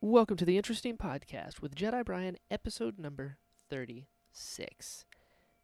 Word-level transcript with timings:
Welcome 0.00 0.36
to 0.36 0.44
the 0.44 0.56
Interesting 0.56 0.96
Podcast 0.96 1.60
with 1.60 1.74
Jedi 1.74 2.04
Brian, 2.04 2.36
episode 2.52 3.00
number 3.00 3.36
36. 3.68 5.04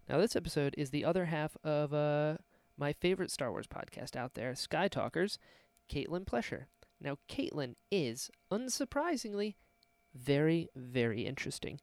Now, 0.09 0.19
this 0.19 0.35
episode 0.35 0.75
is 0.77 0.91
the 0.91 1.05
other 1.05 1.27
half 1.27 1.57
of 1.63 1.95
uh, 1.95 2.39
my 2.77 2.93
favorite 2.95 3.31
Star 3.31 3.53
Wars 3.53 3.69
podcast 3.69 4.17
out 4.17 4.35
there, 4.35 4.51
Skytalkers, 4.55 5.39
Caitlin 5.89 6.27
Plesher. 6.27 6.65
Now, 7.01 7.19
Caitlin 7.29 7.77
is, 7.93 8.29
unsurprisingly, 8.51 9.55
very, 10.13 10.69
very 10.75 11.25
interesting. 11.25 11.79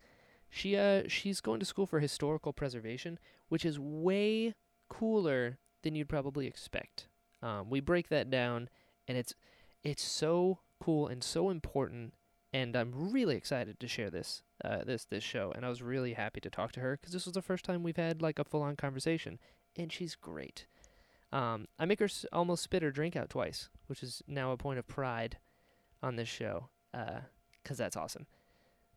She 0.49 0.75
uh, 0.75 1.03
she's 1.07 1.39
going 1.39 1.61
to 1.61 1.65
school 1.65 1.85
for 1.85 2.01
historical 2.01 2.51
preservation, 2.51 3.17
which 3.47 3.63
is 3.63 3.79
way 3.79 4.55
cooler 4.89 5.57
than 5.83 5.95
you'd 5.95 6.09
probably 6.09 6.47
expect. 6.47 7.07
Um, 7.41 7.69
we 7.69 7.79
break 7.79 8.09
that 8.09 8.29
down, 8.29 8.67
and 9.07 9.17
it's 9.17 9.35
it's 9.85 10.03
so 10.03 10.59
cool 10.81 11.07
and 11.07 11.23
so 11.23 11.49
important 11.49 12.13
and 12.53 12.75
I'm 12.75 13.11
really 13.11 13.35
excited 13.35 13.79
to 13.79 13.87
share 13.87 14.09
this 14.09 14.43
uh, 14.63 14.83
this 14.83 15.05
this 15.05 15.23
show. 15.23 15.51
And 15.55 15.65
I 15.65 15.69
was 15.69 15.81
really 15.81 16.13
happy 16.13 16.39
to 16.41 16.49
talk 16.49 16.71
to 16.73 16.79
her 16.81 16.97
because 16.97 17.13
this 17.13 17.25
was 17.25 17.33
the 17.33 17.41
first 17.41 17.65
time 17.65 17.83
we've 17.83 17.97
had 17.97 18.21
like 18.21 18.39
a 18.39 18.43
full 18.43 18.61
on 18.61 18.75
conversation, 18.75 19.39
and 19.77 19.91
she's 19.91 20.15
great. 20.15 20.65
Um, 21.31 21.67
I 21.79 21.85
make 21.85 21.99
her 21.99 22.05
s- 22.05 22.25
almost 22.33 22.63
spit 22.63 22.83
her 22.83 22.91
drink 22.91 23.15
out 23.15 23.29
twice, 23.29 23.69
which 23.87 24.03
is 24.03 24.21
now 24.27 24.51
a 24.51 24.57
point 24.57 24.79
of 24.79 24.87
pride 24.87 25.37
on 26.03 26.17
this 26.17 26.27
show 26.27 26.69
because 26.91 27.77
that's 27.77 27.95
awesome. 27.95 28.25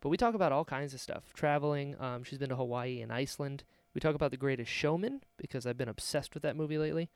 But 0.00 0.08
we 0.08 0.16
talk 0.16 0.34
about 0.34 0.52
all 0.52 0.64
kinds 0.64 0.92
of 0.92 1.00
stuff, 1.00 1.32
traveling. 1.32 1.94
Um, 2.00 2.24
she's 2.24 2.38
been 2.38 2.50
to 2.50 2.56
Hawaii 2.56 3.00
and 3.00 3.12
Iceland. 3.12 3.64
We 3.94 4.00
talk 4.00 4.16
about 4.16 4.32
The 4.32 4.36
Greatest 4.36 4.70
Showman 4.70 5.22
because 5.38 5.64
I've 5.64 5.78
been 5.78 5.88
obsessed 5.88 6.34
with 6.34 6.42
that 6.42 6.56
movie 6.56 6.76
lately. 6.76 7.08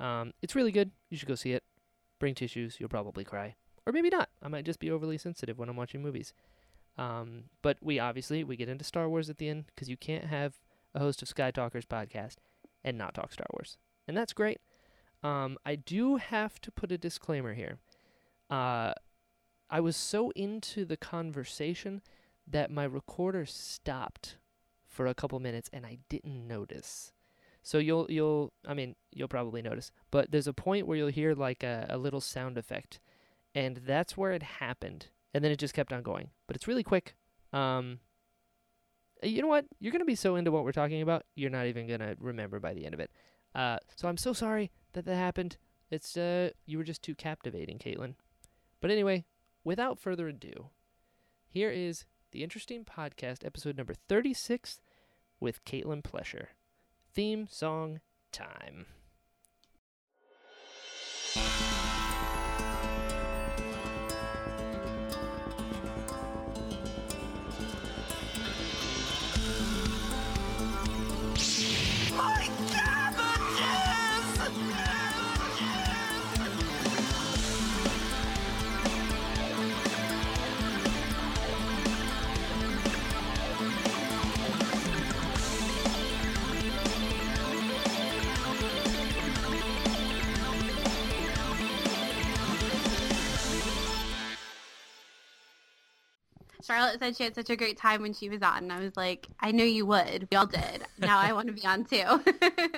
Um, 0.00 0.32
it's 0.40 0.56
really 0.56 0.72
good. 0.72 0.90
You 1.10 1.18
should 1.18 1.28
go 1.28 1.34
see 1.34 1.52
it. 1.52 1.62
Bring 2.18 2.34
tissues. 2.34 2.80
You'll 2.80 2.88
probably 2.88 3.24
cry 3.24 3.56
or 3.86 3.92
maybe 3.92 4.10
not. 4.10 4.28
I 4.42 4.48
might 4.48 4.64
just 4.64 4.80
be 4.80 4.90
overly 4.90 5.18
sensitive 5.18 5.58
when 5.58 5.68
I'm 5.68 5.76
watching 5.76 6.02
movies. 6.02 6.32
Um, 6.98 7.44
but 7.62 7.78
we 7.80 7.98
obviously 7.98 8.44
we 8.44 8.56
get 8.56 8.68
into 8.68 8.84
Star 8.84 9.08
Wars 9.08 9.30
at 9.30 9.38
the 9.38 9.48
end 9.48 9.64
because 9.66 9.88
you 9.88 9.96
can't 9.96 10.24
have 10.24 10.58
a 10.94 10.98
host 10.98 11.22
of 11.22 11.28
Skytalkers 11.28 11.86
podcast 11.86 12.36
and 12.84 12.98
not 12.98 13.14
talk 13.14 13.32
Star 13.32 13.46
Wars, 13.52 13.78
and 14.06 14.16
that's 14.16 14.32
great. 14.32 14.60
Um, 15.22 15.56
I 15.64 15.76
do 15.76 16.16
have 16.16 16.60
to 16.62 16.70
put 16.70 16.92
a 16.92 16.98
disclaimer 16.98 17.54
here. 17.54 17.78
Uh, 18.50 18.92
I 19.70 19.80
was 19.80 19.96
so 19.96 20.30
into 20.30 20.84
the 20.84 20.96
conversation 20.96 22.02
that 22.46 22.70
my 22.70 22.84
recorder 22.84 23.46
stopped 23.46 24.36
for 24.86 25.06
a 25.06 25.14
couple 25.14 25.40
minutes, 25.40 25.70
and 25.72 25.86
I 25.86 25.98
didn't 26.10 26.46
notice. 26.46 27.12
So 27.62 27.78
you'll 27.78 28.06
you'll 28.10 28.52
I 28.66 28.74
mean 28.74 28.96
you'll 29.12 29.28
probably 29.28 29.62
notice, 29.62 29.92
but 30.10 30.30
there's 30.30 30.48
a 30.48 30.52
point 30.52 30.86
where 30.86 30.98
you'll 30.98 31.08
hear 31.08 31.34
like 31.34 31.62
a, 31.62 31.86
a 31.88 31.96
little 31.96 32.20
sound 32.20 32.58
effect 32.58 33.00
and 33.54 33.78
that's 33.86 34.16
where 34.16 34.32
it 34.32 34.42
happened. 34.42 35.06
And 35.34 35.42
then 35.42 35.50
it 35.50 35.58
just 35.58 35.74
kept 35.74 35.92
on 35.92 36.02
going. 36.02 36.30
But 36.46 36.56
it's 36.56 36.68
really 36.68 36.82
quick. 36.82 37.14
Um, 37.52 38.00
you 39.22 39.40
know 39.40 39.48
what? 39.48 39.66
You're 39.78 39.92
gonna 39.92 40.04
be 40.04 40.14
so 40.14 40.36
into 40.36 40.50
what 40.50 40.64
we're 40.64 40.72
talking 40.72 41.02
about, 41.02 41.24
you're 41.34 41.50
not 41.50 41.66
even 41.66 41.86
gonna 41.86 42.16
remember 42.18 42.60
by 42.60 42.74
the 42.74 42.84
end 42.84 42.94
of 42.94 43.00
it. 43.00 43.10
Uh, 43.54 43.78
so 43.96 44.08
I'm 44.08 44.16
so 44.16 44.32
sorry 44.32 44.70
that 44.94 45.04
that 45.04 45.16
happened. 45.16 45.56
It's 45.90 46.16
uh, 46.16 46.50
you 46.66 46.78
were 46.78 46.84
just 46.84 47.02
too 47.02 47.14
captivating, 47.14 47.78
Caitlin. 47.78 48.14
But 48.80 48.90
anyway, 48.90 49.24
without 49.62 49.98
further 49.98 50.28
ado, 50.28 50.70
here 51.48 51.70
is 51.70 52.06
the 52.32 52.42
interesting 52.42 52.84
podcast 52.84 53.44
episode 53.44 53.76
number 53.76 53.94
36 53.94 54.80
with 55.38 55.64
Caitlin 55.64 56.02
Plesher. 56.02 56.46
Theme 57.14 57.46
song 57.50 58.00
time. 58.32 58.86
Charlotte 96.72 96.98
said 97.00 97.16
she 97.16 97.24
had 97.24 97.34
such 97.34 97.50
a 97.50 97.56
great 97.56 97.76
time 97.76 98.00
when 98.00 98.14
she 98.14 98.30
was 98.30 98.40
on. 98.42 98.58
And 98.58 98.72
I 98.72 98.80
was 98.80 98.96
like, 98.96 99.28
I 99.38 99.52
knew 99.52 99.64
you 99.64 99.84
would. 99.86 100.28
We 100.30 100.36
all 100.36 100.46
did. 100.46 100.84
Now 100.98 101.18
I 101.18 101.32
want 101.32 101.48
to 101.48 101.52
be 101.52 101.66
on 101.66 101.84
too. 101.84 102.22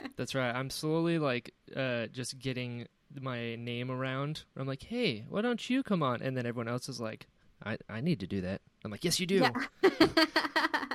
That's 0.16 0.34
right. 0.34 0.50
I'm 0.54 0.68
slowly 0.70 1.18
like 1.18 1.54
uh 1.76 2.06
just 2.06 2.38
getting 2.38 2.88
my 3.20 3.54
name 3.54 3.90
around. 3.92 4.42
I'm 4.56 4.66
like, 4.66 4.82
"Hey, 4.82 5.24
why 5.28 5.42
don't 5.42 5.70
you 5.70 5.82
come 5.84 6.02
on?" 6.02 6.22
And 6.22 6.36
then 6.36 6.44
everyone 6.44 6.66
else 6.66 6.88
is 6.88 7.00
like, 7.00 7.28
"I 7.64 7.78
I 7.88 8.00
need 8.00 8.20
to 8.20 8.26
do 8.26 8.40
that." 8.40 8.62
I'm 8.84 8.90
like, 8.90 9.04
"Yes, 9.04 9.20
you 9.20 9.26
do." 9.26 9.36
yeah. 9.36 9.52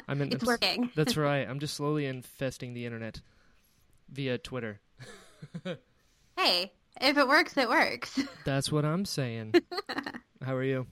I'm 0.10 0.22
in, 0.22 0.34
it's 0.34 0.44
I'm 0.44 0.48
working. 0.48 0.92
That's 0.96 1.16
right. 1.16 1.48
I'm 1.48 1.60
just 1.60 1.76
slowly 1.76 2.06
infesting 2.06 2.74
the 2.74 2.86
internet 2.86 3.22
via 4.10 4.38
Twitter. 4.38 4.81
Hey, 6.36 6.74
if 7.00 7.18
it 7.18 7.28
works, 7.28 7.56
it 7.58 7.70
works. 7.70 8.20
That's 8.44 8.72
what 8.72 8.84
I'm 8.84 9.06
saying. 9.06 9.54
How 10.42 10.56
are 10.56 10.64
you? 10.64 10.88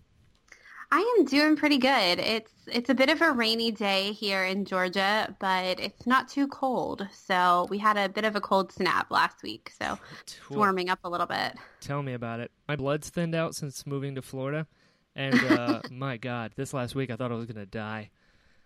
I 0.90 1.16
am 1.20 1.26
doing 1.26 1.56
pretty 1.58 1.78
good. 1.80 2.20
It's 2.20 2.52
it's 2.68 2.90
a 2.90 2.96
bit 2.96 3.10
of 3.10 3.22
a 3.22 3.32
rainy 3.32 3.72
day 3.72 4.14
here 4.14 4.44
in 4.44 4.64
Georgia, 4.66 5.36
but 5.40 5.80
it's 5.80 6.08
not 6.08 6.30
too 6.30 6.48
cold. 6.48 7.06
So 7.14 7.68
we 7.70 7.78
had 7.78 7.98
a 7.98 8.08
bit 8.08 8.24
of 8.24 8.36
a 8.38 8.42
cold 8.42 8.72
snap 8.72 9.12
last 9.12 9.44
week, 9.44 9.72
so 9.82 9.98
it's 10.22 10.40
warming 10.50 10.90
up 10.90 11.00
a 11.04 11.10
little 11.10 11.28
bit. 11.28 11.56
Tell 11.82 12.02
me 12.02 12.14
about 12.14 12.40
it. 12.40 12.52
My 12.68 12.78
blood's 12.78 13.10
thinned 13.10 13.36
out 13.36 13.54
since 13.54 13.86
moving 13.86 14.16
to 14.16 14.22
Florida, 14.22 14.66
and 15.16 15.36
uh, 15.44 15.82
my 15.92 16.16
God, 16.16 16.54
this 16.56 16.74
last 16.74 16.96
week 16.96 17.12
I 17.12 17.18
thought 17.18 17.32
I 17.34 17.36
was 17.36 17.46
gonna 17.48 17.66
die. 17.66 18.10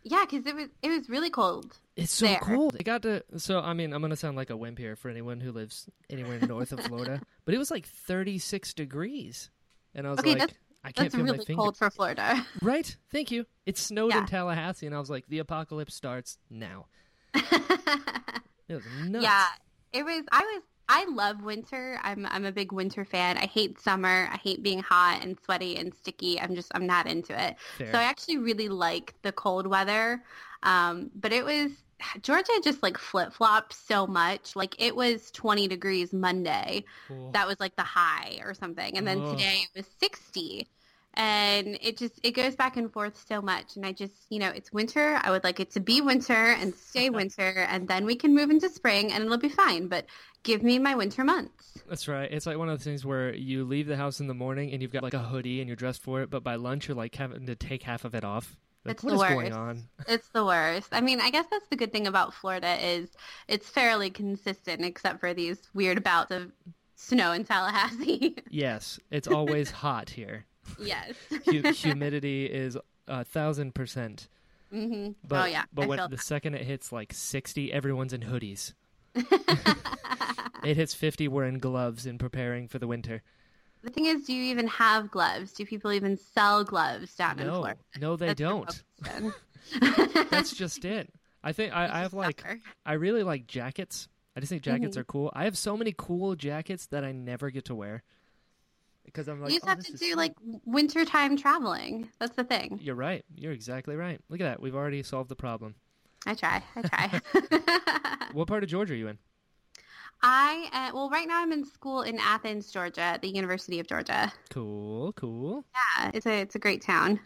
Yeah, 0.04 0.26
because 0.30 0.46
it 0.46 0.56
was 0.56 0.68
it 0.84 0.90
was 0.90 1.10
really 1.10 1.32
cold. 1.32 1.76
It's 1.96 2.12
so 2.14 2.28
There. 2.28 2.40
cold. 2.40 2.76
It 2.80 2.84
got 2.84 3.02
to 3.02 3.24
so 3.38 3.60
I 3.62 3.74
mean 3.74 3.94
I'm 3.94 4.02
gonna 4.02 4.16
sound 4.16 4.38
like 4.38 4.52
a 4.52 4.58
wimp 4.58 4.78
here 4.78 4.96
for 4.96 5.10
anyone 5.10 5.40
who 5.40 5.52
lives 5.52 5.90
anywhere 6.10 6.40
north 6.40 6.72
of 6.72 6.82
Florida, 6.82 7.20
but 7.46 7.56
it 7.56 7.58
was 7.58 7.72
like 7.72 7.88
36 7.88 8.76
degrees, 8.76 9.50
and 9.96 10.06
I 10.06 10.12
was 10.12 10.20
Okay, 10.20 10.36
like, 10.36 10.54
I 10.84 10.92
can't 10.92 11.06
That's 11.06 11.16
feel 11.16 11.26
my 11.26 11.32
really 11.34 11.46
finger. 11.46 11.62
cold 11.62 11.78
for 11.78 11.90
Florida. 11.90 12.46
Right? 12.62 12.96
Thank 13.12 13.30
you. 13.32 13.46
It 13.66 13.78
snowed 13.78 14.16
in 14.16 14.26
Tallahassee, 14.26 14.88
and 14.88 14.96
I 14.96 15.00
was 15.00 15.10
like, 15.10 15.26
the 15.28 15.40
apocalypse 15.40 15.94
starts 15.94 16.38
now. 16.50 16.88
It 18.68 18.76
was 18.76 18.86
nuts. 19.06 19.24
Yeah, 19.24 19.46
it 19.92 20.06
was. 20.06 20.24
I 20.32 20.40
was. 20.40 20.64
I 20.88 21.06
love 21.10 21.42
winter. 21.44 22.00
I'm. 22.04 22.26
I'm 22.30 22.46
a 22.46 22.54
big 22.54 22.72
winter 22.72 23.04
fan. 23.04 23.38
I 23.38 23.46
hate 23.46 23.78
summer. 23.82 24.30
I 24.32 24.38
hate 24.38 24.64
being 24.64 24.80
hot 24.80 25.20
and 25.24 25.38
sweaty 25.44 25.76
and 25.76 25.94
sticky. 25.94 26.40
I'm 26.40 26.56
just. 26.56 26.72
I'm 26.74 26.88
not 26.88 27.06
into 27.06 27.34
it. 27.38 27.58
Fair. 27.78 27.92
So 27.92 27.98
I 27.98 28.04
actually 28.04 28.38
really 28.38 28.70
like 28.70 29.14
the 29.24 29.34
cold 29.34 29.68
weather. 29.68 30.24
Um, 30.64 31.12
but 31.16 31.34
it 31.34 31.44
was 31.44 31.72
Georgia 32.22 32.52
just 32.64 32.84
like 32.84 32.98
flip 32.98 33.34
flopped 33.34 33.74
so 33.74 34.08
much. 34.08 34.56
Like 34.56 34.76
it 34.80 34.96
was 34.96 35.32
20 35.32 35.68
degrees 35.68 36.14
Monday. 36.14 36.86
Cool. 37.08 37.32
That 37.32 37.48
was 37.48 37.60
like 37.60 37.76
the 37.76 37.84
high 37.84 38.40
or 38.44 38.54
something, 38.54 38.98
and 38.98 39.08
then 39.08 39.22
today 39.22 39.64
it 39.64 39.70
was 39.76 39.86
60. 40.00 40.68
And 41.16 41.78
it 41.82 41.98
just 41.98 42.20
it 42.24 42.32
goes 42.32 42.56
back 42.56 42.78
and 42.78 42.92
forth 42.92 43.22
so 43.28 43.42
much, 43.42 43.76
and 43.76 43.86
I 43.86 43.92
just 43.92 44.14
you 44.30 44.40
know 44.40 44.50
it's 44.50 44.72
winter. 44.72 45.20
I 45.22 45.32
would 45.32 45.44
like 45.44 45.60
it 45.60 45.72
to 45.72 45.82
be 45.82 46.00
winter 46.00 46.34
and 46.34 46.74
stay 46.74 47.10
winter, 47.22 47.66
and 47.70 47.88
then 47.88 48.06
we 48.06 48.16
can 48.16 48.34
move 48.34 48.50
into 48.50 48.70
spring, 48.70 49.12
and 49.12 49.24
it'll 49.24 49.38
be 49.38 49.50
fine. 49.50 49.88
But 49.88 50.06
give 50.44 50.64
me 50.64 50.80
my 50.80 50.96
winter 50.96 51.24
months. 51.24 51.84
That's 51.88 52.08
right. 52.08 52.32
It's 52.32 52.46
like 52.46 52.58
one 52.58 52.70
of 52.70 52.80
those 52.80 52.86
things 52.86 53.06
where 53.06 53.34
you 53.34 53.66
leave 53.66 53.88
the 53.88 53.98
house 53.98 54.20
in 54.20 54.28
the 54.28 54.34
morning 54.34 54.72
and 54.72 54.82
you've 54.82 54.92
got 54.92 55.04
like 55.04 55.14
a 55.14 55.20
hoodie 55.20 55.60
and 55.60 55.68
you're 55.68 55.76
dressed 55.76 56.02
for 56.02 56.22
it, 56.22 56.30
but 56.30 56.44
by 56.44 56.56
lunch 56.56 56.88
you're 56.88 56.96
like 56.96 57.16
having 57.16 57.46
to 57.48 57.56
take 57.56 57.84
half 57.84 58.06
of 58.06 58.16
it 58.16 58.24
off. 58.24 58.58
Like, 58.84 58.96
It's 58.96 59.04
what 59.04 59.12
the 59.12 59.16
is 59.18 59.22
going 59.30 59.46
worst. 59.48 59.58
on? 59.58 59.84
It's 60.08 60.28
the 60.30 60.44
worst. 60.46 60.90
I 60.92 61.02
mean, 61.02 61.22
I 61.22 61.30
guess 61.30 61.46
that's 61.52 61.68
the 61.70 61.76
good 61.76 61.92
thing 61.92 62.08
about 62.08 62.34
Florida 62.34 62.78
is 62.84 63.10
it's 63.48 63.70
fairly 63.70 64.10
consistent, 64.10 64.84
except 64.84 65.20
for 65.20 65.34
these 65.34 65.60
weird 65.74 66.04
bouts 66.04 66.32
of 66.32 66.52
snow 66.96 67.32
in 67.32 67.44
Tallahassee. 67.44 68.36
Yes, 68.50 69.00
it's 69.12 69.28
always 69.28 69.70
hot 69.72 70.10
here. 70.10 70.46
yes. 70.80 71.14
Humidity 71.80 72.46
is 72.46 72.78
a 73.08 73.24
thousand 73.24 73.74
percent. 73.76 74.28
hmm 74.72 75.10
But, 75.28 75.42
oh 75.44 75.46
yeah. 75.46 75.64
but 75.74 75.84
I 75.84 75.88
when 75.88 76.10
the 76.10 76.18
second 76.18 76.56
it 76.56 76.66
hits 76.66 76.92
like 76.92 77.14
60, 77.14 77.72
everyone's 77.72 78.14
in 78.14 78.22
hoodies. 78.22 78.74
it 80.64 80.76
hits 80.78 80.94
50, 80.94 81.28
we're 81.28 81.46
in 81.46 81.60
gloves 81.60 82.06
and 82.06 82.20
preparing 82.20 82.68
for 82.68 82.80
the 82.80 82.88
winter. 82.88 83.22
The 83.84 83.90
thing 83.90 84.06
is, 84.06 84.26
do 84.26 84.34
you 84.34 84.44
even 84.44 84.68
have 84.68 85.10
gloves? 85.10 85.54
Do 85.54 85.66
people 85.66 85.92
even 85.92 86.18
sell 86.18 86.64
gloves 86.64 87.16
down 87.16 87.40
in 87.40 87.48
Florida? 87.50 87.80
no, 88.00 88.16
they 88.16 88.28
That's 88.34 88.40
don't. 88.40 89.34
That's 90.30 90.54
just 90.56 90.86
it. 90.86 91.12
I 91.44 91.52
think 91.54 91.74
I, 91.76 91.86
I 91.86 92.00
have 92.02 92.14
like 92.14 92.42
Suffer. 92.42 92.60
I 92.86 92.94
really 92.94 93.24
like 93.24 93.48
jackets. 93.48 94.08
I 94.36 94.40
just 94.40 94.50
think 94.52 94.62
jackets 94.62 94.96
Mhm. 94.96 95.00
are 95.02 95.04
cool. 95.06 95.32
I 95.34 95.46
have 95.46 95.58
so 95.58 95.76
many 95.76 95.94
cool 95.98 96.36
jackets 96.36 96.86
that 96.88 97.04
I 97.04 97.12
never 97.12 97.50
get 97.50 97.66
to 97.66 97.76
wear. 97.76 98.04
because 99.04 99.28
I'm 99.28 99.42
like, 99.42 99.52
you 99.52 99.58
just 99.58 99.66
"Oh, 99.66 99.70
have 99.70 99.80
to 99.80 99.92
do 99.92 99.98
sweet." 99.98 100.16
like 100.16 100.34
wintertime 100.66 101.36
traveling. 101.36 102.10
That's 102.20 102.36
the 102.36 102.44
thing. 102.44 102.80
You're 102.82 102.96
right. 102.96 103.26
You're 103.36 103.52
exactly 103.52 103.96
right. 103.96 104.22
Look 104.30 104.40
at 104.40 104.44
that. 104.46 104.62
We've 104.62 104.76
already 104.76 105.02
solved 105.04 105.30
the 105.30 105.36
problem. 105.36 105.74
I 106.28 106.36
try. 106.36 106.64
I 106.76 106.82
try. 106.84 107.22
What 108.34 108.48
part 108.48 108.64
of 108.64 108.70
Georgia 108.70 108.94
are 108.94 108.98
you 108.98 109.08
in? 109.10 109.18
I 110.24 110.70
uh, 110.72 110.96
well, 110.96 111.10
right 111.10 111.28
now 111.28 111.42
I'm 111.42 111.52
in 111.52 111.66
school 111.66 112.04
in 112.04 112.20
Athens, 112.20 112.72
Georgia, 112.72 113.02
at 113.02 113.22
the 113.22 113.30
University 113.30 113.80
of 113.80 113.88
Georgia. 113.88 114.32
Cool, 114.50 115.14
cool. 115.14 115.66
Yeah, 115.74 116.12
it's 116.14 116.26
a 116.26 116.42
it's 116.42 116.56
a 116.56 116.60
great 116.60 116.82
town. 116.82 117.20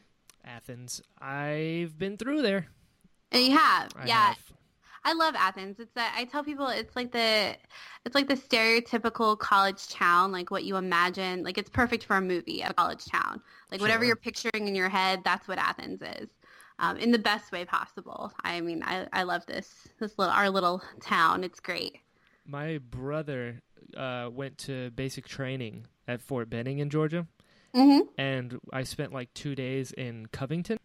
Athens. 0.46 1.02
I've 1.20 1.98
been 1.98 2.18
through 2.18 2.42
there. 2.42 2.68
And 3.32 3.44
you 3.44 3.58
have, 3.58 3.92
I 3.96 4.06
yeah. 4.06 4.28
have. 4.28 4.38
I 5.04 5.14
love 5.14 5.36
Athens. 5.38 5.80
It's 5.80 5.94
that 5.94 6.16
I 6.18 6.24
tell 6.24 6.44
people 6.44 6.68
it's 6.68 6.96
like 6.96 7.12
the 7.12 7.56
it's 8.06 8.16
like 8.16 8.28
the 8.28 8.36
stereotypical 8.36 9.38
college 9.38 9.88
town, 9.90 10.32
like 10.32 10.50
what 10.50 10.64
you 10.64 10.78
imagine. 10.78 11.44
Like 11.44 11.58
it's 11.58 11.70
perfect 11.70 12.06
for 12.06 12.16
a 12.16 12.22
movie, 12.22 12.62
a 12.62 12.74
college 12.74 13.06
town. 13.06 13.42
Like 13.72 13.82
whatever 13.82 14.04
you're 14.04 14.16
picturing 14.16 14.68
in 14.68 14.74
your 14.74 14.90
head, 14.90 15.22
that's 15.24 15.48
what 15.48 15.60
Athens 15.60 16.02
is. 16.02 16.30
Um, 16.80 16.98
in 16.98 17.12
the 17.12 17.20
best 17.20 17.52
way 17.52 17.66
possible. 17.66 18.34
I 18.44 18.60
mean, 18.62 18.84
I, 18.84 19.08
I 19.14 19.24
love 19.24 19.46
this 19.46 19.88
this 20.00 20.18
little 20.18 20.34
our 20.34 20.50
little 20.50 20.82
town. 21.02 21.44
It's 21.44 21.60
great. 21.60 22.00
My 22.46 22.78
brother 22.78 23.62
uh, 23.98 24.30
went 24.32 24.58
to 24.60 24.92
basic 24.92 25.28
training 25.28 25.88
at 26.08 26.22
Fort 26.22 26.50
Benning 26.50 26.80
in 26.80 26.90
Georgia, 26.90 27.26
hmm 27.74 28.00
and 28.18 28.60
I 28.72 28.84
spent 28.84 29.12
like 29.14 29.34
two 29.34 29.56
days 29.56 29.92
in 29.92 30.28
Covington. 30.28 30.78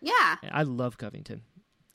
Yeah. 0.00 0.36
I 0.52 0.62
love 0.62 0.96
Covington. 0.98 1.42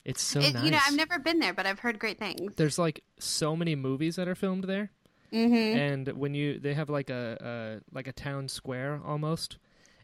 It's 0.04 0.22
so 0.22 0.42
It- 0.42 0.54
nice. 0.54 0.66
You 0.66 0.72
know, 0.72 0.80
I've 0.86 0.96
never 0.98 1.18
been 1.20 1.40
there, 1.40 1.54
but 1.54 1.66
I've 1.66 1.80
heard 1.80 1.98
great 2.00 2.20
things. 2.20 2.56
There's 2.58 2.78
like 2.78 3.04
so 3.20 3.56
many 3.56 3.76
movies 3.76 4.16
that 4.18 4.28
are 4.28 4.36
filmed 4.36 4.66
there, 4.66 4.92
hmm 5.32 5.54
and 5.54 6.08
when 6.10 6.34
you 6.34 6.60
they 6.60 6.74
have 6.74 6.90
like 6.90 7.10
a, 7.10 7.38
a 7.40 7.96
like 7.96 8.08
a 8.08 8.14
town 8.14 8.48
square 8.50 9.00
almost, 9.06 9.58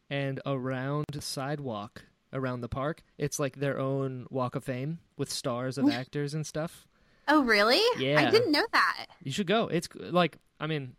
and 0.10 0.40
around 0.46 1.06
sidewalk 1.20 2.04
around 2.32 2.62
the 2.62 2.70
park, 2.70 3.02
it's 3.18 3.40
like 3.40 3.56
their 3.56 3.80
own 3.80 4.28
walk 4.30 4.56
of 4.56 4.64
fame 4.64 5.00
with 5.18 5.32
stars 5.32 5.78
of 5.80 5.90
actors 5.90 6.34
and 6.36 6.46
stuff. 6.46 6.88
Oh, 7.30 7.44
really? 7.44 7.81
Yeah. 7.98 8.28
I 8.28 8.31
didn't 8.31 8.52
know 8.52 8.66
that. 8.74 9.06
You 9.24 9.31
should 9.31 9.48
go. 9.48 9.68
It's 9.68 9.88
like 9.96 10.38
I 10.60 10.68
mean, 10.68 10.96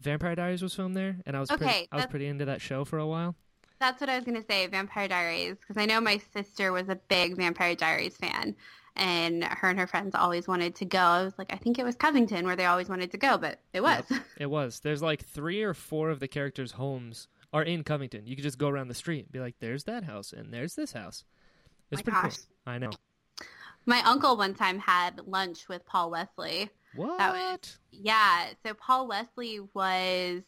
Vampire 0.00 0.34
Diaries 0.34 0.62
was 0.62 0.74
filmed 0.74 0.96
there, 0.96 1.16
and 1.26 1.36
I 1.36 1.40
was 1.40 1.48
pretty, 1.48 1.64
Okay, 1.64 1.88
I 1.90 1.96
was 1.96 2.06
pretty 2.06 2.26
into 2.26 2.44
that 2.44 2.60
show 2.60 2.84
for 2.84 2.98
a 2.98 3.06
while. 3.06 3.34
That's 3.80 4.00
what 4.00 4.10
I 4.10 4.16
was 4.16 4.24
gonna 4.24 4.44
say, 4.48 4.66
Vampire 4.66 5.08
Diaries, 5.08 5.56
because 5.58 5.76
I 5.76 5.86
know 5.86 6.00
my 6.00 6.20
sister 6.32 6.70
was 6.72 6.88
a 6.88 6.96
big 7.08 7.36
Vampire 7.36 7.74
Diaries 7.74 8.16
fan, 8.16 8.54
and 8.96 9.42
her 9.44 9.68
and 9.70 9.78
her 9.78 9.86
friends 9.86 10.14
always 10.14 10.46
wanted 10.46 10.74
to 10.76 10.84
go. 10.84 10.98
I 10.98 11.24
was 11.24 11.34
like, 11.38 11.52
I 11.52 11.56
think 11.56 11.78
it 11.78 11.84
was 11.84 11.96
Covington 11.96 12.44
where 12.46 12.56
they 12.56 12.66
always 12.66 12.88
wanted 12.88 13.10
to 13.12 13.18
go, 13.18 13.38
but 13.38 13.58
it 13.72 13.82
was. 13.82 14.04
It 14.36 14.50
was. 14.50 14.80
There's 14.80 15.02
like 15.02 15.24
three 15.24 15.62
or 15.62 15.74
four 15.74 16.10
of 16.10 16.20
the 16.20 16.28
characters' 16.28 16.72
homes 16.72 17.28
are 17.52 17.62
in 17.62 17.82
Covington. 17.84 18.26
You 18.26 18.36
could 18.36 18.42
just 18.44 18.58
go 18.58 18.68
around 18.68 18.88
the 18.88 18.94
street 18.94 19.24
and 19.24 19.32
be 19.32 19.40
like, 19.40 19.56
"There's 19.60 19.84
that 19.84 20.04
house 20.04 20.32
and 20.32 20.52
there's 20.52 20.74
this 20.74 20.92
house." 20.92 21.24
It's 21.90 22.00
My 22.00 22.02
pretty 22.12 22.20
gosh. 22.28 22.36
cool. 22.36 22.46
I 22.72 22.78
know. 22.78 22.90
My 23.90 24.00
uncle 24.02 24.36
one 24.36 24.54
time 24.54 24.78
had 24.78 25.20
lunch 25.26 25.68
with 25.68 25.84
Paul 25.84 26.10
Wesley. 26.10 26.70
What? 26.94 27.18
was- 27.18 27.78
Yeah, 27.90 28.46
so 28.64 28.72
Paul 28.74 29.06
Wesley 29.08 29.60
was 29.74 30.42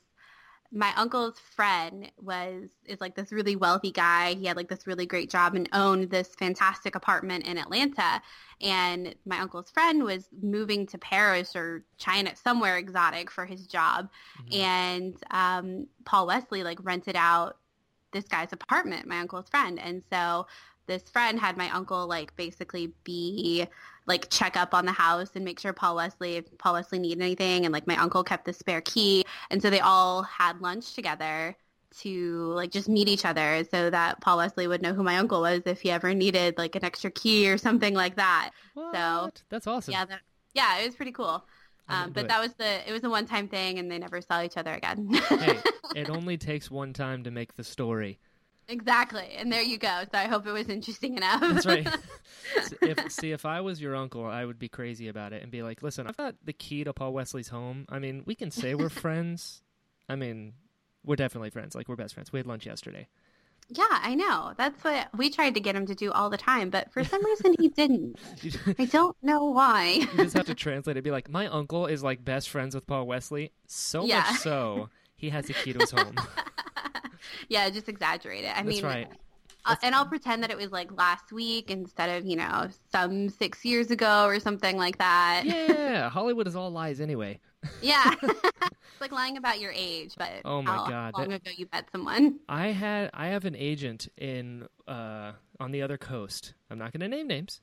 my 0.75 0.91
uncle's 0.97 1.39
friend 1.39 2.11
was 2.17 2.71
is 2.87 2.99
like 2.99 3.15
this 3.15 3.31
really 3.31 3.57
wealthy 3.57 3.91
guy. 3.93 4.33
He 4.35 4.47
had 4.47 4.57
like 4.57 4.69
this 4.71 4.87
really 4.87 5.05
great 5.05 5.29
job 5.29 5.55
and 5.55 5.69
owned 5.75 6.09
this 6.09 6.35
fantastic 6.35 6.95
apartment 6.95 7.47
in 7.47 7.59
Atlanta. 7.59 8.23
And 8.63 9.15
my 9.27 9.39
uncle's 9.41 9.71
friend 9.71 10.03
was 10.03 10.29
moving 10.41 10.87
to 10.87 10.97
Paris 10.97 11.55
or 11.55 11.85
China, 11.99 12.35
somewhere 12.37 12.79
exotic 12.79 13.31
for 13.31 13.45
his 13.45 13.67
job. 13.67 14.09
Mhm. 14.51 14.59
And 14.61 15.17
um, 15.31 15.89
Paul 16.07 16.27
Wesley 16.29 16.63
like 16.63 16.79
rented 16.83 17.17
out 17.17 17.59
this 18.13 18.25
guy's 18.27 18.53
apartment, 18.55 19.07
my 19.07 19.19
uncle's 19.21 19.51
friend. 19.51 19.79
And 19.79 20.03
so 20.11 20.47
this 20.87 21.03
friend 21.11 21.39
had 21.39 21.57
my 21.57 21.71
uncle 21.71 22.07
like 22.07 22.35
basically 22.37 22.93
be 23.05 23.67
like 24.07 24.29
check 24.31 24.57
up 24.57 24.75
on 24.75 24.85
the 24.85 24.93
house 24.93 25.31
and 25.35 25.45
make 25.45 25.61
sure 25.61 25.73
Paul 25.73 25.97
Wesley 25.97 26.37
if 26.37 26.59
Paul 26.59 26.75
Wesley 26.75 26.99
needed 26.99 27.23
anything 27.23 27.65
and 27.65 27.73
like 27.73 27.87
my 27.87 27.97
uncle 27.97 28.25
kept 28.25 28.45
the 28.45 28.53
spare 28.53 28.81
key 28.81 29.25
and 29.51 29.63
so 29.63 29.71
they 29.71 29.81
all 29.81 30.23
had 30.23 30.61
lunch 30.61 30.95
together 30.95 31.57
to 31.99 32.53
like 32.55 32.71
just 32.71 32.89
meet 32.89 33.09
each 33.09 33.25
other 33.25 33.65
so 33.71 33.91
that 33.91 34.21
Paul 34.21 34.39
Wesley 34.39 34.67
would 34.67 34.83
know 34.83 34.95
who 34.95 35.03
my 35.03 35.19
uncle 35.19 35.41
was 35.41 35.63
if 35.67 35.83
he 35.83 35.91
ever 35.91 36.15
needed 36.15 36.57
like 36.59 36.75
an 36.75 36.85
extra 36.85 37.11
key 37.11 37.51
or 37.51 37.59
something 37.59 37.95
like 37.95 38.17
that. 38.17 38.51
What? 38.75 38.93
That's 39.51 39.67
awesome. 39.67 39.93
Yeah, 39.93 40.07
that, 40.07 40.21
yeah, 40.55 40.79
it 40.79 40.87
was 40.87 40.95
pretty 40.95 41.13
cool. 41.13 41.45
Um, 41.89 42.13
but 42.13 42.25
it. 42.25 42.29
that 42.29 42.41
was 42.41 42.55
the 42.55 42.89
it 42.89 42.93
was 42.93 43.05
a 43.05 43.11
one 43.11 43.27
time 43.27 43.49
thing 43.49 43.79
and 43.79 43.91
they 43.91 43.99
never 43.99 44.21
saw 44.21 44.43
each 44.43 44.57
other 44.57 44.73
again. 44.73 45.09
hey, 45.29 45.59
it 45.95 46.09
only 46.09 46.39
takes 46.39 46.71
one 46.71 46.93
time 46.93 47.25
to 47.25 47.31
make 47.31 47.55
the 47.57 47.65
story. 47.65 48.19
Exactly. 48.73 49.29
And 49.37 49.53
there 49.53 49.63
you 49.63 49.79
go. 49.79 50.03
So 50.11 50.19
I 50.19 50.25
hope 50.27 50.47
it 50.47 50.53
was 50.53 50.69
interesting 50.69 51.17
enough. 51.17 51.41
That's 51.41 51.67
right. 51.67 51.87
If 52.83 53.13
see 53.13 53.31
if 53.31 53.47
I 53.47 53.61
was 53.61 53.81
your 53.81 53.95
uncle, 53.95 54.27
I 54.27 54.45
would 54.45 54.59
be 54.59 54.69
crazy 54.69 55.09
about 55.09 55.33
it 55.33 55.43
and 55.43 55.51
be 55.53 55.63
like, 55.63 55.83
"Listen, 55.83 56.07
I've 56.07 56.17
got 56.17 56.35
the 56.45 56.53
key 56.53 56.83
to 56.85 56.93
Paul 56.93 57.13
Wesley's 57.13 57.49
home. 57.49 57.87
I 57.89 57.99
mean, 57.99 58.25
we 58.27 58.35
can 58.35 58.51
say 58.51 58.75
we're 58.75 58.89
friends. 59.07 59.63
I 60.09 60.17
mean, 60.17 60.55
we're 61.05 61.17
definitely 61.17 61.51
friends. 61.51 61.75
Like 61.75 61.89
we're 61.89 61.97
best 61.97 62.15
friends. 62.15 62.33
We 62.33 62.39
had 62.41 62.47
lunch 62.47 62.67
yesterday. 62.67 63.07
yeah, 63.69 63.85
I 63.91 64.15
know. 64.17 64.53
That's 64.59 64.83
what 64.85 65.09
we 65.17 65.31
tried 65.31 65.55
to 65.55 65.61
get 65.61 65.77
him 65.77 65.87
to 65.87 65.95
do 65.95 66.11
all 66.13 66.29
the 66.31 66.37
time, 66.37 66.69
but 66.69 66.93
for 66.93 67.05
some 67.05 67.25
reason 67.25 67.55
he 67.59 67.69
didn't. 67.69 68.19
I 68.79 68.85
don't 68.87 69.17
know 69.23 69.45
why. 69.47 69.91
you 69.93 70.07
just 70.17 70.37
have 70.37 70.47
to 70.47 70.55
translate 70.55 70.97
it. 70.97 71.05
Be 71.05 71.11
like, 71.13 71.31
my 71.31 71.47
uncle 71.47 71.87
is 71.87 72.03
like 72.03 72.25
best 72.25 72.51
friends 72.51 72.75
with 72.75 72.87
Paul 72.87 73.07
Wesley. 73.07 73.53
So 73.69 74.05
Yeah. 74.05 74.27
much 74.31 74.41
so, 74.41 74.89
he 75.15 75.31
has 75.31 75.49
a 75.49 75.53
key 75.55 75.73
to 75.73 75.79
his 75.79 75.91
home. 75.93 76.17
Yeah, 77.49 77.69
just 77.71 77.89
exaggerate 77.89 78.45
it. 78.45 78.51
I 78.57 78.63
That's 78.63 78.67
mean, 78.67 78.85
right. 78.85 79.09
uh, 79.65 79.77
and 79.83 79.95
I'll 79.95 80.07
pretend 80.07 80.43
that 80.43 80.51
it 80.51 80.57
was 80.57 80.71
like 80.73 80.97
last 80.97 81.33
week 81.33 81.71
instead 81.71 82.19
of 82.19 82.27
you 82.27 82.37
know 82.37 82.69
some 82.91 83.29
six 83.29 83.65
years 83.65 83.91
ago 83.91 84.25
or 84.27 84.41
something 84.41 84.77
like 84.77 84.99
that. 84.99 85.43
Yeah, 85.45 86.09
Hollywood 86.09 86.47
is 86.47 86.57
all 86.57 86.71
lies 86.71 87.01
anyway. 87.01 87.39
Yeah. 87.81 88.13
it's 88.23 89.01
like 89.01 89.13
lying 89.13 89.37
about 89.37 89.61
your 89.61 89.71
age, 89.73 90.15
but 90.19 90.31
Oh 90.45 90.63
my 90.63 90.73
how 90.73 90.89
God, 90.89 91.15
long 91.17 91.29
that- 91.29 91.43
ago 91.43 91.51
you 91.57 91.69
met 91.73 91.89
someone? 91.93 92.41
I 92.49 92.69
had 92.69 93.11
I 93.15 93.29
have 93.29 93.45
an 93.45 93.55
agent 93.55 94.09
in 94.19 94.67
uh, 94.89 95.33
on 95.61 95.71
the 95.71 95.81
other 95.83 95.97
coast. 95.97 96.55
I'm 96.71 96.79
not 96.79 96.93
going 96.93 97.03
to 97.03 97.09
name 97.09 97.29
names, 97.29 97.61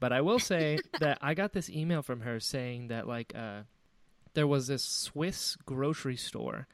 but 0.00 0.12
I 0.12 0.20
will 0.20 0.38
say 0.38 0.76
that 1.00 1.16
I 1.22 1.32
got 1.32 1.54
this 1.54 1.70
email 1.70 2.02
from 2.02 2.20
her 2.20 2.40
saying 2.40 2.88
that 2.88 3.08
like 3.08 3.32
uh, 3.34 3.62
there 4.34 4.46
was 4.46 4.66
this 4.66 4.84
Swiss 4.84 5.56
grocery 5.64 6.16
store 6.16 6.66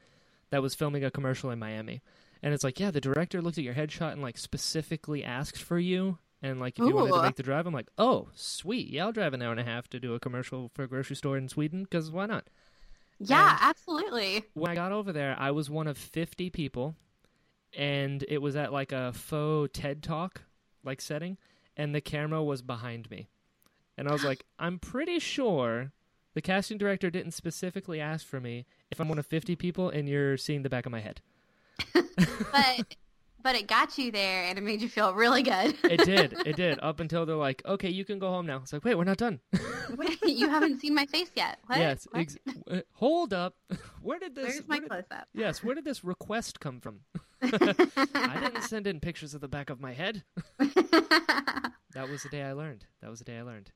that 0.49 0.61
was 0.61 0.75
filming 0.75 1.03
a 1.03 1.11
commercial 1.11 1.51
in 1.51 1.59
Miami, 1.59 2.01
and 2.41 2.53
it's 2.53 2.63
like, 2.63 2.79
yeah, 2.79 2.91
the 2.91 3.01
director 3.01 3.41
looked 3.41 3.57
at 3.57 3.63
your 3.63 3.73
headshot 3.75 4.13
and 4.13 4.21
like 4.21 4.37
specifically 4.37 5.23
asked 5.23 5.61
for 5.61 5.77
you. 5.79 6.17
And 6.41 6.59
like, 6.61 6.79
if 6.79 6.85
you 6.85 6.95
wanted 6.95 7.11
to 7.13 7.21
make 7.21 7.35
the 7.35 7.43
drive, 7.43 7.67
I'm 7.67 7.73
like, 7.73 7.89
oh, 7.97 8.29
sweet, 8.33 8.87
yeah, 8.87 9.03
I'll 9.05 9.11
drive 9.11 9.33
an 9.33 9.41
hour 9.41 9.51
and 9.51 9.59
a 9.59 9.63
half 9.65 9.89
to 9.89 9.99
do 9.99 10.13
a 10.13 10.19
commercial 10.21 10.71
for 10.73 10.83
a 10.83 10.87
grocery 10.87 11.17
store 11.17 11.37
in 11.37 11.49
Sweden, 11.49 11.83
because 11.83 12.09
why 12.11 12.27
not? 12.27 12.47
Yeah, 13.19 13.51
And- 13.51 13.59
absolutely. 13.61 14.45
when 14.53 14.71
I 14.71 14.75
got 14.75 14.93
over 14.93 15.11
there, 15.11 15.35
I 15.37 15.51
was 15.51 15.69
one 15.69 15.87
of 15.87 15.97
50 15.97 16.49
people, 16.49 16.95
and 17.77 18.23
it 18.29 18.37
was 18.41 18.55
at 18.55 18.71
like 18.71 18.91
a 18.93 19.11
faux 19.13 19.69
TED 19.77 20.01
Talk 20.01 20.43
like 20.83 21.01
setting, 21.01 21.37
and 21.75 21.93
the 21.93 21.99
camera 22.01 22.41
was 22.41 22.61
behind 22.61 23.09
me. 23.11 23.27
And 23.97 24.07
I 24.07 24.13
was 24.13 24.23
like, 24.23 24.45
I'm 24.57 24.79
pretty 24.79 25.19
sure 25.19 25.91
the 26.35 26.41
casting 26.41 26.77
director 26.77 27.09
didn't 27.09 27.31
specifically 27.31 27.99
ask 27.99 28.25
for 28.25 28.39
me 28.39 28.65
if 28.91 28.99
I'm 28.99 29.09
one 29.09 29.19
of 29.19 29.25
50 29.25 29.55
people 29.55 29.89
and 29.89 30.07
you're 30.07 30.37
seeing 30.37 30.61
the 30.63 30.69
back 30.69 30.85
of 30.85 30.91
my 30.91 30.99
head. 31.01 31.21
But 32.51 32.95
but 33.41 33.55
it 33.55 33.67
got 33.67 33.97
you 33.97 34.11
there 34.11 34.43
and 34.45 34.57
it 34.57 34.61
made 34.61 34.81
you 34.81 34.89
feel 34.89 35.13
really 35.13 35.43
good. 35.43 35.73
It 35.83 36.03
did. 36.03 36.33
it 36.45 36.55
did. 36.57 36.77
Up 36.81 36.99
until 36.99 37.25
they're 37.25 37.37
like, 37.37 37.61
okay, 37.65 37.89
you 37.89 38.03
can 38.03 38.19
go 38.19 38.27
home 38.27 38.45
now. 38.45 38.57
It's 38.57 38.73
like, 38.73 38.83
wait, 38.83 38.95
we're 38.95 39.05
not 39.05 39.15
done. 39.17 39.39
you 40.25 40.49
haven't 40.49 40.81
seen 40.81 40.93
my 40.93 41.05
face 41.05 41.31
yet. 41.37 41.57
What? 41.67 41.79
yes. 41.79 42.05
What? 42.11 42.19
Ex- 42.19 42.37
hold 42.91 43.33
up. 43.33 43.55
Where 44.01 44.19
did 44.19 44.35
this? 44.35 44.45
Where's 44.45 44.67
my 44.67 44.75
where 44.75 44.81
did- 44.81 44.89
close 44.89 45.03
up? 45.11 45.27
yes. 45.33 45.63
Where 45.63 45.73
did 45.73 45.85
this 45.85 46.03
request 46.03 46.59
come 46.59 46.81
from? 46.81 46.99
I 47.41 48.39
didn't 48.43 48.63
send 48.63 48.85
in 48.87 48.99
pictures 48.99 49.33
of 49.33 49.39
the 49.39 49.47
back 49.47 49.69
of 49.69 49.79
my 49.79 49.93
head. 49.93 50.23
That 50.59 52.09
was 52.09 52.23
the 52.23 52.29
day 52.29 52.43
I 52.43 52.51
learned. 52.51 52.85
That 53.01 53.09
was 53.09 53.19
the 53.19 53.25
day 53.25 53.37
I 53.37 53.41
learned. 53.43 53.71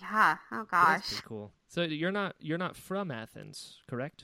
Yeah. 0.00 0.36
Oh 0.52 0.58
That's 0.58 0.70
gosh. 0.70 1.08
pretty 1.08 1.22
cool. 1.26 1.52
So 1.68 1.82
you're 1.82 2.12
not 2.12 2.34
you're 2.40 2.58
not 2.58 2.76
from 2.76 3.10
Athens, 3.10 3.78
correct? 3.88 4.22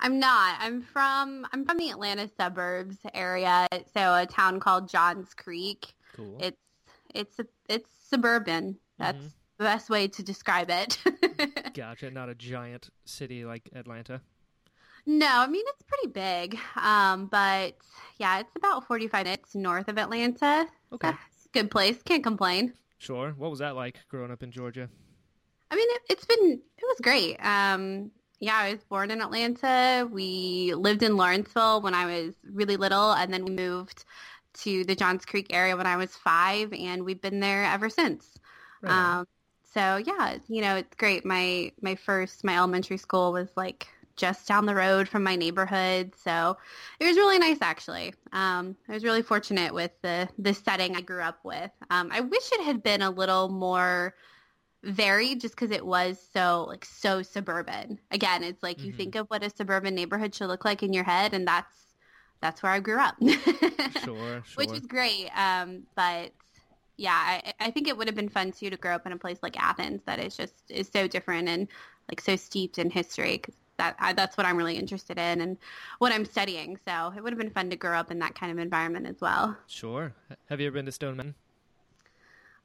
I'm 0.00 0.18
not. 0.20 0.56
I'm 0.60 0.82
from 0.82 1.46
I'm 1.52 1.64
from 1.64 1.78
the 1.78 1.90
Atlanta 1.90 2.28
suburbs 2.36 2.98
area. 3.14 3.66
So 3.94 4.14
a 4.14 4.26
town 4.26 4.60
called 4.60 4.88
Johns 4.88 5.34
Creek. 5.34 5.94
Cool. 6.14 6.38
It's 6.40 6.60
it's 7.14 7.38
a, 7.38 7.46
it's 7.68 7.88
suburban. 8.08 8.78
That's 8.98 9.18
Mhm. 9.24 9.32
the 9.58 9.64
best 9.64 9.90
way 9.90 10.06
to 10.08 10.22
describe 10.22 10.70
it. 10.70 10.98
Gotcha. 11.74 12.10
Not 12.10 12.28
a 12.28 12.34
giant 12.34 12.90
city 13.04 13.44
like 13.44 13.68
Atlanta. 13.74 14.20
no, 15.06 15.26
I 15.28 15.46
mean 15.46 15.64
it's 15.68 15.82
pretty 15.82 16.12
big. 16.12 16.58
Um, 16.76 17.26
but 17.26 17.76
yeah, 18.18 18.40
it's 18.40 18.54
about 18.56 18.86
45 18.86 19.24
minutes 19.24 19.54
north 19.54 19.88
of 19.88 19.98
Atlanta. 19.98 20.66
Okay. 20.92 21.08
A 21.08 21.18
good 21.52 21.70
place. 21.70 22.00
Can't 22.04 22.22
complain. 22.22 22.74
Sure. 22.98 23.32
What 23.36 23.50
was 23.50 23.58
that 23.60 23.74
like 23.76 24.00
growing 24.08 24.30
up 24.30 24.42
in 24.42 24.50
Georgia? 24.52 24.88
I 25.70 25.76
mean, 25.76 25.88
it, 25.90 26.02
it's 26.10 26.24
been 26.24 26.60
it 26.78 26.84
was 26.84 27.00
great. 27.02 27.36
Um, 27.44 28.10
Yeah, 28.40 28.56
I 28.56 28.72
was 28.72 28.84
born 28.84 29.10
in 29.10 29.20
Atlanta. 29.20 30.08
We 30.10 30.74
lived 30.74 31.02
in 31.02 31.16
Lawrenceville 31.16 31.82
when 31.82 31.94
I 31.94 32.06
was 32.06 32.34
really 32.44 32.76
little, 32.76 33.12
and 33.12 33.32
then 33.32 33.44
we 33.44 33.50
moved 33.52 34.04
to 34.54 34.84
the 34.84 34.96
Johns 34.96 35.24
Creek 35.24 35.48
area 35.50 35.76
when 35.76 35.86
I 35.86 35.96
was 35.96 36.16
five, 36.16 36.72
and 36.72 37.04
we've 37.04 37.20
been 37.20 37.40
there 37.40 37.64
ever 37.64 37.88
since. 37.90 38.38
Right. 38.82 39.20
Um, 39.20 39.26
so 39.64 39.98
yeah, 39.98 40.38
you 40.48 40.62
know, 40.62 40.76
it's 40.76 40.94
great. 40.96 41.24
My 41.24 41.72
my 41.82 41.94
first 41.96 42.44
my 42.44 42.56
elementary 42.56 42.96
school 42.98 43.32
was 43.32 43.50
like 43.56 43.88
just 44.16 44.46
down 44.48 44.66
the 44.66 44.74
road 44.74 45.08
from 45.08 45.22
my 45.22 45.36
neighborhood, 45.36 46.14
so 46.16 46.56
it 46.98 47.06
was 47.06 47.16
really 47.16 47.38
nice 47.38 47.58
actually. 47.62 48.14
Um, 48.32 48.76
I 48.88 48.92
was 48.94 49.04
really 49.04 49.22
fortunate 49.22 49.72
with 49.74 49.92
the 50.02 50.28
the 50.38 50.54
setting 50.54 50.96
I 50.96 51.00
grew 51.02 51.22
up 51.22 51.38
with. 51.44 51.70
Um, 51.90 52.10
I 52.12 52.20
wish 52.20 52.52
it 52.52 52.62
had 52.62 52.82
been 52.82 53.02
a 53.02 53.10
little 53.10 53.48
more 53.48 54.14
varied 54.82 55.40
just 55.40 55.54
because 55.54 55.70
it 55.70 55.84
was 55.84 56.20
so 56.32 56.64
like 56.68 56.84
so 56.84 57.22
suburban. 57.22 57.98
Again, 58.10 58.42
it's 58.42 58.62
like 58.62 58.82
you 58.84 58.92
Mhm. 58.92 58.96
think 58.96 59.14
of 59.14 59.26
what 59.28 59.42
a 59.44 59.50
suburban 59.50 59.94
neighborhood 59.94 60.34
should 60.34 60.48
look 60.48 60.64
like 60.64 60.82
in 60.82 60.92
your 60.92 61.04
head, 61.04 61.34
and 61.34 61.46
that's 61.46 61.94
that's 62.40 62.62
where 62.62 62.72
I 62.72 62.80
grew 62.80 62.98
up. 63.00 63.16
Sure, 64.04 64.42
sure. 64.44 64.64
which 64.64 64.72
is 64.72 64.86
great. 64.86 65.28
Um, 65.36 65.82
but 65.94 66.32
yeah, 66.96 67.12
I, 67.14 67.52
I 67.60 67.70
think 67.70 67.88
it 67.88 67.96
would 67.96 68.08
have 68.08 68.16
been 68.16 68.28
fun 68.28 68.52
too 68.52 68.70
to 68.70 68.76
grow 68.76 68.94
up 68.94 69.06
in 69.06 69.12
a 69.12 69.18
place 69.18 69.38
like 69.42 69.60
Athens 69.62 70.02
that 70.06 70.18
is 70.18 70.36
just 70.36 70.54
is 70.70 70.88
so 70.92 71.06
different 71.08 71.48
and 71.48 71.68
like 72.08 72.20
so 72.20 72.36
steeped 72.36 72.78
in 72.78 72.90
history. 72.90 73.38
Because 73.38 73.54
that 73.78 73.96
I, 73.98 74.12
that's 74.12 74.36
what 74.36 74.46
I'm 74.46 74.56
really 74.58 74.76
interested 74.76 75.18
in 75.18 75.40
and 75.40 75.56
what 75.98 76.12
I'm 76.12 76.24
studying. 76.26 76.78
So 76.86 77.12
it 77.16 77.22
would 77.22 77.32
have 77.32 77.38
been 77.38 77.50
fun 77.50 77.70
to 77.70 77.76
grow 77.76 77.98
up 77.98 78.10
in 78.10 78.18
that 78.20 78.34
kind 78.34 78.52
of 78.52 78.58
environment 78.58 79.06
as 79.06 79.20
well. 79.20 79.56
Sure. 79.66 80.14
Have 80.48 80.60
you 80.60 80.66
ever 80.66 80.74
been 80.74 80.86
to 80.86 80.92
Stone 80.92 81.16
Mountain? 81.16 81.34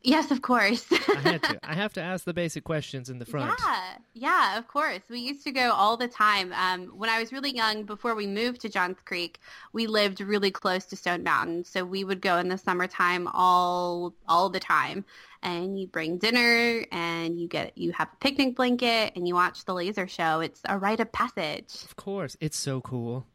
Yes, 0.06 0.30
of 0.30 0.44
course. 0.44 0.86
I 0.92 1.20
had 1.20 1.44
to. 1.44 1.60
I 1.64 1.74
have 1.74 1.94
to 1.94 2.02
ask 2.12 2.26
the 2.26 2.34
basic 2.34 2.64
questions 2.64 3.10
in 3.10 3.18
the 3.18 3.26
front. 3.26 3.60
Yeah, 3.60 3.98
yeah, 4.14 4.58
of 4.60 4.68
course. 4.68 5.02
We 5.10 5.20
used 5.20 5.44
to 5.46 5.52
go 5.52 5.72
all 5.72 5.98
the 5.98 6.08
time. 6.08 6.54
Um, 6.54 6.88
when 6.90 7.10
I 7.10 7.20
was 7.20 7.34
really 7.34 7.56
young, 7.56 7.84
before 7.84 8.14
we 8.14 8.28
moved 8.28 8.62
to 8.62 8.70
Johns 8.70 8.98
Creek, 9.04 9.40
we 9.74 9.88
lived 9.88 10.22
really 10.22 10.52
close 10.52 10.86
to 10.86 10.96
Stone 10.96 11.24
Mountain, 11.24 11.64
so 11.64 11.84
we 11.84 12.04
would 12.04 12.22
go 12.22 12.38
in 12.38 12.50
the 12.50 12.58
summertime 12.58 13.28
all 13.34 14.14
all 14.28 14.50
the 14.50 14.60
time. 14.60 15.06
And 15.42 15.80
you 15.80 15.88
bring 15.88 16.20
dinner, 16.20 16.86
and 16.92 17.40
you 17.40 17.48
get 17.48 17.76
you 17.76 17.92
have 17.94 18.10
a 18.14 18.16
picnic 18.18 18.56
blanket, 18.56 19.14
and 19.16 19.28
you 19.28 19.34
watch 19.34 19.66
the 19.66 19.74
laser 19.74 20.08
show. 20.08 20.40
It's 20.40 20.62
a 20.66 20.78
rite 20.78 21.00
of 21.00 21.12
passage. 21.12 21.84
Of 21.84 21.96
course, 21.96 22.38
it's 22.40 22.58
so 22.58 22.80
cool. 22.80 23.26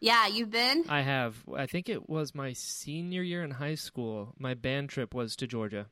Yeah, 0.00 0.26
you've 0.26 0.50
been. 0.50 0.84
I 0.88 1.02
have. 1.02 1.36
I 1.54 1.66
think 1.66 1.90
it 1.90 2.08
was 2.08 2.34
my 2.34 2.54
senior 2.54 3.22
year 3.22 3.42
in 3.44 3.52
high 3.52 3.74
school. 3.74 4.34
My 4.38 4.54
band 4.54 4.88
trip 4.88 5.14
was 5.14 5.36
to 5.36 5.46
Georgia. 5.46 5.86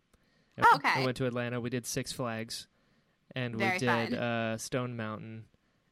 And 0.57 0.67
Oh, 0.71 0.77
okay. 0.77 0.91
I 1.03 1.05
went 1.05 1.17
to 1.19 1.27
Atlanta. 1.27 1.61
We 1.61 1.71
did 1.71 1.87
Six 1.87 2.13
Flags, 2.13 2.67
and 3.35 3.57
Very 3.57 3.73
we 3.75 3.79
did 3.79 4.15
uh, 4.15 4.57
Stone 4.59 4.97
Mountain. 4.97 5.45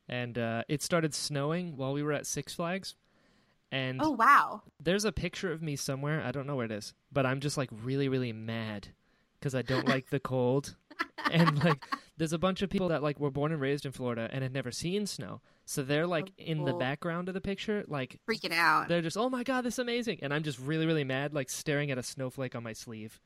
And 0.08 0.36
uh, 0.36 0.64
it 0.68 0.82
started 0.82 1.14
snowing 1.14 1.76
while 1.76 1.92
we 1.92 2.02
were 2.02 2.12
at 2.12 2.26
Six 2.26 2.54
Flags. 2.54 2.94
And 3.72 4.00
Oh 4.02 4.10
wow. 4.10 4.62
there's 4.80 5.04
a 5.04 5.12
picture 5.12 5.52
of 5.52 5.62
me 5.62 5.76
somewhere. 5.76 6.20
I 6.24 6.32
don't 6.32 6.46
know 6.46 6.56
where 6.56 6.66
it 6.66 6.72
is, 6.72 6.92
but 7.12 7.24
I'm 7.24 7.38
just 7.40 7.56
like 7.56 7.70
really, 7.84 8.08
really 8.08 8.32
mad 8.32 8.88
because 9.38 9.54
I 9.54 9.62
don't 9.62 9.86
like 9.86 10.10
the 10.10 10.18
cold. 10.32 10.74
And 11.30 11.62
like, 11.62 11.84
there's 12.16 12.32
a 12.32 12.38
bunch 12.38 12.62
of 12.62 12.70
people 12.70 12.88
that 12.88 13.04
like 13.04 13.20
were 13.20 13.30
born 13.30 13.52
and 13.52 13.60
raised 13.60 13.86
in 13.86 13.92
Florida 13.92 14.28
and 14.32 14.42
had 14.42 14.52
never 14.52 14.72
seen 14.72 15.06
snow, 15.06 15.40
so 15.64 15.84
they're 15.84 16.08
like 16.08 16.32
in 16.36 16.64
the 16.64 16.72
background 16.74 17.28
of 17.28 17.34
the 17.34 17.40
picture, 17.40 17.84
like 17.86 18.18
Freaking 18.28 18.52
out. 18.52 18.88
they're 18.88 19.00
just, 19.02 19.16
oh 19.16 19.30
my 19.30 19.44
god, 19.44 19.62
this 19.62 19.74
is 19.74 19.78
amazing, 19.78 20.18
and 20.22 20.34
I'm 20.34 20.42
just 20.42 20.58
really, 20.58 20.86
really 20.86 21.04
mad, 21.04 21.32
like 21.32 21.48
staring 21.48 21.92
at 21.92 21.98
a 21.98 22.02
snowflake 22.02 22.56
on 22.56 22.64
my 22.64 22.72
sleeve. 22.72 23.20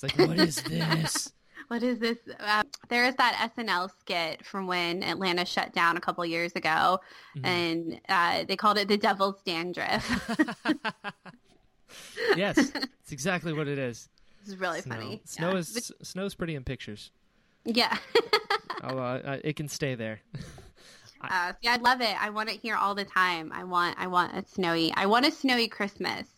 It's 0.00 0.02
like, 0.18 0.28
what 0.28 0.38
is 0.38 0.62
this? 0.62 1.32
What 1.68 1.82
is 1.82 1.98
this? 1.98 2.16
Uh, 2.40 2.62
there 2.88 3.04
is 3.04 3.14
that 3.16 3.52
SNL 3.54 3.90
skit 4.00 4.42
from 4.42 4.66
when 4.66 5.02
Atlanta 5.02 5.44
shut 5.44 5.74
down 5.74 5.98
a 5.98 6.00
couple 6.00 6.24
years 6.24 6.52
ago, 6.52 6.98
Mhm. 7.36 7.44
and 7.44 8.00
uh, 8.08 8.44
they 8.48 8.56
called 8.56 8.78
it 8.78 8.88
the 8.88 8.96
Devil's 8.96 9.42
Dandruff. 9.44 10.08
yes, 12.36 12.56
it's 13.02 13.12
exactly 13.12 13.52
what 13.52 13.68
it 13.68 13.78
is. 13.78 14.08
This 14.40 14.54
is 14.54 14.60
really 14.60 14.80
snow. 14.80 14.94
funny. 14.96 15.20
Snow 15.26 15.50
Yeah. 15.52 15.58
is 15.58 15.92
snow's 16.02 16.34
pretty 16.34 16.54
in 16.54 16.64
pictures. 16.64 17.10
Yeah. 17.66 17.94
Uh, 18.82 18.86
uh, 18.96 19.38
it 19.44 19.56
can 19.56 19.68
stay 19.68 19.94
there. 19.94 20.20
uh, 21.20 21.52
see, 21.60 21.68
I 21.68 21.76
love 21.76 22.00
it. 22.00 22.16
I 22.22 22.30
want 22.30 22.48
it 22.48 22.60
here 22.60 22.76
all 22.76 22.94
the 22.94 23.04
time. 23.04 23.52
I 23.52 23.64
want. 23.64 23.96
I 23.98 24.06
want 24.06 24.34
a 24.34 24.46
snowy. 24.48 24.90
I 24.96 25.04
want 25.04 25.26
a 25.26 25.30
snowy 25.30 25.68
Christmas. 25.68 26.28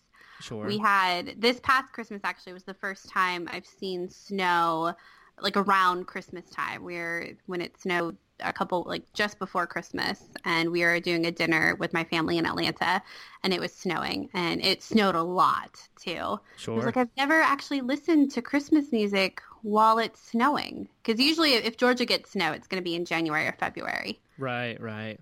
Sure. 0.40 0.66
We 0.66 0.78
had 0.78 1.40
this 1.40 1.60
past 1.60 1.92
Christmas 1.92 2.20
actually 2.24 2.52
was 2.52 2.64
the 2.64 2.74
first 2.74 3.08
time 3.08 3.48
I've 3.50 3.66
seen 3.66 4.08
snow 4.08 4.94
like 5.40 5.56
around 5.56 6.06
Christmas 6.06 6.48
time. 6.50 6.84
We're 6.84 7.36
when 7.46 7.60
it 7.60 7.78
snowed 7.80 8.16
a 8.42 8.52
couple 8.52 8.84
like 8.86 9.12
just 9.12 9.38
before 9.38 9.66
Christmas 9.66 10.22
and 10.44 10.70
we 10.70 10.82
were 10.82 10.98
doing 11.00 11.26
a 11.26 11.30
dinner 11.30 11.76
with 11.76 11.92
my 11.92 12.04
family 12.04 12.38
in 12.38 12.46
Atlanta 12.46 13.02
and 13.42 13.52
it 13.52 13.60
was 13.60 13.72
snowing 13.72 14.30
and 14.32 14.64
it 14.64 14.82
snowed 14.82 15.14
a 15.14 15.22
lot 15.22 15.88
too. 16.00 16.16
I 16.16 16.30
was 16.30 16.40
sure. 16.56 16.82
like 16.82 16.96
I've 16.96 17.10
never 17.16 17.40
actually 17.40 17.80
listened 17.82 18.30
to 18.32 18.42
Christmas 18.42 18.92
music 18.92 19.42
while 19.62 19.98
it's 19.98 20.20
snowing 20.20 20.88
because 21.02 21.20
usually 21.20 21.52
if 21.52 21.76
Georgia 21.76 22.06
gets 22.06 22.30
snow 22.30 22.52
it's 22.52 22.66
going 22.66 22.82
to 22.82 22.84
be 22.84 22.94
in 22.94 23.04
January 23.04 23.46
or 23.46 23.56
February. 23.58 24.20
Right, 24.38 24.80
right. 24.80 25.20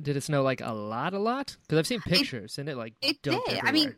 Did 0.00 0.16
it 0.16 0.22
snow 0.22 0.42
like 0.42 0.60
a 0.60 0.72
lot, 0.72 1.12
a 1.12 1.18
lot? 1.18 1.56
Because 1.66 1.78
I've 1.78 1.86
seen 1.88 2.00
pictures 2.00 2.58
and 2.58 2.68
it 2.68 2.76
like 2.76 2.94
It 3.02 3.20
did. 3.22 3.34
everywhere. 3.34 3.62
I 3.64 3.72
mean, 3.72 3.96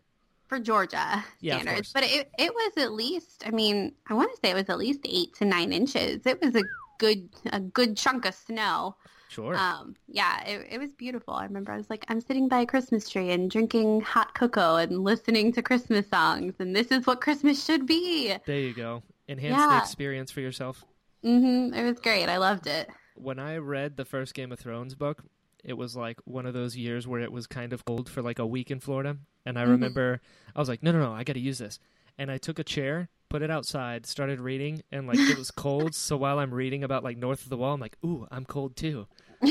for 0.50 0.58
Georgia 0.60 1.24
Yeah, 1.40 1.60
standards, 1.60 1.92
but 1.94 2.02
it 2.04 2.30
it 2.38 2.52
was 2.52 2.72
at 2.84 2.92
least. 2.92 3.44
I 3.46 3.50
mean, 3.52 3.94
I 4.10 4.14
want 4.14 4.30
to 4.32 4.38
say 4.42 4.50
it 4.50 4.54
was 4.54 4.68
at 4.68 4.78
least 4.78 5.00
eight 5.08 5.32
to 5.36 5.44
nine 5.46 5.72
inches. 5.72 6.26
It 6.26 6.42
was 6.42 6.54
a 6.54 6.62
good 6.98 7.30
a 7.52 7.60
good 7.60 7.96
chunk 7.96 8.26
of 8.26 8.34
snow. 8.34 8.96
sure. 9.28 9.54
Um, 9.56 9.94
yeah, 10.08 10.44
it 10.44 10.66
it 10.72 10.78
was 10.78 10.92
beautiful. 10.92 11.32
I 11.34 11.44
remember 11.44 11.70
I 11.72 11.76
was 11.76 11.88
like, 11.88 12.04
I'm 12.08 12.20
sitting 12.20 12.48
by 12.48 12.60
a 12.62 12.66
Christmas 12.66 13.08
tree 13.08 13.30
and 13.30 13.48
drinking 13.50 14.00
hot 14.02 14.34
cocoa 14.34 14.76
and 14.76 15.04
listening 15.04 15.52
to 15.52 15.62
Christmas 15.62 16.08
songs, 16.08 16.54
and 16.58 16.74
this 16.76 16.88
is 16.88 17.06
what 17.06 17.20
Christmas 17.20 17.64
should 17.64 17.86
be. 17.86 18.34
there 18.44 18.58
you 18.60 18.74
go. 18.74 19.02
Enhance 19.28 19.62
the 19.72 19.78
experience 19.78 20.30
for 20.32 20.40
yourself. 20.40 20.84
Mm-hmm. 21.24 21.72
It 21.74 21.84
was 21.84 22.00
great. 22.00 22.28
I 22.28 22.38
loved 22.38 22.66
it. 22.66 22.90
When 23.14 23.38
I 23.38 23.58
read 23.58 23.96
the 23.96 24.04
first 24.04 24.34
Game 24.34 24.50
of 24.50 24.58
Thrones 24.58 24.94
book, 24.96 25.22
it 25.64 25.74
was 25.74 25.96
like 25.96 26.18
one 26.24 26.46
of 26.46 26.54
those 26.54 26.76
years 26.76 27.06
where 27.06 27.20
it 27.20 27.32
was 27.32 27.46
kind 27.46 27.72
of 27.72 27.84
cold 27.84 28.08
for 28.08 28.22
like 28.22 28.38
a 28.38 28.46
week 28.46 28.70
in 28.70 28.80
Florida. 28.80 29.16
And 29.46 29.58
I 29.58 29.64
Mhm. 29.64 29.68
remember 29.70 30.20
I 30.54 30.58
was 30.58 30.68
like, 30.68 30.82
no, 30.82 30.92
no, 30.92 31.00
no, 31.00 31.12
I 31.12 31.24
got 31.24 31.34
to 31.34 31.40
use 31.40 31.58
this. 31.58 31.78
And 32.18 32.30
I 32.30 32.38
took 32.38 32.58
a 32.58 32.64
chair, 32.64 33.08
put 33.30 33.40
it 33.42 33.50
outside, 33.50 34.04
started 34.06 34.40
reading, 34.40 34.82
and 34.92 35.06
like 35.06 35.18
it 35.20 35.36
was 35.38 35.50
cold. 35.56 35.94
so 35.94 36.16
while 36.16 36.38
I'm 36.38 36.52
reading 36.52 36.84
about 36.84 37.02
like 37.04 37.16
North 37.16 37.42
of 37.44 37.48
the 37.50 37.56
Wall, 37.56 37.74
I'm 37.74 37.80
like, 37.80 37.96
ooh, 38.04 38.26
I'm 38.30 38.44
cold 38.44 38.76
too. 38.76 39.06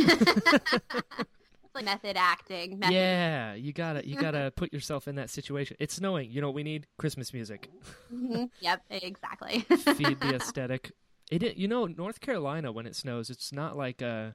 Like 1.76 1.86
method 1.86 2.18
acting. 2.18 2.80
Method. 2.80 2.94
Yeah, 2.94 3.54
you 3.54 3.74
gotta 3.74 4.06
you 4.06 4.16
gotta 4.16 4.52
put 4.56 4.74
yourself 4.74 5.08
in 5.08 5.16
that 5.16 5.30
situation. 5.30 5.78
It's 5.80 5.94
snowing. 5.94 6.32
You 6.32 6.42
know 6.42 6.48
what 6.48 6.56
we 6.56 6.64
need? 6.64 6.88
Christmas 6.98 7.32
music. 7.32 7.70
Mhm. 8.12 8.50
Yep. 8.60 8.82
Exactly. 8.90 9.60
Feed 9.96 10.20
the 10.20 10.34
aesthetic. 10.36 10.92
It 11.30 11.58
you 11.58 11.68
know 11.68 11.86
North 11.86 12.22
Carolina 12.22 12.72
when 12.72 12.88
it 12.88 12.96
snows, 12.96 13.30
it's 13.30 13.54
not 13.54 13.78
like 13.78 14.02
uh 14.02 14.32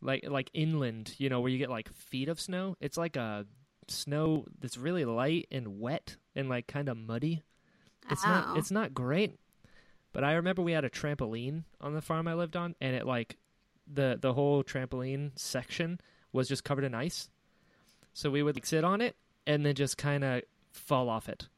like 0.00 0.24
like 0.28 0.50
inland, 0.54 1.14
you 1.18 1.28
know, 1.28 1.40
where 1.40 1.50
you 1.50 1.58
get 1.58 1.70
like 1.70 1.92
feet 1.92 2.28
of 2.28 2.40
snow. 2.40 2.76
It's 2.80 2.96
like 2.96 3.16
a 3.16 3.46
snow 3.88 4.46
that's 4.60 4.76
really 4.76 5.04
light 5.04 5.48
and 5.50 5.80
wet 5.80 6.16
and 6.34 6.48
like 6.48 6.66
kind 6.66 6.88
of 6.88 6.96
muddy. 6.96 7.42
It's 8.10 8.24
not 8.24 8.56
it's 8.56 8.70
not 8.70 8.94
great. 8.94 9.38
But 10.12 10.24
I 10.24 10.34
remember 10.34 10.62
we 10.62 10.72
had 10.72 10.84
a 10.84 10.90
trampoline 10.90 11.64
on 11.80 11.94
the 11.94 12.00
farm 12.00 12.26
I 12.26 12.34
lived 12.34 12.56
on 12.56 12.74
and 12.80 12.96
it 12.96 13.06
like 13.06 13.36
the 13.92 14.18
the 14.20 14.34
whole 14.34 14.64
trampoline 14.64 15.38
section 15.38 16.00
was 16.32 16.48
just 16.48 16.64
covered 16.64 16.84
in 16.84 16.94
ice. 16.94 17.28
So 18.14 18.30
we 18.30 18.42
would 18.42 18.56
like, 18.56 18.66
sit 18.66 18.84
on 18.84 19.00
it 19.00 19.16
and 19.46 19.64
then 19.64 19.74
just 19.74 19.96
kind 19.96 20.24
of 20.24 20.42
fall 20.72 21.08
off 21.08 21.28
it 21.28 21.48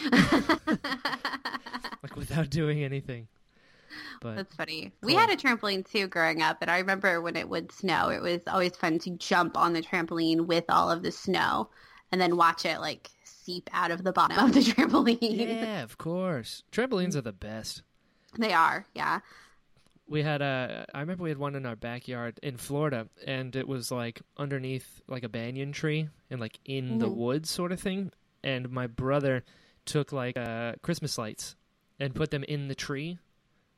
like 2.02 2.16
without 2.16 2.50
doing 2.50 2.82
anything. 2.82 3.28
But 4.20 4.36
That's 4.36 4.54
funny. 4.54 4.92
We 5.02 5.14
had 5.14 5.30
a 5.30 5.36
trampoline 5.36 5.88
too 5.88 6.06
growing 6.08 6.42
up, 6.42 6.58
and 6.60 6.70
I 6.70 6.78
remember 6.78 7.20
when 7.20 7.36
it 7.36 7.48
would 7.48 7.72
snow, 7.72 8.08
it 8.10 8.22
was 8.22 8.40
always 8.46 8.76
fun 8.76 8.98
to 9.00 9.10
jump 9.10 9.56
on 9.56 9.72
the 9.72 9.82
trampoline 9.82 10.46
with 10.46 10.64
all 10.68 10.90
of 10.90 11.02
the 11.02 11.12
snow 11.12 11.70
and 12.10 12.20
then 12.20 12.36
watch 12.36 12.64
it 12.64 12.78
like 12.80 13.10
seep 13.24 13.68
out 13.72 13.90
of 13.90 14.04
the 14.04 14.12
bottom 14.12 14.38
of 14.38 14.52
the 14.52 14.60
trampoline. 14.72 15.18
yeah, 15.38 15.82
of 15.82 15.98
course. 15.98 16.62
Trampolines 16.70 17.16
are 17.16 17.22
the 17.22 17.32
best. 17.32 17.82
They 18.38 18.52
are, 18.52 18.86
yeah. 18.94 19.20
We 20.08 20.22
had 20.22 20.42
a 20.42 20.84
I 20.92 21.00
remember 21.00 21.22
we 21.24 21.30
had 21.30 21.38
one 21.38 21.54
in 21.54 21.64
our 21.64 21.76
backyard 21.76 22.38
in 22.42 22.56
Florida 22.58 23.08
and 23.26 23.54
it 23.56 23.66
was 23.66 23.90
like 23.90 24.20
underneath 24.36 25.00
like 25.08 25.22
a 25.22 25.28
banyan 25.28 25.72
tree 25.72 26.08
and 26.30 26.38
like 26.40 26.58
in 26.64 26.98
the 26.98 27.08
Mhm. 27.08 27.14
woods 27.16 27.50
sort 27.50 27.72
of 27.72 27.80
thing 27.80 28.12
and 28.44 28.68
my 28.70 28.86
brother 28.88 29.42
took 29.86 30.12
like 30.12 30.36
uh 30.36 30.74
Christmas 30.82 31.16
lights 31.18 31.56
and 31.98 32.14
put 32.14 32.30
them 32.30 32.44
in 32.44 32.68
the 32.68 32.74
tree. 32.74 33.18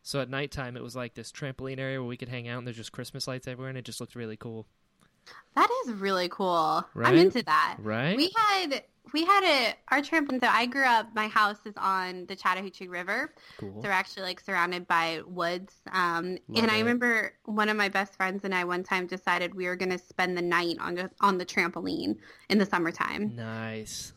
So 0.05 0.21
at 0.21 0.29
nighttime 0.29 0.77
it 0.77 0.83
was 0.83 0.95
like 0.95 1.15
this 1.15 1.33
trampoline 1.33 1.81
area 1.81 1.99
where 1.99 2.07
we 2.07 2.19
could 2.19 2.29
hang 2.29 2.47
out 2.47 2.59
and 2.59 2.67
there's 2.67 2.77
just 2.77 2.93
Christmas 2.93 3.27
lights 3.27 3.49
everywhere 3.49 3.71
and 3.71 3.79
it 3.79 3.87
just 3.87 4.01
looked 4.01 4.15
really 4.15 4.37
cool. 4.37 4.67
That 5.57 5.71
is 5.87 5.95
really 5.95 6.29
cool. 6.29 6.85
Right? 6.93 7.09
I'm 7.09 7.17
into 7.17 7.43
that. 7.43 7.77
Right? 7.79 8.15
We 8.15 8.31
had 8.37 8.83
we 9.15 9.25
had 9.25 9.45
a 9.45 9.75
our 9.89 10.03
trampoline. 10.03 10.41
So 10.41 10.47
I 10.47 10.67
grew 10.67 10.85
up. 10.85 11.09
My 11.15 11.29
house 11.29 11.57
is 11.65 11.73
on 11.79 12.27
the 12.27 12.37
Chattahoochee 12.37 12.89
River, 12.89 13.33
cool. 13.57 13.81
so 13.81 13.89
we're 13.89 13.95
actually 13.95 14.25
like 14.25 14.41
surrounded 14.41 14.87
by 14.87 15.23
woods. 15.27 15.75
Um, 15.91 16.37
and 16.55 16.71
I 16.71 16.77
it. 16.77 16.81
remember 16.81 17.33
one 17.47 17.71
of 17.71 17.77
my 17.79 17.89
best 17.89 18.15
friends 18.15 18.45
and 18.45 18.55
I 18.55 18.65
one 18.65 18.83
time 18.83 19.07
decided 19.07 19.55
we 19.55 19.67
were 19.67 19.77
going 19.77 19.91
to 19.91 19.99
spend 19.99 20.37
the 20.37 20.43
night 20.43 20.77
on 20.81 20.97
the, 20.97 21.11
on 21.23 21.39
the 21.39 21.47
trampoline 21.47 22.19
in 22.51 22.59
the 22.59 22.67
summertime. 22.67 23.35
Nice. 23.35 24.13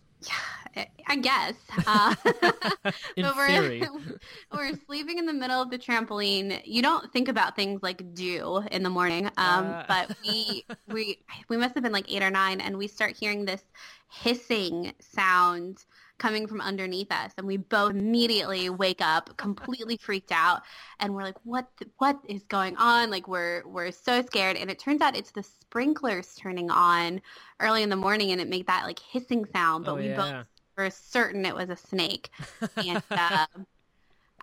I- 0.76 0.88
I 1.08 1.16
guess. 1.16 1.54
Uh, 1.88 2.14
In 3.16 3.24
but 3.24 3.36
we're, 3.36 3.48
theory. 3.48 3.84
we're 4.54 4.76
sleeping 4.86 5.18
in 5.18 5.26
the 5.26 5.34
middle 5.34 5.62
of 5.62 5.72
the 5.72 5.78
trampoline. 5.80 6.62
You 6.66 6.82
don't 6.82 7.12
think 7.12 7.30
about 7.30 7.56
things 7.56 7.82
like 7.82 8.14
dew 8.14 8.64
in 8.72 8.84
the 8.84 8.90
morning, 8.90 9.26
um, 9.38 9.66
Uh. 9.66 9.84
but 9.88 10.16
we 10.28 10.66
we 10.88 11.20
we 11.50 11.58
must 11.58 11.74
have 11.76 11.84
been 11.84 11.94
like 11.94 12.12
eight 12.14 12.22
or 12.22 12.30
nine, 12.30 12.62
and 12.62 12.78
we 12.78 12.88
start 12.88 13.16
hearing 13.18 13.46
this 13.46 13.64
hissing 14.10 14.94
sound 15.00 15.86
coming 16.18 16.48
from 16.48 16.62
underneath 16.62 17.12
us, 17.12 17.32
and 17.38 17.46
we 17.46 17.58
both 17.58 17.92
immediately 17.92 18.70
wake 18.70 19.02
up, 19.02 19.36
completely 19.38 19.98
freaked 19.98 20.32
out, 20.32 20.62
and 21.00 21.14
we're 21.14 21.24
like, 21.24 21.38
"What? 21.44 21.68
th- 21.78 21.92
What 21.98 22.20
is 22.28 22.44
going 22.44 22.76
on?" 22.78 23.10
Like 23.12 23.28
we're 23.28 23.64
we're 23.66 23.92
so 23.92 24.22
scared, 24.22 24.58
and 24.58 24.70
it 24.70 24.80
turns 24.80 25.02
out 25.02 25.16
it's 25.16 25.32
the 25.32 25.44
sprinklers 25.44 26.36
turning 26.36 26.70
on 26.70 27.22
early 27.60 27.84
in 27.84 27.90
the 27.90 27.96
morning, 27.96 28.32
and 28.32 28.42
it 28.42 28.48
made 28.50 28.68
that 28.68 28.86
like 28.86 29.00
hissing 29.00 29.46
sound. 29.46 29.86
But 29.86 29.92
oh, 29.92 29.96
we 29.96 30.10
yeah. 30.10 30.16
both 30.16 30.46
were 30.78 30.90
certain 30.90 31.46
it 31.46 31.56
was 31.56 31.70
a 31.70 31.76
snake. 31.76 32.30
And 32.78 33.04
uh, 33.12 33.46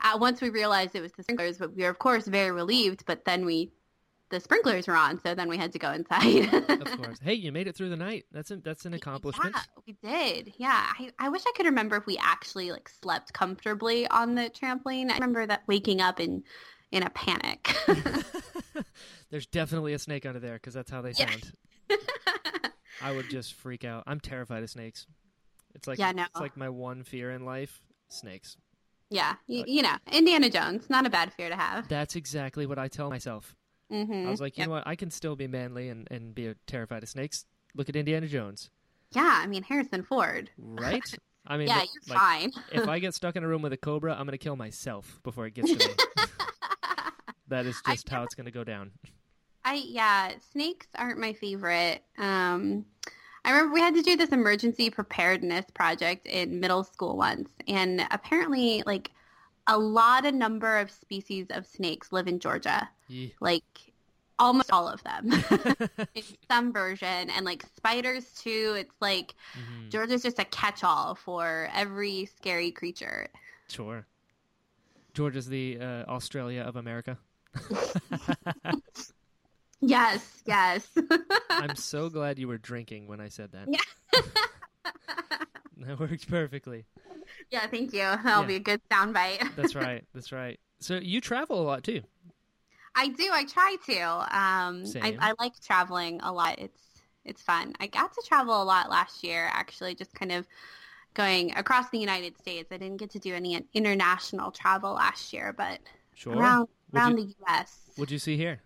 uh, 0.02 0.18
once 0.18 0.40
we 0.40 0.50
realized 0.50 0.94
it 0.94 1.00
was 1.00 1.12
the 1.12 1.22
sprinklers, 1.22 1.58
but 1.58 1.74
we 1.74 1.82
were 1.84 1.88
of 1.88 1.98
course 1.98 2.26
very 2.26 2.50
relieved. 2.50 3.04
But 3.06 3.24
then 3.24 3.44
we, 3.46 3.72
the 4.34 4.40
sprinklers 4.40 4.88
were 4.88 4.96
on, 4.96 5.20
so 5.20 5.34
then 5.34 5.48
we 5.48 5.56
had 5.56 5.72
to 5.72 5.78
go 5.78 5.92
inside. 5.92 6.52
of 6.68 6.96
course. 6.96 7.18
Hey, 7.22 7.34
you 7.34 7.52
made 7.52 7.68
it 7.68 7.76
through 7.76 7.90
the 7.90 7.96
night. 7.96 8.24
That's 8.32 8.50
a, 8.50 8.56
that's 8.56 8.84
an 8.84 8.92
accomplishment. 8.94 9.54
Yeah, 9.54 9.62
we 9.86 9.92
did. 10.02 10.52
Yeah, 10.58 10.86
I, 10.98 11.10
I 11.18 11.28
wish 11.28 11.42
I 11.46 11.52
could 11.56 11.66
remember 11.66 11.96
if 11.96 12.06
we 12.06 12.18
actually 12.20 12.72
like 12.72 12.88
slept 12.88 13.32
comfortably 13.32 14.08
on 14.08 14.34
the 14.34 14.50
trampoline. 14.50 15.10
I 15.10 15.14
remember 15.14 15.46
that 15.46 15.62
waking 15.68 16.00
up 16.00 16.18
in 16.18 16.42
in 16.90 17.02
a 17.04 17.10
panic. 17.10 17.74
There's 19.30 19.46
definitely 19.46 19.92
a 19.94 19.98
snake 19.98 20.26
under 20.26 20.40
there 20.40 20.54
because 20.54 20.74
that's 20.74 20.90
how 20.90 21.00
they 21.02 21.12
Yeah. 21.12 21.30
sound. 21.30 21.52
I 23.02 23.12
would 23.12 23.28
just 23.30 23.54
freak 23.54 23.84
out. 23.84 24.04
I'm 24.06 24.20
terrified 24.20 24.62
of 24.62 24.70
snakes. 24.70 25.06
It's 25.74 25.86
like 25.86 25.98
Yeah, 25.98 26.12
no. 26.12 26.24
it's 26.24 26.40
like 26.40 26.56
my 26.56 26.68
one 26.68 27.02
fear 27.04 27.30
in 27.30 27.44
life: 27.44 27.80
snakes. 28.08 28.56
yeah, 29.10 29.34
you, 29.46 29.64
you 29.66 29.82
know, 29.82 29.96
Indiana 30.10 30.48
Jones, 30.50 30.88
not 30.90 31.06
a 31.06 31.10
bad 31.10 31.32
fear 31.32 31.48
to 31.48 31.56
have. 31.56 31.88
That's 31.88 32.16
exactly 32.16 32.66
what 32.66 32.78
I 32.78 32.88
tell 32.88 33.10
myself. 33.10 33.54
Hmm 33.94 34.26
I 34.26 34.30
was 34.30 34.40
like, 34.40 34.58
you 34.58 34.64
know 34.64 34.70
what? 34.70 34.86
I 34.86 34.96
can 34.96 35.10
still 35.10 35.36
be 35.36 35.46
manly 35.46 35.88
and, 35.88 36.08
and 36.10 36.34
be 36.34 36.54
terrified 36.66 37.02
of 37.02 37.08
snakes. 37.08 37.46
Look 37.76 37.88
at 37.88 37.96
Indiana 37.96 38.26
Jones, 38.26 38.70
yeah, 39.14 39.40
I 39.42 39.46
mean 39.46 39.62
Harrison 39.62 40.02
Ford. 40.02 40.50
right? 40.58 41.02
I 41.46 41.58
mean, 41.58 41.68
yeah, 41.68 41.80
look, 41.80 41.88
you're 41.94 42.16
like, 42.16 42.18
fine. 42.18 42.52
if 42.72 42.88
I 42.88 42.98
get 42.98 43.14
stuck 43.14 43.36
in 43.36 43.44
a 43.44 43.48
room 43.48 43.62
with 43.62 43.72
a 43.72 43.76
cobra, 43.76 44.14
I'm 44.14 44.26
gonna 44.26 44.38
kill 44.38 44.56
myself 44.56 45.20
before 45.22 45.46
it 45.46 45.54
gets 45.54 45.70
to 45.72 45.78
me. 45.78 45.84
that 47.48 47.66
is 47.66 47.80
I 47.84 47.92
just 47.92 48.08
how 48.08 48.22
it's 48.22 48.34
gonna 48.34 48.50
go 48.50 48.64
down. 48.64 48.92
I 49.64 49.74
yeah, 49.74 50.32
snakes 50.52 50.86
aren't 50.96 51.20
my 51.20 51.32
favorite. 51.34 52.02
Um, 52.18 52.86
I 53.44 53.50
remember 53.50 53.74
we 53.74 53.80
had 53.80 53.94
to 53.94 54.02
do 54.02 54.16
this 54.16 54.30
emergency 54.30 54.88
preparedness 54.88 55.66
project 55.74 56.26
in 56.26 56.60
middle 56.60 56.82
school 56.82 57.16
once, 57.16 57.50
and 57.68 58.06
apparently, 58.10 58.82
like 58.86 59.10
a 59.66 59.78
lot 59.78 60.24
of 60.24 60.34
number 60.34 60.78
of 60.78 60.90
species 60.90 61.46
of 61.50 61.66
snakes 61.66 62.10
live 62.10 62.26
in 62.26 62.40
Georgia, 62.40 62.88
Yeah. 63.08 63.28
like 63.40 63.64
almost 64.38 64.70
all 64.72 64.88
of 64.88 65.02
them 65.04 65.30
in 66.14 66.22
some 66.50 66.72
version, 66.72 67.30
and 67.30 67.44
like 67.44 67.64
spiders 67.76 68.24
too. 68.34 68.74
It's 68.78 68.94
like 69.00 69.34
Mhm. 69.56 70.10
is 70.10 70.22
just 70.22 70.38
a 70.38 70.44
catch-all 70.44 71.14
for 71.14 71.68
every 71.74 72.26
scary 72.26 72.70
creature. 72.72 73.28
Sure. 73.68 74.06
george 75.12 75.36
is 75.36 75.46
the 75.46 75.78
uh, 75.80 76.04
Australia 76.08 76.62
of 76.62 76.76
America. 76.76 77.18
Yes, 79.80 80.42
yes. 80.46 80.88
I'm 81.50 81.76
so 81.76 82.08
glad 82.08 82.38
you 82.38 82.48
were 82.48 82.56
drinking 82.56 83.06
when 83.06 83.20
I 83.20 83.28
said 83.28 83.52
that. 83.52 83.68
Yeah. 83.68 84.20
that 85.78 86.00
worked 86.00 86.26
perfectly. 86.28 86.86
yeah, 87.50 87.66
thank 87.66 87.92
you. 87.92 87.98
That'll 88.00 88.42
Yeah. 88.42 88.46
be 88.46 88.54
a 88.56 88.60
good 88.60 88.80
soundbite. 88.90 89.54
That's 89.56 89.74
right. 89.74 90.04
That's 90.14 90.32
right. 90.32 90.58
So 90.80 90.94
you 90.96 91.20
travel 91.20 91.60
a 91.60 91.64
lot 91.64 91.84
too. 91.84 92.00
I 92.96 93.08
do. 93.08 93.28
I 93.32 93.44
try 93.44 93.76
to. 93.86 94.02
Um, 94.38 94.84
I. 95.02 95.16
I 95.20 95.34
like 95.38 95.58
traveling 95.60 96.20
a 96.22 96.32
lot. 96.32 96.58
It's 96.58 96.80
it's 97.24 97.42
fun. 97.42 97.74
I 97.80 97.86
got 97.86 98.12
to 98.14 98.22
travel 98.26 98.60
a 98.60 98.64
lot 98.64 98.90
last 98.90 99.24
year. 99.24 99.48
Actually, 99.52 99.94
just 99.94 100.14
kind 100.14 100.30
of 100.32 100.46
going 101.14 101.56
across 101.56 101.90
the 101.90 101.98
United 101.98 102.36
States. 102.38 102.70
I 102.72 102.76
didn't 102.76 102.98
get 102.98 103.10
to 103.10 103.18
do 103.18 103.34
any 103.34 103.64
international 103.74 104.50
travel 104.50 104.94
last 104.94 105.32
year, 105.32 105.54
but 105.56 105.78
Sure. 106.14 106.36
around 106.36 106.68
around 106.94 107.18
you- 107.18 107.24
the 107.26 107.34
U.S. 107.40 107.90
What'd 107.96 108.12
you 108.12 108.18
see 108.18 108.36
here? 108.36 108.60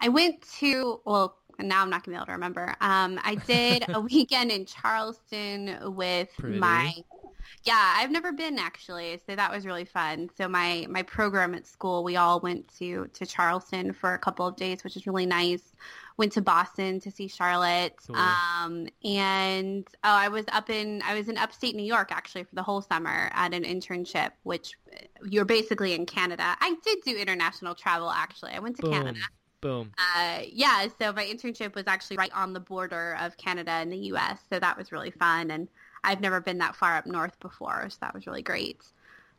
I 0.00 0.08
went 0.08 0.42
to 0.60 1.00
well. 1.04 1.36
Now 1.60 1.82
I'm 1.82 1.90
not 1.90 2.02
gonna 2.04 2.16
be 2.16 2.18
able 2.18 2.26
to 2.26 2.32
remember. 2.32 2.74
Um, 2.80 3.20
I 3.22 3.36
did 3.36 3.84
a 3.88 4.00
weekend 4.12 4.50
in 4.50 4.66
Charleston 4.66 5.94
with 5.94 6.28
Pretty. 6.38 6.58
my. 6.58 6.92
Yeah, 7.64 7.94
I've 7.96 8.10
never 8.10 8.32
been 8.32 8.58
actually, 8.58 9.20
so 9.26 9.34
that 9.34 9.50
was 9.50 9.64
really 9.64 9.84
fun. 9.84 10.28
So 10.36 10.48
my 10.48 10.86
my 10.88 11.02
program 11.02 11.54
at 11.54 11.66
school, 11.66 12.04
we 12.04 12.16
all 12.16 12.40
went 12.40 12.68
to 12.78 13.08
to 13.12 13.26
Charleston 13.26 13.92
for 13.92 14.14
a 14.14 14.18
couple 14.18 14.46
of 14.46 14.56
days, 14.56 14.84
which 14.84 14.96
is 14.96 15.06
really 15.06 15.26
nice. 15.26 15.72
Went 16.16 16.32
to 16.32 16.42
Boston 16.42 17.00
to 17.00 17.10
see 17.10 17.26
Charlotte, 17.26 17.96
Cool. 18.06 18.16
um, 18.16 18.86
and 19.02 19.86
oh, 20.04 20.08
I 20.08 20.28
was 20.28 20.44
up 20.52 20.70
in 20.70 21.02
I 21.04 21.14
was 21.14 21.28
in 21.28 21.36
upstate 21.38 21.74
New 21.74 21.84
York 21.84 22.12
actually 22.12 22.44
for 22.44 22.54
the 22.54 22.62
whole 22.62 22.82
summer 22.82 23.30
at 23.32 23.52
an 23.52 23.64
internship, 23.64 24.30
which 24.44 24.74
uh, 24.92 24.98
you're 25.28 25.44
basically 25.44 25.92
in 25.92 26.06
Canada. 26.06 26.56
I 26.60 26.76
did 26.84 26.98
do 27.04 27.16
international 27.16 27.74
travel 27.74 28.10
actually. 28.10 28.52
I 28.52 28.60
went 28.60 28.76
to 28.76 28.82
Boom. 28.82 28.92
Canada. 28.92 29.20
Boom. 29.60 29.92
Uh, 30.14 30.40
yeah, 30.52 30.86
so 30.98 31.10
my 31.14 31.24
internship 31.24 31.74
was 31.74 31.84
actually 31.86 32.18
right 32.18 32.30
on 32.34 32.52
the 32.52 32.60
border 32.60 33.16
of 33.18 33.36
Canada 33.38 33.70
and 33.70 33.90
the 33.90 33.96
U.S., 34.12 34.38
so 34.50 34.60
that 34.60 34.76
was 34.76 34.92
really 34.92 35.10
fun. 35.10 35.50
And 35.50 35.68
I've 36.04 36.20
never 36.20 36.40
been 36.40 36.58
that 36.58 36.76
far 36.76 36.96
up 36.96 37.06
north 37.06 37.38
before, 37.40 37.88
so 37.90 37.96
that 38.00 38.14
was 38.14 38.26
really 38.26 38.42
great. 38.42 38.80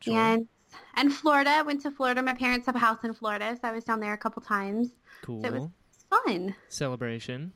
Sure. 0.00 0.14
And 0.14 0.48
and 0.94 1.12
Florida, 1.12 1.62
went 1.64 1.80
to 1.82 1.90
Florida. 1.90 2.22
My 2.22 2.34
parents 2.34 2.66
have 2.66 2.76
a 2.76 2.80
house 2.80 2.98
in 3.04 3.14
Florida, 3.14 3.56
so 3.60 3.68
I 3.68 3.72
was 3.72 3.84
down 3.84 4.00
there 4.00 4.12
a 4.12 4.18
couple 4.18 4.42
times. 4.42 4.90
cool. 5.22 5.44
it 5.44 5.52
was- 5.52 5.68
fun. 6.10 6.54
Celebration. 6.68 7.52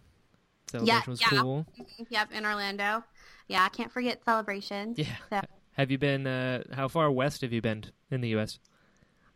Celebration 0.71 1.11
was 1.11 1.21
yeah. 1.21 1.29
cool. 1.29 1.67
Yep, 2.09 2.33
in 2.33 2.47
Orlando. 2.47 3.05
Yeah, 3.49 3.65
I 3.65 3.69
can't 3.69 3.91
forget 3.93 4.25
celebration. 4.25 4.95
Yeah. 4.97 5.07
So- 5.29 5.41
Have 5.73 5.91
you 5.91 5.99
been? 5.99 6.27
Uh, 6.27 6.63
how 6.73 6.89
far 6.89 7.11
west 7.11 7.43
have 7.43 7.53
you 7.53 7.61
been 7.61 7.85
in 8.11 8.21
the 8.21 8.29
U.S.? 8.31 8.59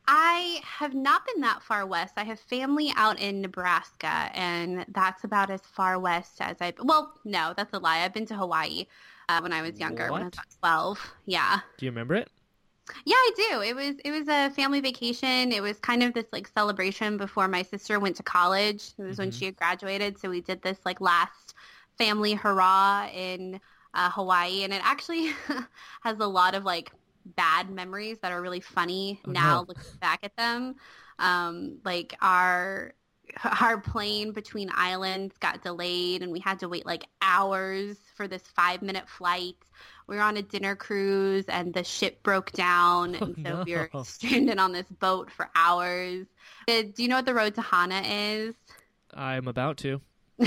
I 0.07 0.61
have 0.65 0.95
not 0.95 1.27
been 1.27 1.41
that 1.43 1.63
far 1.63 1.87
west. 1.87 2.15
I 2.17 2.25
have 2.25 2.39
family 2.39 2.93
out 2.97 3.19
in 3.19 3.41
Nebraska, 3.41 4.31
and 4.35 4.85
that's 4.89 5.25
about 5.25 5.51
as 5.51 5.63
far 5.63 5.99
west 5.99 6.41
as 6.41 6.57
I. 6.61 6.75
Well, 6.79 7.15
no, 7.25 7.55
that's 7.57 7.73
a 7.73 7.79
lie. 7.79 8.01
I've 8.01 8.13
been 8.13 8.27
to 8.27 8.37
Hawaii 8.37 8.87
uh, 9.29 9.41
when 9.41 9.53
I 9.53 9.63
was 9.63 9.81
younger, 9.81 10.13
when 10.13 10.23
I 10.23 10.27
was 10.27 10.35
about 10.35 10.47
twelve. 10.61 11.13
Yeah, 11.25 11.61
Do 11.79 11.87
you 11.87 11.91
remember 11.91 12.15
it? 12.17 12.29
yeah, 13.07 13.15
I 13.17 13.31
do. 13.37 13.61
It 13.63 13.75
was 13.75 13.95
it 14.05 14.11
was 14.11 14.29
a 14.29 14.51
family 14.51 14.81
vacation. 14.81 15.53
It 15.53 15.63
was 15.63 15.79
kind 15.81 16.03
of 16.03 16.13
this 16.15 16.27
like 16.33 16.47
celebration 16.49 17.17
before 17.17 17.49
my 17.49 17.63
sister 17.63 17.99
went 17.99 18.17
to 18.17 18.23
college. 18.23 18.93
It 18.99 19.03
was 19.03 19.19
when 19.19 19.31
Mhm. 19.31 19.33
she 19.33 19.47
had 19.47 19.57
graduated, 19.57 20.19
so 20.19 20.29
we 20.29 20.41
did 20.41 20.63
this 20.63 20.79
like 20.85 21.01
last 21.01 21.55
family 21.99 22.35
hurrah 22.35 23.09
in 23.15 23.61
uh, 23.95 24.11
Hawaii, 24.11 24.65
and 24.65 24.73
it 24.73 24.83
actually 24.85 25.29
has 26.03 26.19
a 26.19 26.27
lot 26.27 26.55
of 26.55 26.65
like 26.65 26.93
bad 27.25 27.71
memories 27.71 28.19
that 28.21 28.33
are 28.33 28.41
really 28.43 28.61
funny 28.61 29.21
Oh, 29.27 29.33
now 29.33 29.61
no. 29.61 29.65
looking 29.69 29.99
back 30.01 30.21
at 30.23 30.37
them. 30.37 30.77
Um, 31.19 31.79
like 31.85 32.15
our 32.21 32.95
our 33.61 33.81
plane 33.81 34.33
between 34.33 34.71
islands 34.75 35.37
got 35.39 35.63
delayed 35.63 36.23
and 36.23 36.31
we 36.31 36.41
had 36.41 36.59
to 36.61 36.69
wait 36.69 36.85
like 36.87 37.07
hours 37.23 37.97
for 38.17 38.29
this 38.29 38.43
five 38.43 38.83
minute 38.83 39.09
flight. 39.09 39.57
We 40.07 40.17
were 40.17 40.23
on 40.23 40.37
a 40.37 40.43
dinner 40.43 40.77
cruise 40.77 41.47
and 41.49 41.73
the 41.73 41.85
ship 41.85 42.23
broke 42.23 42.53
down 42.53 43.15
Oh, 43.21 43.27
and 43.27 43.37
so 43.43 43.59
we 43.65 43.75
were 43.75 43.91
no. 43.93 44.03
stranded 44.03 44.59
on 44.59 44.73
this 44.73 44.89
boat 45.01 45.31
for 45.31 45.51
hours. 45.55 46.27
Uh, 46.69 46.83
Do 46.95 47.03
you 47.03 47.09
know 47.09 47.17
what 47.17 47.27
the 47.27 47.35
road 47.35 47.55
to 47.55 47.63
Hana 47.63 48.03
is? 48.05 48.55
I'm 49.15 49.49
about 49.49 49.77
to. 49.79 50.01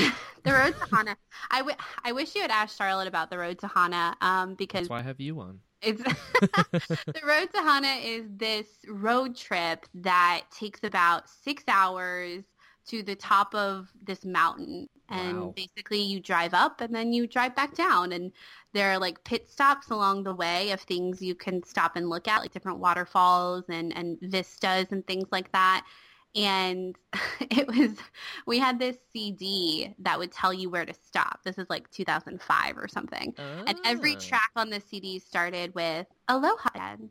The 0.44 0.54
road 0.54 0.76
to 0.78 0.88
Hana. 0.96 1.18
I, 1.52 1.58
w- 1.60 1.76
I 2.06 2.12
wish 2.14 2.34
you 2.36 2.42
had 2.42 2.52
asked 2.52 2.78
Charlotte 2.78 3.08
about 3.08 3.30
the 3.30 3.38
road 3.38 3.60
to 3.60 3.68
Hana 3.68 4.16
um, 4.22 4.56
because 4.56 4.82
That's 4.82 4.90
why 4.90 5.00
I 5.00 5.04
have 5.04 5.20
you 5.20 5.40
on. 5.40 5.60
It's 5.82 6.02
the 7.14 7.22
road 7.26 7.48
to 7.54 7.62
Hana 7.62 8.00
is 8.04 8.26
this 8.36 8.68
road 8.88 9.36
trip 9.36 9.86
that 9.96 10.44
takes 10.52 10.84
about 10.84 11.30
six 11.30 11.64
hours 11.68 12.44
to 12.88 13.04
the 13.04 13.16
top 13.16 13.54
of 13.54 13.92
this 14.04 14.26
mountain. 14.26 14.88
And 15.10 15.54
Wow. 15.54 15.56
basically 15.56 16.02
you 16.02 16.20
drive 16.20 16.54
up 16.54 16.82
and 16.82 16.94
then 16.94 17.14
you 17.14 17.28
drive 17.28 17.56
back 17.56 17.76
down. 17.76 18.12
And 18.12 18.32
there 18.74 18.92
are 18.92 19.00
like 19.00 19.24
pit 19.24 19.50
stops 19.50 19.90
along 19.90 20.24
the 20.24 20.36
way 20.36 20.72
of 20.72 20.82
things 20.82 21.22
you 21.22 21.36
can 21.36 21.64
stop 21.64 21.96
and 21.96 22.10
look 22.10 22.28
at, 22.28 22.42
like 22.42 22.52
different 22.52 22.80
waterfalls 22.80 23.66
and, 23.70 23.96
and 23.96 24.18
vistas 24.22 24.88
and 24.92 25.06
things 25.08 25.28
like 25.32 25.52
that. 25.54 25.86
And 26.38 26.96
it 27.42 27.68
was 27.68 27.98
we 28.46 28.60
had 28.60 28.80
this 28.80 28.98
CD 29.12 29.94
that 30.00 30.18
would 30.18 30.32
tell 30.32 30.54
you 30.54 30.70
where 30.70 30.86
to 30.86 30.94
stop. 30.94 31.40
This 31.44 31.58
is 31.58 31.66
like 31.70 31.90
2005 31.92 32.78
or 32.78 32.88
something, 32.88 33.34
and 33.66 33.78
every 33.84 34.14
Ah. 34.16 34.20
track 34.20 34.52
on 34.56 34.70
the 34.70 34.80
CD 34.80 35.20
started 35.20 35.74
with 35.76 36.08
"Aloha." 36.30 36.70
Dad." 36.74 37.10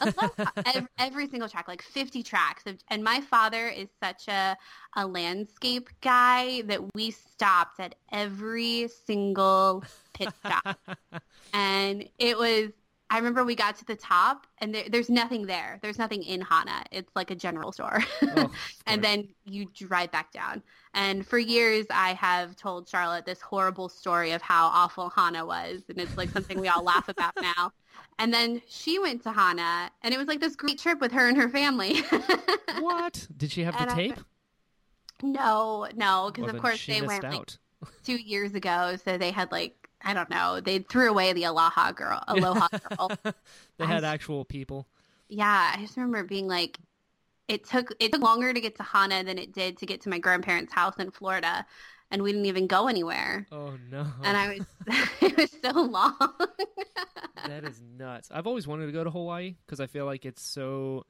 Aloha. 0.00 0.50
every, 0.66 0.88
every 0.98 1.28
single 1.28 1.48
track, 1.48 1.68
like 1.68 1.82
50 1.82 2.22
tracks. 2.22 2.64
And 2.88 3.04
my 3.04 3.20
father 3.20 3.68
is 3.68 3.88
such 4.02 4.26
a, 4.26 4.56
a 4.96 5.06
landscape 5.06 5.90
guy 6.00 6.62
that 6.62 6.80
we 6.94 7.10
stopped 7.10 7.78
at 7.78 7.94
every 8.10 8.88
single 8.88 9.84
pit 10.14 10.30
stop. 10.44 10.78
and 11.52 12.08
it 12.18 12.38
was, 12.38 12.70
I 13.08 13.18
remember 13.18 13.44
we 13.44 13.54
got 13.54 13.76
to 13.76 13.84
the 13.84 13.94
top 13.94 14.48
and 14.58 14.74
there, 14.74 14.84
there's 14.90 15.08
nothing 15.08 15.46
there. 15.46 15.78
There's 15.80 15.98
nothing 15.98 16.24
in 16.24 16.40
Hana. 16.40 16.82
It's 16.90 17.14
like 17.14 17.30
a 17.30 17.36
general 17.36 17.70
store. 17.70 18.02
Oh, 18.22 18.50
and 18.86 19.02
then 19.02 19.28
you 19.44 19.66
drive 19.74 20.10
back 20.10 20.32
down. 20.32 20.60
And 20.92 21.24
for 21.24 21.38
years, 21.38 21.86
I 21.90 22.14
have 22.14 22.56
told 22.56 22.88
Charlotte 22.88 23.24
this 23.24 23.40
horrible 23.40 23.88
story 23.88 24.32
of 24.32 24.42
how 24.42 24.66
awful 24.66 25.10
Hana 25.10 25.46
was, 25.46 25.82
and 25.88 25.98
it's 25.98 26.16
like 26.16 26.30
something 26.30 26.58
we 26.58 26.68
all 26.68 26.82
laugh 26.82 27.08
about 27.08 27.34
now. 27.40 27.70
And 28.18 28.34
then 28.34 28.60
she 28.66 28.98
went 28.98 29.22
to 29.22 29.30
Hana, 29.32 29.90
and 30.02 30.12
it 30.12 30.18
was 30.18 30.26
like 30.26 30.40
this 30.40 30.56
great 30.56 30.78
trip 30.78 31.00
with 31.00 31.12
her 31.12 31.28
and 31.28 31.36
her 31.36 31.48
family. 31.48 32.00
what? 32.80 33.26
Did 33.36 33.52
she 33.52 33.62
have 33.64 33.74
the 33.74 33.82
And 33.82 33.90
I- 33.90 33.94
tape? 33.94 34.18
no, 35.22 35.86
no, 35.94 36.30
because 36.32 36.46
Well, 36.46 36.56
of 36.56 36.62
course 36.62 36.84
they 36.86 37.02
went 37.02 37.24
like 37.24 37.50
two 38.04 38.16
years 38.16 38.54
ago, 38.54 38.96
so 39.04 39.16
they 39.18 39.30
had 39.30 39.52
like 39.52 39.85
I 40.06 40.14
don't 40.14 40.30
know, 40.30 40.60
they 40.60 40.78
threw 40.78 41.10
away 41.10 41.32
the 41.32 41.44
Aloha 41.44 41.92
girl, 41.92 42.22
Aloha 42.28 42.68
girl. 42.68 43.10
they 43.24 43.84
I 43.84 43.86
had 43.86 44.04
s- 44.04 44.04
actual 44.04 44.44
people. 44.44 44.86
Yeah, 45.28 45.72
I 45.74 45.80
just 45.80 45.96
remember 45.96 46.22
being 46.24 46.46
like, 46.46 46.78
it 47.48 47.64
took 47.64 47.92
it 48.00 48.12
took 48.12 48.22
longer 48.22 48.52
to 48.54 48.60
get 48.60 48.76
to 48.76 48.82
Hana 48.82 49.24
than 49.24 49.38
it 49.38 49.52
did 49.52 49.78
to 49.78 49.86
get 49.86 50.00
to 50.02 50.08
my 50.08 50.18
grandparents' 50.18 50.72
house 50.72 50.94
in 50.98 51.10
Florida, 51.10 51.66
and 52.10 52.22
we 52.22 52.30
didn't 52.32 52.46
even 52.46 52.66
go 52.68 52.86
anywhere. 52.88 53.46
Oh 53.50 53.72
no. 53.90 54.06
And 54.22 54.36
I 54.36 54.56
was, 54.58 54.66
it 55.20 55.36
was 55.36 55.50
so 55.62 55.72
long. 55.82 56.16
that 57.46 57.64
is 57.64 57.80
nuts. 57.98 58.28
I've 58.32 58.46
always 58.46 58.66
wanted 58.66 58.86
to 58.86 58.92
go 58.92 59.04
to 59.04 59.10
Hawaii 59.10 59.54
because 59.66 59.80
I 59.80 59.86
feel 59.86 60.04
like 60.06 60.24
it's 60.24 60.42
so, 60.42 61.04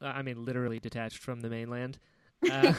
I 0.00 0.22
mean, 0.22 0.44
literally 0.44 0.78
detached 0.78 1.18
from 1.18 1.40
the 1.40 1.48
mainland. 1.50 1.98
Uh, 2.50 2.74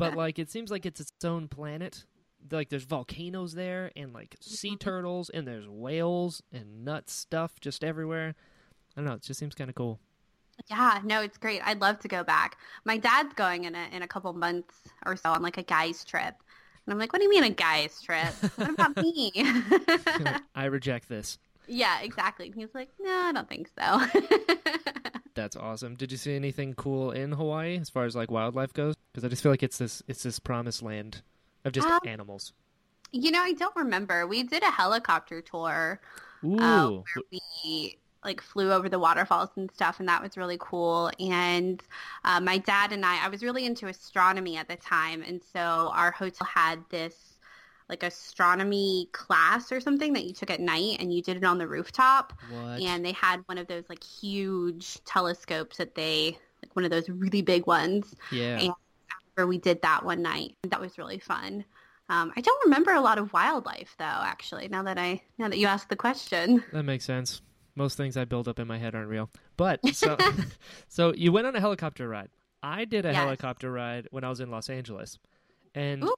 but 0.00 0.16
like, 0.16 0.40
it 0.40 0.50
seems 0.50 0.68
like 0.68 0.84
it's 0.84 0.98
its 1.00 1.12
own 1.24 1.46
planet. 1.46 2.04
Like, 2.50 2.68
there's 2.68 2.84
volcanoes 2.84 3.54
there, 3.54 3.90
and 3.96 4.12
like 4.12 4.36
sea 4.40 4.70
mm-hmm. 4.70 4.76
turtles, 4.76 5.30
and 5.30 5.46
there's 5.46 5.68
whales 5.68 6.42
and 6.52 6.84
nut 6.84 7.08
stuff 7.08 7.60
just 7.60 7.82
everywhere. 7.82 8.34
I 8.96 9.00
don't 9.00 9.06
know. 9.08 9.14
It 9.14 9.22
just 9.22 9.40
seems 9.40 9.54
kind 9.54 9.70
of 9.70 9.76
cool. 9.76 9.98
yeah, 10.70 11.00
no, 11.04 11.20
it's 11.20 11.38
great. 11.38 11.60
I'd 11.64 11.80
love 11.80 11.98
to 12.00 12.08
go 12.08 12.22
back. 12.22 12.58
My 12.84 12.96
dad's 12.96 13.34
going 13.34 13.64
in 13.64 13.74
a 13.74 13.88
in 13.92 14.02
a 14.02 14.08
couple 14.08 14.32
months 14.34 14.74
or 15.04 15.16
so 15.16 15.30
on 15.30 15.42
like 15.42 15.58
a 15.58 15.62
guy's 15.62 16.04
trip. 16.04 16.34
And 16.86 16.92
I'm 16.92 16.98
like, 16.98 17.12
what 17.12 17.20
do 17.20 17.24
you 17.24 17.30
mean 17.30 17.44
a 17.44 17.50
guy's 17.50 18.00
trip? 18.02 18.32
What 18.56 18.70
about 18.70 18.96
me? 19.02 19.32
I 20.54 20.66
reject 20.66 21.08
this. 21.08 21.38
yeah, 21.66 22.00
exactly. 22.02 22.46
And 22.46 22.54
he's 22.54 22.74
like, 22.74 22.90
no, 23.00 23.10
I 23.10 23.32
don't 23.32 23.48
think 23.48 23.70
so. 23.78 24.04
That's 25.34 25.56
awesome. 25.56 25.96
Did 25.96 26.12
you 26.12 26.18
see 26.18 26.36
anything 26.36 26.74
cool 26.74 27.10
in 27.10 27.32
Hawaii 27.32 27.78
as 27.78 27.88
far 27.88 28.04
as 28.04 28.14
like 28.14 28.30
wildlife 28.30 28.72
goes? 28.72 28.94
Because 29.12 29.24
I 29.24 29.28
just 29.28 29.42
feel 29.42 29.50
like 29.50 29.62
it's 29.62 29.78
this 29.78 30.02
it's 30.06 30.22
this 30.22 30.38
promised 30.38 30.82
land 30.82 31.22
of 31.64 31.72
just 31.72 31.86
Um, 31.88 32.00
animals. 32.06 32.52
you 33.12 33.30
know, 33.30 33.40
I 33.42 33.52
don't 33.52 33.76
remember. 33.76 34.26
We 34.26 34.42
did 34.42 34.62
a 34.62 34.70
helicopter 34.70 35.40
tour 35.42 36.00
Ooh, 36.44 36.56
uh, 36.58 36.90
where 36.90 37.22
we 37.30 37.98
like 38.24 38.40
flew 38.40 38.72
over 38.72 38.88
the 38.88 38.98
waterfalls 38.98 39.50
and 39.56 39.70
stuff, 39.70 40.00
and 40.00 40.08
that 40.08 40.22
was 40.22 40.36
really 40.36 40.56
cool. 40.58 41.10
And 41.20 41.82
uh, 42.24 42.40
my 42.40 42.58
dad 42.58 42.92
and 42.92 43.04
I, 43.04 43.24
I 43.24 43.28
was 43.28 43.42
really 43.42 43.66
into 43.66 43.86
astronomy 43.86 44.56
at 44.56 44.68
the 44.68 44.76
time, 44.76 45.22
and 45.22 45.42
so 45.42 45.90
our 45.94 46.10
hotel 46.10 46.46
had 46.46 46.82
this 46.90 47.38
like 47.90 48.02
astronomy 48.02 49.10
class 49.12 49.70
or 49.70 49.78
something 49.78 50.14
that 50.14 50.24
you 50.24 50.32
took 50.32 50.50
at 50.50 50.58
night, 50.60 50.96
and 51.00 51.12
you 51.12 51.20
did 51.22 51.36
it 51.36 51.44
on 51.44 51.58
the 51.58 51.68
rooftop. 51.68 52.32
what? 52.48 52.80
And 52.80 53.04
they 53.04 53.12
had 53.12 53.42
one 53.46 53.58
of 53.58 53.66
those 53.66 53.84
like 53.90 54.02
huge 54.02 55.04
telescopes 55.04 55.76
that 55.76 55.94
they 55.94 56.38
like 56.62 56.74
one 56.74 56.86
of 56.86 56.90
those 56.90 57.10
really 57.10 57.42
big 57.42 57.66
ones 57.66 58.16
yeah. 58.32 58.58
and- 58.58 58.74
we 59.36 59.58
did 59.58 59.82
that 59.82 60.04
one 60.04 60.22
night. 60.22 60.56
That 60.64 60.80
was 60.80 60.98
really 60.98 61.18
fun. 61.18 61.64
Um, 62.08 62.32
I 62.36 62.40
don't 62.40 62.64
remember 62.64 62.92
a 62.92 63.00
lot 63.00 63.18
of 63.18 63.32
wildlife 63.32 63.94
though, 63.98 64.04
actually. 64.04 64.68
Now 64.68 64.82
that 64.82 64.98
I 64.98 65.22
now 65.38 65.48
that 65.48 65.58
you 65.58 65.66
asked 65.66 65.88
the 65.88 65.96
question. 65.96 66.62
That 66.72 66.82
makes 66.84 67.04
sense. 67.04 67.40
Most 67.76 67.96
things 67.96 68.16
I 68.16 68.24
build 68.24 68.46
up 68.46 68.58
in 68.58 68.68
my 68.68 68.78
head 68.78 68.94
aren't 68.94 69.08
real. 69.08 69.30
But 69.56 69.80
so 69.94 70.16
so 70.88 71.14
you 71.14 71.32
went 71.32 71.46
on 71.46 71.56
a 71.56 71.60
helicopter 71.60 72.08
ride. 72.08 72.28
I 72.62 72.84
did 72.84 73.04
a 73.04 73.08
Yes. 73.12 73.16
helicopter 73.16 73.70
ride 73.72 74.08
when 74.10 74.24
I 74.24 74.28
was 74.28 74.40
in 74.40 74.50
Los 74.50 74.70
Angeles. 74.70 75.18
And 75.74 76.04
Ooh. 76.04 76.14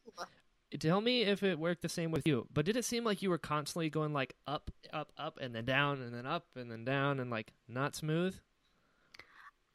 tell 0.79 1.01
me 1.01 1.23
if 1.23 1.43
it 1.43 1.59
worked 1.59 1.83
the 1.83 1.89
same 1.89 2.11
with 2.11 2.27
you. 2.27 2.47
But 2.53 2.67
did 2.67 2.77
it 2.77 2.85
seem 2.85 3.05
like 3.05 3.23
you 3.23 3.31
were 3.31 3.39
constantly 3.39 3.89
going 3.89 4.13
like 4.13 4.35
up, 4.47 4.71
up, 4.93 5.13
up 5.17 5.39
and 5.41 5.55
then 5.55 5.65
down 5.65 6.03
and 6.03 6.13
then 6.15 6.27
up 6.27 6.45
and 6.55 6.71
then 6.71 6.85
down 6.85 7.21
and 7.21 7.31
like 7.31 7.53
not 7.69 7.97
smooth? 7.97 8.37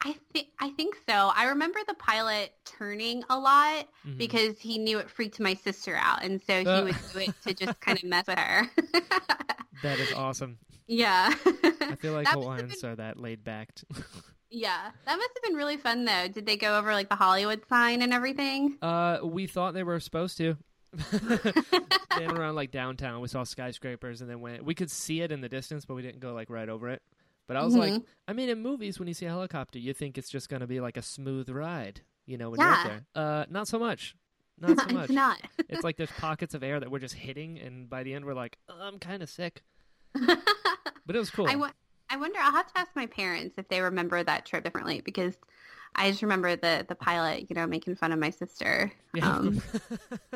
I 0.04 0.16
think 0.32 0.48
I 0.58 0.70
think 0.70 0.96
so. 1.08 1.30
I 1.34 1.44
remember 1.46 1.78
the 1.86 1.94
pilot 1.94 2.52
turning 2.64 3.22
a 3.30 3.38
lot 3.38 3.86
Mhm. 4.06 4.18
because 4.18 4.58
he 4.58 4.78
knew 4.78 4.98
it 4.98 5.08
freaked 5.10 5.38
my 5.38 5.54
sister 5.54 5.96
out, 5.96 6.24
and 6.24 6.42
so 6.42 6.60
he 6.60 6.66
Uh. 6.66 6.84
would 6.84 6.96
do 7.12 7.18
it 7.20 7.34
to 7.46 7.54
just 7.54 7.80
kind 7.80 7.98
of 7.98 8.04
mess 8.04 8.26
with 8.26 8.38
her. 8.38 8.70
That 9.82 9.98
is 9.98 10.12
awesome. 10.12 10.58
yeah. 10.86 11.32
I 11.80 11.96
feel 11.98 12.12
like 12.12 12.28
Hawaiians 12.28 12.80
been- 12.82 12.90
are 12.90 12.96
that 12.96 13.18
laid 13.18 13.42
back. 13.42 13.70
yeah, 14.50 14.90
that 15.06 15.16
must 15.16 15.30
have 15.34 15.42
been 15.42 15.54
really 15.56 15.76
fun 15.76 16.04
though. 16.04 16.28
Did 16.28 16.46
they 16.46 16.56
go 16.56 16.78
over 16.78 16.92
like 16.92 17.08
the 17.08 17.16
Hollywood 17.16 17.66
sign 17.68 18.00
and 18.02 18.12
everything? 18.12 18.78
Uh, 18.80 19.18
we 19.24 19.46
thought 19.48 19.74
they 19.74 19.82
were 19.82 19.98
supposed 19.98 20.36
to. 20.38 20.56
they 21.12 22.26
went 22.26 22.38
around 22.38 22.54
like 22.54 22.70
downtown. 22.70 23.20
We 23.20 23.28
saw 23.28 23.42
skyscrapers, 23.44 24.20
and 24.20 24.30
then 24.30 24.40
went. 24.40 24.64
We 24.64 24.74
could 24.74 24.90
see 24.90 25.20
it 25.22 25.32
in 25.32 25.40
the 25.40 25.48
distance, 25.48 25.84
but 25.84 25.94
we 25.94 26.02
didn't 26.02 26.20
go 26.20 26.32
like 26.32 26.50
right 26.50 26.68
over 26.68 26.88
it. 26.90 27.02
But 27.48 27.56
I 27.56 27.64
was 27.64 27.74
like, 27.74 27.92
Mhm. 27.92 28.04
I 28.28 28.32
mean, 28.32 28.48
in 28.48 28.60
movies, 28.62 28.98
when 28.98 29.08
you 29.08 29.14
see 29.14 29.26
a 29.26 29.30
helicopter, 29.30 29.78
you 29.78 29.92
think 29.92 30.16
it's 30.16 30.28
just 30.30 30.48
gonna 30.48 30.66
be 30.66 30.80
like 30.80 30.96
a 30.96 31.02
smooth 31.02 31.48
ride, 31.50 32.00
you 32.26 32.38
know, 32.38 32.50
when 32.50 32.60
you're 32.60 32.68
Yeah. 32.70 32.84
there. 32.88 33.04
Uh, 33.14 33.44
not 33.50 33.68
so 33.68 33.78
much. 33.78 34.14
Not 34.58 34.78
so 34.78 34.94
much. 34.94 35.04
it's 35.04 35.12
not. 35.12 35.40
It's 35.68 35.82
like 35.82 35.96
there's 35.96 36.10
pockets 36.12 36.54
of 36.54 36.62
air 36.62 36.78
that 36.78 36.88
we're 36.90 37.00
just 37.00 37.14
hitting, 37.14 37.58
and 37.58 37.88
by 37.90 38.04
the 38.04 38.14
end, 38.14 38.24
we're 38.24 38.34
like, 38.34 38.58
oh, 38.68 38.78
I'm 38.80 38.98
kind 38.98 39.22
of 39.22 39.28
sick. 39.30 39.62
But 41.04 41.16
it 41.16 41.18
was 41.18 41.30
cool. 41.30 41.48
I, 41.48 41.56
wonder. 41.56 42.38
I'll 42.40 42.52
have 42.52 42.72
to 42.72 42.78
ask 42.78 42.90
my 42.94 43.06
parents 43.06 43.56
if 43.58 43.66
they 43.68 43.80
remember 43.80 44.22
that 44.22 44.46
trip 44.46 44.62
differently 44.62 45.00
because 45.00 45.34
I 45.96 46.10
just 46.10 46.22
remember 46.22 46.54
the 46.54 46.84
the 46.88 46.94
pilot, 46.94 47.50
you 47.50 47.56
know, 47.56 47.66
making 47.66 47.96
fun 47.96 48.12
of 48.12 48.20
my 48.20 48.30
sister. 48.30 48.92
Yeah. 49.14 49.28
Um, 49.36 49.60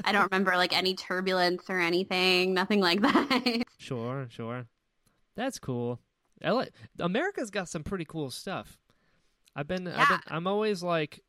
I 0.05 0.11
don't 0.11 0.25
remember 0.25 0.57
like 0.57 0.77
any 0.77 0.95
turbulence 0.97 1.71
or 1.71 1.79
anything, 1.79 2.53
nothing 2.53 2.81
like 2.81 3.01
that. 3.03 3.63
Sure, 3.79 4.27
sure. 4.29 4.67
That's 5.37 5.59
cool. 5.61 6.01
LA, 6.43 6.65
America's 6.99 7.51
got 7.51 7.69
some 7.69 7.83
pretty 7.83 8.05
cool 8.05 8.31
stuff. 8.31 8.79
I've 9.55 9.67
been, 9.67 9.89
I've 9.89 10.09
been, 10.09 10.21
I'm 10.29 10.47
always 10.47 10.83
like, 10.83 11.21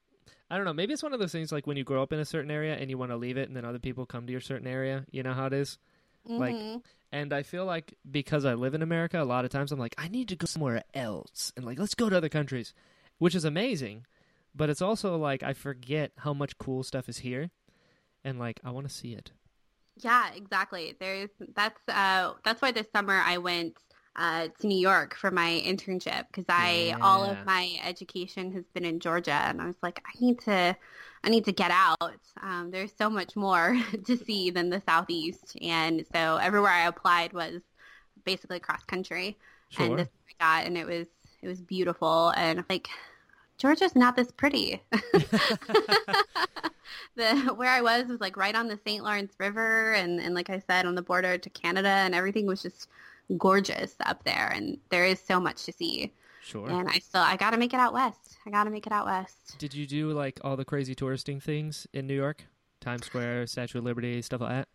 I 0.49 0.57
don't 0.57 0.65
know. 0.65 0.73
Maybe 0.73 0.93
it's 0.93 1.03
one 1.03 1.13
of 1.13 1.19
those 1.19 1.31
things 1.31 1.51
like 1.51 1.65
when 1.67 1.77
you 1.77 1.83
grow 1.83 2.03
up 2.03 2.11
in 2.13 2.19
a 2.19 2.25
certain 2.25 2.51
area 2.51 2.75
and 2.75 2.89
you 2.89 2.97
want 2.97 3.11
to 3.11 3.17
leave 3.17 3.37
it, 3.37 3.47
and 3.47 3.55
then 3.55 3.65
other 3.65 3.79
people 3.79 4.05
come 4.05 4.25
to 4.25 4.31
your 4.31 4.41
certain 4.41 4.67
area. 4.67 5.05
You 5.11 5.23
know 5.23 5.33
how 5.33 5.45
it 5.45 5.53
is. 5.53 5.77
Mhm. 6.29 6.39
Like, 6.39 6.81
And 7.11 7.31
I 7.31 7.43
feel 7.43 7.63
like 7.65 7.97
because 8.09 8.43
I 8.43 8.53
live 8.55 8.73
in 8.73 8.81
America, 8.81 9.21
a 9.21 9.23
lot 9.23 9.45
of 9.45 9.51
times 9.51 9.71
I'm 9.71 9.79
like, 9.79 9.95
I 9.97 10.09
need 10.09 10.27
to 10.27 10.35
go 10.35 10.45
somewhere 10.45 10.83
else, 10.93 11.53
and 11.55 11.65
like, 11.65 11.79
let's 11.79 11.95
go 11.95 12.09
to 12.09 12.17
other 12.17 12.27
countries, 12.29 12.73
which 13.17 13.33
is 13.33 13.45
amazing. 13.45 14.05
But 14.53 14.69
it's 14.69 14.81
also 14.81 15.15
like 15.17 15.41
I 15.43 15.53
forget 15.53 16.11
how 16.17 16.33
much 16.33 16.57
cool 16.57 16.83
stuff 16.83 17.07
is 17.07 17.19
here, 17.19 17.51
and 18.25 18.39
like 18.39 18.59
I 18.65 18.71
want 18.71 18.89
to 18.89 18.93
see 18.93 19.13
it. 19.13 19.31
yeah, 20.01 20.31
exactly. 20.35 20.95
There's 20.99 21.29
that's 21.55 21.79
uh 21.87 22.33
that's 22.43 22.61
why 22.61 22.71
this 22.73 22.87
summer 22.93 23.13
I 23.23 23.37
went 23.37 23.77
uh, 24.17 24.47
to 24.59 24.67
New 24.67 24.79
York 24.79 25.15
for 25.15 25.29
my 25.31 25.61
internship 25.65 26.25
because 26.27 26.45
I 26.49 26.95
all 27.01 27.23
of 27.23 27.45
my 27.45 27.77
education 27.83 28.51
has 28.53 28.63
been 28.73 28.83
in 28.85 28.99
Georgia, 28.99 29.31
and 29.31 29.61
I 29.61 29.67
was 29.67 29.75
like, 29.83 30.01
I 30.05 30.11
need 30.19 30.39
to, 30.41 30.75
I 31.23 31.29
need 31.29 31.45
to 31.45 31.51
get 31.51 31.71
out. 31.71 32.19
Um, 32.41 32.71
there's 32.71 32.91
so 32.97 33.09
much 33.09 33.35
more 33.35 33.77
to 34.05 34.17
see 34.17 34.49
than 34.49 34.69
the 34.69 34.81
Southeast, 34.85 35.55
and 35.61 36.05
so 36.11 36.37
everywhere 36.37 36.71
I 36.71 36.87
applied 36.87 37.33
was 37.33 37.61
basically 38.25 38.59
cross 38.59 38.83
country, 38.85 39.37
Sure. 39.69 39.85
and 39.85 39.99
this 39.99 40.09
I 40.41 40.61
got, 40.61 40.67
and 40.67 40.77
it 40.77 40.87
was 40.87 41.07
it 41.41 41.47
was 41.47 41.61
beautiful, 41.61 42.33
and 42.35 42.63
like. 42.69 42.89
Georgia's 43.59 43.95
not 43.95 44.15
this 44.15 44.29
pretty. 44.31 44.83
the 47.15 47.35
where 47.55 47.69
I 47.69 47.81
was 47.81 48.07
was 48.07 48.21
like 48.21 48.37
right 48.37 48.55
on 48.55 48.67
the 48.67 48.79
St. 48.85 49.03
Lawrence 49.03 49.33
River 49.39 49.93
and, 49.93 50.19
and 50.19 50.35
like 50.35 50.51
I 50.51 50.59
said 50.59 50.85
on 50.85 50.93
the 50.93 51.01
border 51.01 51.37
to 51.39 51.49
Canada 51.49 51.89
and 51.89 52.13
everything 52.13 52.45
was 52.45 52.61
just 52.61 52.87
gorgeous 53.37 53.95
up 54.05 54.23
there 54.23 54.51
and 54.53 54.77
there 54.89 55.05
is 55.05 55.19
so 55.19 55.39
much 55.39 55.65
to 55.65 55.71
see. 55.73 56.13
sure. 56.41 56.69
And 56.69 56.87
I 56.87 56.99
still 56.99 57.21
I 57.21 57.35
gotta 57.35 57.57
make 57.57 57.73
it 57.73 57.79
out 57.79 57.93
west. 57.93 58.37
I 58.45 58.49
gotta 58.49 58.69
make 58.69 58.87
it 58.87 58.93
out 58.93 59.05
west. 59.05 59.55
Did 59.59 59.73
you 59.73 59.85
do 59.85 60.11
like 60.11 60.39
all 60.43 60.55
the 60.55 60.65
crazy 60.65 60.95
touristing 60.95 61.39
things 61.39 61.87
in 61.93 62.07
New 62.07 62.15
York? 62.15 62.45
Times 62.79 63.05
Square, 63.05 63.47
Statue 63.47 63.79
of 63.79 63.83
Liberty, 63.85 64.21
stuff 64.21 64.41
like 64.41 64.51
that? 64.51 64.67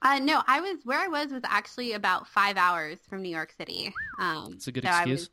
Uh, 0.00 0.18
no, 0.18 0.42
I 0.48 0.60
was 0.60 0.78
where 0.84 0.98
I 0.98 1.06
was 1.06 1.30
was 1.30 1.42
actually 1.44 1.92
about 1.92 2.26
five 2.26 2.56
hours 2.56 2.98
from 3.08 3.22
New 3.22 3.28
York 3.28 3.52
City. 3.56 3.92
Um, 4.18 4.54
It's 4.54 4.66
a 4.66 4.72
good 4.72 4.82
so 4.84 4.90
excuse. 4.90 5.30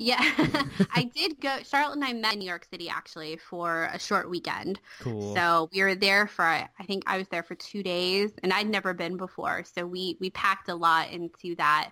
Yeah, 0.00 0.22
I 0.94 1.10
did 1.14 1.40
go. 1.42 1.58
Charlotte 1.62 1.96
and 1.96 2.04
I 2.04 2.14
met 2.14 2.32
in 2.32 2.38
New 2.38 2.48
York 2.48 2.66
City 2.70 2.88
actually 2.88 3.36
for 3.36 3.90
a 3.92 3.98
short 3.98 4.30
weekend. 4.30 4.80
Cool. 5.00 5.34
So 5.34 5.68
we 5.74 5.82
were 5.82 5.94
there 5.94 6.26
for 6.26 6.44
I 6.44 6.68
think 6.86 7.04
I 7.06 7.18
was 7.18 7.28
there 7.28 7.42
for 7.42 7.54
two 7.54 7.82
days, 7.82 8.30
and 8.42 8.50
I'd 8.50 8.66
never 8.68 8.94
been 8.94 9.18
before. 9.18 9.62
So 9.64 9.86
we 9.86 10.16
we 10.18 10.30
packed 10.30 10.70
a 10.70 10.74
lot 10.74 11.10
into 11.10 11.54
that 11.56 11.90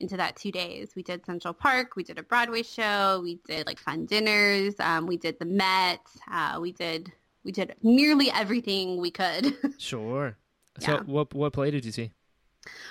into 0.00 0.16
that 0.16 0.36
two 0.36 0.50
days. 0.50 0.92
We 0.96 1.02
did 1.02 1.24
Central 1.26 1.52
Park, 1.52 1.96
we 1.96 2.02
did 2.02 2.18
a 2.18 2.22
Broadway 2.22 2.62
show, 2.62 3.20
we 3.22 3.40
did 3.46 3.66
like 3.66 3.78
fun 3.78 4.06
dinners, 4.06 4.74
um, 4.80 5.06
we 5.06 5.18
did 5.18 5.38
the 5.38 5.44
Met, 5.44 6.00
uh, 6.32 6.58
we 6.60 6.72
did 6.72 7.12
we 7.44 7.52
did 7.52 7.74
nearly 7.82 8.30
everything 8.30 9.00
we 9.00 9.10
could. 9.10 9.54
Sure. 9.78 10.38
So 10.80 10.92
Yeah. 10.92 11.00
what 11.02 11.34
what 11.34 11.52
play 11.52 11.70
did 11.70 11.84
you 11.84 11.92
see? 11.92 12.12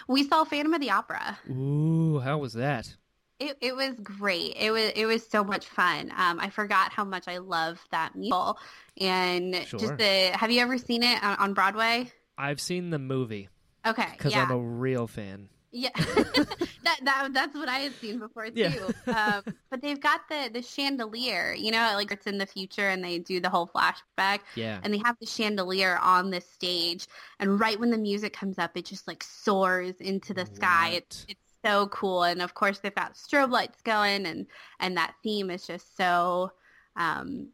we 0.07 0.27
saw 0.27 0.43
Phantom 0.43 0.75
of 0.75 0.79
the 0.79 0.91
Opera. 0.91 1.39
Ooh, 1.49 2.19
how 2.19 2.37
was 2.37 2.53
that? 2.53 2.95
It, 3.39 3.58
it 3.62 3.76
was 3.76 4.00
great. 4.02 4.56
It 4.58 4.72
was 4.72 4.91
it 4.96 5.06
was 5.06 5.28
so 5.28 5.43
much 5.43 5.65
fun. 5.67 6.12
Um, 6.15 6.39
I 6.39 6.50
forgot 6.50 6.93
how 6.93 7.04
much 7.04 7.28
I 7.28 7.38
love 7.39 7.80
that 7.91 8.15
musical. 8.15 8.58
And 9.00 9.67
Sure. 9.67 9.80
just 9.80 9.98
the 9.98 10.32
have 10.38 10.52
you 10.52 10.62
ever 10.62 10.78
seen 10.78 11.04
it 11.04 11.22
on, 11.24 11.38
on 11.38 11.54
Broadway? 11.54 12.12
I've 12.38 12.62
seen 12.62 12.89
the 12.89 13.00
movie 13.00 13.50
Okay, 13.86 14.08
because 14.17 14.34
yeah, 14.34 14.43
I'm 14.43 14.52
a 14.52 14.58
real 14.60 15.08
fan. 15.08 15.50
yeah. 15.72 15.89
that, 16.84 17.00
that 17.04 17.30
that's 17.34 17.56
what 17.56 17.67
I 17.69 17.80
had 17.80 17.96
seen 18.00 18.19
before 18.19 18.50
too. 18.52 18.54
Yeah. 18.54 18.76
um, 19.08 19.43
but 19.69 19.82
they've 19.82 20.00
got 20.00 20.22
the 20.30 20.50
the 20.54 20.62
chandelier. 20.62 21.54
You 21.54 21.72
know, 21.72 21.93
like 21.96 22.12
it's 22.12 22.28
in 22.28 22.38
the 22.38 22.46
future, 22.46 22.88
and 22.89 23.04
they 23.04 23.19
do 23.19 23.39
the 23.41 23.50
whole 23.50 23.67
flashback. 23.67 24.39
Yeah. 24.56 24.80
and 24.84 24.93
they 24.93 25.00
have 25.04 25.17
the 25.19 25.26
chandelier 25.26 25.98
on 25.98 26.30
the 26.30 26.41
stage 26.41 27.08
and 27.39 27.60
right 27.60 27.80
when 27.80 27.91
the 27.91 27.98
music 27.98 28.34
comes 28.34 28.58
up 28.60 28.78
it 28.78 28.86
just 28.86 29.08
like 29.08 29.24
soars 29.24 29.96
into 30.00 30.34
the 30.34 30.46
sky 30.46 30.89
it's, 30.96 31.26
it's 31.28 31.41
so 31.63 31.88
cool 31.88 32.23
and 32.23 32.41
of 32.41 32.54
course 32.54 32.80
they've 32.80 32.93
got 32.95 33.13
strobe 33.15 33.52
lights 33.52 33.82
going 33.82 34.26
and 34.26 34.45
and 34.80 34.97
that 34.97 35.13
theme 35.23 35.49
is 35.49 35.65
just 35.65 35.95
so 35.97 36.52
um 36.97 37.47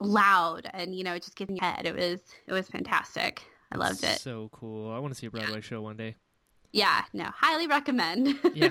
loud 0.00 0.68
and 0.74 0.94
you 0.94 1.02
know 1.02 1.14
it 1.14 1.22
just 1.22 1.34
gives 1.36 1.50
me 1.50 1.58
head 1.60 1.84
it 1.86 1.94
was 1.96 2.20
it 2.46 2.52
was 2.52 2.68
fantastic 2.68 3.42
i 3.72 3.76
loved 3.76 4.04
it 4.04 4.20
So 4.20 4.48
cool. 4.52 4.92
I 4.92 4.98
want 5.00 5.12
to 5.12 5.18
see 5.18 5.26
a 5.26 5.30
Broadway 5.30 5.60
show 5.60 5.80
one 5.82 5.96
day. 5.96 6.14
yeah 6.72 7.02
no 7.12 7.24
highly 7.34 7.66
recommend 7.66 8.38
Yeah. 8.54 8.70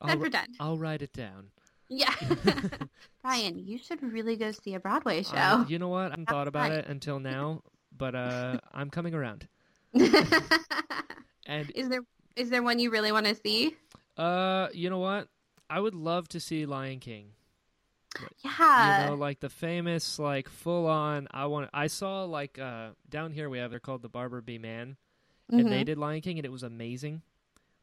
I'll, 0.00 0.08
ten 0.08 0.20
for 0.20 0.30
ten 0.30 0.46
I'll 0.60 0.78
write 0.78 1.02
it 1.02 1.12
down. 1.12 1.48
yeah 1.88 2.14
brian 3.22 3.58
you 3.58 3.76
should 3.78 4.02
really 4.02 4.36
go 4.36 4.52
see 4.52 4.74
a 4.74 4.80
broadway 4.80 5.22
show 5.22 5.36
Uh, 5.36 5.64
you 5.68 5.78
know 5.78 5.88
what? 5.88 6.06
I 6.06 6.10
haven't 6.10 6.28
thought 6.30 6.48
about 6.48 6.72
it 6.72 6.86
until 6.86 7.18
now, 7.20 7.62
but 7.96 8.14
uh, 8.14 8.58
I'm 8.72 8.88
coming 8.90 9.12
around. 9.14 9.48
And 11.46 11.70
is 11.74 11.88
there 11.88 12.02
is 12.38 12.50
there 12.50 12.62
one 12.62 12.78
you 12.78 12.90
really 12.90 13.12
want 13.12 13.26
to 13.26 13.34
see 13.34 13.74
uh, 14.16 14.68
you 14.72 14.90
know 14.90 14.98
what? 14.98 15.28
I 15.70 15.78
would 15.78 15.94
love 15.94 16.28
to 16.30 16.40
see 16.40 16.66
Lion 16.66 16.98
King. 16.98 17.32
yeah 18.44 19.02
you 19.02 19.06
know, 19.10 19.14
like 19.14 19.38
the 19.40 19.48
famous, 19.48 20.18
like 20.18 20.48
full 20.48 20.86
on. 20.86 21.28
I 21.30 21.46
want. 21.46 21.70
I 21.72 21.86
saw 21.86 22.24
like 22.24 22.58
uh 22.58 22.88
down 23.08 23.30
here 23.32 23.48
we 23.48 23.58
have. 23.58 23.70
They're 23.70 23.78
called 23.80 24.02
the 24.02 24.08
Barbara 24.08 24.42
B. 24.42 24.58
Mann, 24.58 24.96
and 25.50 25.66
Mhm. 25.66 25.70
they 25.70 25.84
did 25.84 25.98
Lion 25.98 26.20
King, 26.20 26.38
and 26.38 26.44
it 26.46 26.50
was 26.50 26.62
amazing. 26.64 27.22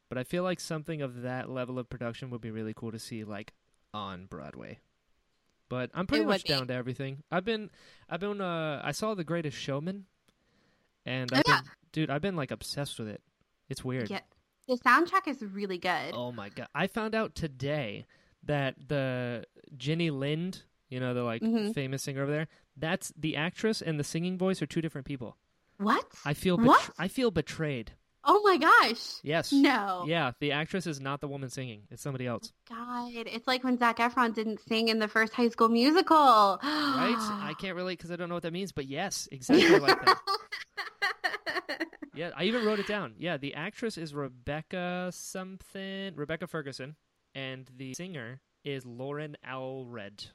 But 0.09 0.17
I 0.17 0.23
feel 0.23 0.43
like 0.43 0.59
something 0.59 1.01
of 1.01 1.21
that 1.21 1.49
level 1.49 1.79
of 1.79 1.89
production 1.89 2.29
would 2.31 2.41
be 2.41 2.51
really 2.51 2.73
cool 2.73 2.91
to 2.91 2.99
see, 2.99 3.23
like 3.23 3.53
on 3.93 4.25
Broadway. 4.25 4.79
But 5.69 5.89
I'm 5.93 6.05
pretty 6.05 6.25
would 6.25 6.31
much 6.31 6.43
down 6.43 6.67
to 6.67 6.73
everything. 6.73 7.23
I've 7.31 7.45
been, 7.45 7.69
I've 8.09 8.19
been. 8.19 8.41
uh 8.41 8.81
I 8.83 8.91
saw 8.91 9.13
The 9.15 9.23
Greatest 9.23 9.57
Showman, 9.57 10.05
and 11.05 11.31
Oh, 11.33 11.37
I've 11.37 11.43
yeah. 11.47 11.61
been, 11.61 11.69
dude, 11.93 12.09
I've 12.09 12.21
been 12.21 12.35
like 12.35 12.51
obsessed 12.51 12.99
with 12.99 13.07
it. 13.07 13.21
It's 13.69 13.83
weird. 13.85 14.09
Yeah, 14.11 14.19
the 14.67 14.75
soundtrack 14.77 15.27
is 15.27 15.41
really 15.41 15.77
good. 15.77 16.13
Oh 16.13 16.31
my 16.31 16.49
god! 16.49 16.67
I 16.75 16.87
found 16.87 17.15
out 17.15 17.35
today 17.35 18.05
that 18.43 18.75
the 18.87 19.45
Jenny 19.77 20.09
Lind, 20.11 20.63
you 20.89 20.99
know, 20.99 21.13
the 21.13 21.23
like 21.23 21.41
Mhm. 21.41 21.73
famous 21.73 22.03
singer 22.03 22.21
over 22.23 22.31
there, 22.31 22.47
that's 22.77 23.11
the 23.17 23.35
actress 23.35 23.81
and 23.81 23.99
the 23.99 24.03
singing 24.03 24.37
voice 24.37 24.61
are 24.61 24.67
two 24.67 24.81
different 24.81 25.07
people. 25.07 25.37
What? 25.77 26.05
I 26.23 26.33
feel 26.33 26.57
What? 26.57 26.89
I 26.97 27.07
feel 27.07 27.31
betrayed. 27.31 27.93
Oh 28.27 28.41
my 28.43 28.57
gosh! 28.57 29.19
Yes. 29.21 29.51
No. 29.51 30.03
Yeah, 30.07 30.31
the 30.39 30.51
actress 30.53 30.87
is 30.87 30.99
not 30.99 31.21
the 31.21 31.27
woman 31.27 31.49
singing; 31.51 31.83
it's 31.91 32.01
somebody 32.01 32.25
else. 32.25 32.51
God, 32.67 33.11
it's 33.13 33.45
like 33.45 33.63
when 33.63 33.77
Zac 33.77 33.97
Efron 33.97 34.33
didn't 34.33 34.61
sing 34.67 34.87
in 34.87 34.97
the 34.97 35.07
first 35.07 35.33
High 35.33 35.49
School 35.49 35.69
Musical. 35.69 36.59
Right? 36.63 37.15
I 37.19 37.53
can't 37.59 37.75
relate 37.75 37.99
because 37.99 38.09
I 38.09 38.15
don't 38.15 38.29
know 38.29 38.35
what 38.35 38.41
that 38.43 38.53
means, 38.53 38.71
but 38.71 38.87
yes, 38.87 39.27
exactly 39.31 39.77
like 39.79 40.03
that. 40.05 40.17
Yeah, 42.15 42.31
I 42.35 42.45
even 42.45 42.65
wrote 42.65 42.79
it 42.79 42.87
down. 42.87 43.13
Yeah, 43.17 43.37
the 43.37 43.53
actress 43.55 43.97
is 43.97 44.13
Rebecca 44.13 45.09
something, 45.13 46.15
Rebecca 46.15 46.47
Ferguson, 46.47 46.95
and 47.33 47.69
the 47.75 47.93
singer 47.93 48.41
is 48.63 48.85
Loren 48.85 49.37
Allred. 49.47 50.27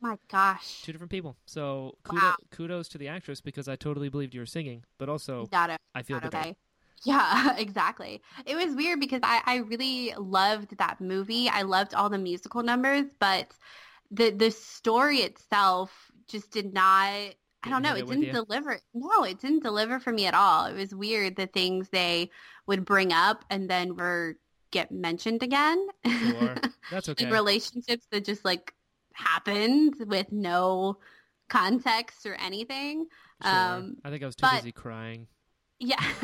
my 0.00 0.16
gosh. 0.28 0.82
two 0.82 0.92
different 0.92 1.10
people. 1.10 1.36
So 1.46 1.96
kudo- 2.04 2.22
Wow. 2.22 2.36
kudos 2.50 2.88
to 2.88 2.98
the 2.98 3.08
actress 3.08 3.40
because 3.40 3.68
I 3.68 3.76
totally 3.76 4.08
believed 4.08 4.34
you 4.34 4.40
were 4.40 4.46
singing, 4.46 4.84
but 4.98 5.08
also 5.08 5.48
Not, 5.52 5.70
a, 5.70 5.76
I 5.94 6.02
feel 6.02 6.20
not 6.20 6.34
okay. 6.34 6.56
Yeah, 7.04 7.56
exactly. 7.58 8.22
It 8.46 8.56
was 8.56 8.74
weird 8.74 9.00
because 9.00 9.20
I, 9.22 9.42
I 9.44 9.56
really 9.56 10.14
loved 10.16 10.76
that 10.78 11.00
movie. 11.00 11.48
I 11.48 11.62
loved 11.62 11.94
all 11.94 12.08
the 12.08 12.18
musical 12.18 12.62
numbers, 12.62 13.04
but 13.18 13.48
the 14.10 14.30
the 14.30 14.50
story 14.50 15.18
itself 15.18 16.10
just 16.28 16.50
did 16.50 16.72
not 16.72 17.34
I 17.68 17.70
don't 17.70 17.82
know, 17.82 17.94
it 17.94 18.06
didn't 18.06 18.32
deliver. 18.32 18.78
No, 18.94 19.24
it 19.24 19.40
didn't 19.40 19.62
deliver 19.62 20.00
for 20.00 20.12
me 20.12 20.26
at 20.26 20.34
all. 20.34 20.66
It 20.66 20.74
was 20.74 20.94
weird 20.94 21.36
the 21.36 21.46
things 21.46 21.88
they 21.90 22.30
would 22.66 22.84
bring 22.84 23.12
up 23.12 23.44
and 23.50 23.68
then 23.68 23.96
were 23.96 24.36
get 24.70 24.90
mentioned 24.90 25.42
again. 25.42 25.86
Sure. 26.06 26.56
That's 26.90 27.08
okay. 27.10 27.30
relationships 27.30 28.06
that 28.10 28.24
just 28.24 28.44
like 28.44 28.74
happened 29.12 29.94
with 30.06 30.30
no 30.32 30.98
context 31.48 32.26
or 32.26 32.34
anything. 32.34 33.06
Sure. 33.42 33.52
um, 33.52 33.96
I 34.04 34.10
think 34.10 34.22
I 34.22 34.26
was 34.26 34.36
too 34.36 34.42
but- 34.42 34.56
busy 34.56 34.72
crying. 34.72 35.26
Yeah. 35.78 36.02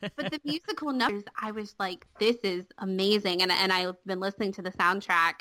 but 0.00 0.30
the 0.30 0.40
musical 0.44 0.92
numbers, 0.92 1.24
I 1.40 1.50
was 1.50 1.74
like, 1.78 2.06
this 2.20 2.36
is 2.44 2.66
amazing. 2.78 3.42
And, 3.42 3.50
and 3.50 3.72
I've 3.72 4.02
been 4.04 4.20
listening 4.20 4.52
to 4.52 4.62
the 4.62 4.70
soundtrack 4.70 5.40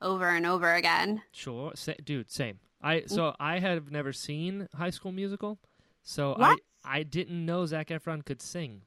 over 0.00 0.28
and 0.28 0.46
over 0.46 0.74
again. 0.74 1.22
Sure, 1.32 1.72
Sa- 1.74 1.92
dude, 2.02 2.30
same. 2.30 2.58
I 2.84 3.04
so 3.06 3.34
I 3.40 3.58
have 3.58 3.90
never 3.90 4.12
seen 4.12 4.68
High 4.74 4.90
School 4.90 5.10
Musical, 5.12 5.58
so 6.02 6.34
What? 6.36 6.58
I 6.84 6.98
I 6.98 7.02
didn't 7.02 7.44
know 7.46 7.64
Zac 7.64 7.88
Efron 7.88 8.24
could 8.24 8.42
sing. 8.42 8.82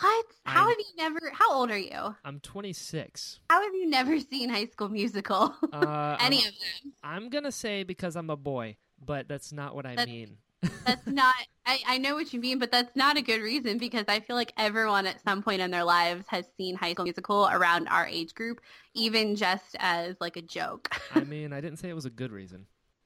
What? 0.00 0.26
How 0.44 0.62
I'm- 0.62 0.68
have 0.70 0.78
you 0.80 0.96
never, 0.96 1.20
how 1.32 1.52
old 1.54 1.70
are 1.70 1.78
you? 1.78 2.16
I'm 2.24 2.40
26. 2.40 3.38
How 3.48 3.62
have 3.62 3.72
you 3.74 3.88
never 3.88 4.18
seen 4.18 4.48
High 4.50 4.66
School 4.66 4.88
Musical? 4.88 5.54
Uh, 5.72 6.16
Any 6.20 6.38
I'm, 6.38 6.48
of 6.48 6.54
them? 6.54 6.92
I'm 7.04 7.28
gonna 7.28 7.52
say 7.52 7.84
because 7.84 8.16
I'm 8.16 8.28
a 8.30 8.36
boy, 8.36 8.76
but 9.04 9.28
that's 9.28 9.52
not 9.52 9.76
what 9.76 9.86
I 9.86 9.90
That's- 9.94 10.08
mean. 10.08 10.38
That's 10.86 11.06
not, 11.06 11.34
I, 11.66 11.78
I 11.86 11.98
know 11.98 12.14
what 12.14 12.32
you 12.32 12.40
mean, 12.40 12.58
but 12.58 12.72
that's 12.72 12.96
not 12.96 13.18
a 13.18 13.22
good 13.22 13.42
reason 13.42 13.76
because 13.76 14.06
I 14.08 14.20
feel 14.20 14.34
like 14.34 14.50
everyone 14.56 15.06
at 15.06 15.22
some 15.22 15.42
point 15.42 15.60
in 15.60 15.70
their 15.70 15.84
lives 15.84 16.24
has 16.28 16.46
seen 16.56 16.74
High 16.74 16.92
School 16.94 17.04
Musical 17.04 17.48
around 17.52 17.86
our 17.88 18.06
age 18.06 18.34
group, 18.34 18.62
even 18.94 19.36
just 19.36 19.76
as 19.78 20.16
like 20.22 20.38
a 20.38 20.42
joke. 20.42 20.88
I 21.14 21.20
mean, 21.24 21.52
I 21.52 21.60
didn't 21.60 21.80
say 21.80 21.90
it 21.90 21.94
was 21.94 22.06
a 22.06 22.10
good 22.10 22.32
reason. 22.32 22.64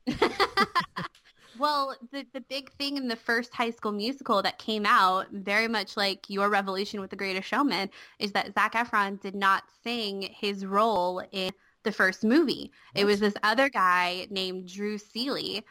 Well, 1.59 1.97
the 2.13 2.25
the 2.33 2.41
big 2.43 2.71
thing 2.75 2.97
in 2.97 3.09
the 3.09 3.17
first 3.17 3.53
High 3.53 3.71
School 3.71 3.93
Musical 3.93 4.43
that 4.43 4.59
came 4.59 4.87
out, 4.87 5.27
very 5.33 5.67
much 5.67 5.97
like 5.97 6.31
your 6.31 6.49
revelation 6.51 7.01
with 7.01 7.11
The 7.11 7.17
Greatest 7.17 7.49
Showman, 7.49 7.91
is 8.19 8.33
that 8.33 8.55
Zac 8.55 8.75
Efron 8.75 9.21
did 9.21 9.35
not 9.35 9.65
sing 9.83 10.23
his 10.23 10.65
role 10.65 11.23
in 11.33 11.51
the 11.83 11.93
first 11.93 12.23
movie. 12.23 12.71
It 12.95 13.05
was 13.05 13.19
this 13.19 13.35
other 13.43 13.69
guy 13.69 14.27
named 14.31 14.69
Drew 14.69 14.99
Seeley, 14.99 15.65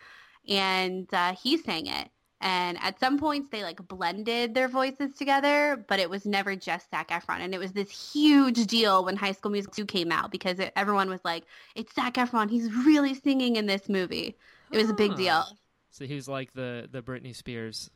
and 0.48 1.08
uh, 1.14 1.34
he 1.36 1.58
sang 1.58 1.88
it. 1.88 2.10
And 2.40 2.78
at 2.82 3.00
some 3.00 3.18
points, 3.18 3.50
they 3.52 3.64
like 3.64 3.86
blended 3.88 4.54
their 4.54 4.68
voices 4.68 5.16
together, 5.16 5.84
but 5.88 6.00
it 6.00 6.10
was 6.10 6.26
never 6.26 6.56
just 6.56 6.92
Zac 6.92 7.10
Efron. 7.10 7.40
And 7.40 7.54
it 7.56 7.58
was 7.58 7.72
this 7.72 8.14
huge 8.14 8.68
deal 8.68 9.04
when 9.06 9.16
High 9.16 9.32
School 9.32 9.52
Musical 9.52 9.74
2 9.74 9.86
came 9.86 10.12
out 10.12 10.30
because 10.30 10.60
it, 10.60 10.72
everyone 10.76 11.10
was 11.10 11.22
like, 11.26 11.46
"It's 11.76 11.94
Zac 11.96 12.14
Efron. 12.16 12.50
He's 12.50 12.72
really 12.72 13.16
singing 13.16 13.56
in 13.56 13.66
this 13.66 13.90
movie." 13.90 14.36
It 14.72 14.78
was 14.78 14.90
a 14.90 14.94
big 14.94 15.16
deal. 15.16 15.46
So 15.90 16.06
he 16.06 16.14
was 16.14 16.28
like 16.28 16.54
the 16.54 16.88
the 16.92 17.02
Britney 17.02 17.36
Spears. 17.36 17.90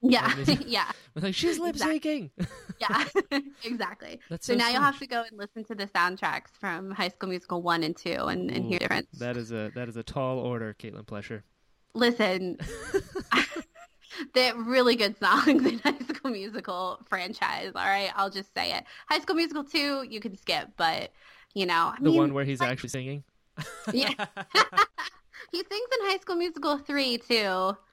Yeah, 0.00 0.34
yeah, 0.66 0.90
Like 1.14 1.34
she's 1.34 1.58
lip 1.58 1.76
syncing. 1.76 2.30
yeah, 2.80 3.04
exactly. 3.62 4.20
That's 4.30 4.46
So, 4.46 4.54
so 4.54 4.58
now 4.58 4.70
you'll 4.70 4.80
have 4.80 4.98
to 4.98 5.06
go 5.06 5.22
and 5.22 5.38
listen 5.38 5.64
to 5.64 5.74
the 5.74 5.86
soundtracks 5.86 6.48
from 6.58 6.90
High 6.90 7.08
School 7.08 7.28
Musical 7.28 7.62
one 7.62 7.82
and 7.84 7.96
two, 7.96 8.10
and, 8.10 8.50
and 8.50 8.64
hear 8.64 8.76
Ooh, 8.76 8.78
the 8.78 8.78
difference. 8.78 9.18
That 9.18 9.36
is 9.36 9.52
a 9.52 9.70
that 9.74 9.88
is 9.88 9.96
a 9.96 10.02
tall 10.02 10.38
order, 10.38 10.74
Caitlin 10.78 11.04
Plesher. 11.04 11.42
Listen, 11.94 12.56
they're 14.34 14.54
really 14.56 14.96
good 14.96 15.18
songs 15.18 15.64
in 15.66 15.78
High 15.80 15.98
School 16.14 16.30
Musical 16.30 17.00
franchise. 17.08 17.72
All 17.74 17.84
right, 17.86 18.10
I'll 18.16 18.30
just 18.30 18.52
say 18.54 18.72
it. 18.76 18.84
High 19.08 19.20
School 19.20 19.36
Musical 19.36 19.64
two, 19.64 20.04
you 20.08 20.20
can 20.20 20.36
skip, 20.36 20.68
but 20.76 21.12
you 21.54 21.66
know, 21.66 21.92
I 21.92 21.96
The 21.98 22.10
mean, 22.10 22.16
one 22.18 22.34
where 22.34 22.44
he's 22.44 22.62
actually 22.62 22.88
singing. 22.90 23.24
yeah. 23.92 24.08
he 25.50 25.58
sings 25.58 25.88
in 26.00 26.06
High 26.08 26.18
School 26.20 26.36
Musical 26.36 26.78
three 26.78 27.18
too. 27.18 27.44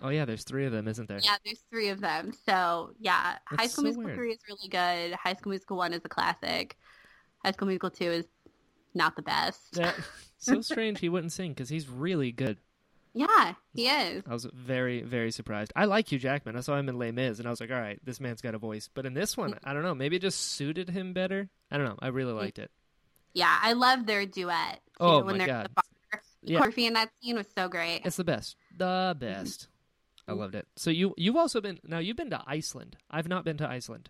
Oh 0.02 0.10
yeah, 0.10 0.26
there's 0.26 0.44
three 0.44 0.66
of 0.66 0.72
them, 0.72 0.88
isn't 0.88 1.08
there? 1.10 1.20
Yeah, 1.22 1.36
there's 1.44 1.64
three 1.70 1.90
of 1.90 2.00
them. 2.00 2.32
So 2.46 2.92
yeah, 3.00 3.38
High 3.46 3.68
School 3.68 3.84
so 3.84 3.84
Musical 3.84 4.06
weird. 4.06 4.18
three 4.18 4.32
is 4.32 4.40
really 4.48 4.70
good. 4.70 5.14
High 5.16 5.34
School 5.34 5.50
Musical 5.52 5.78
one 5.78 5.94
is 5.94 6.02
a 6.06 6.10
classic. 6.10 6.78
High 7.44 7.52
School 7.52 7.68
Musical 7.68 7.90
two 7.90 8.12
is 8.12 8.26
not 8.94 9.16
the 9.16 9.22
best. 9.22 9.78
Yeah. 9.78 9.94
so 10.38 10.62
strange 10.62 11.00
he 11.00 11.10
wouldn't 11.10 11.32
sing 11.34 11.52
because 11.52 11.70
he's 11.70 11.88
really 11.90 12.32
good. 12.32 12.58
Yeah, 13.14 13.54
he 13.74 13.88
is. 13.88 14.24
I 14.28 14.34
was 14.34 14.48
very, 14.54 15.02
very 15.02 15.32
surprised. 15.32 15.74
I 15.76 15.86
like 15.86 16.12
Hugh 16.12 16.20
Jackman. 16.20 16.56
I 16.56 16.62
saw 16.62 16.78
him 16.78 16.90
in 16.90 16.98
Les 16.98 17.12
Mis, 17.12 17.40
and 17.40 17.48
I 17.48 17.50
was 17.50 17.60
like, 17.60 17.72
all 17.72 17.80
right, 17.80 18.00
this 18.04 18.20
man's 18.20 18.42
got 18.42 18.56
a 18.56 18.60
voice. 18.60 18.90
But 18.94 19.06
in 19.06 19.14
this 19.14 19.36
one, 19.36 19.52
mm. 19.52 19.60
I 19.64 19.74
don't 19.74 19.84
know. 19.84 19.96
Maybe 19.96 20.18
it 20.18 20.22
just 20.22 20.40
suited 20.40 20.90
him 20.90 21.14
better. 21.14 21.50
I 21.72 21.78
don't 21.78 21.88
know. 21.88 21.98
I 22.00 22.08
really 22.08 22.34
liked 22.34 22.60
it. 22.60 22.72
Yeah, 23.34 23.56
I 23.62 23.74
love 23.74 24.06
their 24.06 24.26
duet. 24.26 24.76
too, 24.76 24.80
Oh, 25.00 25.24
when 25.24 25.38
my 25.38 25.46
they're 25.46 25.48
God. 25.48 25.66
the 25.66 25.70
bar. 25.70 25.84
Yeah. 26.42 26.60
Choreography 26.60 26.88
in 26.88 26.94
that 26.94 27.10
scene 27.22 27.36
was 27.36 27.48
so 27.56 27.68
great. 27.68 28.02
It's 28.06 28.16
the 28.16 28.24
best. 28.24 28.56
The 28.76 28.86
mm-hmm. 28.86 29.20
best. 29.20 29.68
I 30.28 30.34
loved 30.34 30.56
it. 30.56 30.68
So 30.76 30.92
you 30.92 31.14
you've 31.18 31.36
also 31.36 31.60
been 31.60 31.80
now 31.84 31.98
you've 31.98 32.16
been 32.16 32.30
to 32.30 32.42
Iceland. 32.46 32.96
I've 33.10 33.28
not 33.28 33.44
been 33.44 33.58
to 33.58 33.68
Iceland. 33.68 34.10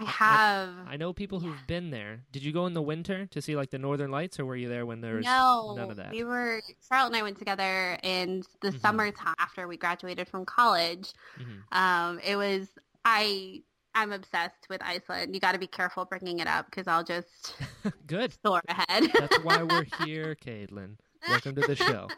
I 0.00 0.04
have. 0.06 0.70
I 0.88 0.96
know 0.96 1.12
people 1.12 1.38
who've 1.40 1.66
been 1.68 1.90
there. 1.90 2.24
Did 2.32 2.42
you 2.42 2.52
go 2.52 2.66
in 2.66 2.74
the 2.74 2.82
winter 2.82 3.26
to 3.26 3.40
see 3.40 3.54
like 3.54 3.70
the 3.70 3.78
northern 3.78 4.10
lights 4.10 4.40
or 4.40 4.44
were 4.44 4.56
you 4.56 4.68
there 4.68 4.84
when 4.86 5.00
there 5.00 5.14
was 5.16 5.24
no, 5.24 5.74
none 5.76 5.90
of 5.90 5.96
that? 5.98 6.10
we 6.10 6.24
were 6.24 6.60
Charlotte 6.88 7.08
and 7.08 7.16
I 7.16 7.22
went 7.22 7.38
together 7.38 7.98
in 8.02 8.42
the 8.60 8.70
Mhm. 8.70 8.80
summertime 8.80 9.34
after 9.38 9.68
we 9.68 9.76
graduated 9.76 10.28
from 10.28 10.44
college. 10.46 11.12
Mhm. 11.38 11.62
Um, 11.76 12.18
it 12.20 12.36
was 12.36 12.68
I. 13.04 13.62
I'm 13.96 14.10
obsessed 14.12 14.66
with 14.68 14.82
Iceland. 14.82 15.32
You 15.36 15.40
got 15.40 15.52
to 15.52 15.58
be 15.60 15.68
careful 15.68 16.04
bringing 16.04 16.40
it 16.40 16.48
up 16.48 16.66
because 16.66 16.88
I'll 16.88 17.04
just 17.04 17.54
Good. 18.08 18.34
soar 18.44 18.60
ahead. 18.66 19.04
That's 19.16 19.38
why 19.44 19.62
we're 19.62 19.84
here, 20.04 20.34
Caitlin. 20.34 20.96
Welcome 21.28 21.54
to 21.54 21.60
the 21.60 21.76
show. 21.76 22.08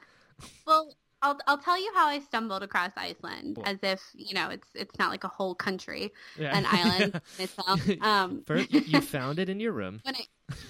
well, 0.67 0.95
I'll 1.27 1.39
I'll 1.47 1.59
tell 1.59 1.79
you 1.81 1.91
how 1.95 2.07
I 2.07 2.21
stumbled 2.21 2.63
across 2.63 2.93
Iceland, 2.97 3.57
Cool. 3.57 3.65
as 3.67 3.79
if 3.83 4.01
you 4.15 4.35
know 4.35 4.49
it's 4.51 4.69
it's 4.75 4.99
not 4.99 5.11
like 5.11 5.25
a 5.25 5.29
whole 5.29 5.55
country, 5.55 6.13
Yeah. 6.39 6.57
an 6.57 6.65
island 6.67 7.21
in 7.39 7.45
itself. 7.45 7.81
Um, 8.01 8.43
First, 8.47 8.71
you, 8.73 8.81
you 8.87 9.01
found 9.01 9.39
it 9.39 9.49
in 9.49 9.59
your 9.61 9.73
room. 9.73 10.01
when 10.05 10.15
I 10.15 10.25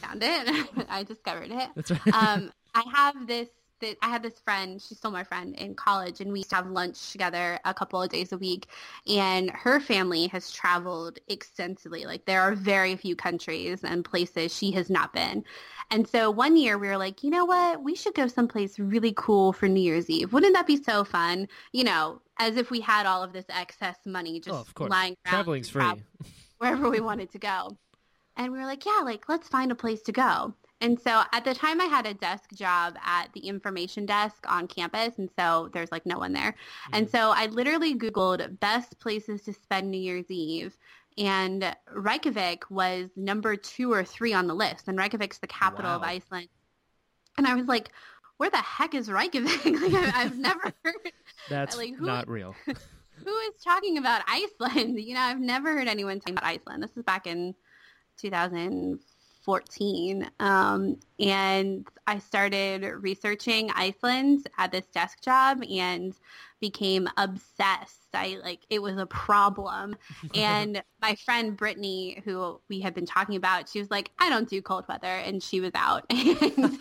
found 0.07 0.23
it, 0.23 0.87
I 0.89 1.03
discovered 1.03 1.51
it. 1.51 1.69
That's 1.75 1.91
right. 1.91 2.15
um, 2.15 2.51
I 2.75 2.83
have 2.95 3.27
this, 3.27 3.49
this. 3.81 3.97
I 4.03 4.09
had 4.09 4.23
this 4.23 4.39
friend. 4.41 4.81
She's 4.81 4.99
still 4.99 5.11
my 5.11 5.25
friend 5.25 5.55
in 5.57 5.75
college, 5.75 6.21
and 6.21 6.33
we 6.33 6.41
used 6.41 6.51
to 6.51 6.57
have 6.57 6.69
lunch 6.69 7.13
together 7.13 7.59
a 7.65 7.75
couple 7.75 8.03
of 8.03 8.11
days 8.11 8.33
a 8.33 8.39
week. 8.39 8.67
And 9.07 9.51
her 9.51 9.81
family 9.81 10.27
has 10.29 10.51
traveled 10.51 11.19
extensively. 11.29 12.05
Like 12.05 12.25
there 12.27 12.43
are 12.43 12.55
very 12.55 12.97
few 12.97 13.17
countries 13.17 13.85
and 13.85 14.05
places 14.05 14.55
she 14.55 14.71
has 14.73 14.91
not 14.91 15.13
been. 15.13 15.45
And 15.91 16.09
so 16.09 16.31
one 16.31 16.57
year 16.57 16.79
we 16.79 16.89
were 16.89 16.97
like, 16.97 17.23
you 17.23 17.31
know 17.31 17.45
what? 17.45 17.83
We 17.83 17.95
should 17.95 18.15
go 18.15 18.27
someplace 18.27 18.79
really 18.79 19.13
cool 19.17 19.53
for 19.53 19.69
New 19.69 19.81
Year's 19.81 20.11
Eve. 20.11 20.33
Wouldn't 20.33 20.55
that 20.55 20.67
be 20.67 20.83
so 20.83 21.05
fun? 21.05 21.47
You 21.73 21.85
know, 21.85 22.21
as 22.39 22.57
if 22.57 22.71
we 22.71 22.81
had 22.81 23.07
all 23.07 23.23
of 23.23 23.33
this 23.33 23.47
excess 23.49 23.97
money 24.05 24.37
oh, 24.37 24.41
just 24.41 24.57
oh, 24.57 24.61
of 24.61 24.75
course. 24.75 24.91
lying 24.91 25.17
around 25.27 25.33
Traveling's 25.33 25.69
free. 25.69 25.85
wherever 26.59 26.91
we 26.91 27.01
wanted 27.01 27.31
to 27.33 27.39
go. 27.39 27.77
And 28.37 28.53
we 28.53 28.59
were 28.59 28.67
like, 28.67 28.85
yeah, 28.85 29.01
like 29.05 29.29
let's 29.29 29.49
find 29.49 29.71
a 29.71 29.77
place 29.77 30.03
to 30.03 30.13
go. 30.13 30.55
And 30.81 31.01
so 31.01 31.23
at 31.33 31.45
the 31.45 31.55
time 31.55 31.81
I 31.81 31.87
had 31.87 32.07
a 32.07 32.15
desk 32.15 32.53
job 32.53 32.97
at 33.05 33.33
the 33.33 33.41
information 33.41 34.05
desk 34.05 34.45
on 34.47 34.69
campus. 34.69 35.15
And 35.19 35.31
so 35.39 35.71
there's 35.73 35.91
like 35.91 36.05
no 36.05 36.19
one 36.19 36.33
there. 36.33 36.55
And 36.93 37.07
mm-hmm. 37.07 37.17
so 37.17 37.33
I 37.35 37.47
literally 37.47 37.95
Googled 37.95 38.61
best 38.61 38.99
places 38.99 39.43
to 39.43 39.53
spend 39.53 39.91
New 39.91 40.01
Year's 40.01 40.31
Eve. 40.31 40.77
And 41.19 41.75
Reykjavik 41.91 42.71
was 42.71 43.09
number 43.17 43.57
two 43.57 43.91
or 43.91 44.05
three 44.05 44.35
on 44.35 44.47
the 44.47 44.55
list. 44.55 44.89
And 44.89 44.99
Reykjavik's 44.99 45.39
the 45.39 45.47
capital 45.47 45.91
of 45.91 46.03
Iceland. 46.03 46.49
And 47.39 47.47
I 47.47 47.55
was 47.55 47.67
like, 47.67 47.91
where 48.37 48.51
the 48.51 48.59
heck 48.59 48.95
is 48.95 49.11
Reykjavik? 49.11 49.65
like 49.81 49.95
I, 49.95 50.23
I've 50.23 50.37
never 50.37 50.73
heard 50.85 51.13
That's 51.49 51.77
like, 51.77 51.95
who- 51.95 52.07
not 52.07 52.29
real. 52.29 52.55
who 52.67 53.39
is 53.39 53.55
talking 53.65 53.97
about 53.97 54.23
Iceland? 54.29 55.01
You 55.01 55.15
know, 55.15 55.21
I've 55.21 55.41
never 55.41 55.73
heard 55.73 55.89
anyone 55.89 56.21
talking 56.21 56.35
about 56.35 56.45
Iceland. 56.45 56.83
This 56.83 56.95
is 56.97 57.03
back 57.03 57.27
in 57.27 57.55
2014. 59.47 60.31
Um, 60.41 60.99
and 61.21 61.87
I 62.07 62.19
started 62.19 62.85
researching 63.01 63.71
Iceland 63.75 64.49
at 64.59 64.73
this 64.73 64.87
desk 64.87 65.23
job 65.23 65.63
and 65.63 66.15
became 66.61 67.09
obsessed. 67.17 68.09
I 68.15 68.39
like 68.43 68.61
it 68.71 68.83
was 68.83 68.97
a 68.97 69.07
problem. 69.07 69.97
And 70.35 70.83
my 71.03 71.15
friend 71.25 71.57
Brittany, 71.57 72.23
who 72.25 72.61
we 72.69 72.81
had 72.81 72.95
been 72.95 73.07
talking 73.07 73.37
about, 73.37 73.69
she 73.69 73.79
was 73.79 73.91
like, 73.91 74.11
I 74.19 74.29
don't 74.31 74.49
do 74.49 74.61
cold 74.63 74.85
weather. 74.89 75.07
And 75.07 75.43
she 75.43 75.61
was 75.61 75.73
out. 75.75 76.05
And 76.13 76.81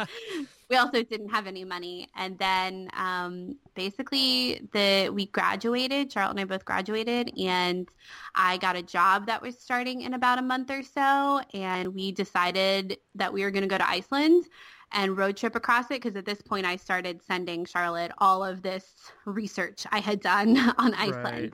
we 0.70 0.76
also 0.78 1.04
didn't 1.04 1.30
have 1.30 1.48
any 1.48 1.64
money. 1.64 2.10
And 2.16 2.38
then 2.40 2.90
um, 2.94 3.58
basically 3.76 4.68
the 4.74 5.10
we 5.14 5.28
graduated, 5.28 6.12
Charlotte 6.12 6.32
and 6.32 6.40
I 6.40 6.46
both 6.46 6.66
graduated, 6.66 7.32
and 7.40 7.88
I 8.34 8.58
got 8.58 8.76
a 8.76 8.82
job 8.82 9.28
that 9.28 9.42
was 9.42 9.58
starting 9.58 10.02
in 10.02 10.14
about 10.14 10.40
a 10.40 10.42
month 10.42 10.72
or 10.72 10.84
so. 10.84 11.42
And 11.54 11.94
we 11.94 12.12
decided 12.12 12.98
that 13.16 13.32
we 13.32 13.44
were 13.44 13.52
going 13.52 13.64
to 13.64 13.68
go 13.68 13.78
to 13.78 13.90
Iceland 13.90 14.46
and 14.92 15.18
road 15.18 15.36
trip 15.38 15.56
across 15.56 15.86
it 15.86 16.02
because 16.02 16.16
at 16.16 16.26
this 16.26 16.42
point 16.42 16.66
I 16.66 16.76
started 16.76 17.22
sending 17.22 17.66
Charlotte 17.66 18.12
all 18.20 18.44
of 18.44 18.62
this 18.62 19.12
research 19.26 19.86
I 19.92 20.00
had 20.00 20.22
done 20.22 20.58
on 20.78 20.94
Iceland. 20.94 21.26
Right. 21.26 21.54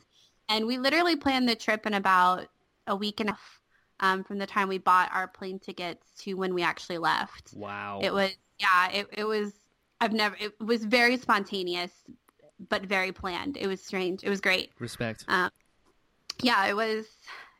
And 0.49 0.67
we 0.67 0.77
literally 0.77 1.15
planned 1.15 1.47
the 1.47 1.55
trip 1.55 1.85
in 1.85 1.93
about 1.93 2.47
a 2.87 2.95
week 2.95 3.19
and 3.19 3.29
a 3.29 3.33
half 3.33 3.61
um, 4.01 4.23
from 4.23 4.37
the 4.39 4.47
time 4.47 4.67
we 4.67 4.79
bought 4.79 5.09
our 5.13 5.27
plane 5.27 5.59
tickets 5.59 6.11
to 6.19 6.33
when 6.33 6.53
we 6.53 6.63
actually 6.63 6.97
left. 6.97 7.53
Wow. 7.55 7.99
It 8.03 8.13
was 8.13 8.31
yeah, 8.61 8.91
it 8.91 9.07
it 9.11 9.23
was 9.23 9.53
I've 9.99 10.13
never 10.13 10.35
it 10.39 10.59
was 10.59 10.85
very 10.85 11.17
spontaneous 11.17 11.91
but 12.69 12.83
very 12.83 13.11
planned. 13.11 13.57
It 13.57 13.67
was 13.67 13.81
strange. 13.81 14.23
It 14.23 14.29
was 14.29 14.39
great. 14.39 14.71
Respect. 14.79 15.25
Um, 15.27 15.49
yeah, 16.41 16.67
it 16.67 16.75
was 16.75 17.05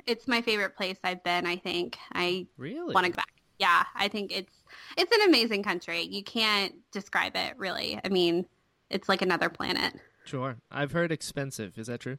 it's 0.08 0.28
my 0.28 0.42
favorite 0.42 0.76
place 0.76 0.98
I've 1.04 1.24
been, 1.24 1.46
I 1.46 1.58
think. 1.58 1.98
I 2.14 2.48
really? 2.58 2.94
want 2.94 3.06
to 3.06 3.12
go 3.12 3.18
back. 3.18 3.34
Yeah, 3.60 3.84
I 3.96 4.08
think 4.08 4.32
it's 4.32 4.54
it's 4.98 5.12
an 5.12 5.28
amazing 5.28 5.64
country. 5.64 6.02
You 6.02 6.24
can't 6.24 6.74
describe 6.92 7.36
it 7.36 7.58
really. 7.58 8.00
I 8.04 8.10
mean, 8.10 8.46
it's 8.90 9.10
like 9.10 9.22
another 9.22 9.50
planet. 9.50 9.94
Sure. 10.26 10.58
I've 10.72 10.92
heard 10.92 11.12
expensive. 11.12 11.78
Is 11.78 11.88
that 11.88 12.00
true? 12.00 12.18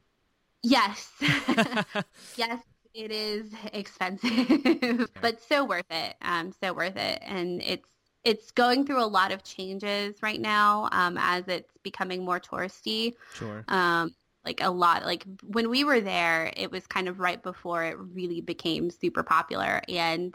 Yes. 0.63 1.11
yes, 2.37 2.63
it 2.95 3.11
is 3.11 3.53
expensive, 3.73 5.09
but 5.21 5.41
so 5.43 5.65
worth 5.65 5.91
it. 5.91 6.15
Um, 6.23 6.53
so 6.63 6.73
worth 6.73 6.97
it, 6.97 7.21
and 7.23 7.63
it's 7.63 7.89
it's 8.25 8.51
going 8.51 8.87
through 8.87 9.03
a 9.03 9.07
lot 9.07 9.33
of 9.33 9.43
changes 9.43 10.17
right 10.23 10.41
now 10.41 10.89
um, 10.93 11.17
as 11.19 11.49
it's 11.49 11.73
becoming 11.83 12.25
more 12.25 12.41
touristy. 12.41 13.15
Sure. 13.35 13.65
Um, 13.69 14.15
like 14.45 14.61
a 14.61 14.71
lot, 14.71 15.05
like 15.05 15.25
when 15.45 15.71
we 15.71 15.85
were 15.85 16.01
there, 16.01 16.53
it 16.57 16.71
was 16.71 16.87
kind 16.87 17.09
of 17.09 17.21
right 17.21 17.41
before 17.43 17.85
it 17.85 17.97
really 17.97 18.41
became 18.41 18.91
super 18.91 19.23
popular, 19.23 19.81
and 19.89 20.35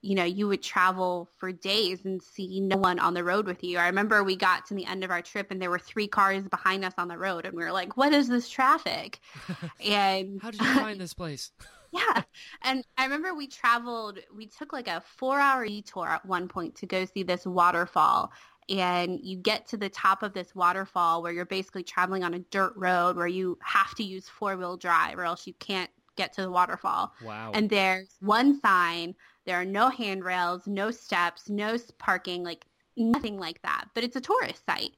you 0.00 0.14
know, 0.14 0.24
you 0.24 0.46
would 0.46 0.62
travel 0.62 1.28
for 1.38 1.50
days 1.50 2.04
and 2.04 2.22
see 2.22 2.60
no 2.60 2.76
one 2.76 3.00
on 3.00 3.14
the 3.14 3.24
road 3.24 3.46
with 3.46 3.64
you. 3.64 3.78
I 3.78 3.86
remember 3.86 4.22
we 4.22 4.36
got 4.36 4.66
to 4.66 4.74
the 4.74 4.86
end 4.86 5.02
of 5.02 5.10
our 5.10 5.22
trip 5.22 5.48
and 5.50 5.60
there 5.60 5.70
were 5.70 5.78
three 5.78 6.06
cars 6.06 6.44
behind 6.44 6.84
us 6.84 6.94
on 6.98 7.08
the 7.08 7.18
road 7.18 7.46
and 7.46 7.56
we 7.56 7.64
were 7.64 7.72
like, 7.72 7.96
what 7.96 8.12
is 8.12 8.28
this 8.28 8.48
traffic? 8.48 9.18
and 9.84 10.40
How 10.40 10.52
did 10.52 10.60
you 10.60 10.74
find 10.74 11.00
this 11.00 11.14
place? 11.14 11.50
yeah. 11.92 12.22
And 12.62 12.84
I 12.96 13.04
remember 13.04 13.34
we 13.34 13.46
traveled, 13.46 14.18
we 14.34 14.46
took 14.46 14.72
like 14.72 14.88
a 14.88 15.02
four 15.16 15.38
hour 15.38 15.66
detour 15.66 16.08
at 16.08 16.26
one 16.26 16.48
point 16.48 16.74
to 16.76 16.86
go 16.86 17.04
see 17.04 17.22
this 17.22 17.46
waterfall. 17.46 18.32
And 18.68 19.18
you 19.22 19.38
get 19.38 19.66
to 19.68 19.78
the 19.78 19.88
top 19.88 20.22
of 20.22 20.34
this 20.34 20.54
waterfall 20.54 21.22
where 21.22 21.32
you're 21.32 21.46
basically 21.46 21.82
traveling 21.82 22.22
on 22.22 22.34
a 22.34 22.40
dirt 22.40 22.74
road 22.76 23.16
where 23.16 23.26
you 23.26 23.58
have 23.62 23.94
to 23.94 24.02
use 24.02 24.28
four 24.28 24.56
wheel 24.56 24.76
drive 24.76 25.18
or 25.18 25.24
else 25.24 25.46
you 25.46 25.54
can't 25.54 25.90
get 26.16 26.34
to 26.34 26.42
the 26.42 26.50
waterfall. 26.50 27.14
Wow. 27.24 27.52
And 27.54 27.70
there's 27.70 28.16
one 28.20 28.60
sign. 28.60 29.14
There 29.46 29.56
are 29.56 29.64
no 29.64 29.88
handrails, 29.88 30.66
no 30.66 30.90
steps, 30.90 31.48
no 31.48 31.78
parking, 31.98 32.44
like 32.44 32.66
nothing 32.96 33.38
like 33.38 33.62
that. 33.62 33.86
But 33.94 34.04
it's 34.04 34.16
a 34.16 34.20
tourist 34.20 34.66
site. 34.66 34.92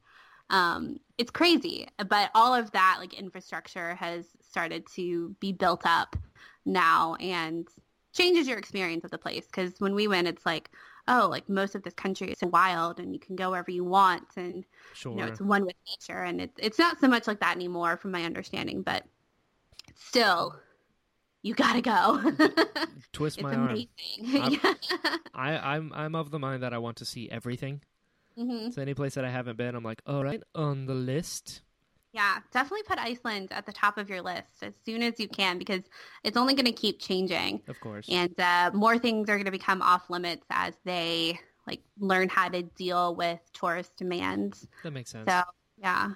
Um, 0.49 0.97
it's 1.17 1.31
crazy. 1.31 1.87
But 2.09 2.29
all 2.35 2.53
of 2.53 2.71
that 2.71 2.97
like 2.99 3.13
infrastructure 3.13 3.95
has 3.95 4.25
started 4.41 4.85
to 4.95 5.33
be 5.39 5.53
built 5.53 5.83
up 5.85 6.17
now 6.65 7.15
and 7.15 7.67
changes 8.13 8.47
your 8.47 8.57
experience 8.57 9.03
of 9.03 9.11
the 9.11 9.17
place. 9.17 9.45
Because 9.45 9.79
when 9.79 9.95
we 9.95 10.07
went, 10.07 10.27
it's 10.27 10.45
like, 10.45 10.69
oh, 11.07 11.27
like 11.29 11.47
most 11.49 11.75
of 11.75 11.83
this 11.83 11.93
country 11.93 12.31
is 12.31 12.41
wild 12.41 12.99
and 12.99 13.13
you 13.13 13.19
can 13.19 13.35
go 13.35 13.51
wherever 13.51 13.71
you 13.71 13.83
want 13.83 14.23
and 14.35 14.65
sure. 14.93 15.13
you 15.13 15.17
know 15.19 15.27
it's 15.27 15.41
one 15.41 15.65
with 15.65 15.75
nature. 15.87 16.23
And 16.23 16.41
it's 16.41 16.57
it's 16.57 16.79
not 16.79 16.99
so 16.99 17.07
much 17.07 17.27
like 17.27 17.39
that 17.39 17.55
anymore, 17.55 17.97
from 17.97 18.11
my 18.11 18.23
understanding. 18.23 18.81
But 18.81 19.05
still, 19.95 20.55
you 21.41 21.53
gotta 21.53 21.81
go. 21.81 22.33
Twist 23.13 23.41
my 23.41 23.55
arm. 23.55 23.83
I'm-. 24.35 24.59
I, 25.33 25.75
I'm 25.75 25.91
I'm 25.93 26.15
of 26.15 26.31
the 26.31 26.39
mind 26.39 26.63
that 26.63 26.73
I 26.73 26.77
want 26.77 26.97
to 26.97 27.05
see 27.05 27.29
everything. 27.29 27.81
hmm 28.35 28.69
So 28.69 28.81
any 28.81 28.93
place 28.93 29.15
that 29.15 29.25
I 29.25 29.29
haven't 29.29 29.57
been, 29.57 29.75
I'm 29.75 29.83
like, 29.83 30.01
all 30.05 30.23
right, 30.23 30.43
on 30.53 30.85
the 30.85 30.93
list. 30.93 31.61
Yeah, 32.13 32.39
definitely 32.51 32.83
put 32.83 32.99
Iceland 32.99 33.49
at 33.51 33.65
the 33.65 33.71
top 33.71 33.97
of 33.97 34.09
your 34.09 34.21
list 34.21 34.63
as 34.63 34.73
soon 34.85 35.01
as 35.01 35.19
you 35.19 35.27
can 35.27 35.57
because 35.57 35.81
it's 36.23 36.35
only 36.37 36.53
going 36.53 36.65
to 36.65 36.71
keep 36.71 36.99
changing, 36.99 37.61
Of 37.67 37.79
course. 37.79 38.05
and 38.09 38.37
uh, 38.39 38.71
more 38.73 38.97
things 38.97 39.29
are 39.29 39.35
going 39.35 39.45
to 39.45 39.51
become 39.51 39.81
off 39.81 40.09
limits 40.09 40.45
as 40.49 40.73
they 40.83 41.39
like 41.67 41.81
learn 41.99 42.27
how 42.27 42.49
to 42.49 42.63
deal 42.63 43.15
with 43.15 43.39
tourist 43.53 43.95
demands. 43.97 44.67
that 44.83 44.91
makes 44.91 45.11
sense. 45.11 45.29
So 45.29 45.41
yeah. 45.77 46.09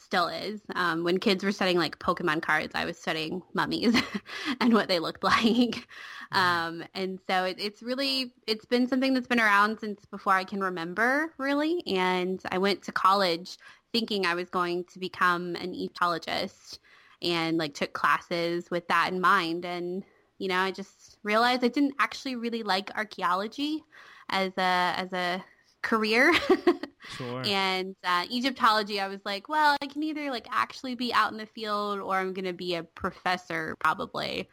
Still 0.00 0.28
is. 0.28 0.60
Um, 0.74 1.04
when 1.04 1.18
kids 1.18 1.44
were 1.44 1.52
studying 1.52 1.78
like 1.78 1.98
Pokemon 1.98 2.42
cards, 2.42 2.72
I 2.74 2.84
was 2.84 2.98
studying 2.98 3.42
mummies 3.54 3.94
and 4.60 4.72
what 4.72 4.88
they 4.88 4.98
looked 4.98 5.22
like. 5.24 5.86
Um, 6.32 6.84
and 6.94 7.18
so 7.26 7.44
it, 7.44 7.56
it's 7.58 7.82
really, 7.82 8.32
it's 8.46 8.64
been 8.64 8.88
something 8.88 9.14
that's 9.14 9.26
been 9.26 9.40
around 9.40 9.80
since 9.80 10.04
before 10.06 10.32
I 10.32 10.44
can 10.44 10.60
remember, 10.60 11.32
really. 11.38 11.82
And 11.86 12.40
I 12.50 12.58
went 12.58 12.82
to 12.82 12.92
college 12.92 13.56
thinking 13.92 14.26
I 14.26 14.34
was 14.34 14.48
going 14.50 14.84
to 14.84 14.98
become 14.98 15.56
an 15.56 15.74
Egyptologist 15.74 16.78
and 17.22 17.58
like 17.58 17.74
took 17.74 17.92
classes 17.92 18.70
with 18.70 18.86
that 18.88 19.12
in 19.12 19.20
mind. 19.20 19.64
And, 19.64 20.04
you 20.38 20.48
know, 20.48 20.58
I 20.58 20.70
just 20.70 21.18
realized 21.22 21.64
I 21.64 21.68
didn't 21.68 21.94
actually 21.98 22.36
really 22.36 22.62
like 22.62 22.96
archaeology 22.96 23.84
as 24.28 24.52
a, 24.56 24.94
as 24.96 25.12
a 25.12 25.44
career. 25.82 26.32
Sure. 27.16 27.42
And 27.44 27.96
uh, 28.04 28.26
Egyptology, 28.30 29.00
I 29.00 29.08
was 29.08 29.20
like, 29.24 29.48
well, 29.48 29.74
I 29.80 29.86
can 29.86 30.02
either 30.02 30.30
like 30.30 30.46
actually 30.50 30.94
be 30.94 31.12
out 31.14 31.32
in 31.32 31.38
the 31.38 31.46
field 31.46 31.98
or 31.98 32.14
I'm 32.16 32.34
going 32.34 32.44
to 32.44 32.52
be 32.52 32.74
a 32.74 32.82
professor 32.84 33.74
probably. 33.80 34.48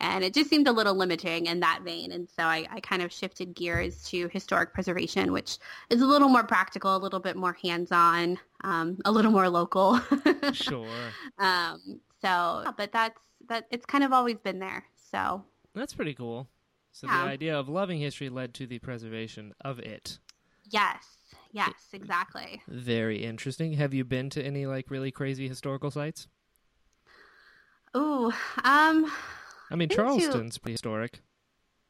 And 0.00 0.22
it 0.22 0.32
just 0.32 0.48
seemed 0.48 0.68
a 0.68 0.72
little 0.72 0.94
limiting 0.94 1.46
in 1.46 1.58
that 1.60 1.80
vein. 1.84 2.12
And 2.12 2.28
so 2.30 2.44
I, 2.44 2.66
I 2.70 2.80
kind 2.80 3.02
of 3.02 3.12
shifted 3.12 3.52
gears 3.52 4.04
to 4.04 4.28
historic 4.28 4.72
preservation, 4.72 5.32
which 5.32 5.58
is 5.90 6.00
a 6.00 6.06
little 6.06 6.28
more 6.28 6.44
practical, 6.44 6.96
a 6.96 6.98
little 6.98 7.18
bit 7.18 7.36
more 7.36 7.56
hands-on, 7.62 8.38
um, 8.62 8.98
a 9.04 9.10
little 9.10 9.32
more 9.32 9.48
local. 9.48 10.00
sure. 10.52 10.86
um, 11.38 12.00
so, 12.22 12.64
but 12.76 12.92
that's, 12.92 13.18
that 13.48 13.66
it's 13.72 13.84
kind 13.86 14.04
of 14.04 14.12
always 14.12 14.36
been 14.38 14.60
there. 14.60 14.84
So 15.10 15.44
That's 15.74 15.94
pretty 15.94 16.14
cool. 16.14 16.48
So 16.92 17.06
Yeah. 17.08 17.24
the 17.24 17.28
idea 17.30 17.58
of 17.58 17.68
loving 17.68 17.98
history 17.98 18.28
led 18.28 18.54
to 18.54 18.66
the 18.68 18.78
preservation 18.78 19.52
of 19.60 19.80
it. 19.80 20.20
Yes, 20.70 21.04
yes, 21.52 21.74
exactly. 21.92 22.62
Very 22.68 23.24
interesting. 23.24 23.74
Have 23.74 23.94
you 23.94 24.04
been 24.04 24.30
to 24.30 24.42
any 24.42 24.66
like 24.66 24.90
really 24.90 25.10
crazy 25.10 25.48
historical 25.48 25.90
sites? 25.90 26.28
Ooh, 27.96 28.32
um, 28.64 29.10
I 29.70 29.76
mean, 29.76 29.88
to- 29.88 29.96
Charleston's 29.96 30.58
pretty 30.58 30.74
historic. 30.74 31.22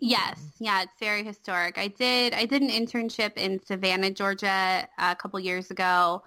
Yes, 0.01 0.53
yeah, 0.61 0.83
it's 0.83 0.99
very 1.01 1.25
historic. 1.25 1.77
I 1.77 1.89
did 1.89 2.33
I 2.33 2.45
did 2.45 2.63
an 2.63 2.71
internship 2.71 3.37
in 3.37 3.61
Savannah, 3.65 4.13
Georgia, 4.13 4.87
a 4.97 5.17
couple 5.17 5.41
years 5.41 5.73
ago. 5.73 6.23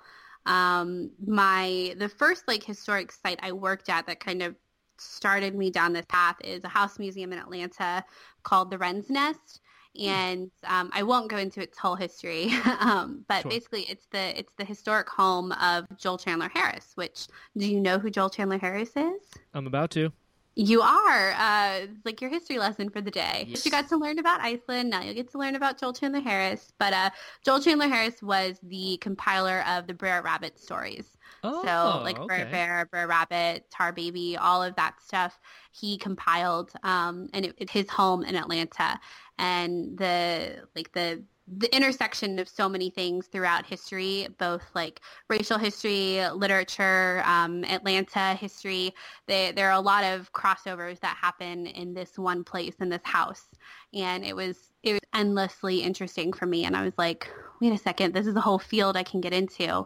Um, 0.46 1.12
my 1.26 1.96
the 1.98 2.10
first 2.10 2.48
like 2.48 2.64
historic 2.64 3.14
site 3.14 3.40
I 3.42 3.54
worked 3.54 3.88
at 3.90 4.08
that 4.08 4.20
kind 4.20 4.42
of 4.42 4.56
started 4.98 5.56
me 5.56 5.72
down 5.72 5.94
this 5.94 6.06
path 6.10 6.36
is 6.44 6.64
a 6.66 6.68
house 6.68 7.00
museum 7.00 7.32
in 7.32 7.40
Atlanta 7.40 8.04
called 8.44 8.72
the 8.72 8.78
Wren's 8.78 9.10
Nest. 9.10 9.61
And 10.00 10.50
um, 10.64 10.90
I 10.94 11.04
won't 11.04 11.30
go 11.30 11.38
into 11.38 11.62
its 11.62 11.78
whole 11.78 11.96
history, 11.96 12.50
um, 12.80 13.26
but 13.28 13.42
Sure. 13.42 13.52
basically 13.52 13.82
it's 13.90 14.08
the 14.12 14.40
it's 14.40 14.54
the 14.58 14.64
historic 14.64 15.10
home 15.10 15.52
of 15.54 15.86
Joel 15.98 16.18
Chandler 16.18 16.50
Harris. 16.54 16.92
Which 16.96 17.28
do 17.58 17.70
you 17.70 17.82
know 17.82 18.00
who 18.00 18.10
Joel 18.10 18.30
Chandler 18.30 18.58
Harris 18.58 18.92
is? 18.96 19.22
I'm 19.54 19.68
about 19.68 19.92
to. 19.92 20.12
You 20.56 20.82
are. 20.82 21.32
Uh, 21.32 21.88
like 22.04 22.20
your 22.22 22.30
history 22.30 22.58
lesson 22.60 22.90
for 22.90 23.00
the 23.02 23.12
day. 23.12 23.46
Yes. 23.48 23.66
You 23.66 23.72
got 23.72 23.88
to 23.90 23.98
learn 23.98 24.20
about 24.20 24.42
Iceland. 24.42 24.90
Now 24.90 25.02
you'll 25.02 25.14
get 25.14 25.32
to 25.32 25.38
learn 25.38 25.56
about 25.56 25.80
Joel 25.80 25.94
Chandler 25.94 26.20
Harris. 26.20 26.74
But 26.78 26.94
uh, 26.94 27.10
Joel 27.46 27.62
Chandler 27.62 27.88
Harris 27.88 28.22
was 28.22 28.60
the 28.64 28.98
compiler 29.02 29.64
of 29.68 29.88
the 29.88 29.94
Brer 29.94 30.22
Rabbit 30.22 30.60
stories. 30.60 31.18
Oh, 31.44 31.64
so 31.64 32.04
like 32.04 32.20
okay. 32.20 32.28
Brer 32.28 32.46
Bear, 32.52 32.88
Brer 32.92 33.08
Rabbit, 33.08 33.66
Tar 33.72 33.92
Baby, 33.94 34.38
all 34.38 34.62
of 34.62 34.76
that 34.76 35.02
stuff 35.02 35.40
he 35.72 35.98
compiled. 35.98 36.72
Um, 36.84 37.30
and 37.34 37.46
it, 37.46 37.56
it's 37.58 37.72
his 37.72 37.90
home 37.90 38.24
in 38.24 38.36
Atlanta. 38.36 39.00
And 39.42 39.98
the 39.98 40.68
like 40.76 40.94
the 40.94 41.24
the 41.58 41.76
intersection 41.76 42.40
of 42.40 42.48
so 42.48 42.70
many 42.70 42.90
things 42.90 43.28
throughout 43.28 43.66
history, 43.66 44.28
both 44.38 44.64
like 44.74 45.02
racial 45.28 45.58
history, 45.58 46.24
literature, 46.34 47.22
um, 47.26 47.66
Atlanta 47.66 48.36
history. 48.36 48.94
They, 49.28 49.52
there 49.52 49.68
are 49.68 49.74
a 49.74 49.82
lot 49.82 50.04
of 50.04 50.32
crossovers 50.32 51.00
that 51.02 51.18
happen 51.18 51.66
in 51.68 51.94
this 51.94 52.18
one 52.18 52.44
place 52.44 52.76
in 52.80 52.90
this 52.90 53.02
house, 53.04 53.48
and 53.94 54.24
it 54.24 54.36
was 54.36 54.72
it 54.84 54.94
was 54.94 55.02
endlessly 55.14 55.80
interesting 55.82 56.32
for 56.32 56.46
me. 56.46 56.64
And 56.64 56.76
I 56.76 56.84
was 56.84 56.94
like, 56.98 57.30
wait 57.60 57.74
a 57.74 57.78
second, 57.78 58.14
this 58.14 58.28
is 58.28 58.36
a 58.36 58.42
whole 58.42 58.60
field 58.60 58.96
I 58.96 59.04
can 59.04 59.20
get 59.22 59.34
into. 59.34 59.86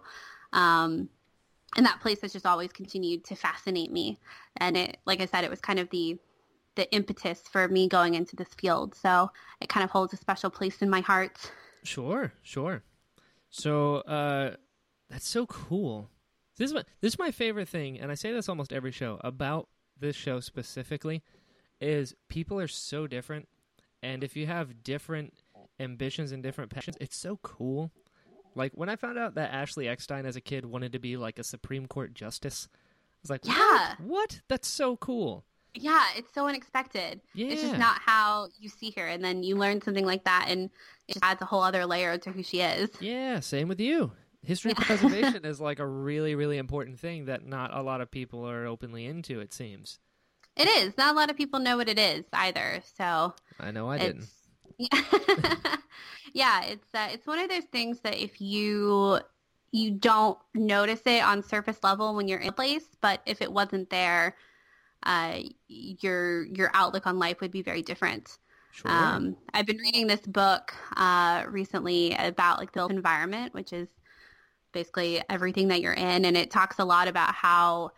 Um, 0.53 1.09
and 1.77 1.85
that 1.85 1.99
place 1.99 2.21
has 2.21 2.31
just 2.31 2.45
always 2.45 2.71
continued 2.71 3.25
to 3.25 3.35
fascinate 3.35 3.91
me. 3.91 4.19
And 4.57 4.77
it, 4.77 4.97
like 5.05 5.19
I 5.19 5.25
said, 5.25 5.43
it 5.43 5.49
was 5.49 5.59
kind 5.59 5.79
of 5.79 5.89
the 5.89 6.17
the 6.75 6.91
impetus 6.93 7.41
for 7.41 7.67
me 7.67 7.87
going 7.87 8.15
into 8.15 8.35
this 8.35 8.53
field. 8.57 8.95
So 8.95 9.31
it 9.61 9.69
kind 9.69 9.83
of 9.83 9.91
holds 9.91 10.13
a 10.13 10.17
special 10.17 10.49
place 10.49 10.81
in 10.81 10.89
my 10.89 11.01
heart. 11.01 11.51
Sure, 11.83 12.33
sure. 12.41 12.83
So, 13.49 13.97
uh, 13.97 14.55
that's 15.09 15.27
so 15.27 15.45
cool. 15.45 16.09
This 16.57 16.69
is 16.69 16.73
my, 16.73 16.83
this 17.01 17.13
is 17.13 17.19
my 17.19 17.31
favorite 17.31 17.69
thing, 17.69 17.99
and 17.99 18.11
I 18.11 18.15
say 18.15 18.31
this 18.31 18.49
almost 18.49 18.73
every 18.73 18.91
show 18.91 19.19
about 19.23 19.67
this 19.99 20.15
show 20.15 20.39
specifically. 20.39 21.21
Is 21.81 22.15
people 22.29 22.59
are 22.59 22.67
so 22.69 23.05
different, 23.05 23.47
and 24.01 24.23
if 24.23 24.35
you 24.35 24.47
have 24.47 24.81
different 24.83 25.33
ambitions 25.79 26.31
and 26.31 26.41
different 26.41 26.71
passions, 26.71 26.97
it's 27.01 27.17
so 27.17 27.37
cool. 27.43 27.91
Like 28.55 28.71
when 28.73 28.87
I 28.87 28.95
found 28.95 29.17
out 29.17 29.35
that 29.35 29.53
Ashley 29.53 29.87
Eckstein 29.87 30.25
as 30.25 30.37
a 30.37 30.41
kid 30.41 30.65
wanted 30.65 30.93
to 30.93 30.99
be 30.99 31.17
like 31.17 31.37
a 31.37 31.43
Supreme 31.43 31.85
Court 31.85 32.13
justice, 32.13 32.69
I 32.73 32.77
was 33.21 33.29
like, 33.29 33.45
Yeah. 33.45 33.53
what? 33.53 33.99
What? 33.99 34.41
That's 34.47 34.67
so 34.69 34.95
cool. 34.97 35.43
Yeah, 35.75 36.03
it's 36.15 36.33
so 36.33 36.47
unexpected. 36.47 37.21
Yeah. 37.33 37.47
It's 37.47 37.61
just 37.61 37.77
not 37.77 37.99
how 38.01 38.47
you 38.59 38.69
see 38.69 38.93
her. 38.97 39.05
And 39.05 39.23
then 39.23 39.43
you 39.43 39.55
learn 39.57 39.81
something 39.81 40.05
like 40.05 40.23
that 40.23 40.45
and 40.49 40.69
it 41.07 41.17
adds 41.21 41.41
a 41.41 41.45
whole 41.45 41.61
other 41.61 41.85
layer 41.85 42.17
to 42.17 42.31
who 42.31 42.41
she 42.43 42.61
is. 42.61 42.89
Yeah, 42.99 43.39
same 43.41 43.67
with 43.67 43.79
you. 43.79 44.11
History 44.43 44.73
Yeah. 44.77 44.83
preservation 44.85 45.43
is 45.45 45.59
like 45.59 45.79
a 45.79 45.85
really, 45.85 46.35
really 46.35 46.57
important 46.57 46.99
thing 46.99 47.25
that 47.25 47.45
not 47.45 47.73
a 47.75 47.81
lot 47.81 48.01
of 48.01 48.09
people 48.09 48.47
are 48.47 48.65
openly 48.65 49.05
into, 49.05 49.39
it 49.39 49.53
seems. 49.53 49.99
It 50.55 50.67
is. 50.69 50.97
Not 50.97 51.13
a 51.13 51.17
lot 51.17 51.29
of 51.29 51.35
people 51.35 51.59
know 51.59 51.77
what 51.77 51.89
it 51.89 51.99
is 51.99 52.23
either. 52.31 52.81
So 52.97 53.33
I 53.59 53.71
know 53.71 53.89
I 53.89 53.97
didn't. 53.97 54.25
it's 54.79 54.89
yeah, 56.33 56.63
it's 56.65 56.87
uh, 56.93 57.07
it's 57.11 57.25
one 57.27 57.39
of 57.39 57.49
those 57.49 57.63
things 57.65 57.99
that 58.01 58.21
if 58.21 58.39
you 58.41 59.19
you 59.71 59.91
don't 59.91 60.37
notice 60.53 61.01
it 61.05 61.23
on 61.23 61.43
surface 61.43 61.79
level 61.83 62.15
when 62.15 62.27
you're 62.27 62.39
in 62.39 62.49
a 62.49 62.51
place, 62.53 62.85
but 63.01 63.21
if 63.25 63.41
it 63.41 63.51
wasn't 63.51 63.89
there, 63.89 64.35
uh, 65.05 65.39
your 65.67 66.45
your 66.45 66.71
outlook 66.73 67.07
on 67.07 67.19
life 67.19 67.41
would 67.41 67.51
be 67.51 67.61
very 67.61 67.81
different. 67.81 68.37
Sure. 68.71 68.91
Um, 68.91 69.37
I've 69.53 69.65
been 69.65 69.77
reading 69.77 70.07
this 70.07 70.21
book 70.21 70.73
uh, 70.97 71.45
recently 71.47 72.13
about 72.13 72.59
like 72.59 72.73
the 72.73 72.85
environment, 72.85 73.53
which 73.53 73.71
is 73.71 73.87
basically 74.73 75.21
everything 75.29 75.69
that 75.69 75.81
you're 75.81 75.93
in, 75.93 76.25
and 76.25 76.35
it 76.35 76.51
talks 76.51 76.79
a 76.79 76.85
lot 76.85 77.07
about 77.07 77.33
how 77.33 77.91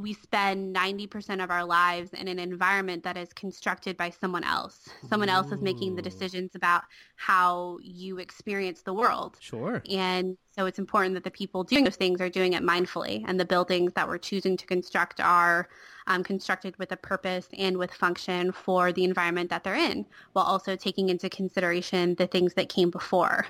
we 0.00 0.12
spend 0.12 0.74
90% 0.74 1.42
of 1.42 1.50
our 1.50 1.64
lives 1.64 2.12
in 2.12 2.28
an 2.28 2.38
environment 2.38 3.02
that 3.04 3.16
is 3.16 3.32
constructed 3.32 3.96
by 3.96 4.10
someone 4.10 4.44
else. 4.44 4.88
Someone 5.08 5.28
else 5.28 5.50
is 5.52 5.60
making 5.60 5.96
the 5.96 6.02
decisions 6.02 6.54
about 6.54 6.82
how 7.16 7.78
you 7.82 8.18
experience 8.18 8.82
the 8.82 8.92
world. 8.92 9.36
sure. 9.40 9.82
And 9.90 10.36
so 10.54 10.66
it's 10.66 10.78
important 10.78 11.14
that 11.14 11.24
the 11.24 11.30
people 11.30 11.64
doing 11.64 11.84
those 11.84 11.96
things 11.96 12.20
are 12.20 12.28
doing 12.28 12.52
it 12.52 12.62
mindfully. 12.62 13.24
And 13.26 13.38
the 13.38 13.44
buildings 13.44 13.92
that 13.94 14.06
we're 14.06 14.18
choosing 14.18 14.56
to 14.56 14.66
construct 14.66 15.20
are 15.20 15.68
um, 16.06 16.22
constructed 16.22 16.76
with 16.78 16.92
a 16.92 16.96
purpose 16.96 17.48
and 17.56 17.76
with 17.76 17.92
function 17.92 18.52
for 18.52 18.92
the 18.92 19.04
environment 19.04 19.50
that 19.50 19.64
they're 19.64 19.74
in, 19.74 20.06
while 20.32 20.44
also 20.44 20.76
taking 20.76 21.08
into 21.08 21.28
consideration 21.28 22.14
the 22.14 22.26
things 22.26 22.54
that 22.54 22.68
came 22.68 22.90
before. 22.90 23.46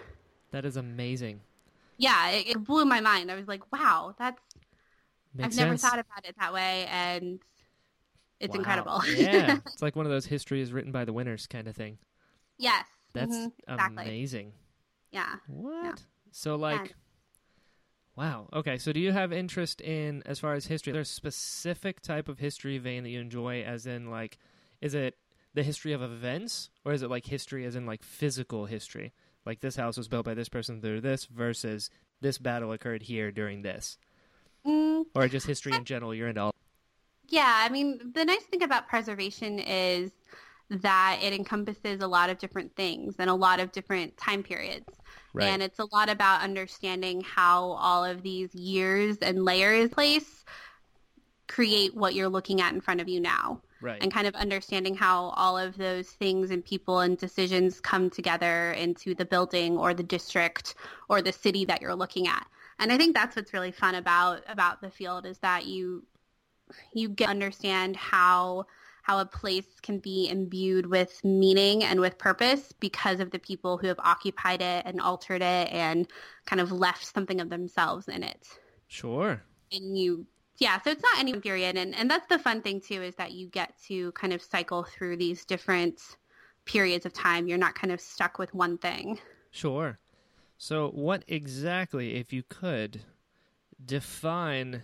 That 0.53 0.65
is 0.65 0.77
amazing. 0.77 1.41
Yeah, 1.99 2.31
it, 2.31 2.49
it 2.49 2.65
blew 2.65 2.85
my 2.85 3.01
mind. 3.01 3.31
I 3.31 3.35
was 3.35 3.49
like, 3.49 3.63
wow, 3.73 4.15
that's, 4.19 4.41
Makes 5.37 5.55
I've 5.55 5.65
never 5.65 5.77
sense. 5.77 5.83
thought 5.83 5.99
about 5.99 6.25
it 6.25 6.35
that 6.39 6.53
way. 6.53 6.87
And 6.91 7.41
it's 8.41 8.55
Wow. 8.55 8.59
incredible. 8.61 9.03
yeah. 9.17 9.59
It's 9.67 9.83
like 9.83 9.97
one 9.97 10.07
of 10.07 10.13
those 10.13 10.27
history 10.27 10.61
is 10.61 10.73
written 10.73 10.93
by 10.93 11.05
the 11.05 11.13
winners 11.13 11.47
kind 11.47 11.69
of 11.69 11.77
thing. 11.77 11.99
yes. 12.59 12.85
That's 13.13 13.35
mhm, 13.37 13.53
exactly. 13.67 14.05
amazing. 14.05 14.53
Yeah. 15.11 15.37
What? 15.47 16.03
So 16.33 16.57
like 16.57 16.95
Wow. 18.17 18.49
Okay. 18.53 18.79
So 18.79 18.93
do 18.93 19.01
you 19.01 19.13
have 19.13 19.33
interest 19.33 19.81
in 19.81 20.23
as 20.27 20.39
far 20.39 20.55
as 20.55 20.67
history? 20.67 20.93
There's 20.93 21.11
a 21.11 21.15
specific 21.15 22.01
type 22.01 22.29
of 22.29 22.39
history 22.39 22.79
vein 22.79 23.03
that 23.03 23.11
you 23.11 23.21
enjoy 23.21 23.63
as 23.63 23.87
in 23.87 24.11
like 24.11 24.39
is 24.81 24.95
it 24.95 25.17
the 25.55 25.63
history 25.63 25.93
of 25.93 26.03
events 26.03 26.71
or 26.85 26.93
is 26.93 27.03
it 27.03 27.11
like 27.11 27.27
history 27.27 27.65
as 27.65 27.77
in 27.77 27.87
like 27.87 28.03
physical 28.03 28.67
history? 28.67 29.13
Like 29.45 29.61
this 29.61 29.77
house 29.77 29.97
was 29.97 30.09
built 30.09 30.25
by 30.27 30.35
this 30.35 30.49
person 30.49 30.81
through 30.81 31.03
this 31.03 31.27
versus 31.27 31.91
this 32.21 32.39
battle 32.39 32.73
occurred 32.73 33.03
here 33.03 33.31
during 33.31 33.63
this. 33.63 33.99
Mm, 34.67 35.05
Or 35.15 35.29
just 35.29 35.47
history 35.47 35.73
in 35.73 35.85
general, 35.85 36.15
you're 36.15 36.29
into 36.29 36.41
all 36.41 36.53
Yeah, 37.29 37.63
I 37.65 37.69
mean, 37.69 38.13
the 38.15 38.25
nice 38.25 38.43
thing 38.45 38.63
about 38.63 38.89
preservation 38.89 39.59
is 39.59 40.11
that 40.69 41.21
it 41.23 41.33
encompasses 41.33 42.01
a 42.01 42.09
lot 42.09 42.29
of 42.31 42.39
different 42.39 42.75
things 42.75 43.17
and 43.19 43.31
a 43.31 43.35
lot 43.35 43.61
of 43.61 43.71
different 43.71 44.17
time 44.17 44.43
periods. 44.43 44.87
right. 45.33 45.47
And 45.47 45.63
it's 45.63 45.79
a 45.79 45.87
lot 45.93 46.09
about 46.09 46.43
understanding 46.43 47.21
how 47.21 47.73
all 47.73 48.05
of 48.05 48.23
these 48.23 48.53
years 48.55 49.19
and 49.19 49.45
layers 49.45 49.91
place 49.91 50.45
create 51.47 51.95
what 51.95 52.15
you're 52.15 52.29
looking 52.29 52.61
at 52.61 52.73
in 52.73 52.81
front 52.81 53.01
of 53.01 53.09
you 53.09 53.21
now. 53.21 53.61
right. 53.81 54.03
And 54.03 54.13
kind 54.13 54.27
of 54.27 54.35
understanding 54.35 54.97
how 54.97 55.27
all 55.37 55.57
of 55.57 55.77
those 55.77 56.09
things 56.09 56.51
and 56.51 56.65
people 56.65 56.99
and 57.01 57.17
decisions 57.17 57.81
come 57.81 58.11
together 58.11 58.73
into 58.73 59.15
the 59.15 59.25
building 59.25 59.77
or 59.79 59.95
the 59.95 60.03
district 60.03 60.75
or 61.09 61.23
the 61.23 61.33
city 61.33 61.65
that 61.67 61.81
you're 61.81 61.95
looking 61.95 62.27
at. 62.27 62.45
And 62.79 62.93
I 62.93 62.99
think 62.99 63.15
that's 63.15 63.37
what's 63.37 63.53
really 63.53 63.73
fun 63.73 63.95
about 63.95 64.43
about 64.49 64.81
the 64.81 64.91
field 64.91 65.27
is 65.27 65.39
that 65.39 65.67
you 65.67 66.05
you 66.93 67.09
get 67.09 67.27
to 67.27 67.31
understand 67.31 67.97
how 67.97 68.67
how 69.03 69.21
a 69.21 69.25
place 69.25 69.79
can 69.83 70.01
be 70.01 70.29
imbued 70.29 70.85
with 70.85 71.25
meaning 71.25 71.85
and 71.85 72.01
with 72.01 72.19
purpose 72.19 72.73
because 72.81 73.21
of 73.21 73.31
the 73.31 73.39
people 73.39 73.79
who 73.79 73.87
have 73.87 74.01
occupied 74.01 74.61
it 74.61 74.85
and 74.85 75.01
altered 75.01 75.43
it 75.43 75.73
and 75.73 76.09
kind 76.45 76.61
of 76.61 76.73
left 76.73 77.15
something 77.15 77.41
of 77.41 77.49
themselves 77.49 78.09
in 78.09 78.25
it. 78.25 78.49
Sure. 78.89 79.41
And 79.73 79.97
you 79.97 80.27
yeah, 80.59 80.81
so 80.81 80.91
it's 80.91 81.03
not 81.03 81.19
any 81.19 81.35
period 81.35 81.77
and, 81.77 81.95
and 81.95 82.11
that's 82.11 82.27
the 82.29 82.39
fun 82.39 82.63
thing 82.63 82.81
too 82.81 83.03
is 83.03 83.15
that 83.15 83.33
you 83.33 83.47
get 83.47 83.75
to 83.87 84.11
kind 84.13 84.33
of 84.33 84.43
cycle 84.43 84.83
through 84.83 85.19
these 85.19 85.45
different 85.45 86.01
periods 86.65 87.07
of 87.07 87.13
time. 87.13 87.47
You're 87.47 87.59
not 87.59 87.75
kind 87.75 87.93
of 87.93 88.01
stuck 88.01 88.39
with 88.39 88.53
one 88.55 88.77
thing. 88.77 89.21
Sure. 89.53 89.99
So, 90.59 90.89
what 90.89 91.25
exactly, 91.29 92.17
if 92.17 92.33
you 92.33 92.43
could, 92.49 93.03
define 93.85 94.83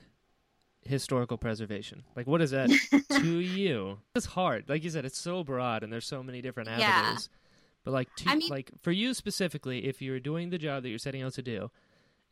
historical 0.82 1.38
preservation? 1.38 2.04
Like, 2.14 2.26
what 2.26 2.42
is 2.42 2.50
that 2.50 2.70
to 3.10 3.38
you? 3.38 3.98
It's 4.14 4.26
hard. 4.26 4.68
Like 4.68 4.84
you 4.84 4.90
said, 4.90 5.04
it's 5.04 5.18
so 5.18 5.42
broad, 5.44 5.82
and 5.82 5.92
there's 5.92 6.06
so 6.06 6.22
many 6.22 6.42
different 6.42 6.68
avenues. 6.68 7.28
Yeah. 7.30 7.38
But 7.84 7.90
like, 7.92 8.14
to, 8.16 8.30
I 8.30 8.34
mean- 8.36 8.48
like 8.50 8.70
for 8.82 8.92
you 8.92 9.14
specifically, 9.14 9.86
if 9.86 10.02
you're 10.02 10.20
doing 10.20 10.50
the 10.50 10.58
job 10.58 10.82
that 10.82 10.90
you're 10.90 10.98
setting 10.98 11.22
out 11.22 11.32
to 11.34 11.42
do, 11.42 11.70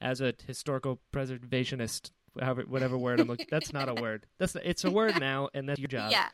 as 0.01 0.21
a 0.21 0.35
historical 0.47 0.99
preservationist, 1.13 2.11
however, 2.41 2.65
whatever 2.67 2.97
word 2.97 3.21
I'm 3.21 3.29
looking, 3.29 3.47
that's 3.51 3.73
not 3.73 3.89
a 3.89 3.95
word. 4.01 4.27
That's 4.39 4.55
it's 4.57 4.85
a 4.85 4.91
word 4.91 5.19
now, 5.19 5.49
and 5.55 5.69
that's 5.69 5.81
your 5.81 5.89
job. 5.89 6.13
Yeah. 6.13 6.29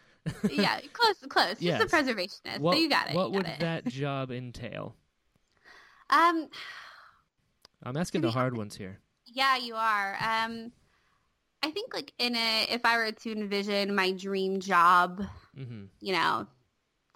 yeah, 0.51 0.81
close, 0.93 1.17
close. 1.29 1.59
Just 1.61 1.83
a 1.83 1.97
preservationist. 1.97 2.59
What, 2.59 2.75
so 2.75 2.81
you 2.81 2.89
got 2.89 3.11
it. 3.11 3.15
What 3.15 3.27
got 3.27 3.33
would 3.33 3.47
it. 3.47 3.61
that 3.61 3.87
job 3.87 4.33
entail? 4.33 4.97
Um, 6.11 6.49
I'm 7.87 7.97
asking 7.97 8.23
the 8.23 8.33
hard 8.33 8.57
ones 8.57 8.77
here. 8.77 8.99
yeah, 9.27 9.57
you 9.57 9.75
are. 9.75 10.17
Um, 10.21 10.73
I 11.63 11.71
think 11.71 11.95
like 11.95 12.13
in 12.19 12.37
a, 12.37 12.67
if 12.71 12.85
I 12.85 12.97
were 12.97 13.13
to 13.13 13.33
envision 13.33 13.95
my 13.95 14.13
dream 14.13 14.61
job, 14.61 15.23
hmm 15.57 15.85
you 16.01 16.13
know, 16.13 16.47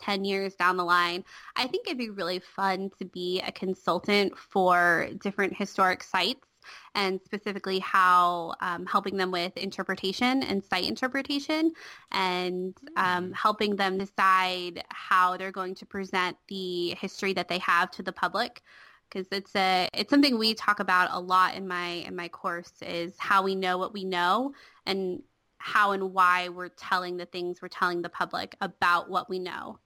10 0.01 0.25
years 0.25 0.55
down 0.55 0.77
the 0.77 0.85
line, 0.85 1.25
I 1.57 1.67
think 1.67 1.87
it'd 1.87 1.99
be 1.99 2.11
really 2.11 2.39
fun 2.39 2.91
to 2.99 3.05
be 3.05 3.41
a 3.47 3.53
consultant 3.53 4.37
for 4.39 5.09
different 5.21 5.57
historic 5.57 6.03
sites 6.03 6.47
and 6.95 7.21
specifically 7.25 7.79
how 7.81 8.55
um, 8.61 8.87
helping 8.87 9.17
them 9.17 9.31
with 9.31 9.57
interpretation 9.57 10.43
and 10.45 10.65
site 10.65 10.89
interpretation 10.89 11.73
and 12.13 12.77
um, 12.97 13.33
helping 13.33 13.77
them 13.77 13.99
decide 13.99 14.83
how 14.89 15.37
they're 15.37 15.53
going 15.53 15.75
to 15.75 15.87
present 15.87 16.37
the 16.49 16.95
history 17.01 17.35
that 17.35 17.49
they 17.49 17.59
have 17.59 17.91
to 17.93 18.03
the 18.03 18.13
public 18.13 18.63
because 19.11 19.27
it's 19.33 19.55
a 19.57 19.89
it's 19.93 20.11
something 20.11 20.39
we 20.39 20.55
talk 20.55 20.81
about 20.81 21.09
a 21.13 21.21
lot 21.21 21.55
in 21.55 21.67
my 21.67 21.89
in 21.89 22.15
my 22.15 22.29
course 22.29 22.73
is 22.83 23.15
how 23.19 23.43
we 23.43 23.55
know 23.55 23.77
what 23.77 23.93
we 23.93 24.05
know 24.05 24.53
and 24.87 25.23
how 25.59 25.93
and 25.93 26.15
why 26.15 26.49
we're 26.49 26.69
telling 26.69 27.17
the 27.17 27.27
things 27.27 27.61
we're 27.61 27.69
telling 27.69 28.03
the 28.03 28.09
public 28.09 28.57
about 28.61 29.11
what 29.11 29.29
we 29.29 29.39
know. 29.39 29.79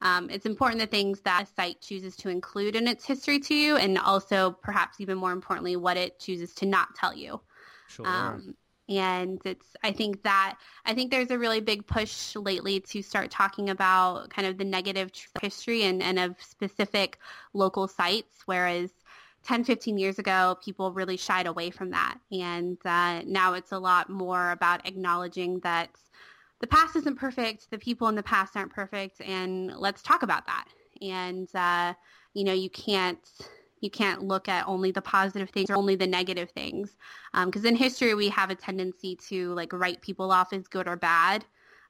Um, 0.00 0.30
it's 0.30 0.46
important 0.46 0.80
the 0.80 0.86
things 0.86 1.20
that 1.22 1.42
a 1.42 1.46
site 1.46 1.80
chooses 1.80 2.16
to 2.18 2.28
include 2.28 2.76
in 2.76 2.86
its 2.86 3.04
history 3.04 3.40
to 3.40 3.54
you, 3.54 3.76
and 3.76 3.98
also 3.98 4.52
perhaps 4.62 5.00
even 5.00 5.18
more 5.18 5.32
importantly, 5.32 5.76
what 5.76 5.96
it 5.96 6.20
chooses 6.20 6.54
to 6.54 6.66
not 6.66 6.94
tell 6.94 7.14
you. 7.14 7.40
Sure. 7.88 8.06
Um, 8.06 8.54
and 8.88 9.40
it's 9.44 9.76
I 9.82 9.92
think 9.92 10.22
that 10.22 10.56
I 10.84 10.94
think 10.94 11.10
there's 11.10 11.30
a 11.30 11.38
really 11.38 11.60
big 11.60 11.86
push 11.86 12.34
lately 12.36 12.80
to 12.80 13.02
start 13.02 13.30
talking 13.30 13.70
about 13.70 14.30
kind 14.30 14.48
of 14.48 14.58
the 14.58 14.64
negative 14.64 15.10
history 15.42 15.84
and, 15.84 16.02
and 16.02 16.18
of 16.18 16.36
specific 16.40 17.18
local 17.52 17.86
sites, 17.86 18.42
whereas 18.46 18.90
10, 19.44 19.64
15 19.64 19.98
years 19.98 20.18
ago, 20.18 20.56
people 20.64 20.92
really 20.92 21.16
shied 21.16 21.46
away 21.46 21.70
from 21.70 21.90
that. 21.90 22.18
And 22.32 22.76
uh, 22.84 23.22
now 23.24 23.54
it's 23.54 23.72
a 23.72 23.78
lot 23.78 24.10
more 24.10 24.50
about 24.50 24.86
acknowledging 24.86 25.60
that 25.60 25.90
the 26.60 26.66
past 26.66 26.96
isn't 26.96 27.16
perfect, 27.16 27.70
the 27.70 27.78
people 27.78 28.08
in 28.08 28.14
the 28.16 28.22
past 28.22 28.56
aren't 28.56 28.72
perfect, 28.72 29.20
and 29.20 29.72
let's 29.76 30.02
talk 30.02 30.22
about 30.22 30.44
that. 30.46 30.66
And, 31.00 31.48
uh, 31.54 31.94
you 32.34 32.42
know, 32.44 32.52
you 32.52 32.68
can't 32.68 33.20
you 33.80 33.90
can't 33.90 34.22
look 34.22 34.48
at 34.48 34.66
only 34.66 34.90
the 34.90 35.02
positive 35.02 35.50
things 35.50 35.70
or 35.70 35.76
only 35.76 35.96
the 35.96 36.06
negative 36.06 36.50
things 36.50 36.96
because 37.46 37.64
in 37.64 37.76
history 37.76 38.14
we 38.14 38.28
have 38.28 38.50
a 38.50 38.54
tendency 38.54 39.16
to 39.16 39.52
like 39.54 39.72
write 39.72 40.00
people 40.00 40.30
off 40.30 40.52
as 40.52 40.66
good 40.68 40.88
or 40.88 40.96
bad 40.96 41.44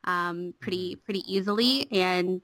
um, 0.04 0.54
pretty 0.60 0.94
pretty 0.94 1.22
easily 1.26 1.88
and 1.90 2.40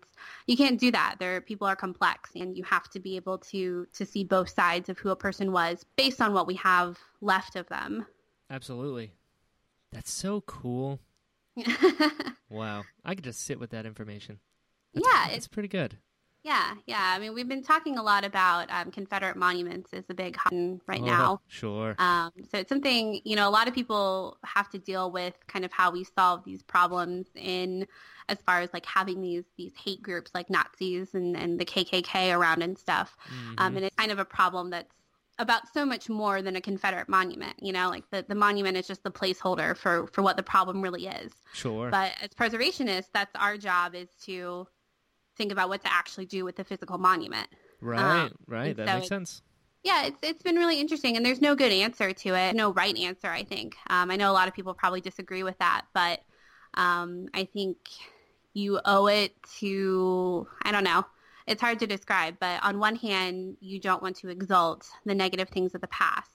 you 0.47 0.57
can't 0.57 0.81
do 0.81 0.91
that 0.91 1.17
there 1.21 1.41
people 1.41 1.67
are 1.67 1.77
complex 1.77 2.31
and 2.35 2.57
you 2.57 2.65
have 2.65 2.91
to 2.91 2.99
be 2.99 3.17
able 3.17 3.39
to 3.39 3.87
to 3.93 4.05
see 4.05 4.25
both 4.25 4.49
sides 4.49 4.89
of 4.89 4.99
who 4.99 5.11
a 5.11 5.17
person 5.17 5.53
was 5.53 5.85
based 5.97 6.21
on 6.21 6.33
what 6.33 6.47
we 6.47 6.55
have 6.55 6.99
left 7.21 7.55
of 7.55 7.69
them 7.69 8.05
Absolutely. 8.51 9.13
That's 9.93 10.11
so 10.11 10.41
cool. 10.43 11.01
Wow. 12.51 12.85
I 13.05 13.17
could 13.17 13.25
just 13.25 13.41
sit 13.41 13.59
with 13.59 13.71
that 13.71 13.85
information. 13.85 14.39
That's, 14.93 15.07
Yeah, 15.07 15.29
It's 15.31 15.49
pretty 15.49 15.67
good. 15.67 15.99
Yeah 16.45 16.75
yeah 16.87 17.13
i 17.15 17.19
mean 17.19 17.35
we've 17.35 17.49
been 17.49 17.63
talking 17.63 17.99
a 17.99 18.03
lot 18.03 18.25
about 18.25 18.71
um, 18.71 18.91
confederate 18.91 19.37
monuments 19.37 19.93
as 19.93 20.05
a 20.11 20.15
big 20.15 20.37
hot 20.37 20.53
right 20.87 21.01
Oh, 21.03 21.07
now 21.07 21.41
Sure. 21.49 21.95
Um, 21.99 22.33
so 22.51 22.59
it's 22.59 22.69
something, 22.69 23.21
you 23.25 23.37
know, 23.37 23.49
a 23.49 23.51
lot 23.51 23.69
of 23.69 23.75
people 23.75 24.39
have 24.45 24.69
to 24.71 24.79
deal 24.79 25.11
with 25.11 25.35
kind 25.47 25.65
of 25.65 25.73
how 25.73 25.91
we 25.91 26.05
solve 26.05 26.45
these 26.45 26.63
problems 26.63 27.27
in 27.37 27.87
as 28.29 28.39
far 28.43 28.61
as 28.61 28.71
like 28.73 28.85
having 28.87 29.21
these 29.23 29.45
these 29.57 29.73
hate 29.77 30.03
groups 30.03 30.33
like 30.35 30.51
Nazis 30.51 31.15
and, 31.15 31.37
and 31.37 31.59
the 31.61 31.65
KKK 31.65 32.37
around 32.37 32.63
and 32.63 32.77
stuff. 32.77 33.17
Mhm. 33.29 33.55
Um, 33.59 33.77
and 33.77 33.85
it's 33.87 33.97
kind 33.97 34.11
of 34.11 34.19
a 34.19 34.25
problem 34.25 34.71
that's 34.71 34.93
about 35.39 35.63
so 35.73 35.85
much 35.85 36.09
more 36.09 36.43
than 36.43 36.57
a 36.57 36.61
Confederate 36.61 37.09
monument. 37.09 37.55
You 37.61 37.73
know, 37.73 37.89
like 37.89 38.05
the, 38.11 38.25
the 38.29 38.35
monument 38.35 38.77
is 38.77 38.87
just 38.87 39.03
the 39.05 39.11
placeholder 39.11 39.77
for, 39.77 40.07
for 40.09 40.23
what 40.23 40.37
the 40.37 40.43
problem 40.43 40.83
really 40.83 41.07
is. 41.07 41.33
sure. 41.53 41.91
But 41.91 42.13
as 42.23 42.31
preservationists, 42.31 43.11
that's 43.13 43.35
our 43.37 43.57
job 43.57 43.95
is 43.95 44.09
to 44.25 44.67
think 45.37 45.53
about 45.53 45.68
what 45.68 45.82
to 45.82 45.93
actually 45.93 46.26
do 46.26 46.45
with 46.45 46.57
the 46.57 46.64
physical 46.64 46.99
monument. 46.99 47.49
right. 47.80 48.24
um, 48.24 48.35
right. 48.47 48.76
That 48.76 48.89
so 48.89 48.95
makes 48.95 49.09
sense. 49.09 49.43
Yeah, 49.82 50.07
it's 50.07 50.18
it's 50.22 50.43
been 50.43 50.57
really 50.57 50.80
interesting, 50.80 51.16
and 51.16 51.24
there's 51.24 51.43
no 51.43 51.55
good 51.55 51.70
answer 51.70 52.12
to 52.12 52.35
it, 52.35 52.55
no 52.55 52.72
right 52.72 52.97
answer. 52.97 53.28
I 53.28 53.45
think. 53.45 53.76
Um, 53.91 54.11
I 54.11 54.16
know 54.16 54.30
a 54.30 54.32
lot 54.32 54.49
of 54.49 54.55
people 54.55 54.72
probably 54.72 55.03
disagree 55.03 55.43
with 55.43 55.59
that, 55.59 55.82
but 55.93 56.20
um, 56.74 57.28
I 57.35 57.45
think 57.45 57.76
you 58.55 58.80
owe 58.85 59.07
it 59.09 59.35
to 59.59 60.47
I 60.62 60.72
don't 60.72 60.85
know. 60.85 61.05
It's 61.47 61.61
hard 61.61 61.78
to 61.80 61.87
describe, 61.87 62.37
but 62.41 62.64
on 62.64 62.78
one 62.78 62.97
hand, 62.97 63.59
you 63.61 63.78
don't 63.78 64.03
want 64.03 64.16
to 64.16 64.30
exalt 64.30 64.89
the 65.05 65.14
negative 65.14 65.51
things 65.51 65.74
of 65.74 65.82
the 65.82 65.89
past, 65.89 66.34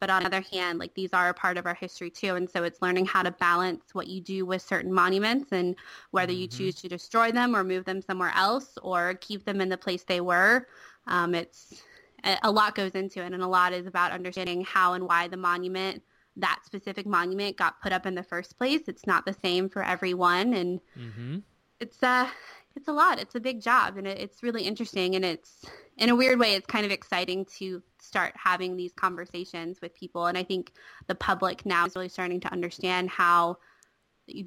but 0.00 0.10
on 0.10 0.22
the 0.22 0.26
other 0.26 0.44
hand, 0.52 0.78
like 0.78 0.94
these 0.94 1.12
are 1.12 1.28
a 1.28 1.34
part 1.34 1.58
of 1.58 1.66
our 1.66 1.74
history 1.74 2.10
too, 2.10 2.34
and 2.34 2.48
so 2.50 2.64
it's 2.64 2.82
learning 2.82 3.06
how 3.06 3.22
to 3.22 3.30
balance 3.30 3.94
what 3.94 4.08
you 4.08 4.20
do 4.20 4.46
with 4.46 4.62
certain 4.62 4.92
monuments 4.92 5.52
and 5.52 5.76
whether 6.10 6.32
you 6.32 6.46
Mhm. 6.46 6.48
choose 6.48 6.74
to 6.76 6.88
destroy 6.88 7.30
them 7.32 7.54
or 7.54 7.64
move 7.64 7.84
them 7.84 8.02
somewhere 8.02 8.32
else 8.34 8.78
or 8.82 9.14
keep 9.20 9.44
them 9.44 9.60
in 9.60 9.68
the 9.68 9.78
place 9.78 10.04
they 10.04 10.20
were. 10.20 10.66
Um, 11.06 11.34
it's 11.34 11.82
a 12.24 12.38
a 12.42 12.50
lot 12.50 12.74
goes 12.74 12.92
into 12.92 13.22
it 13.24 13.32
and 13.32 13.42
a 13.42 13.46
lot 13.48 13.72
is 13.72 13.86
about 13.86 14.12
understanding 14.12 14.62
how 14.64 14.94
and 14.94 15.06
why 15.06 15.28
the 15.28 15.36
monument 15.36 16.02
that 16.36 16.60
specific 16.64 17.06
monument 17.06 17.56
got 17.56 17.80
put 17.82 17.92
up 17.92 18.06
in 18.06 18.14
the 18.14 18.22
first 18.22 18.56
place 18.58 18.82
it's 18.88 19.06
not 19.06 19.24
the 19.26 19.32
same 19.32 19.68
for 19.68 19.82
everyone 19.82 20.54
and 20.54 20.80
Mm-hmm. 20.98 21.38
it's 21.80 22.02
uh 22.02 22.28
it's 22.76 22.88
a 22.88 22.92
lot 22.92 23.18
it's 23.18 23.34
a 23.34 23.40
big 23.40 23.60
job 23.60 23.96
and 23.96 24.06
it, 24.06 24.18
it's 24.18 24.42
really 24.42 24.62
interesting 24.62 25.14
and 25.14 25.24
it's 25.24 25.64
in 26.00 26.08
a 26.08 26.16
weird 26.16 26.38
way 26.40 26.54
it's 26.54 26.66
kind 26.66 26.84
of 26.84 26.90
exciting 26.90 27.44
to 27.44 27.80
start 28.00 28.32
having 28.36 28.76
these 28.76 28.92
conversations 28.92 29.80
with 29.80 29.94
people 29.94 30.26
and 30.26 30.36
i 30.36 30.42
think 30.42 30.72
the 31.06 31.14
public 31.14 31.64
now 31.64 31.86
is 31.86 31.94
really 31.94 32.08
starting 32.08 32.40
to 32.40 32.52
understand 32.52 33.08
how 33.08 33.56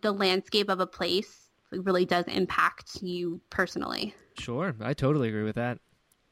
the 0.02 0.12
landscape 0.12 0.70
of 0.70 0.80
a 0.82 0.88
place 0.88 1.50
really 1.72 2.06
does 2.06 2.26
impact 2.28 3.02
you 3.02 3.40
personally 3.50 4.14
Sure. 4.38 4.76
I 4.82 4.94
totally 4.96 5.28
agree 5.30 5.44
with 5.44 5.56
that. 5.56 5.78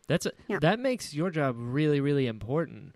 That's 0.07 0.25
a, 0.25 0.31
Yeah. 0.47 0.57
that 0.59 0.79
makes 0.79 1.13
your 1.13 1.29
job 1.29 1.55
really, 1.57 2.01
really 2.01 2.25
important 2.27 2.95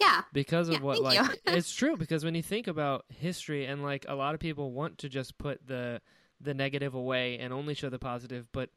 yeah 0.00 0.22
because 0.32 0.68
of 0.68 0.74
Yeah, 0.74 0.80
what 0.80 1.00
like 1.02 1.40
it's 1.46 1.72
true 1.74 1.96
because 1.96 2.24
when 2.24 2.34
you 2.34 2.42
think 2.42 2.66
about 2.66 3.04
history 3.08 3.66
and 3.66 3.82
like 3.82 4.04
a 4.08 4.14
lot 4.14 4.34
of 4.34 4.40
people 4.40 4.72
want 4.72 4.98
to 4.98 5.08
just 5.08 5.36
put 5.38 5.66
the 5.66 6.00
the 6.40 6.54
negative 6.54 6.94
away 6.94 7.38
and 7.38 7.52
only 7.52 7.74
show 7.74 7.88
the 7.88 7.98
positive, 7.98 8.46
but 8.52 8.70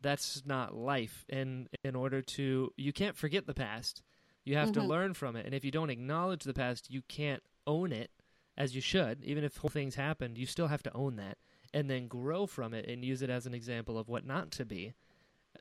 that's 0.00 0.42
not 0.46 0.74
life. 0.74 1.24
And 1.28 1.68
in 1.84 1.94
order 1.96 2.22
to 2.22 2.72
you 2.76 2.92
can't 2.92 3.16
forget 3.16 3.46
the 3.46 3.54
past. 3.54 4.02
You 4.44 4.56
have 4.56 4.70
to 4.72 4.80
Mhm. 4.80 4.88
learn 4.88 5.14
from 5.14 5.34
it. 5.34 5.44
And 5.44 5.54
if 5.54 5.64
you 5.64 5.72
don't 5.72 5.90
acknowledge 5.90 6.44
the 6.44 6.54
past, 6.54 6.88
you 6.90 7.02
can't 7.02 7.42
own 7.66 7.90
it 7.90 8.12
as 8.56 8.74
you 8.76 8.80
should. 8.80 9.24
Even 9.24 9.42
if 9.42 9.56
whole 9.56 9.70
things 9.70 9.96
happened, 9.96 10.38
you 10.38 10.46
still 10.46 10.68
have 10.68 10.84
to 10.84 10.92
own 10.92 11.16
that 11.16 11.38
and 11.74 11.90
then 11.90 12.06
grow 12.06 12.46
from 12.46 12.72
it 12.72 12.86
and 12.86 13.04
use 13.04 13.22
it 13.22 13.30
as 13.30 13.46
an 13.46 13.54
example 13.54 13.98
of 13.98 14.08
what 14.08 14.24
not 14.24 14.52
to 14.52 14.64
be 14.64 14.94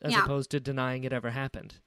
as 0.02 0.12
Yeah. 0.12 0.24
opposed 0.24 0.52
to 0.52 0.60
denying 0.60 1.04
it 1.04 1.12
ever 1.12 1.32
happened. 1.32 1.80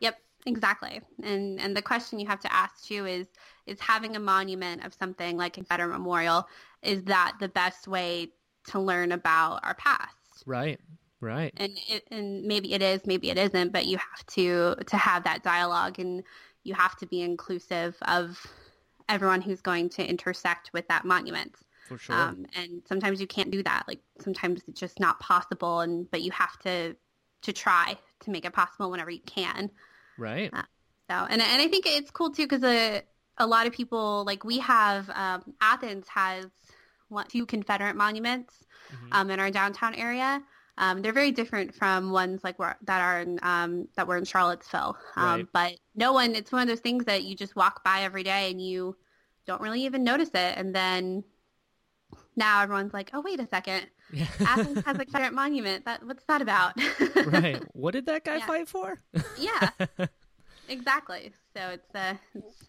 Yep, 0.00 0.18
exactly. 0.46 1.02
And 1.22 1.60
and 1.60 1.76
the 1.76 1.82
question 1.82 2.18
you 2.18 2.26
have 2.26 2.40
to 2.40 2.52
ask 2.52 2.84
too 2.84 3.04
is 3.04 3.26
is 3.66 3.78
having 3.80 4.16
a 4.16 4.20
monument 4.20 4.84
of 4.84 4.94
something 4.94 5.36
like 5.36 5.58
a 5.58 5.64
better 5.64 5.86
Memorial 5.86 6.48
is 6.82 7.04
that 7.04 7.36
the 7.40 7.48
best 7.48 7.86
way 7.86 8.32
to 8.68 8.78
learn 8.80 9.12
about 9.12 9.60
our 9.64 9.74
past? 9.74 10.42
Right. 10.46 10.80
Right. 11.20 11.52
And 11.56 11.72
it, 11.88 12.04
and 12.10 12.44
maybe 12.44 12.72
it 12.72 12.82
is, 12.82 13.04
maybe 13.06 13.30
it 13.30 13.38
isn't, 13.38 13.72
but 13.72 13.86
you 13.86 13.98
have 13.98 14.26
to 14.28 14.76
to 14.86 14.96
have 14.96 15.24
that 15.24 15.42
dialogue 15.42 15.98
and 15.98 16.22
you 16.62 16.74
have 16.74 16.96
to 16.96 17.06
be 17.06 17.22
inclusive 17.22 17.96
of 18.02 18.44
everyone 19.08 19.40
who's 19.40 19.60
going 19.60 19.88
to 19.90 20.06
intersect 20.08 20.70
with 20.72 20.86
that 20.88 21.04
monument. 21.04 21.56
For 21.88 21.98
sure. 21.98 22.16
Um, 22.16 22.46
and 22.54 22.82
sometimes 22.86 23.20
you 23.20 23.26
can't 23.26 23.50
do 23.50 23.62
that. 23.64 23.84
Like 23.88 24.00
sometimes 24.20 24.62
it's 24.68 24.78
just 24.80 25.00
not 25.00 25.18
possible, 25.20 25.80
and 25.80 26.10
but 26.10 26.22
you 26.22 26.30
have 26.32 26.58
to 26.60 26.94
to 27.42 27.52
try 27.52 27.96
to 28.20 28.30
make 28.30 28.44
it 28.44 28.52
possible 28.52 28.90
whenever 28.90 29.10
you 29.10 29.20
can. 29.26 29.70
right. 30.16 30.52
uh, 30.52 30.62
So, 31.10 31.14
and 31.14 31.40
and 31.42 31.62
I 31.62 31.68
think 31.68 31.86
it's 31.86 32.10
cool 32.10 32.30
too 32.30 32.44
because 32.44 32.64
a 32.64 33.02
a 33.38 33.46
lot 33.46 33.66
of 33.66 33.72
people 33.72 34.24
like 34.26 34.44
we 34.44 34.58
have 34.58 35.08
um, 35.10 35.54
Athens 35.60 36.08
has 36.08 36.46
one, 37.08 37.26
two 37.28 37.46
Confederate 37.46 37.96
monuments 37.96 38.54
Mhm. 38.90 39.08
um, 39.12 39.30
in 39.30 39.40
our 39.40 39.50
downtown 39.50 39.94
area. 39.94 40.42
Um, 40.78 41.02
they're 41.02 41.12
very 41.12 41.32
different 41.32 41.74
from 41.74 42.10
ones 42.12 42.40
like 42.44 42.56
that 42.58 43.00
are 43.00 43.20
in, 43.20 43.38
um, 43.42 43.88
that 43.96 44.06
were 44.06 44.16
in 44.16 44.24
Charlottesville. 44.24 44.96
Um, 45.16 45.24
Right. 45.24 45.46
But 45.52 45.80
no 45.96 46.12
one, 46.12 46.34
it's 46.36 46.52
one 46.52 46.62
of 46.62 46.68
those 46.68 46.80
things 46.80 47.04
that 47.06 47.24
you 47.24 47.34
just 47.36 47.56
walk 47.56 47.82
by 47.84 48.02
every 48.02 48.22
day 48.22 48.50
and 48.50 48.62
you 48.62 48.96
don't 49.46 49.60
really 49.60 49.84
even 49.84 50.04
notice 50.04 50.28
it, 50.30 50.54
and 50.56 50.74
then 50.74 51.24
now 52.36 52.62
everyone's 52.62 52.92
like, 52.94 53.10
oh 53.12 53.20
wait 53.20 53.40
a 53.40 53.48
second, 53.48 53.86
Yeah. 54.12 54.26
Athens 54.40 54.84
has 54.84 54.96
a 54.96 55.04
Confederate 55.04 55.32
monument. 55.34 55.84
That 55.84 56.04
what's 56.06 56.24
that 56.24 56.42
about? 56.42 56.74
right. 57.26 57.62
What 57.74 57.92
did 57.92 58.06
that 58.06 58.24
guy 58.24 58.36
Yeah. 58.36 58.46
fight 58.46 58.68
for? 58.68 58.98
yeah, 59.38 59.70
exactly. 60.68 61.32
So 61.56 61.60
it's 61.70 61.94
a. 61.94 62.18
it's, 62.34 62.68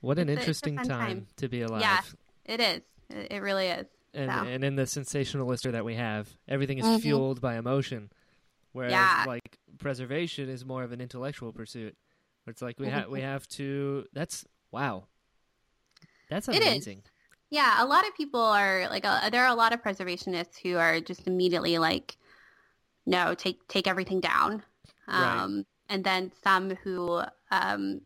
what 0.00 0.18
an 0.18 0.28
It's 0.28 0.36
a- 0.36 0.38
a 0.38 0.42
interesting 0.42 0.76
time, 0.76 0.86
time. 0.88 1.26
to 1.38 1.48
be 1.48 1.62
alive. 1.62 1.80
Yeah. 1.80 2.00
it 2.44 2.60
is. 2.60 2.82
It, 3.10 3.32
it 3.32 3.38
really 3.42 3.66
is. 3.66 3.86
And 4.12 4.30
So. 4.30 4.36
and 4.38 4.64
in 4.64 4.76
the 4.76 4.86
sensationalist 4.86 5.70
that 5.70 5.84
we 5.84 5.94
have, 5.94 6.36
everything 6.48 6.78
is 6.78 6.84
Mhm. 6.86 7.00
fueled 7.00 7.40
by 7.40 7.56
emotion, 7.56 8.10
whereas 8.72 8.92
Yeah. 8.92 9.24
like 9.26 9.58
preservation 9.78 10.48
is 10.48 10.64
more 10.64 10.82
of 10.82 10.90
an 10.92 11.00
intellectual 11.00 11.52
pursuit. 11.52 11.96
It's 12.46 12.60
like 12.60 12.80
we 12.80 12.88
have 12.88 13.04
Mm-hmm. 13.04 13.12
we 13.12 13.20
have 13.20 13.46
to. 13.50 14.06
That's 14.12 14.44
wow. 14.72 15.06
That's 16.28 16.48
amazing. 16.48 17.02
Yeah, 17.50 17.82
a 17.82 17.86
lot 17.86 18.06
of 18.06 18.14
people 18.16 18.40
are 18.40 18.88
like, 18.90 19.04
uh, 19.04 19.28
there 19.30 19.42
are 19.44 19.48
a 19.50 19.54
lot 19.54 19.72
of 19.72 19.82
preservationists 19.82 20.58
who 20.62 20.76
are 20.76 21.00
just 21.00 21.26
immediately 21.26 21.78
like, 21.78 22.16
no, 23.06 23.34
take 23.34 23.66
take 23.68 23.86
everything 23.88 24.20
down. 24.20 24.62
Right. 25.08 25.40
Um, 25.42 25.66
and 25.88 26.04
then 26.04 26.30
some 26.44 26.70
who, 26.76 27.22
um, 27.50 28.02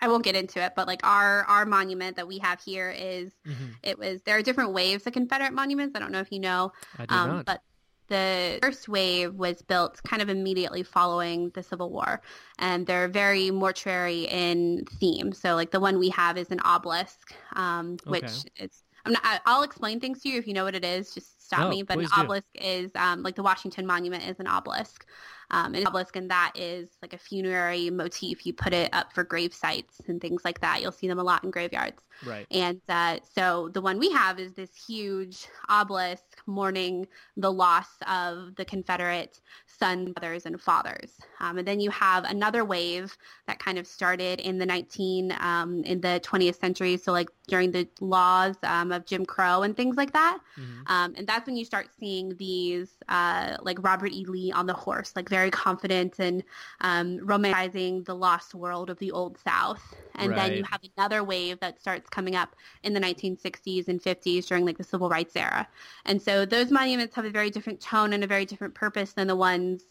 I 0.00 0.08
won't 0.08 0.24
get 0.24 0.36
into 0.36 0.62
it, 0.62 0.72
but 0.76 0.86
like 0.86 1.04
our 1.04 1.44
our 1.44 1.66
monument 1.66 2.16
that 2.16 2.28
we 2.28 2.38
have 2.38 2.60
here 2.60 2.90
is 2.96 3.32
Mhm. 3.46 3.76
it 3.82 3.98
was 3.98 4.22
there 4.22 4.36
are 4.36 4.42
different 4.42 4.72
waves 4.72 5.06
of 5.06 5.12
Confederate 5.12 5.52
monuments. 5.52 5.96
I 5.96 5.98
don't 6.00 6.12
know 6.12 6.20
if 6.20 6.32
you 6.32 6.40
know, 6.40 6.72
I 6.98 7.06
do 7.06 7.14
um, 7.14 7.28
not. 7.28 7.46
but 7.46 7.60
the 8.08 8.58
first 8.62 8.88
wave 8.88 9.34
was 9.34 9.60
built 9.62 10.00
kind 10.02 10.22
of 10.22 10.28
immediately 10.30 10.82
following 10.82 11.50
the 11.50 11.62
Civil 11.62 11.90
War, 11.90 12.22
and 12.58 12.86
they're 12.86 13.08
very 13.08 13.50
mortuary 13.50 14.22
in 14.30 14.84
theme. 14.98 15.32
So, 15.32 15.54
like 15.54 15.70
the 15.70 15.80
one 15.80 15.98
we 15.98 16.08
have 16.10 16.38
is 16.38 16.50
an 16.50 16.60
obelisk, 16.60 17.34
um, 17.54 17.98
which 18.04 18.24
Okay. 18.24 18.50
is. 18.56 18.82
I'm 19.04 19.12
not, 19.12 19.40
I'll 19.46 19.62
explain 19.62 20.00
things 20.00 20.20
to 20.22 20.28
you 20.28 20.38
if 20.38 20.46
you 20.46 20.52
know 20.52 20.64
what 20.64 20.74
it 20.74 20.84
is. 20.84 21.14
Just 21.14 21.42
stop 21.46 21.60
No, 21.60 21.70
me. 21.70 21.82
But 21.82 21.94
an 21.98 22.00
please 22.00 22.10
do. 22.12 22.20
obelisk 22.20 22.46
is 22.54 22.90
um, 22.94 23.22
like 23.22 23.36
the 23.36 23.42
Washington 23.42 23.86
Monument 23.86 24.26
is 24.28 24.38
an 24.38 24.46
obelisk. 24.46 25.06
Um, 25.50 25.74
an 25.74 25.86
obelisk, 25.86 26.16
and 26.16 26.30
that 26.30 26.52
is 26.54 26.90
like 27.00 27.12
a 27.14 27.18
funerary 27.18 27.88
motif. 27.90 28.44
You 28.44 28.52
put 28.52 28.72
it 28.74 28.90
up 28.92 29.12
for 29.12 29.24
grave 29.24 29.54
sites 29.54 30.00
and 30.06 30.20
things 30.20 30.42
like 30.44 30.60
that. 30.60 30.82
You'll 30.82 30.92
see 30.92 31.08
them 31.08 31.18
a 31.18 31.24
lot 31.24 31.44
in 31.44 31.50
graveyards. 31.50 32.02
right. 32.26 32.46
And 32.50 32.80
uh, 32.88 33.18
so 33.34 33.70
the 33.72 33.80
one 33.80 33.98
we 33.98 34.10
have 34.10 34.38
is 34.38 34.52
this 34.54 34.70
huge 34.74 35.46
obelisk 35.68 36.24
mourning 36.46 37.06
the 37.36 37.50
loss 37.52 37.88
of 38.06 38.56
the 38.56 38.64
Confederate 38.64 39.40
sons, 39.66 40.12
brothers, 40.14 40.44
and 40.44 40.60
fathers. 40.60 41.12
Um, 41.40 41.58
and 41.58 41.66
then 41.68 41.78
you 41.78 41.90
have 41.90 42.24
another 42.24 42.64
wave 42.64 43.16
that 43.46 43.58
kind 43.58 43.78
of 43.78 43.86
started 43.86 44.40
in 44.40 44.58
the 44.58 44.66
19 44.66 45.34
um, 45.40 45.84
in 45.84 46.00
the 46.00 46.20
20th 46.24 46.58
century. 46.58 46.96
So 46.96 47.12
like 47.12 47.28
during 47.46 47.70
the 47.70 47.88
laws 48.00 48.56
um, 48.64 48.90
of 48.90 49.06
Jim 49.06 49.24
Crow 49.24 49.62
and 49.62 49.76
things 49.76 49.96
like 49.96 50.12
that. 50.12 50.38
Mhm. 50.58 50.90
Um, 50.90 51.14
and 51.16 51.26
that's 51.26 51.46
when 51.46 51.56
you 51.56 51.64
start 51.64 51.88
seeing 51.98 52.34
these, 52.36 52.90
uh, 53.08 53.56
like 53.62 53.78
Robert 53.82 54.12
E. 54.12 54.24
Lee 54.26 54.50
on 54.52 54.66
the 54.66 54.74
horse, 54.74 55.12
like 55.14 55.28
very 55.28 55.37
confident 55.46 56.10
and 56.18 56.42
um, 56.80 57.18
romanticizing 57.18 58.04
the 58.04 58.14
lost 58.14 58.54
world 58.54 58.90
of 58.90 58.98
the 58.98 59.10
Old 59.10 59.38
South. 59.38 59.82
And 60.14 60.36
then 60.36 60.54
you 60.54 60.64
have 60.64 60.80
another 60.96 61.22
wave 61.22 61.60
that 61.60 61.80
starts 61.80 62.08
coming 62.08 62.34
up 62.34 62.54
in 62.82 62.92
the 62.92 63.00
1960s 63.00 63.88
and 63.88 64.00
50s 64.00 64.46
during 64.46 64.64
like 64.64 64.76
the 64.76 64.82
Civil 64.84 65.08
Rights 65.08 65.36
era. 65.36 65.68
And 66.04 66.20
so 66.20 66.44
those 66.44 66.70
monuments 66.70 67.14
have 67.14 67.24
a 67.24 67.30
very 67.30 67.50
different 67.50 67.80
tone 67.80 68.12
and 68.12 68.24
a 68.24 68.26
very 68.26 68.44
different 68.44 68.74
purpose 68.74 69.12
than 69.12 69.26
the 69.28 69.36
ones 69.36 69.82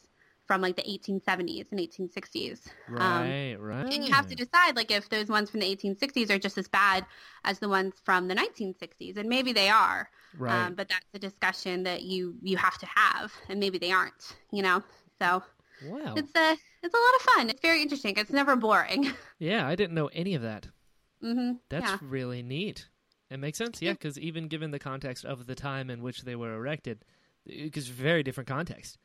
from 0.45 0.61
like 0.61 0.75
the 0.75 0.83
1870s 0.83 1.71
and 1.71 1.79
1860s. 1.79 2.73
Right. 2.87 2.99
right. 2.99 3.25
Um, 3.25 3.37
And 3.91 4.03
you 4.03 4.11
have 4.13 4.27
to 4.27 4.35
decide 4.35 4.75
like 4.75 4.91
if 4.91 5.09
those 5.09 5.29
ones 5.29 5.49
from 5.49 5.59
the 5.61 5.65
1860s 5.67 6.29
are 6.29 6.39
just 6.39 6.57
as 6.57 6.67
bad 6.67 7.05
as 7.43 7.59
the 7.59 7.69
ones 7.69 8.01
from 8.03 8.27
the 8.27 8.35
1960s, 8.35 9.17
and 9.17 9.29
maybe 9.29 9.53
they 9.53 9.69
are. 9.69 10.09
Right. 10.33 10.67
Um, 10.67 10.75
but 10.75 10.89
that's 10.89 11.05
a 11.13 11.19
discussion 11.19 11.83
that 11.83 12.03
you 12.03 12.35
you 12.41 12.57
have 12.57 12.77
to 12.79 12.85
have, 12.87 13.33
and 13.49 13.59
maybe 13.59 13.77
they 13.77 13.91
aren't. 13.91 14.35
You 14.51 14.63
know, 14.63 14.83
so 15.22 15.43
wow. 15.82 16.13
it's 16.15 16.32
a 16.36 16.57
it's 16.84 16.93
a 16.93 16.97
lot 16.97 17.15
of 17.15 17.22
fun. 17.22 17.49
It's 17.49 17.61
very 17.61 17.82
interesting. 17.82 18.15
It's 18.18 18.32
never 18.32 18.55
boring. 18.55 19.11
Yeah, 19.39 19.68
I 19.68 19.76
didn't 19.76 19.93
know 19.93 20.07
any 20.13 20.34
of 20.34 20.41
that. 20.41 20.68
hmm 21.22 21.53
That's 21.70 21.91
yeah. 21.91 21.97
really 22.01 22.41
neat. 22.41 22.88
It 23.30 23.38
makes 23.38 23.57
sense, 23.59 23.82
yeah, 23.82 23.91
because 23.91 24.18
even 24.18 24.47
given 24.47 24.72
the 24.72 24.80
context 24.80 25.26
of 25.26 25.45
the 25.45 25.53
time 25.53 25.89
in 25.91 26.01
which 26.01 26.24
they 26.24 26.36
were 26.36 26.55
erected, 26.55 27.03
because 27.45 27.88
very 27.88 28.24
different 28.24 28.47
context. 28.47 28.97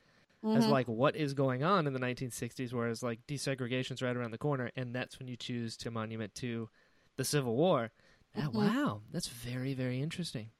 As 0.44 0.64
Mhm. 0.64 0.70
like 0.70 0.88
what 0.88 1.14
is 1.16 1.34
going 1.34 1.62
on 1.62 1.86
in 1.86 1.92
the 1.92 1.98
1960s, 2.00 2.72
whereas 2.72 3.02
like 3.02 3.26
desegregation's 3.28 4.00
right 4.02 4.16
around 4.16 4.30
the 4.30 4.38
corner, 4.38 4.70
and 4.74 4.94
that's 4.94 5.18
when 5.18 5.28
you 5.28 5.36
choose 5.36 5.76
to 5.78 5.90
monument 5.90 6.34
to 6.36 6.68
the 7.16 7.24
Civil 7.24 7.54
War. 7.56 7.90
Yeah, 8.34 8.46
Mhm. 8.46 8.54
wow, 8.54 9.02
that's 9.12 9.28
very 9.28 9.74
very 9.74 10.00
interesting. 10.00 10.50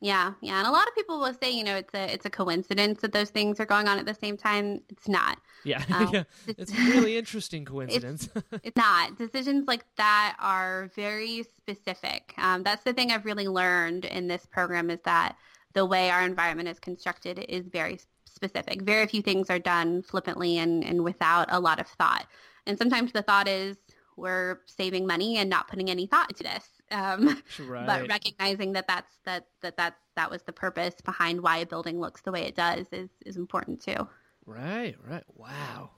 Yeah, 0.00 0.34
yeah, 0.40 0.58
and 0.58 0.66
a 0.66 0.70
lot 0.70 0.86
of 0.86 0.94
people 0.94 1.18
will 1.18 1.34
say, 1.34 1.50
you 1.50 1.64
know, 1.64 1.74
it's 1.74 1.92
a 1.92 2.12
it's 2.12 2.24
a 2.24 2.30
coincidence 2.30 3.00
that 3.00 3.12
those 3.12 3.30
things 3.30 3.58
are 3.58 3.66
going 3.66 3.88
on 3.88 3.98
at 3.98 4.06
the 4.06 4.14
same 4.14 4.36
time. 4.36 4.80
It's 4.88 5.08
not. 5.08 5.38
Yeah, 5.64 5.82
Um, 5.92 6.10
yeah, 6.12 6.22
it's 6.46 6.72
a 6.72 6.76
really 6.76 7.16
interesting 7.22 7.64
coincidence. 7.64 8.28
It's 8.62 8.76
not. 8.76 9.18
Decisions 9.18 9.66
like 9.66 9.84
that 9.96 10.36
are 10.38 10.90
very 10.94 11.42
specific. 11.42 12.32
Um, 12.38 12.62
that's 12.62 12.84
the 12.84 12.92
thing 12.92 13.10
I've 13.10 13.24
really 13.24 13.48
learned 13.48 14.04
in 14.04 14.28
this 14.28 14.46
program 14.46 14.88
is 14.88 15.00
that 15.04 15.36
the 15.72 15.84
way 15.84 16.10
our 16.10 16.22
environment 16.22 16.68
is 16.68 16.78
constructed 16.78 17.44
is 17.48 17.66
very 17.66 17.98
specific. 18.24 18.82
Very 18.82 19.06
few 19.06 19.22
things 19.22 19.50
are 19.50 19.58
done 19.58 20.02
flippantly 20.02 20.58
and, 20.58 20.84
and 20.84 21.02
without 21.02 21.48
a 21.50 21.58
lot 21.58 21.80
of 21.80 21.88
thought. 21.88 22.26
And 22.66 22.78
sometimes 22.78 23.12
the 23.12 23.22
thought 23.22 23.48
is 23.48 23.76
we're 24.16 24.60
saving 24.66 25.06
money 25.06 25.38
and 25.38 25.50
not 25.50 25.68
putting 25.68 25.90
any 25.90 26.06
thought 26.06 26.30
into 26.30 26.44
this. 26.44 26.68
Um, 26.90 27.42
right. 27.66 27.86
But 27.86 28.08
recognizing 28.08 28.72
that 28.72 28.86
that's 28.86 29.18
that, 29.24 29.46
that 29.62 29.76
that 29.76 29.96
that 30.16 30.30
was 30.30 30.42
the 30.42 30.52
purpose 30.52 30.94
behind 31.04 31.42
why 31.42 31.58
a 31.58 31.66
building 31.66 32.00
looks 32.00 32.22
the 32.22 32.32
way 32.32 32.42
it 32.42 32.54
does 32.54 32.86
is 32.92 33.10
is 33.24 33.36
important 33.36 33.80
too. 33.80 34.08
Right, 34.46 34.96
right. 35.06 35.24
Wow. 35.34 35.90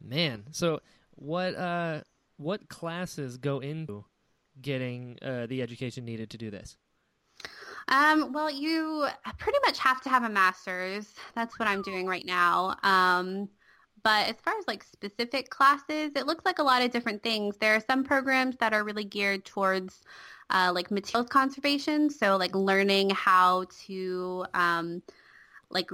Man. 0.00 0.44
So 0.52 0.80
what 1.14 1.54
uh 1.56 2.02
what 2.36 2.68
classes 2.68 3.36
go 3.36 3.58
into 3.58 4.04
getting 4.60 5.18
uh 5.22 5.46
the 5.46 5.62
education 5.62 6.04
needed 6.04 6.30
to 6.30 6.38
do 6.38 6.50
this? 6.50 6.76
Um, 7.88 8.32
well, 8.32 8.50
you 8.50 9.08
pretty 9.38 9.58
much 9.64 9.78
have 9.78 10.02
to 10.02 10.10
have 10.10 10.22
a 10.22 10.28
master's. 10.28 11.14
That's 11.34 11.58
what 11.58 11.68
I'm 11.68 11.80
doing 11.82 12.06
right 12.06 12.24
now. 12.26 12.76
Um, 12.82 13.48
but 14.02 14.28
as 14.28 14.36
far 14.42 14.54
as 14.58 14.66
like 14.66 14.82
specific 14.84 15.50
classes, 15.50 16.12
it 16.16 16.26
looks 16.26 16.44
like 16.44 16.58
a 16.58 16.62
lot 16.62 16.82
of 16.82 16.90
different 16.90 17.22
things. 17.22 17.56
There 17.58 17.74
are 17.74 17.80
some 17.80 18.04
programs 18.04 18.56
that 18.58 18.72
are 18.72 18.84
really 18.84 19.04
geared 19.04 19.44
towards 19.44 20.02
uh, 20.50 20.72
like 20.74 20.90
materials 20.90 21.28
conservation. 21.28 22.10
So 22.10 22.36
like 22.36 22.54
learning 22.54 23.10
how 23.10 23.66
to 23.86 24.46
um, 24.54 25.02
like 25.70 25.90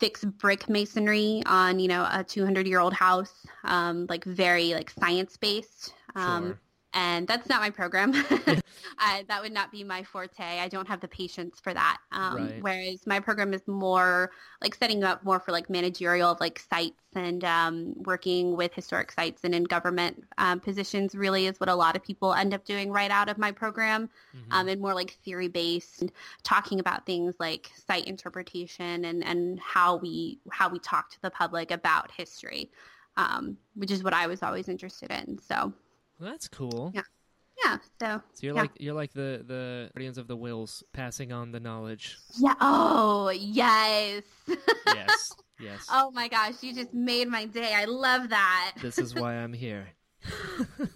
fix 0.00 0.24
brick 0.24 0.68
masonry 0.68 1.42
on, 1.46 1.78
you 1.78 1.88
know, 1.88 2.06
a 2.10 2.24
200 2.24 2.66
year 2.66 2.80
old 2.80 2.92
house, 2.94 3.46
um, 3.64 4.06
like 4.08 4.24
very 4.24 4.74
like 4.74 4.90
science 4.90 5.36
based. 5.36 5.94
Um, 6.14 6.54
Sure. 6.54 6.60
And 6.96 7.28
that's 7.28 7.46
not 7.46 7.60
my 7.60 7.68
program. 7.68 8.12
I, 8.98 9.26
that 9.28 9.42
would 9.42 9.52
not 9.52 9.70
be 9.70 9.84
my 9.84 10.02
forte. 10.02 10.42
I 10.42 10.66
don't 10.68 10.88
have 10.88 11.00
the 11.00 11.08
patience 11.08 11.60
for 11.60 11.74
that. 11.74 11.98
Um, 12.10 12.36
Right. 12.36 12.62
Whereas 12.62 13.06
my 13.06 13.20
program 13.20 13.52
is 13.52 13.60
more 13.68 14.30
like 14.62 14.74
setting 14.74 15.04
up 15.04 15.22
more 15.22 15.38
for 15.38 15.52
like 15.52 15.68
managerial 15.68 16.30
of 16.30 16.40
like 16.40 16.58
sites 16.58 16.96
and 17.14 17.44
um, 17.44 17.92
working 17.96 18.56
with 18.56 18.72
historic 18.72 19.12
sites 19.12 19.42
and 19.44 19.54
in 19.54 19.64
government 19.64 20.24
um, 20.38 20.58
positions. 20.58 21.14
Really, 21.14 21.46
is 21.46 21.60
what 21.60 21.68
a 21.68 21.74
lot 21.74 21.96
of 21.96 22.02
people 22.02 22.32
end 22.32 22.54
up 22.54 22.64
doing 22.64 22.90
right 22.90 23.10
out 23.10 23.28
of 23.28 23.36
my 23.36 23.52
program, 23.52 24.08
um, 24.50 24.68
and 24.68 24.80
more 24.80 24.94
like 24.94 25.18
theory 25.22 25.48
based, 25.48 26.00
and 26.00 26.10
talking 26.44 26.80
about 26.80 27.04
things 27.04 27.34
like 27.38 27.70
site 27.86 28.06
interpretation 28.06 29.04
and 29.04 29.22
and 29.22 29.60
how 29.60 29.96
we 29.96 30.38
how 30.50 30.70
we 30.70 30.78
talk 30.78 31.10
to 31.10 31.20
the 31.20 31.30
public 31.30 31.70
about 31.70 32.10
history. 32.10 32.70
Um, 33.18 33.56
which 33.74 33.90
is 33.90 34.02
what 34.02 34.12
I 34.12 34.26
was 34.26 34.42
always 34.42 34.68
interested 34.68 35.10
in. 35.10 35.38
So 35.38 35.72
Well, 36.18 36.30
that's 36.30 36.48
cool. 36.48 36.92
Yeah. 36.94 37.02
yeah, 37.64 37.78
so 38.00 38.22
So 38.34 38.46
you're 38.46 38.54
Yeah. 38.54 38.60
like 38.62 38.70
you're 38.78 38.94
like 38.94 39.12
the 39.12 39.44
the 39.46 39.90
guardians 39.94 40.18
of 40.18 40.28
the 40.28 40.36
wills 40.36 40.82
passing 40.92 41.32
on 41.32 41.52
the 41.52 41.60
knowledge. 41.60 42.16
Yeah. 42.38 42.54
Oh, 42.60 43.30
yes. 43.30 44.22
yes. 44.86 45.32
Yes. 45.58 45.86
oh 45.90 46.10
my 46.10 46.28
gosh, 46.28 46.62
you 46.62 46.74
just 46.74 46.92
made 46.92 47.28
my 47.28 47.46
day. 47.46 47.72
I 47.74 47.86
love 47.86 48.28
that. 48.28 48.74
This 48.82 48.98
is 48.98 49.14
why 49.14 49.34
I'm 49.34 49.52
here. 49.52 49.88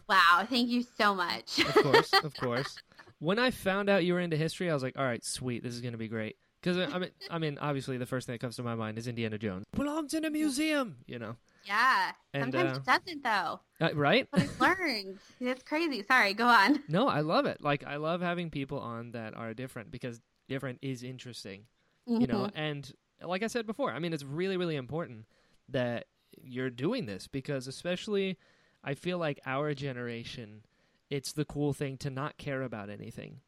Wow, 0.08 0.44
thank 0.48 0.68
you 0.68 0.84
so 0.98 1.14
much. 1.14 1.60
Of 1.60 1.74
course, 1.74 2.12
of 2.24 2.34
course. 2.40 2.76
When 3.20 3.38
I 3.38 3.50
found 3.52 3.88
out 3.88 4.04
you 4.04 4.14
were 4.14 4.20
into 4.20 4.36
history, 4.36 4.68
I 4.68 4.74
was 4.74 4.82
like, 4.82 4.98
all 4.98 5.04
right, 5.04 5.24
sweet, 5.24 5.62
this 5.62 5.72
is 5.72 5.80
going 5.80 5.92
to 5.92 5.98
be 5.98 6.08
great. 6.08 6.36
Because 6.60 6.76
uh, 6.78 6.90
I 6.92 6.98
mean, 6.98 7.10
I 7.30 7.38
mean, 7.38 7.58
obviously, 7.60 7.96
the 7.96 8.06
first 8.06 8.26
thing 8.26 8.34
that 8.34 8.40
comes 8.40 8.56
to 8.56 8.62
my 8.64 8.74
mind 8.74 8.98
is 8.98 9.06
Indiana 9.06 9.38
Jones 9.38 9.64
belongs 9.72 10.14
in 10.14 10.24
a 10.24 10.30
museum, 10.30 10.96
you 11.06 11.18
know, 11.18 11.36
yeah. 11.64 12.12
And, 12.32 12.52
Sometimes 12.52 12.76
uh, 12.78 12.80
it 12.80 12.86
doesn't 13.04 13.22
though. 13.24 13.60
uh, 13.80 13.94
right? 13.94 14.26
But 14.30 14.42
I've 14.42 14.60
learned. 14.60 15.18
it's 15.40 15.62
crazy. 15.62 16.02
Sorry, 16.02 16.34
go 16.34 16.46
on. 16.46 16.82
No, 16.88 17.08
I 17.08 17.20
love 17.20 17.46
it. 17.46 17.62
Like, 17.62 17.84
I 17.86 17.96
love 17.96 18.20
having 18.20 18.50
people 18.50 18.78
on 18.80 19.12
that 19.12 19.34
are 19.36 19.54
different 19.54 19.90
because 19.90 20.20
different 20.48 20.78
is 20.82 21.02
interesting, 21.02 21.66
you 22.06 22.26
know. 22.26 22.44
Mhm. 22.46 22.50
And 22.54 22.92
like 23.22 23.42
I 23.42 23.46
said 23.48 23.66
before, 23.66 23.92
I 23.92 23.98
mean, 23.98 24.12
it's 24.12 24.24
really, 24.24 24.56
really 24.56 24.76
important 24.76 25.26
that 25.68 26.06
you're 26.42 26.70
doing 26.70 27.06
this 27.06 27.26
because, 27.28 27.66
especially, 27.68 28.36
I 28.82 28.94
feel 28.94 29.18
like 29.18 29.38
our 29.46 29.74
generation, 29.74 30.62
it's 31.10 31.32
the 31.32 31.44
cool 31.44 31.72
thing 31.72 31.96
to 31.98 32.10
not 32.10 32.38
care 32.38 32.62
about 32.62 32.88
anything. 32.90 33.40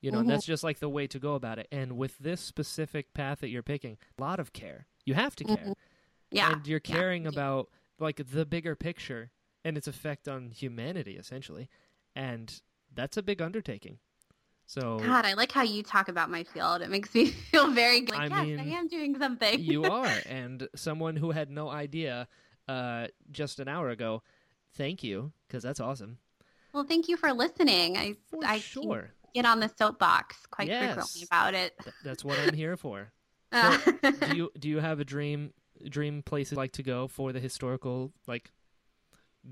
You 0.00 0.10
know, 0.12 0.18
and 0.18 0.28
Mhm. 0.28 0.32
that's 0.32 0.44
just 0.44 0.62
like 0.62 0.80
the 0.80 0.88
way 0.90 1.06
to 1.06 1.18
go 1.18 1.34
about 1.34 1.58
it. 1.58 1.66
And 1.72 1.96
with 1.96 2.18
this 2.18 2.40
specific 2.40 3.14
path 3.14 3.40
that 3.40 3.48
you're 3.48 3.62
picking, 3.62 3.96
a 4.18 4.20
lot 4.22 4.38
of 4.38 4.52
care. 4.52 4.86
You 5.06 5.14
have 5.14 5.34
to 5.36 5.44
care. 5.44 5.56
Mhm. 5.56 5.74
Yeah. 6.34 6.52
And 6.52 6.66
you're 6.66 6.80
yeah. 6.84 6.94
caring 6.94 7.26
about 7.26 7.68
like 7.98 8.16
the 8.30 8.44
bigger 8.44 8.74
picture 8.74 9.30
and 9.64 9.76
its 9.76 9.86
effect 9.88 10.28
on 10.28 10.50
humanity 10.50 11.16
essentially. 11.16 11.68
And 12.16 12.60
that's 12.94 13.16
a 13.16 13.22
big 13.22 13.40
undertaking. 13.40 13.98
So 14.66 14.98
God, 14.98 15.26
I 15.26 15.34
like 15.34 15.52
how 15.52 15.62
you 15.62 15.82
talk 15.82 16.08
about 16.08 16.30
my 16.30 16.42
field. 16.44 16.80
It 16.82 16.88
makes 16.90 17.14
me 17.14 17.26
feel 17.50 17.70
very 17.70 18.00
good. 18.00 18.16
I 18.18 18.28
Like, 18.28 18.46
yes, 18.48 18.58
mean, 18.58 18.60
I 18.60 18.76
am 18.78 18.88
doing 18.88 19.18
something. 19.18 19.60
you 19.60 19.84
are 20.00 20.08
and 20.26 20.68
someone 20.74 21.16
who 21.16 21.30
had 21.32 21.50
no 21.50 21.68
idea 21.68 22.28
uh 22.66 23.08
just 23.30 23.60
an 23.60 23.68
hour 23.68 23.90
ago, 23.90 24.22
thank 24.74 25.02
you 25.04 25.32
because 25.46 25.62
that's 25.62 25.80
awesome. 25.80 26.18
well, 26.72 26.84
thank 26.84 27.08
you 27.08 27.16
for 27.16 27.32
listening. 27.32 27.96
I 27.98 28.14
For 28.30 28.40
I 28.44 28.58
sure. 28.58 29.10
get 29.34 29.44
on 29.44 29.60
the 29.60 29.70
soapbox 29.78 30.36
quite 30.50 30.68
Yes. 30.68 30.94
frequently 30.94 31.22
about 31.24 31.54
it. 31.54 31.74
Th- 31.82 31.94
that's 32.02 32.24
what 32.24 32.38
I'm 32.40 32.54
here 32.54 32.76
for. 32.76 33.12
Uh, 33.52 33.78
do 34.26 34.36
you 34.36 34.50
do 34.58 34.68
you 34.68 34.80
have 34.80 34.98
a 34.98 35.04
dream 35.04 35.52
dream 35.88 36.22
places 36.22 36.56
like 36.56 36.72
to 36.72 36.82
go 36.82 37.08
for 37.08 37.32
the 37.32 37.40
historical 37.40 38.12
like 38.26 38.50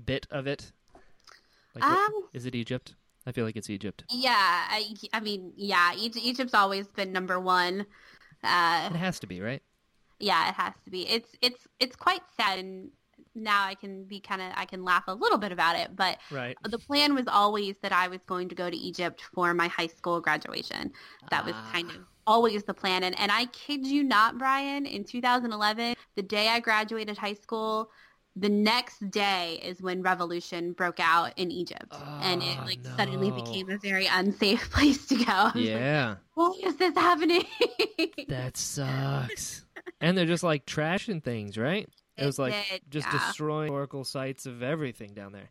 bit 0.05 0.25
of 0.31 0.47
it? 0.47 0.71
Like 1.75 1.83
um, 1.83 2.11
is 2.33 2.45
it 2.45 2.55
Egypt? 2.55 2.95
I 3.25 3.31
feel 3.31 3.45
like 3.45 3.55
it's 3.55 3.69
Egypt. 3.69 4.03
yeah, 4.09 4.35
I, 4.69 4.93
I 5.13 5.19
mean, 5.21 5.53
yeah, 5.55 5.93
Egypt's 5.95 6.53
always 6.53 6.87
been 6.87 7.13
number 7.13 7.39
one. 7.39 7.85
Uh, 8.43 8.89
It 8.93 8.97
has 8.97 9.19
to 9.21 9.27
be, 9.27 9.39
right? 9.41 9.61
yeah, 10.19 10.49
it 10.49 10.55
has 10.55 10.73
to 10.85 10.89
be. 10.91 11.07
It's 11.07 11.31
it's 11.41 11.67
it's 11.79 11.95
quite 11.95 12.21
sad, 12.39 12.59
and 12.59 12.89
now 13.35 13.63
I 13.65 13.75
can 13.75 14.03
be 14.03 14.19
kind 14.19 14.41
of 14.41 14.51
I 14.55 14.65
can 14.65 14.83
laugh 14.83 15.05
a 15.07 15.13
little 15.13 15.37
bit 15.37 15.51
about 15.51 15.77
it, 15.77 15.95
but 15.95 16.17
Right. 16.31 16.57
the 16.69 16.77
plan 16.79 17.15
was 17.15 17.25
always 17.27 17.75
that 17.81 17.91
I 17.93 18.07
was 18.09 18.19
going 18.27 18.49
to 18.49 18.55
go 18.55 18.69
to 18.69 18.75
Egypt 18.77 19.21
for 19.33 19.53
my 19.53 19.67
high 19.67 19.87
school 19.87 20.19
graduation. 20.21 20.91
That 21.31 21.45
was 21.45 21.55
Ah. 21.55 21.69
kind 21.71 21.89
of 21.91 21.97
always 22.27 22.63
the 22.63 22.73
plan. 22.73 23.03
And, 23.03 23.17
and 23.19 23.31
I 23.31 23.45
kid 23.47 23.85
you 23.85 24.03
not, 24.03 24.37
Brian, 24.37 24.85
in 24.85 25.03
2011, 25.03 25.95
the 26.15 26.21
day 26.21 26.47
I 26.49 26.59
graduated 26.59 27.17
high 27.17 27.33
school, 27.33 27.89
the 28.35 28.49
next 28.49 29.11
day 29.11 29.59
is 29.63 29.81
when 29.81 30.01
revolution 30.01 30.73
broke 30.73 30.99
out 30.99 31.33
in 31.37 31.51
Egypt. 31.51 31.93
and 32.21 32.41
it 32.41 32.57
Oh, 32.59 32.65
like 32.65 32.79
suddenly 32.97 33.29
became 33.29 33.69
a 33.69 33.77
very 33.77 34.07
unsafe 34.07 34.69
place 34.71 35.05
to 35.07 35.15
go. 35.15 35.23
Was 35.23 35.55
like, 35.55 35.65
Yeah. 35.65 36.15
Why 36.33 36.51
is 36.63 36.75
this 36.77 36.95
happening? 36.95 37.43
That 38.29 38.57
sucks. 38.57 39.65
and 40.01 40.17
they're 40.17 40.25
just 40.25 40.43
like 40.43 40.65
trashing 40.65 41.23
things, 41.23 41.57
right? 41.57 41.87
It 42.17 42.25
was 42.25 42.39
like 42.39 42.53
did, 42.69 42.81
just 42.89 43.07
yeah. 43.11 43.19
destroying 43.27 43.67
historical 43.67 44.03
sites 44.03 44.45
of 44.45 44.63
everything 44.63 45.13
down 45.13 45.31
there. 45.31 45.49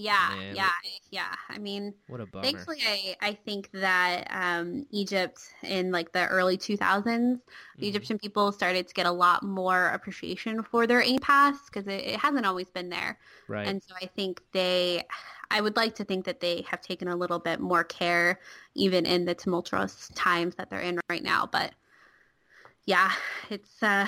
Yeah, 0.00 0.28
Man. 0.36 0.54
yeah, 0.54 0.70
yeah. 1.10 1.34
I 1.48 1.58
mean, 1.58 1.92
What 2.06 2.20
a 2.20 2.26
bummer. 2.26 2.44
Thankfully, 2.44 2.78
I, 2.86 3.16
I 3.20 3.32
think 3.32 3.68
that 3.72 4.28
um, 4.30 4.86
Egypt 4.90 5.40
in 5.64 5.90
like 5.90 6.12
the 6.12 6.24
early 6.28 6.56
2000s, 6.56 7.40
the 7.78 7.86
Mhm. 7.86 7.88
Egyptian 7.88 8.16
people 8.16 8.52
started 8.52 8.86
to 8.86 8.94
get 8.94 9.06
a 9.06 9.10
lot 9.10 9.42
more 9.42 9.88
appreciation 9.88 10.62
for 10.62 10.86
their 10.86 11.02
aid 11.02 11.20
pass 11.20 11.56
because 11.66 11.88
it, 11.88 12.04
it 12.04 12.20
hasn't 12.20 12.46
always 12.46 12.70
been 12.70 12.88
there. 12.88 13.18
Right. 13.48 13.66
And 13.66 13.82
so 13.82 13.92
I 14.00 14.06
think 14.06 14.40
they, 14.52 15.04
I 15.50 15.60
would 15.60 15.74
like 15.74 15.96
to 15.96 16.04
think 16.04 16.24
that 16.26 16.38
they 16.38 16.64
have 16.68 16.80
taken 16.80 17.08
a 17.08 17.16
little 17.16 17.40
bit 17.40 17.58
more 17.58 17.82
care 17.82 18.38
even 18.74 19.04
in 19.04 19.24
the 19.24 19.34
tumultuous 19.34 20.10
times 20.14 20.54
that 20.56 20.70
they're 20.70 20.80
in 20.80 21.00
right 21.10 21.24
now. 21.24 21.48
But 21.50 21.74
yeah, 22.84 23.10
it's, 23.50 23.82
uh, 23.82 24.06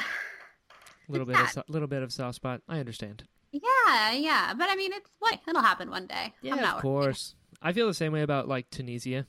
a 1.09 1.13
little 1.13 1.27
bit 1.27 1.37
of 1.37 1.65
little 1.69 1.89
bit 1.89 2.05
of 2.05 2.13
soft 2.13 2.37
spot. 2.37 2.63
I 2.69 2.79
understand. 2.79 3.25
Yeah, 3.53 4.13
yeah. 4.13 4.55
But 4.57 4.69
I 4.71 4.77
mean, 4.77 4.93
it's 4.93 5.11
what, 5.19 5.39
it'll 5.47 5.63
happen 5.63 5.91
one 5.91 6.07
day. 6.07 6.33
Yeah, 6.43 6.53
I'm 6.53 6.59
of 6.59 6.65
not 6.65 6.75
worried. 6.77 6.83
course. 6.83 7.35
I 7.63 7.73
feel 7.73 7.87
the 7.87 7.95
same 7.95 8.13
way 8.13 8.23
about 8.23 8.49
like 8.49 8.71
Tunisia. 8.71 9.27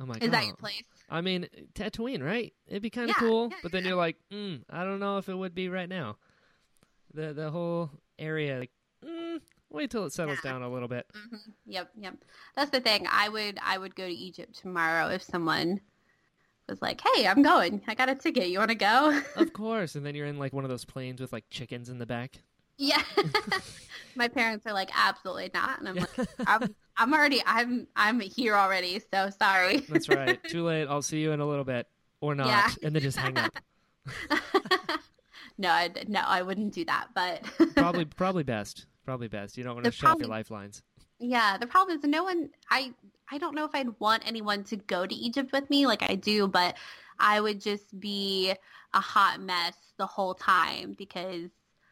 I'm 0.00 0.08
like, 0.08 0.22
Is 0.22 0.30
that 0.30 0.42
oh. 0.42 0.46
your 0.46 0.56
place? 0.56 0.82
I 1.10 1.20
mean, 1.22 1.46
Tatooine, 1.74 2.22
right? 2.22 2.52
It'd 2.68 2.82
be 2.82 2.90
kind 2.90 3.10
of 3.10 3.16
Yeah, 3.16 3.26
cool, 3.28 3.48
yeah, 3.50 3.56
but 3.62 3.72
then 3.72 3.82
yeah. 3.82 3.88
you're 3.88 3.98
like, 3.98 4.16
mm, 4.32 4.62
I 4.70 4.84
don't 4.84 5.00
know 5.00 5.18
if 5.18 5.28
it 5.28 5.34
would 5.34 5.54
be 5.54 5.68
right 5.68 5.88
now. 5.88 6.16
The 7.14 7.32
the 7.32 7.50
whole 7.50 7.90
area, 8.18 8.58
like, 8.60 8.70
mm, 9.04 9.40
wait 9.70 9.90
till 9.90 10.04
it 10.04 10.12
settles 10.12 10.40
down 10.42 10.62
a 10.62 10.70
little 10.70 10.88
bit. 10.88 11.06
hmm 11.14 11.36
Yep, 11.66 11.90
yep. 11.98 12.14
That's 12.54 12.70
the 12.70 12.80
thing. 12.80 13.06
I 13.10 13.28
would 13.28 13.58
I 13.64 13.78
would 13.78 13.96
go 13.96 14.06
to 14.06 14.12
Egypt 14.12 14.58
tomorrow 14.58 15.08
if 15.08 15.22
someone 15.22 15.80
was 16.68 16.82
like, 16.82 17.00
"Hey, 17.14 17.26
I'm 17.26 17.42
going. 17.42 17.80
I 17.88 17.94
got 17.94 18.10
a 18.10 18.14
ticket. 18.14 18.48
You 18.50 18.58
want 18.58 18.70
to 18.70 18.74
go?" 18.76 19.20
of 19.36 19.52
course, 19.54 19.94
and 19.94 20.04
then 20.04 20.14
you're 20.14 20.26
in 20.26 20.38
like 20.38 20.52
one 20.52 20.64
of 20.64 20.70
those 20.70 20.84
planes 20.84 21.20
with 21.20 21.32
like 21.32 21.44
chickens 21.50 21.88
in 21.88 21.98
the 21.98 22.06
back. 22.06 22.42
Yeah. 22.78 23.02
My 24.16 24.28
parents 24.28 24.66
are 24.66 24.72
like, 24.72 24.90
"Absolutely 24.94 25.50
not," 25.54 25.78
and 25.78 25.88
I'm 25.88 25.96
like, 25.96 26.28
"I'm 26.46 26.74
I'm 26.96 27.14
already 27.14 27.42
I'm 27.46 27.86
I'm 27.94 28.18
here 28.20 28.54
already. 28.54 29.00
So 29.12 29.30
sorry." 29.38 29.78
That's 29.88 30.08
right. 30.08 30.42
Too 30.44 30.64
late. 30.64 30.86
I'll 30.88 31.02
see 31.02 31.20
you 31.20 31.32
in 31.32 31.40
a 31.40 31.46
little 31.46 31.64
bit, 31.64 31.86
or 32.20 32.34
not, 32.34 32.46
Yeah. 32.48 32.70
and 32.82 32.94
then 32.94 33.02
just 33.02 33.16
hang 33.18 33.36
up. 33.38 33.56
no, 35.58 35.68
I, 35.68 35.90
no, 36.06 36.20
I 36.26 36.42
wouldn't 36.42 36.72
do 36.74 36.84
that. 36.86 37.08
But 37.14 37.42
Probably, 37.76 38.04
probably 38.06 38.42
best. 38.42 38.86
Probably 39.04 39.28
best. 39.28 39.56
You 39.56 39.64
don't 39.64 39.74
want 39.74 39.84
to 39.84 39.92
shut 39.92 40.10
off 40.10 40.18
your 40.20 40.28
lifelines. 40.28 40.82
Yeah, 41.20 41.56
the 41.58 41.66
problem 41.66 41.98
is 41.98 42.04
no 42.04 42.24
one. 42.24 42.50
I 42.70 42.92
I 43.30 43.38
don't 43.38 43.54
know 43.54 43.64
if 43.64 43.74
I'd 43.74 43.98
want 44.00 44.22
anyone 44.26 44.64
to 44.64 44.76
go 44.76 45.06
to 45.06 45.14
Egypt 45.14 45.52
with 45.52 45.68
me, 45.70 45.86
like 45.86 46.02
I 46.08 46.14
do, 46.14 46.48
but 46.48 46.76
I 47.18 47.40
would 47.40 47.60
just 47.60 47.98
be 47.98 48.54
a 48.94 49.00
hot 49.00 49.40
mess 49.40 49.74
the 49.96 50.06
whole 50.06 50.34
time 50.34 50.94
because 50.96 51.50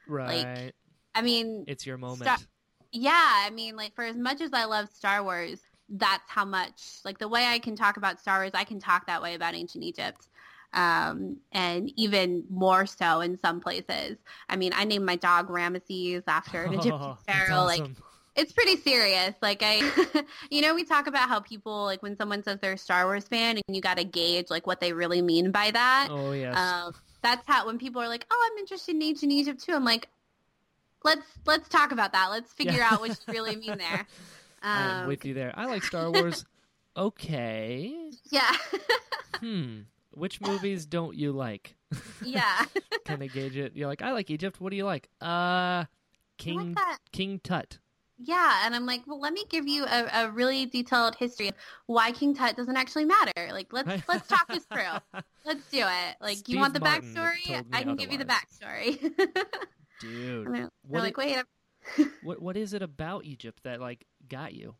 Right. 0.09 0.45
Like, 0.45 0.75
I 1.15 1.23
mean, 1.23 1.65
it's 1.67 1.87
your 1.87 1.99
moment. 1.99 2.23
Stop. 2.23 2.41
yeah, 2.93 3.45
I 3.45 3.51
mean, 3.51 3.77
like 3.77 3.95
for 3.95 4.05
as 4.05 4.17
much 4.17 4.41
as 4.41 4.53
I 4.53 4.65
love 4.65 4.89
Star 4.91 5.23
Wars, 5.23 5.61
that's 5.89 6.29
how 6.29 6.45
much 6.45 6.99
like 7.05 7.19
the 7.19 7.29
way 7.29 7.47
I 7.47 7.59
can 7.59 7.77
talk 7.77 7.97
about 7.97 8.21
Star 8.21 8.41
Wars, 8.41 8.53
I 8.55 8.65
can 8.65 8.81
talk 8.81 9.07
that 9.07 9.23
way 9.23 9.35
about 9.35 9.55
ancient 9.55 9.85
Egypt. 9.85 10.29
Um, 10.73 11.39
and 11.53 11.91
even 11.97 12.45
more 12.51 12.85
so 12.85 13.21
in 13.21 13.39
some 13.41 13.61
places. 13.61 14.19
I 14.49 14.57
mean, 14.57 14.73
I 14.75 14.85
named 14.85 15.07
my 15.07 15.17
dog 15.17 15.49
Ramesses 15.49 16.25
after 16.27 16.65
an 16.65 16.75
Egyptian 16.79 16.93
Oh, 17.01 17.19
pharaoh. 17.27 17.65
Like 17.65 17.87
it's 18.35 18.53
pretty 18.53 18.77
serious. 18.77 19.35
Like 19.41 19.63
I, 19.65 19.91
you 20.51 20.61
know, 20.61 20.75
we 20.75 20.85
talk 20.85 21.07
about 21.07 21.29
how 21.29 21.41
people 21.41 21.85
like 21.85 22.03
when 22.03 22.17
someone 22.17 22.43
says 22.43 22.59
they're 22.61 22.75
a 22.75 22.79
Star 22.79 23.07
Wars 23.07 23.25
fan, 23.25 23.57
and 23.67 23.75
you 23.75 23.81
got 23.81 23.97
to 23.97 24.05
gauge 24.05 24.51
like 24.51 24.67
what 24.67 24.81
they 24.81 24.93
really 24.93 25.23
mean 25.23 25.51
by 25.51 25.71
that. 25.71 26.09
Oh 26.11 26.33
yes. 26.33 26.57
Um, 26.59 26.93
that's 27.27 27.47
how 27.47 27.67
when 27.67 27.79
people 27.79 28.01
are 28.01 28.09
like, 28.09 28.27
"Oh, 28.31 28.51
I'm 28.53 28.59
interested 28.59 28.95
in 28.95 29.03
ancient 29.03 29.33
Egypt 29.33 29.63
too." 29.65 29.73
I'm 29.73 29.85
like, 29.85 30.09
let's 31.05 31.27
let's 31.47 31.69
talk 31.69 31.93
about 31.93 32.13
that. 32.13 32.29
Let's 32.31 32.53
figure 32.53 32.75
Yeah. 32.75 32.89
out 32.93 33.01
what 33.01 33.11
you 33.27 33.33
really 33.33 33.57
mean 33.57 33.79
there. 33.79 34.07
I'm 34.63 35.03
Um, 35.03 35.09
with 35.09 35.25
you 35.25 35.35
there. 35.35 35.53
I 35.57 35.67
like 35.67 35.83
Star 35.85 36.11
Wars. 36.13 36.45
okay. 36.97 38.11
yeah, 38.31 38.53
Hmm. 39.41 39.81
Which 40.13 40.41
movies 40.41 40.87
don't 40.87 41.15
you 41.15 41.33
like? 41.33 41.77
yeah. 42.25 42.65
kind 43.05 43.23
of 43.23 43.31
gauge 43.33 43.57
it. 43.57 43.77
You're 43.77 43.87
like, 43.87 44.01
I 44.03 44.13
like 44.13 44.31
Egypt. 44.31 44.61
What 44.63 44.71
do 44.71 44.77
you 44.77 44.85
like? 44.87 45.09
Uh, 45.21 45.25
I 45.27 45.79
like 45.81 45.89
King. 46.39 46.77
King 47.13 47.41
Tut. 47.45 47.79
Yeah, 48.19 48.63
and 48.65 48.75
I'm 48.75 48.87
like, 48.87 49.03
well, 49.07 49.21
let 49.21 49.33
me 49.33 49.45
give 49.51 49.69
you 49.69 49.85
a, 49.85 50.09
a 50.13 50.31
really 50.31 50.65
detailed 50.67 51.17
history 51.17 51.49
of 51.49 51.55
why 51.87 52.13
King 52.13 52.35
Tut 52.35 52.57
doesn't 52.57 52.77
actually 52.77 53.05
matter. 53.05 53.33
Like, 53.53 53.73
let's 53.73 54.03
let's 54.09 54.27
talk 54.27 54.49
this 54.49 54.65
through. 54.65 55.23
Let's 55.45 55.69
do 55.71 55.81
it. 55.81 56.17
Like, 56.21 56.39
Steve 56.39 56.55
you 56.55 56.61
want 56.61 56.73
the 56.73 56.81
Martin 56.81 57.15
backstory? 57.15 57.65
I 57.73 57.83
can 57.83 57.97
give 57.97 58.11
you 58.11 58.19
the 58.19 58.25
backstory. 58.25 59.01
Dude, 60.01 60.53
they're, 60.53 60.71
like, 60.91 61.17
wait, 61.17 61.39
what 62.23 62.41
what 62.41 62.57
is 62.57 62.73
it 62.73 62.83
about 62.83 63.25
Egypt 63.25 63.63
that 63.65 63.81
like 63.81 64.07
got 64.29 64.55
you? 64.55 64.75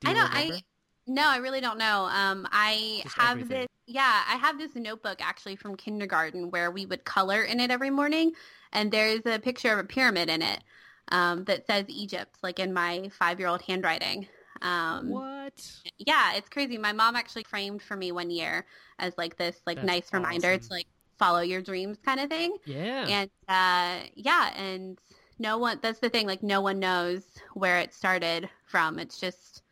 Do 0.00 0.08
I 0.08 0.10
you 0.10 0.16
don't. 0.16 0.28
remember? 0.30 0.54
I 0.54 0.62
no, 1.10 1.26
I 1.26 1.38
really 1.38 1.60
don't 1.60 1.78
know. 1.78 2.04
Um, 2.04 2.46
I 2.52 3.00
Just 3.02 3.16
have 3.16 3.30
everything. 3.38 3.60
this. 3.60 3.68
Yeah, 3.86 4.22
I 4.28 4.36
have 4.36 4.58
this 4.58 4.74
notebook 4.74 5.18
actually 5.22 5.56
from 5.56 5.74
kindergarten 5.76 6.50
where 6.50 6.70
we 6.70 6.84
would 6.84 7.04
color 7.04 7.42
in 7.42 7.60
it 7.60 7.70
every 7.70 7.90
morning, 7.90 8.32
and 8.72 8.92
there's 8.92 9.22
a 9.24 9.38
picture 9.38 9.72
of 9.72 9.78
a 9.78 9.84
pyramid 9.84 10.28
in 10.28 10.42
it 10.42 10.62
um, 11.10 11.44
that 11.44 11.66
says 11.66 11.84
Egypt, 11.88 12.36
like 12.42 12.58
in 12.58 12.72
my 12.72 13.10
five-year-old 13.18 13.62
handwriting. 13.62 14.26
Um, 14.62 15.08
what? 15.10 15.70
yeah, 15.98 16.34
it's 16.34 16.48
crazy. 16.48 16.78
My 16.78 16.92
mom 16.92 17.14
actually 17.16 17.44
framed 17.44 17.80
for 17.82 17.96
me 17.96 18.12
one 18.12 18.30
year 18.30 18.66
as 18.98 19.14
like 19.16 19.36
this 19.36 19.60
like 19.66 19.76
That's 19.76 19.86
nice 19.86 20.12
reminder 20.12 20.48
awesome. 20.52 20.60
to 20.60 20.72
like 20.72 20.86
follow 21.18 21.40
your 21.40 21.62
dreams 21.62 21.98
kind 22.04 22.20
of 22.20 22.28
thing. 22.28 22.56
Yeah. 22.64 23.06
And 23.08 23.30
uh, 23.48 24.04
yeah, 24.14 24.52
and 24.56 24.98
no 25.38 25.58
one. 25.58 25.78
That's 25.80 26.00
the 26.00 26.08
thing. 26.08 26.26
Like 26.26 26.42
no 26.42 26.60
one 26.60 26.78
knows 26.80 27.22
where 27.54 27.78
it 27.78 27.94
started 27.94 28.48
from. 28.66 28.98
It's 28.98 29.20
just 29.20 29.62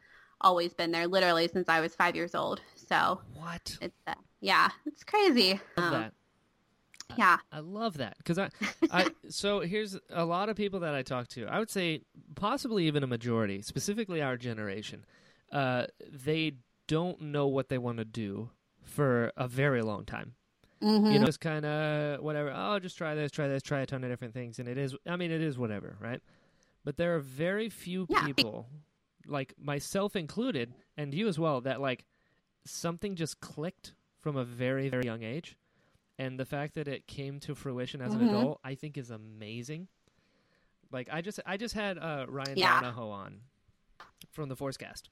always 0.40 0.72
been 0.74 0.92
there, 0.92 1.06
literally 1.08 1.48
since 1.48 1.68
I 1.68 1.80
was 1.80 1.94
five 1.94 2.14
years 2.14 2.34
old. 2.34 2.60
So 2.76 3.20
What? 3.34 3.76
it's 3.80 3.98
uh, 4.06 4.14
yeah, 4.40 4.68
it's 4.86 5.02
crazy. 5.02 5.60
Um. 5.76 6.10
Yeah. 7.16 7.38
I 7.52 7.60
love 7.60 7.98
that 7.98 8.16
because 8.18 8.38
I, 8.38 8.50
I. 8.90 9.10
So 9.28 9.60
here's 9.60 9.96
a 10.10 10.24
lot 10.24 10.48
of 10.48 10.56
people 10.56 10.80
that 10.80 10.94
I 10.94 11.02
talk 11.02 11.28
to. 11.28 11.46
I 11.46 11.58
would 11.58 11.70
say 11.70 12.02
possibly 12.36 12.86
even 12.86 13.02
a 13.02 13.06
majority, 13.06 13.60
specifically 13.62 14.22
our 14.22 14.36
generation. 14.36 15.04
Uh, 15.52 15.86
they 16.12 16.52
don't 16.88 17.20
know 17.20 17.46
what 17.48 17.68
they 17.68 17.78
want 17.78 17.98
to 17.98 18.04
do 18.04 18.50
for 18.84 19.32
a 19.36 19.48
very 19.48 19.82
long 19.82 20.04
time. 20.04 20.34
Mhm. 20.82 21.12
You 21.12 21.18
know, 21.18 21.26
it's 21.26 21.36
kind 21.38 21.64
of 21.64 22.20
whatever. 22.22 22.52
Oh, 22.54 22.78
just 22.78 22.96
try 22.98 23.14
this, 23.14 23.32
try 23.32 23.48
this, 23.48 23.62
try 23.62 23.80
a 23.80 23.86
ton 23.86 24.04
of 24.04 24.10
different 24.10 24.34
things, 24.34 24.58
and 24.58 24.68
it 24.68 24.78
is. 24.78 24.94
I 25.06 25.16
mean, 25.16 25.30
it 25.30 25.40
is 25.42 25.58
whatever, 25.58 25.96
right? 26.00 26.20
But 26.84 26.96
there 26.96 27.16
are 27.16 27.20
very 27.20 27.68
few 27.68 28.06
Yeah. 28.08 28.24
people, 28.26 28.68
like 29.26 29.54
myself 29.58 30.14
included, 30.14 30.72
and 30.96 31.12
you 31.14 31.26
as 31.28 31.38
well, 31.38 31.60
that 31.62 31.80
like 31.80 32.04
something 32.64 33.16
just 33.16 33.40
clicked 33.40 33.94
from 34.20 34.36
a 34.36 34.44
very, 34.44 34.88
very 34.88 35.04
young 35.04 35.22
age, 35.22 35.56
and 36.18 36.38
the 36.40 36.44
fact 36.44 36.74
that 36.74 36.88
it 36.88 37.06
came 37.06 37.40
to 37.40 37.54
fruition 37.54 38.00
as 38.00 38.14
an 38.14 38.20
Mhm. 38.20 38.28
adult, 38.28 38.60
I 38.64 38.74
think, 38.74 38.96
is 38.96 39.10
amazing. 39.10 39.88
Like 40.90 41.08
I 41.12 41.20
just, 41.20 41.40
I 41.44 41.56
just 41.56 41.74
had 41.74 41.98
uh, 41.98 42.26
Ryan 42.28 42.58
Yeah. 42.58 42.80
Donahoe 42.80 43.10
on 43.10 43.40
from 44.30 44.48
the 44.48 44.56
Forcecast. 44.56 45.02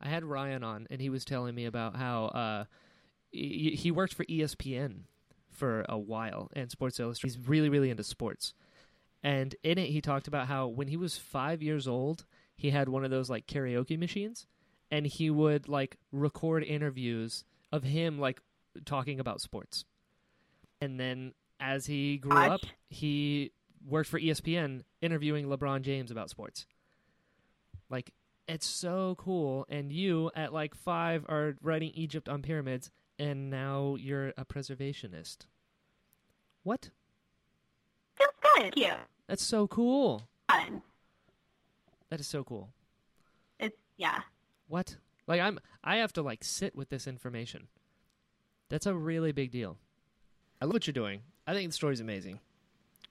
I 0.00 0.08
had 0.08 0.24
Ryan 0.24 0.64
on, 0.64 0.86
and 0.90 1.00
he 1.00 1.08
was 1.10 1.24
telling 1.24 1.54
me 1.54 1.64
about 1.64 1.96
how 1.96 2.24
uh, 2.26 2.64
he, 3.30 3.76
he 3.76 3.90
worked 3.90 4.14
for 4.14 4.24
ESPN 4.24 5.02
for 5.50 5.84
a 5.88 5.98
while 5.98 6.50
and 6.54 6.70
Sports 6.70 6.98
Illustrated. 6.98 7.36
He's 7.36 7.48
really, 7.48 7.68
really 7.68 7.90
into 7.90 8.02
sports. 8.02 8.54
And 9.22 9.54
in 9.62 9.78
it, 9.78 9.90
he 9.90 10.00
talked 10.00 10.26
about 10.26 10.48
how 10.48 10.66
when 10.66 10.88
he 10.88 10.96
was 10.96 11.16
five 11.18 11.62
years 11.62 11.86
old, 11.86 12.24
he 12.56 12.70
had 12.70 12.88
one 12.88 13.04
of 13.04 13.10
those 13.12 13.30
like 13.30 13.46
karaoke 13.46 13.96
machines, 13.98 14.46
and 14.90 15.06
he 15.06 15.30
would 15.30 15.68
like 15.68 15.98
record 16.10 16.64
interviews 16.64 17.44
of 17.70 17.84
him 17.84 18.18
like 18.18 18.40
talking 18.84 19.20
about 19.20 19.40
sports. 19.40 19.84
And 20.82 20.98
then 20.98 21.32
as 21.60 21.86
he 21.86 22.18
grew 22.18 22.32
Gosh. 22.32 22.50
up, 22.50 22.60
he 22.90 23.52
worked 23.88 24.10
for 24.10 24.18
ESPN 24.18 24.82
interviewing 25.00 25.46
LeBron 25.46 25.82
James 25.82 26.10
about 26.10 26.28
sports. 26.28 26.66
Like 27.88 28.12
it's 28.48 28.66
so 28.66 29.14
cool 29.16 29.64
and 29.68 29.92
you 29.92 30.32
at 30.34 30.52
like 30.52 30.74
5 30.74 31.26
are 31.28 31.54
writing 31.62 31.92
Egypt 31.94 32.28
on 32.28 32.42
pyramids 32.42 32.90
and 33.16 33.48
now 33.48 33.94
you're 33.94 34.32
a 34.36 34.44
preservationist. 34.44 35.46
What? 36.64 36.90
Feels 38.16 38.32
good. 38.56 38.74
Cute. 38.74 38.90
That's 39.28 39.44
so 39.44 39.68
cool. 39.68 40.26
Fun. 40.50 40.82
That 42.10 42.18
is 42.18 42.26
so 42.26 42.42
cool. 42.42 42.70
It's 43.60 43.76
yeah. 43.96 44.22
What? 44.66 44.96
Like 45.28 45.40
I'm 45.40 45.60
I 45.84 45.98
have 45.98 46.12
to 46.14 46.22
like 46.22 46.42
sit 46.42 46.74
with 46.74 46.88
this 46.88 47.06
information. 47.06 47.68
That's 48.68 48.86
a 48.86 48.94
really 48.94 49.30
big 49.30 49.52
deal. 49.52 49.78
I 50.62 50.64
love 50.64 50.74
what 50.74 50.86
you're 50.86 50.92
doing. 50.92 51.22
I 51.44 51.54
think 51.54 51.68
the 51.70 51.74
story's 51.74 51.98
amazing. 51.98 52.38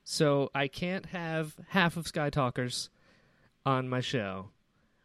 So 0.05 0.49
I 0.55 0.69
can't 0.69 1.07
have 1.07 1.53
half 1.67 1.97
of 1.97 2.05
Skytalkers 2.05 2.87
on 3.65 3.89
my 3.89 3.99
show 3.99 4.51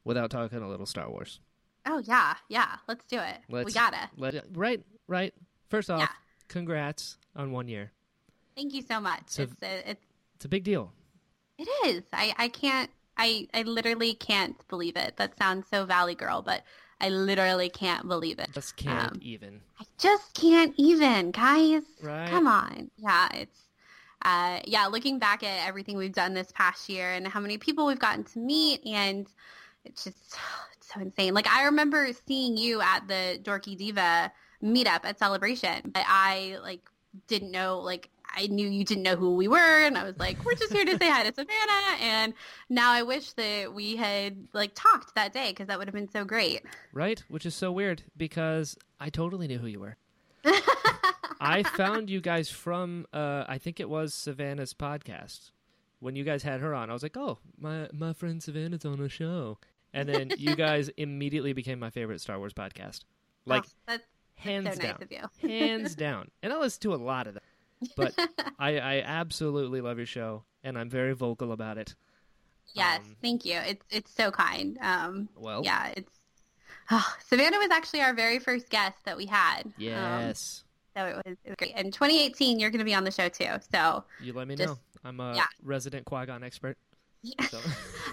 without 0.04 0.30
talking 0.30 0.60
a 0.62 0.68
little 0.68 0.86
Star 0.86 1.10
Wars. 1.10 1.40
Oh 1.86 1.98
yeah, 1.98 2.34
yeah. 2.48 2.76
Let's 2.86 3.04
do 3.06 3.18
it. 3.18 3.38
Let's 3.48 3.66
we 3.66 3.72
gotta. 3.72 4.08
Let 4.16 4.44
right, 4.54 4.80
right. 5.08 5.34
First 5.70 5.90
off, 5.90 5.98
Yeah. 5.98 6.08
congrats 6.46 7.18
on 7.34 7.50
one 7.50 7.66
year. 7.66 7.90
Thank 8.54 8.74
you 8.74 8.82
so 8.82 9.00
much. 9.00 9.22
So- 9.26 9.42
it's 9.42 9.52
a, 9.64 9.90
it's 9.90 10.06
It's 10.36 10.44
a 10.44 10.48
big 10.48 10.62
deal. 10.62 10.92
it 11.58 11.68
is. 11.84 12.04
I 12.12 12.32
I 12.38 12.46
can't. 12.46 12.92
I 13.16 13.48
I 13.54 13.62
literally 13.62 14.14
can't 14.14 14.56
believe 14.68 14.96
it. 14.96 15.16
That 15.16 15.36
sounds 15.36 15.66
so 15.68 15.84
Valley 15.84 16.14
Girl, 16.14 16.42
but 16.42 16.62
I 17.00 17.10
literally 17.10 17.68
can't 17.68 18.08
believe 18.08 18.38
it. 18.38 18.48
Just 18.52 18.76
can't 18.76 19.12
Um, 19.12 19.18
even. 19.22 19.60
I 19.78 19.84
just 19.98 20.32
can't 20.34 20.72
even, 20.76 21.30
guys. 21.30 21.82
Right. 22.02 22.28
Come 22.30 22.46
on. 22.46 22.90
Yeah, 22.96 23.28
it's 23.34 23.60
uh 24.22 24.60
yeah, 24.64 24.86
looking 24.86 25.18
back 25.18 25.42
at 25.42 25.68
everything 25.68 25.96
we've 25.98 26.12
done 26.14 26.32
this 26.34 26.50
past 26.52 26.88
year 26.88 27.12
and 27.12 27.28
how 27.28 27.38
many 27.38 27.58
people 27.58 27.86
we've 27.86 27.98
gotten 27.98 28.24
to 28.24 28.38
meet 28.38 28.80
and 28.86 29.26
it's 29.84 30.04
just 30.04 30.38
it's 30.76 30.92
so 30.92 31.00
insane. 31.00 31.34
Like 31.34 31.46
I 31.48 31.64
remember 31.66 32.08
seeing 32.26 32.56
you 32.56 32.80
at 32.80 33.06
the 33.08 33.38
Dorky 33.42 33.76
Diva 33.76 34.32
meetup 34.62 35.04
at 35.04 35.18
Celebration, 35.18 35.90
but 35.92 36.04
I 36.06 36.58
like 36.62 36.80
didn't 37.28 37.50
know 37.50 37.78
like 37.80 38.08
I 38.34 38.46
knew 38.48 38.68
you 38.68 38.84
didn't 38.84 39.02
know 39.02 39.16
who 39.16 39.34
we 39.36 39.48
were 39.48 39.84
and 39.84 39.96
I 39.96 40.04
was 40.04 40.18
like, 40.18 40.44
we're 40.44 40.54
just 40.54 40.72
here 40.72 40.84
to 40.84 40.96
say 40.98 41.10
hi 41.10 41.22
to 41.22 41.34
Savannah 41.34 41.96
and 42.00 42.34
now 42.68 42.92
I 42.92 43.02
wish 43.02 43.32
that 43.32 43.72
we 43.74 43.96
had 43.96 44.48
like 44.52 44.72
talked 44.74 45.14
that 45.14 45.32
day 45.32 45.50
because 45.50 45.66
that 45.68 45.78
would 45.78 45.88
have 45.88 45.94
been 45.94 46.10
so 46.10 46.24
great. 46.24 46.62
Right? 46.92 47.22
Which 47.28 47.46
is 47.46 47.54
so 47.54 47.72
weird 47.72 48.02
because 48.16 48.76
I 49.00 49.10
totally 49.10 49.46
knew 49.48 49.58
who 49.58 49.66
you 49.66 49.80
were. 49.80 49.96
I 51.40 51.62
found 51.62 52.08
you 52.10 52.20
guys 52.20 52.48
from 52.50 53.06
uh, 53.12 53.44
I 53.48 53.58
think 53.58 53.80
it 53.80 53.88
was 53.88 54.14
Savannah's 54.14 54.74
podcast. 54.74 55.50
When 56.00 56.14
you 56.16 56.24
guys 56.24 56.42
had 56.42 56.60
her 56.60 56.74
on, 56.74 56.90
I 56.90 56.92
was 56.92 57.02
like, 57.02 57.16
"Oh, 57.16 57.38
my 57.58 57.88
my 57.92 58.12
friend 58.12 58.42
Savannah's 58.42 58.84
on 58.84 59.00
a 59.00 59.08
show." 59.08 59.58
And 59.92 60.08
then 60.08 60.30
you 60.38 60.54
guys 60.56 60.88
immediately 60.96 61.52
became 61.52 61.78
my 61.78 61.90
favorite 61.90 62.20
Star 62.20 62.38
Wars 62.38 62.52
podcast. 62.52 63.00
Like 63.44 63.64
Oh, 63.66 63.70
that's 63.86 64.06
hands 64.36 64.76
so 64.76 64.82
down. 64.82 64.90
nice 64.92 65.02
of 65.02 65.12
you. 65.12 65.48
hands 65.48 65.94
down. 65.94 66.30
And 66.42 66.52
I 66.52 66.58
listen 66.58 66.80
to 66.82 66.94
a 66.94 66.96
lot 66.96 67.26
of 67.26 67.34
them. 67.34 67.42
But 67.96 68.14
I, 68.58 68.78
I 68.78 69.02
absolutely 69.04 69.80
love 69.80 69.98
your 69.98 70.06
show 70.06 70.44
and 70.64 70.78
I'm 70.78 70.88
very 70.90 71.12
vocal 71.14 71.52
about 71.52 71.78
it. 71.78 71.94
Yes, 72.74 73.00
Um, 73.04 73.16
thank 73.22 73.44
you. 73.44 73.54
It's 73.58 73.84
it's 73.90 74.10
so 74.14 74.30
kind. 74.30 74.76
Um, 74.80 75.28
Well, 75.36 75.62
yeah, 75.64 75.92
it's 75.96 76.12
Savannah 77.28 77.58
was 77.58 77.70
actually 77.70 78.00
our 78.02 78.14
very 78.14 78.38
first 78.38 78.68
guest 78.70 78.96
that 79.04 79.16
we 79.16 79.26
had. 79.26 79.62
Um, 79.66 79.72
yes. 79.78 80.64
so 80.96 81.04
it 81.06 81.16
was, 81.16 81.36
it 81.44 81.48
was 81.48 81.56
great. 81.58 81.76
In 81.76 81.90
2018, 81.90 82.58
you're 82.60 82.70
going 82.70 82.78
to 82.80 82.84
be 82.84 82.94
on 82.94 83.04
the 83.04 83.10
show 83.10 83.28
too. 83.28 83.50
So 83.72 84.04
you 84.20 84.32
let 84.32 84.46
me 84.48 84.56
just- 84.56 84.68
know. 84.68 84.78
I'm 85.04 85.20
a 85.20 85.36
yeah. 85.36 85.46
resident 85.62 86.04
Qui-Gon 86.04 86.42
expert. 86.42 86.76
So. 87.50 87.58
uh, 87.58 87.62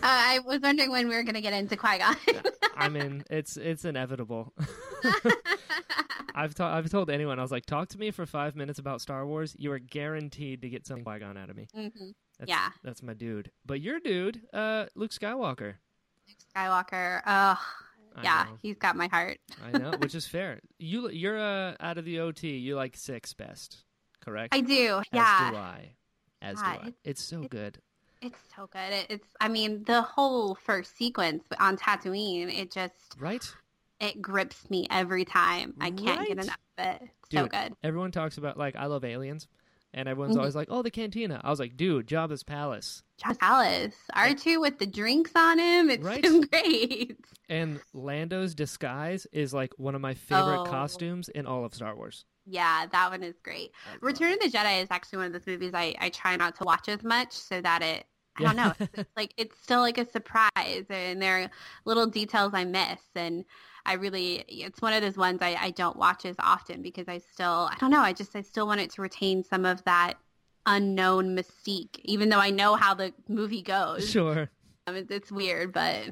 I 0.01 0.39
was 0.45 0.59
wondering 0.61 0.91
when 0.91 1.07
we 1.09 1.15
were 1.15 1.23
going 1.23 1.35
to 1.35 1.41
get 1.41 1.53
into 1.53 1.75
Qui 1.77 1.97
Gon. 1.99 2.15
I 2.75 2.89
mean, 2.89 3.23
it's 3.29 3.57
it's 3.57 3.85
inevitable. 3.85 4.53
I've 6.35 6.55
ta- 6.55 6.75
I've 6.75 6.89
told 6.89 7.09
anyone 7.11 7.37
I 7.37 7.43
was 7.43 7.51
like, 7.51 7.65
talk 7.65 7.89
to 7.89 7.99
me 7.99 8.09
for 8.11 8.25
five 8.25 8.55
minutes 8.55 8.79
about 8.79 9.01
Star 9.01 9.25
Wars. 9.25 9.55
You 9.59 9.71
are 9.71 9.79
guaranteed 9.79 10.63
to 10.63 10.69
get 10.69 10.87
some 10.87 11.03
Qui 11.03 11.19
Gon 11.19 11.37
out 11.37 11.49
of 11.51 11.55
me. 11.55 11.67
hmm 11.73 11.87
That's, 12.39 12.49
Yeah. 12.49 12.69
that's 12.83 13.03
my 13.03 13.13
dude. 13.13 13.51
But 13.65 13.81
your 13.81 13.99
dude, 13.99 14.41
uh, 14.51 14.85
Luke 14.95 15.11
Skywalker. 15.11 15.75
Luke 16.27 16.37
Skywalker. 16.55 17.21
Oh, 17.27 17.61
I 18.15 18.23
yeah, 18.23 18.45
know. 18.49 18.57
he's 18.63 18.77
got 18.77 18.95
my 18.95 19.07
heart. 19.07 19.37
I 19.63 19.77
know, 19.77 19.91
which 19.99 20.15
is 20.15 20.25
fair. 20.25 20.59
You 20.79 21.09
you're 21.09 21.39
uh, 21.39 21.75
out 21.79 21.97
of 21.99 22.05
the 22.05 22.19
OT. 22.19 22.57
You 22.57 22.75
like 22.75 22.95
six 22.97 23.33
best, 23.33 23.83
correct? 24.23 24.55
I 24.55 24.61
do. 24.61 24.97
As 24.99 25.05
yeah, 25.11 25.51
do 25.51 25.57
I. 25.57 25.91
As 26.41 26.57
Yeah, 26.59 26.63
do 26.63 26.69
I. 26.69 26.73
it's- 26.87 26.93
It's 27.03 27.23
so 27.23 27.35
it's- 27.43 27.49
good. 27.49 27.77
It's 28.23 28.39
so 28.55 28.67
good. 28.71 28.91
It, 28.93 29.05
it's. 29.09 29.27
I 29.39 29.47
mean, 29.47 29.83
the 29.85 30.01
whole 30.01 30.55
first 30.55 30.95
sequence 30.97 31.43
on 31.59 31.77
Tatooine. 31.77 32.53
It 32.53 32.71
just 32.71 33.15
Right? 33.19 33.43
it 33.99 34.21
grips 34.21 34.69
me 34.69 34.87
every 34.89 35.25
time. 35.25 35.73
I 35.79 35.91
can't 35.91 36.19
Right. 36.19 36.27
get 36.27 36.39
enough 36.39 36.57
of 36.77 36.85
it. 36.85 37.01
It's 37.03 37.31
so 37.31 37.47
good. 37.47 37.73
Everyone 37.83 38.11
talks 38.11 38.37
about 38.37 38.57
like 38.57 38.75
I 38.75 38.85
love 38.87 39.05
aliens, 39.05 39.47
and 39.93 40.07
everyone's 40.09 40.35
Mhm. 40.35 40.39
always 40.39 40.55
like, 40.55 40.67
"Oh, 40.71 40.81
the 40.81 40.91
cantina." 40.91 41.39
I 41.43 41.49
was 41.49 41.59
like, 41.59 41.77
"Dude, 41.77 42.07
Jabba's 42.07 42.43
palace." 42.43 43.03
John 43.17 43.37
Alice, 43.41 43.95
R2 44.15 44.59
with 44.59 44.79
the 44.79 44.87
drinks 44.87 45.31
on 45.35 45.59
him. 45.59 45.89
It's 45.89 46.03
Right? 46.03 46.25
so 46.25 46.41
great. 46.51 47.17
And 47.47 47.79
Lando's 47.93 48.55
disguise 48.55 49.25
is 49.31 49.53
like 49.53 49.73
one 49.77 49.95
of 49.95 50.01
my 50.01 50.13
favorite 50.13 50.61
Oh. 50.61 50.65
costumes 50.65 51.29
in 51.29 51.45
all 51.45 51.63
of 51.63 51.73
Star 51.73 51.95
Wars. 51.95 52.25
Yeah, 52.45 52.87
that 52.91 53.09
one 53.11 53.23
is 53.23 53.35
great. 53.41 53.71
Return 54.01 54.33
of 54.33 54.39
the 54.39 54.49
Jedi 54.49 54.81
is 54.81 54.89
actually 54.91 55.19
one 55.19 55.27
of 55.27 55.33
those 55.33 55.47
movies 55.47 55.71
I, 55.73 55.95
I 55.99 56.09
try 56.09 56.35
not 56.35 56.55
to 56.57 56.65
watch 56.65 56.89
as 56.89 57.01
much 57.03 57.31
so 57.31 57.61
that 57.61 57.81
it 57.81 58.05
I 58.37 58.43
don't 58.43 58.55
know. 58.55 58.73
It's, 58.79 59.09
like 59.17 59.33
it's 59.37 59.57
still 59.61 59.81
like 59.81 59.97
a 59.97 60.09
surprise 60.09 60.85
and 60.89 61.21
there 61.21 61.43
are 61.43 61.49
little 61.85 62.07
details 62.07 62.53
I 62.53 62.65
miss 62.65 62.99
and 63.15 63.45
I 63.85 63.93
really 63.93 64.43
it's 64.47 64.81
one 64.81 64.93
of 64.93 65.01
those 65.01 65.17
ones 65.17 65.39
I, 65.41 65.55
I 65.59 65.71
don't 65.71 65.97
watch 65.97 66.25
as 66.25 66.35
often 66.39 66.81
because 66.81 67.07
I 67.07 67.19
still 67.19 67.69
I 67.71 67.75
don't 67.79 67.91
know, 67.91 68.01
I 68.01 68.13
just 68.13 68.35
I 68.35 68.41
still 68.41 68.67
want 68.67 68.81
it 68.81 68.89
to 68.91 69.01
retain 69.01 69.43
some 69.43 69.65
of 69.65 69.83
that 69.83 70.15
unknown 70.65 71.35
mystique, 71.35 71.99
even 72.03 72.29
though 72.29 72.39
I 72.39 72.49
know 72.49 72.75
how 72.75 72.93
the 72.93 73.13
movie 73.27 73.61
goes. 73.61 74.09
Sure. 74.09 74.49
Um, 74.87 74.95
it, 74.95 75.07
it's 75.09 75.31
weird, 75.31 75.73
but 75.73 76.11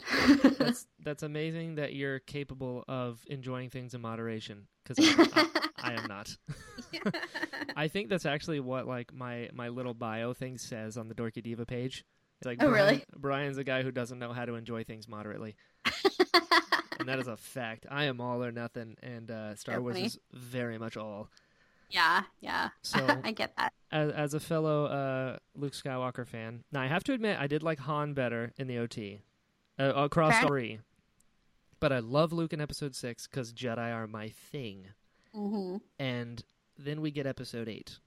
That's 0.58 0.88
that's 1.04 1.24
amazing 1.24 1.76
that 1.76 1.94
you're 1.94 2.20
capable 2.20 2.84
of 2.88 3.24
enjoying 3.28 3.70
things 3.70 3.94
in 3.94 4.02
moderation 4.02 4.68
because 4.84 5.00
I, 5.34 5.48
I, 5.84 5.92
I 5.92 5.94
am 5.94 6.08
not. 6.08 6.36
I 7.76 7.88
think 7.88 8.10
that's 8.10 8.26
actually 8.26 8.60
what 8.60 8.88
like 8.88 9.14
my 9.14 9.50
my 9.54 9.70
little 9.70 9.94
bio 9.94 10.34
thing 10.34 10.58
says 10.58 10.98
on 10.98 11.08
the 11.08 11.16
Dorky 11.16 11.42
Diva 11.44 11.66
page. 11.66 12.06
It's 12.40 12.46
like 12.48 12.58
Oh, 12.62 12.70
Brian, 12.70 12.86
really? 12.86 13.04
Brian's 13.18 13.58
a 13.58 13.64
guy 13.64 13.84
who 13.84 13.92
doesn't 13.92 14.20
know 14.20 14.34
how 14.34 14.46
to 14.46 14.56
enjoy 14.56 14.84
things 14.84 15.08
moderately, 15.08 15.56
and 17.00 17.08
that 17.08 17.20
is 17.20 17.28
a 17.28 17.38
fact. 17.38 17.86
I 17.90 18.06
am 18.06 18.20
all 18.20 18.44
or 18.44 18.52
nothing, 18.52 18.96
and 19.04 19.30
uh, 19.30 19.56
Star 19.56 19.76
So 19.76 19.82
Wars 19.82 19.98
is 19.98 20.20
very 20.34 20.78
much 20.78 20.98
all. 20.98 21.30
Yeah, 21.90 22.24
yeah. 22.40 22.70
So 22.84 23.06
I 23.24 23.32
get 23.32 23.56
that. 23.58 23.74
as, 23.92 24.12
as 24.12 24.34
a 24.34 24.40
fellow 24.40 24.86
uh, 24.86 25.38
Luke 25.56 25.74
Skywalker 25.74 26.26
fan, 26.28 26.64
now 26.72 26.82
I 26.82 26.88
have 26.88 27.04
to 27.06 27.14
admit 27.14 27.38
I 27.40 27.48
did 27.48 27.64
like 27.64 27.80
Han 27.80 28.14
better 28.14 28.54
in 28.58 28.68
the 28.68 28.78
OT 28.80 29.22
uh, 29.80 29.94
across 29.96 30.36
Okay. 30.38 30.48
three, 30.48 30.80
but 31.82 31.92
I 31.92 32.00
love 32.00 32.32
Luke 32.32 32.54
in 32.54 32.62
Episode 32.62 32.96
Six 32.96 33.28
because 33.28 33.52
Jedi 33.52 33.94
are 33.94 34.08
my 34.08 34.30
thing. 34.30 34.88
hmm 35.34 35.78
And 36.00 36.42
then 36.78 37.02
we 37.02 37.12
get 37.12 37.26
Episode 37.28 37.68
Eight. 37.68 38.00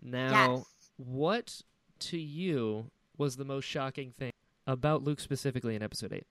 Now, 0.00 0.56
Yes. 0.56 0.64
what 0.96 1.62
to 2.00 2.18
you 2.18 2.90
was 3.18 3.36
the 3.36 3.44
most 3.44 3.64
shocking 3.64 4.12
thing 4.12 4.32
about 4.66 5.02
Luke 5.02 5.20
specifically 5.20 5.74
in 5.74 5.82
Episode 5.82 6.12
Eight? 6.14 6.26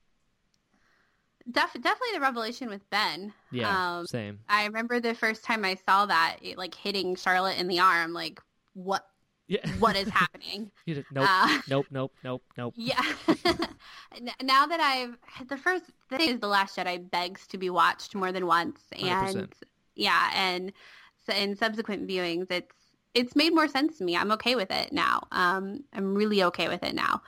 Def- 1.50 1.74
definitely 1.74 2.14
the 2.14 2.20
revelation 2.20 2.70
with 2.70 2.88
Ben. 2.90 3.34
Yeah, 3.52 3.98
Um, 4.00 4.08
same. 4.08 4.40
I 4.50 4.66
remember 4.66 5.00
the 5.00 5.16
first 5.16 5.44
time 5.44 5.64
I 5.66 5.76
saw 5.76 6.06
that, 6.06 6.38
it, 6.42 6.58
like 6.58 6.76
hitting 6.76 7.16
Charlotte 7.16 7.58
in 7.58 7.68
the 7.68 7.80
arm. 7.80 8.14
Like, 8.14 8.42
what? 8.74 9.08
Yeah. 9.50 9.68
What 9.80 9.96
is 9.98 10.08
happening? 10.10 10.72
Did, 10.88 11.04
nope, 11.12 11.26
Uh, 11.28 11.60
nope, 11.68 11.88
nope, 11.92 12.14
nope, 12.24 12.44
nope. 12.58 12.74
Yeah. 12.78 13.02
Now 14.42 14.66
that 14.68 14.80
I've 14.80 15.18
the 15.48 15.58
first 15.58 15.86
thing 16.10 16.30
is 16.36 16.40
the 16.40 16.48
Last 16.48 16.78
Jedi 16.78 17.10
begs 17.10 17.48
to 17.48 17.58
be 17.58 17.70
watched 17.70 18.16
more 18.16 18.32
than 18.32 18.46
once, 18.46 18.80
and 18.92 19.36
100%. 19.36 19.52
yeah, 19.96 20.32
and 20.34 20.72
so 21.26 21.34
in 21.34 21.56
subsequent 21.56 22.08
viewings, 22.08 22.50
it's 22.52 22.76
it's 23.16 23.36
made 23.36 23.54
more 23.56 23.68
sense 23.68 23.98
to 23.98 24.04
me. 24.04 24.16
I'm 24.16 24.32
okay 24.34 24.56
with 24.56 24.72
it 24.72 24.94
now. 24.94 25.28
Um, 25.32 25.84
I'm 25.94 26.14
really 26.16 26.44
okay 26.44 26.68
with 26.68 26.84
it 26.84 26.94
now. 26.96 27.22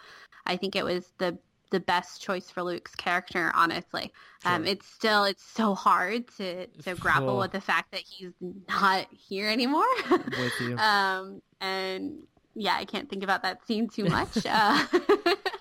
I 0.46 0.58
think 0.58 0.76
it 0.76 0.86
was 0.86 1.12
the 1.18 1.38
the 1.72 1.80
best 1.80 2.22
choice 2.22 2.50
for 2.50 2.62
Luke's 2.64 2.94
character. 2.96 3.52
Honestly, 3.56 4.12
um, 4.46 4.66
it's 4.66 4.86
still 4.88 5.24
it's 5.24 5.44
so 5.44 5.74
hard 5.76 6.28
to 6.38 6.68
to 6.68 6.96
grapple 6.96 7.32
Oh. 7.32 7.40
with 7.40 7.52
the 7.52 7.62
fact 7.62 7.92
that 7.92 8.02
he's 8.02 8.32
not 8.70 9.08
here 9.12 9.50
anymore. 9.50 9.86
With 10.10 10.54
you. 10.62 10.78
um, 10.78 11.42
and 11.60 12.20
yeah, 12.54 12.76
I 12.78 12.86
can't 12.86 13.10
think 13.10 13.24
about 13.24 13.44
that 13.44 13.66
scene 13.66 13.90
too 13.90 14.06
much. 14.06 14.30
Uh, 14.46 14.86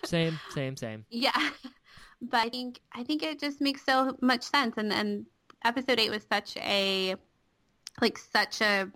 Same, 0.05 0.41
same, 0.55 0.77
same. 0.77 1.05
yeah, 1.11 1.51
but 2.21 2.39
I 2.39 2.49
think 2.49 2.81
I 2.93 3.05
think 3.05 3.23
it 3.23 3.39
just 3.39 3.61
makes 3.61 3.85
so 3.85 4.17
much 4.21 4.43
sense, 4.43 4.75
and 4.77 4.93
and 4.93 5.27
episode 5.65 6.01
eight 6.01 6.11
was 6.11 6.25
such 6.29 6.57
a 6.57 7.15
like 8.01 8.19
such 8.19 8.61
a 8.61 8.91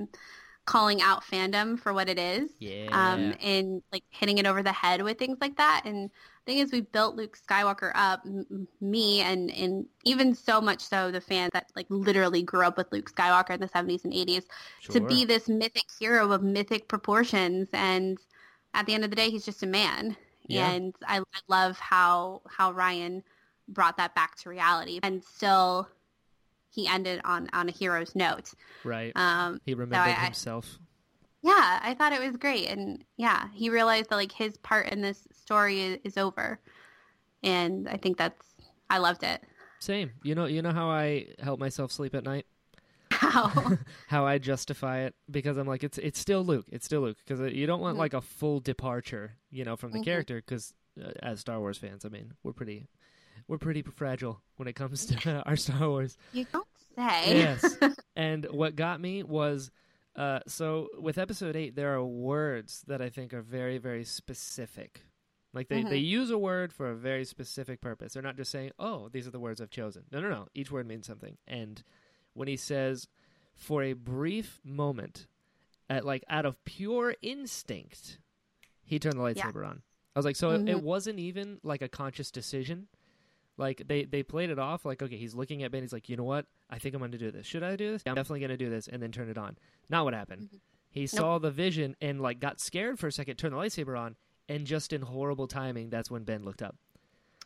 calling 0.66 1.02
out 1.02 1.22
fandom 1.24 1.78
for 1.78 1.92
what 1.92 2.08
it 2.08 2.18
is, 2.18 2.50
Yeah. 2.58 2.88
um, 2.92 3.34
and 3.42 3.82
like 3.92 4.04
hitting 4.10 4.38
it 4.38 4.46
over 4.46 4.62
the 4.62 4.72
head 4.72 5.02
with 5.02 5.18
things 5.18 5.38
like 5.40 5.56
that. 5.56 5.82
And 5.84 6.10
the 6.10 6.52
thing 6.52 6.58
is, 6.58 6.72
we 6.72 6.80
built 6.82 7.16
Luke 7.16 7.36
Skywalker 7.38 7.92
up, 7.94 8.20
m- 8.24 8.68
me, 8.80 9.20
and 9.20 9.50
and 9.50 9.86
even 10.04 10.34
so 10.34 10.60
much 10.60 10.80
so 10.80 11.10
the 11.10 11.20
fans 11.20 11.50
that 11.52 11.70
like 11.76 11.86
literally 11.90 12.42
grew 12.42 12.64
up 12.64 12.76
with 12.76 12.92
Luke 12.92 13.10
Skywalker 13.12 13.50
in 13.54 13.60
the 13.60 13.68
seventies 13.68 14.04
and 14.04 14.14
eighties 14.14 14.44
to 14.90 15.00
be 15.00 15.24
this 15.24 15.48
mythic 15.48 15.84
hero 15.98 16.30
of 16.32 16.42
mythic 16.42 16.88
proportions 16.88 17.68
and 17.72 18.18
at 18.74 18.86
the 18.86 18.94
end 18.94 19.04
of 19.04 19.10
the 19.10 19.16
day 19.16 19.30
he's 19.30 19.44
just 19.44 19.62
a 19.62 19.66
man 19.66 20.16
Yeah. 20.46 20.70
and 20.70 20.94
I, 21.06 21.18
I 21.18 21.40
love 21.48 21.78
how 21.78 22.42
how 22.48 22.72
Rian 22.72 23.22
brought 23.68 23.96
that 23.96 24.14
back 24.14 24.36
to 24.36 24.48
reality 24.50 25.00
and 25.02 25.22
still 25.24 25.88
he 26.74 26.86
ended 26.88 27.20
on 27.24 27.48
on 27.52 27.68
a 27.68 27.72
hero's 27.72 28.14
note 28.14 28.52
right. 28.84 29.12
um 29.16 29.60
he 29.64 29.74
remembered 29.74 30.10
I- 30.10 30.22
I- 30.22 30.24
himself. 30.26 30.78
yeah 31.42 31.80
i 31.82 31.94
thought 31.94 32.12
it 32.12 32.20
was 32.20 32.36
great 32.36 32.68
and 32.68 33.04
yeah 33.16 33.48
he 33.54 33.70
realized 33.70 34.10
that 34.10 34.16
like 34.16 34.32
his 34.32 34.56
part 34.58 34.88
in 34.90 35.00
this 35.02 35.26
story 35.32 35.80
is, 35.80 35.98
is 36.04 36.16
over 36.18 36.58
and 37.42 37.88
i 37.88 37.96
think 37.96 38.16
that's 38.18 38.54
i 38.90 38.98
loved 38.98 39.22
it 39.22 39.42
Same. 39.80 40.12
You 40.22 40.34
know, 40.34 40.46
you 40.46 40.62
know 40.62 40.72
how 40.72 40.88
I 40.88 41.34
help 41.38 41.60
myself 41.60 41.92
sleep 41.92 42.14
at 42.14 42.24
night. 42.24 42.46
how 43.10 43.50
How 44.08 44.24
I 44.26 44.38
justify 44.38 45.00
it 45.00 45.14
because 45.30 45.58
I'm 45.58 45.66
like, 45.66 45.84
it's 45.84 45.98
it's 45.98 46.18
still 46.18 46.42
Luke. 46.42 46.64
It's 46.72 46.86
still 46.86 47.02
Luke 47.02 47.18
because 47.22 47.52
you 47.52 47.66
don't 47.66 47.80
want 47.82 47.96
Mhm. 47.96 48.00
like 48.00 48.14
a 48.14 48.22
full 48.22 48.60
departure, 48.60 49.36
you 49.50 49.62
know, 49.66 49.76
from 49.76 49.92
the 49.92 49.98
Mhm. 49.98 50.04
character. 50.04 50.36
Because 50.40 50.72
uh, 50.98 51.10
as 51.22 51.40
Star 51.40 51.58
Wars 51.60 51.76
fans, 51.76 52.06
I 52.06 52.08
mean, 52.08 52.32
we're 52.42 52.54
pretty 52.54 52.88
we're 53.48 53.58
pretty 53.58 53.82
fragile 53.82 54.40
when 54.56 54.68
it 54.68 54.74
comes 54.74 55.06
to 55.22 55.42
our 55.46 55.56
Star 55.56 55.88
Wars. 55.88 56.16
you 56.32 56.46
don't 56.52 56.66
say 56.96 57.38
Yes. 57.38 57.76
and 58.16 58.46
what 58.50 58.76
got 58.76 59.00
me 59.00 59.22
was 59.22 59.70
uh, 60.16 60.38
so 60.46 60.88
with 60.98 61.18
episode 61.18 61.56
eight, 61.56 61.74
there 61.74 61.92
are 61.94 62.04
words 62.04 62.84
that 62.86 63.02
I 63.02 63.08
think 63.08 63.34
are 63.34 63.42
very, 63.42 63.78
very 63.78 64.04
specific. 64.04 65.00
Like 65.52 65.68
they, 65.68 65.82
they 65.82 65.96
use 65.98 66.30
a 66.30 66.38
word 66.38 66.72
for 66.72 66.90
a 66.90 66.94
very 66.96 67.24
specific 67.24 67.80
purpose. 67.80 68.12
They're 68.14 68.22
not 68.22 68.36
just 68.36 68.50
saying, 68.52 68.70
oh, 68.78 69.08
these 69.08 69.26
are 69.26 69.30
the 69.32 69.40
words 69.40 69.60
I've 69.60 69.70
chosen. 69.70 70.02
No, 70.12 70.20
no, 70.20 70.28
no. 70.28 70.46
Each 70.54 70.70
word 70.70 70.86
means 70.86 71.06
something. 71.06 71.36
And 71.46 71.82
when 72.32 72.46
he 72.48 72.56
says, 72.56 73.08
for 73.56 73.82
a 73.82 73.92
brief 73.92 74.60
moment, 74.64 75.26
at 75.90 76.04
like 76.04 76.24
out 76.28 76.44
of 76.46 76.64
pure 76.64 77.14
instinct, 77.22 78.18
he 78.84 78.98
turned 78.98 79.14
the 79.18 79.22
lightsaber 79.22 79.66
on. 79.66 79.82
I 80.14 80.18
was 80.18 80.24
like, 80.26 80.36
so 80.36 80.50
it, 80.50 80.68
it 80.68 80.76
Mhm. 80.76 80.82
wasn't 80.82 81.18
even 81.18 81.58
like 81.62 81.82
a 81.82 81.88
conscious 81.88 82.30
decision. 82.30 82.86
Like 83.56 83.84
they 83.86 84.04
they 84.04 84.22
played 84.22 84.50
it 84.50 84.58
off 84.58 84.84
like 84.84 85.02
okay 85.02 85.16
he's 85.16 85.34
looking 85.34 85.62
at 85.62 85.70
Ben 85.70 85.82
he's 85.82 85.92
like 85.92 86.08
you 86.08 86.16
know 86.16 86.24
what? 86.24 86.46
I 86.68 86.78
think 86.78 86.94
I'm 86.94 87.00
going 87.00 87.12
to 87.12 87.18
do 87.18 87.30
this. 87.30 87.46
Should 87.46 87.62
I 87.62 87.76
do 87.76 87.92
this? 87.92 88.02
Yeah, 88.04 88.12
I'm 88.12 88.16
definitely 88.16 88.40
going 88.40 88.50
to 88.50 88.56
do 88.56 88.68
this 88.68 88.88
and 88.88 89.02
then 89.02 89.12
turn 89.12 89.28
it 89.28 89.38
on. 89.38 89.56
Not 89.88 90.04
what 90.04 90.14
happened. 90.14 90.42
Mm-hmm. 90.42 90.56
He 90.90 91.06
saw 91.06 91.38
the 91.38 91.50
vision 91.50 91.96
and 92.00 92.20
like 92.20 92.40
got 92.40 92.60
scared 92.60 92.98
for 92.98 93.08
a 93.08 93.12
second 93.12 93.36
turned 93.36 93.54
the 93.54 93.58
lightsaber 93.58 93.98
on 93.98 94.16
and 94.48 94.66
just 94.66 94.92
in 94.92 95.02
horrible 95.02 95.46
timing 95.46 95.90
that's 95.90 96.10
when 96.10 96.24
Ben 96.24 96.44
looked 96.44 96.62
up. 96.62 96.76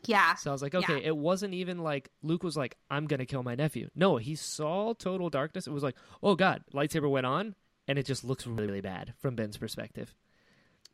Yeah. 0.07 0.37
So 0.37 0.51
I 0.51 0.53
was 0.53 0.63
like 0.63 0.75
okay 0.75 1.03
it 1.05 1.17
wasn't 1.17 1.55
even 1.55 1.79
like 1.79 2.11
Luke 2.23 2.43
was 2.43 2.57
like 2.57 2.77
I'm 2.91 3.07
going 3.07 3.21
to 3.21 3.27
kill 3.27 3.43
my 3.43 3.55
nephew. 3.55 3.91
No 3.95 4.17
he 4.17 4.35
saw 4.35 4.95
total 4.95 5.29
darkness. 5.29 5.67
It 5.67 5.73
was 5.73 5.83
like 5.83 5.97
oh 6.23 6.37
god 6.37 6.63
lightsaber 6.73 7.11
went 7.11 7.27
on 7.27 7.55
and 7.87 7.99
it 7.99 8.07
just 8.07 8.25
looks 8.25 8.47
really 8.47 8.67
really 8.67 8.81
bad 8.81 9.13
from 9.19 9.35
Ben's 9.35 9.59
perspective. 9.59 10.15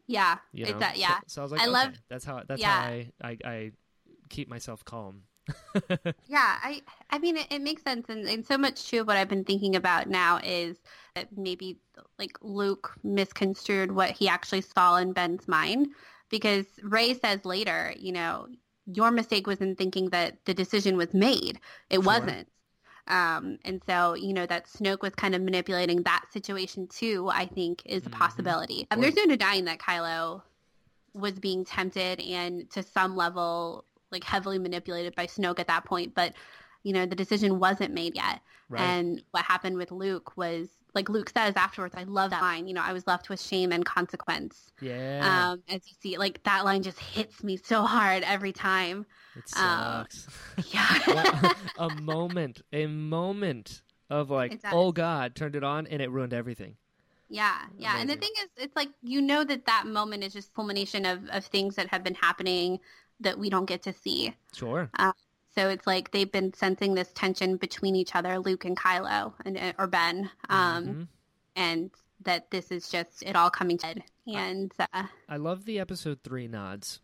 Yeah. 0.07 0.39
You 0.53 0.67
know? 0.67 0.79
that 0.81 0.97
yeah. 0.97 1.19
So, 1.19 1.23
so 1.29 1.41
I 1.41 1.45
was 1.45 1.53
like 1.53 1.61
I 1.61 1.65
okay, 1.65 1.73
love- 1.73 1.95
that's 2.09 2.25
how 2.25 2.43
that's 2.47 2.61
yeah. 2.61 2.83
how 2.83 2.89
I, 2.89 3.13
I 3.23 3.39
I 3.45 3.71
keep 4.29 4.49
myself 4.49 4.85
calm 4.85 5.23
Yeah, 6.27 6.57
I 6.63 6.81
I 7.11 7.19
mean 7.19 7.37
it, 7.37 7.47
it 7.51 7.61
makes 7.61 7.83
sense, 7.83 8.09
and, 8.09 8.27
and 8.27 8.47
so 8.47 8.57
much 8.57 8.89
too 8.89 9.03
of 9.03 9.07
what 9.07 9.17
I've 9.19 9.29
been 9.29 9.45
thinking 9.45 9.77
about 9.77 10.09
now 10.09 10.39
is 10.43 10.79
that 11.15 11.29
maybe 11.37 11.79
like 12.19 12.33
Luke 12.41 12.95
misconstrued 13.03 13.93
what 13.93 14.11
he 14.11 14.27
actually 14.29 14.63
saw 14.63 14.97
in 14.97 15.13
Ben's 15.13 15.47
mind, 15.47 15.89
because 16.31 16.65
Rey 16.83 17.13
says 17.15 17.45
later, 17.45 17.93
you 17.99 18.13
know, 18.13 18.49
your 18.87 19.11
mistake 19.11 19.47
was 19.47 19.61
in 19.61 19.77
thinking 19.77 20.11
that 20.11 20.39
the 20.47 20.55
decision 20.55 20.97
was 20.97 21.13
made. 21.13 21.61
It 21.91 21.97
Sure. 21.97 22.05
wasn't. 22.05 22.49
Um, 23.07 23.59
and 23.67 23.83
so, 23.87 24.15
you 24.15 24.33
know, 24.33 24.47
that 24.47 24.67
Snoke 24.67 25.03
was 25.03 25.15
kind 25.15 25.35
of 25.35 25.43
manipulating 25.43 26.03
that 26.05 26.25
situation 26.33 26.89
too, 26.89 27.29
I 27.31 27.45
think 27.45 27.83
is 27.85 28.07
a 28.07 28.09
Mhm. 28.09 28.13
possibility. 28.13 28.87
Um, 28.91 29.01
there's 29.03 29.17
no 29.17 29.27
denying 29.27 29.67
that 29.67 29.79
Kylo 29.79 30.43
was 31.13 31.39
being 31.39 31.65
tempted 31.67 32.21
and 32.21 32.69
to 32.71 32.83
some 32.83 33.15
level 33.15 33.85
like 34.15 34.25
heavily 34.25 34.59
manipulated 34.59 35.15
by 35.15 35.27
Snoke 35.27 35.59
at 35.61 35.67
that 35.67 35.85
point, 35.85 36.15
but 36.15 36.33
you 36.83 36.93
know, 36.93 37.07
the 37.07 37.17
decision 37.17 37.59
wasn't 37.59 37.93
made 37.95 38.15
yet. 38.15 38.41
right 38.69 38.83
And 38.83 39.23
what 39.31 39.43
happened 39.45 39.77
with 39.77 39.91
Luke 39.91 40.37
was 40.37 40.69
like 40.95 41.09
Luke 41.09 41.31
says 41.31 41.55
afterwards, 41.57 41.95
I 41.97 42.05
love 42.05 42.31
that 42.31 42.43
line, 42.43 42.67
you 42.69 42.75
know, 42.75 42.83
I 42.83 42.93
was 42.93 43.07
left 43.07 43.29
with 43.29 43.41
shame 43.41 43.73
and 43.73 43.85
consequence. 43.85 44.71
yeah 44.81 45.51
Um, 45.53 45.63
as 45.69 45.81
you 45.89 45.95
see, 46.01 46.19
like 46.19 46.43
that 46.45 46.65
line 46.65 46.83
just 46.83 47.01
hits 47.01 47.43
me 47.43 47.57
so 47.57 47.83
hard 47.83 48.23
every 48.23 48.53
time. 48.53 49.07
It 49.35 49.45
Uh, 49.57 50.05
sucks. 50.05 50.29
Yeah. 50.75 50.87
What- 51.07 51.57
a 51.79 51.89
moment, 52.01 52.63
a 52.73 52.87
moment 52.87 53.83
of 54.11 54.31
like, 54.31 54.61
oh 54.71 54.93
God, 54.93 55.35
turned 55.35 55.57
it 55.57 55.65
on 55.65 55.87
and 55.89 56.01
it 56.03 56.11
ruined 56.11 56.35
everything. 56.35 56.77
Yeah, 57.31 57.59
yeah. 57.79 57.99
And 57.99 58.09
the 58.11 58.17
thing 58.17 58.31
is, 58.43 58.49
it's 58.59 58.77
like 58.77 58.91
you 59.03 59.21
know 59.23 59.43
that 59.45 59.65
that 59.67 59.87
moment 59.87 60.23
is 60.23 60.33
just 60.35 60.53
culmination 60.55 61.07
of, 61.07 61.27
of 61.31 61.45
things 61.47 61.75
that 61.77 61.89
have 61.89 62.05
been 62.05 62.15
happening 62.15 62.79
that 63.21 63.39
we 63.39 63.51
don't 63.51 63.67
get 63.67 63.83
to 63.85 63.93
see. 63.93 64.35
Sure. 64.55 64.91
So 65.55 65.69
it's 65.69 65.87
like 65.87 66.11
they've 66.11 66.31
been 66.31 66.53
sensing 66.53 66.95
this 66.95 67.13
tension 67.13 67.57
between 67.57 67.95
each 67.95 68.17
other, 68.17 68.41
Luke 68.41 68.65
and 68.65 68.77
Kylo, 68.77 69.35
and 69.45 69.57
uh, 69.57 69.73
or 69.79 69.87
Ben, 69.87 70.29
um, 70.49 70.85
Mhm. 70.87 71.09
and 71.55 71.91
that 72.23 72.51
this 72.51 72.73
is 72.73 72.89
just 72.89 73.23
it 73.23 73.37
all 73.37 73.51
coming 73.51 73.79
to 73.79 73.87
head. 73.87 74.03
And 74.27 74.73
uh, 74.93 75.05
I 75.29 75.37
love 75.37 75.65
the 75.65 75.79
episode 75.79 76.23
three 76.25 76.49
nods 76.49 77.01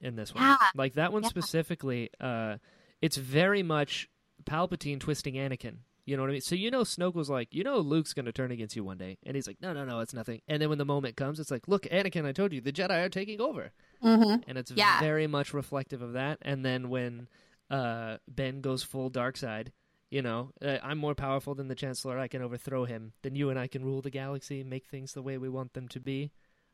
in 0.00 0.16
this 0.16 0.34
one. 0.34 0.42
Yeah. 0.44 0.56
Like 0.74 0.94
that 0.94 1.12
one 1.12 1.22
Yeah. 1.24 1.28
specifically, 1.28 2.08
uh, 2.18 2.56
it's 3.02 3.18
very 3.18 3.62
much 3.62 4.08
Palpatine 4.44 4.98
twisting 4.98 5.34
Anakin. 5.34 5.78
You 6.06 6.16
know 6.16 6.22
what 6.22 6.30
I 6.30 6.32
mean? 6.32 6.40
So 6.40 6.54
you 6.54 6.70
know 6.70 6.82
Snoke 6.82 7.14
was 7.14 7.28
like, 7.30 7.48
you 7.52 7.62
know 7.62 7.78
Luke's 7.78 8.14
going 8.14 8.24
to 8.24 8.32
turn 8.32 8.50
against 8.50 8.74
you 8.74 8.84
one 8.84 8.96
day. 8.98 9.18
And 9.24 9.36
he's 9.36 9.46
like, 9.46 9.60
no, 9.60 9.72
no, 9.74 9.84
no, 9.84 10.00
it's 10.00 10.14
nothing. 10.14 10.40
And 10.48 10.60
then 10.62 10.68
when 10.70 10.78
the 10.78 10.84
moment 10.84 11.16
comes, 11.16 11.38
it's 11.38 11.50
like, 11.50 11.68
look, 11.68 11.82
Anakin, 11.84 12.24
I 12.24 12.32
told 12.32 12.52
you, 12.54 12.60
the 12.60 12.72
Jedi 12.72 13.04
are 13.04 13.08
taking 13.10 13.40
over. 13.40 13.70
Mhm. 14.02 14.44
and 14.46 14.58
it's 14.58 14.70
Yeah. 14.72 15.00
very 15.00 15.26
much 15.26 15.54
reflective 15.54 16.02
of 16.02 16.12
that. 16.14 16.38
And 16.42 16.64
then 16.64 16.88
when 16.88 17.28
uh, 17.70 18.18
Ben 18.28 18.60
goes 18.60 18.82
full 18.82 19.08
dark 19.08 19.36
side, 19.36 19.72
you 20.10 20.20
know, 20.20 20.50
uh, 20.60 20.76
I'm 20.82 20.98
more 20.98 21.14
powerful 21.14 21.54
than 21.54 21.68
the 21.68 21.74
Chancellor. 21.74 22.18
I 22.18 22.28
can 22.28 22.42
overthrow 22.42 22.84
him. 22.84 23.12
Then 23.22 23.34
you 23.34 23.48
and 23.48 23.58
I 23.58 23.66
can 23.66 23.82
rule 23.84 24.02
the 24.02 24.10
galaxy, 24.10 24.62
make 24.62 24.86
things 24.86 25.14
the 25.14 25.22
way 25.22 25.38
we 25.38 25.48
want 25.48 25.72
them 25.72 25.88
to 25.88 26.00
be. 26.00 26.30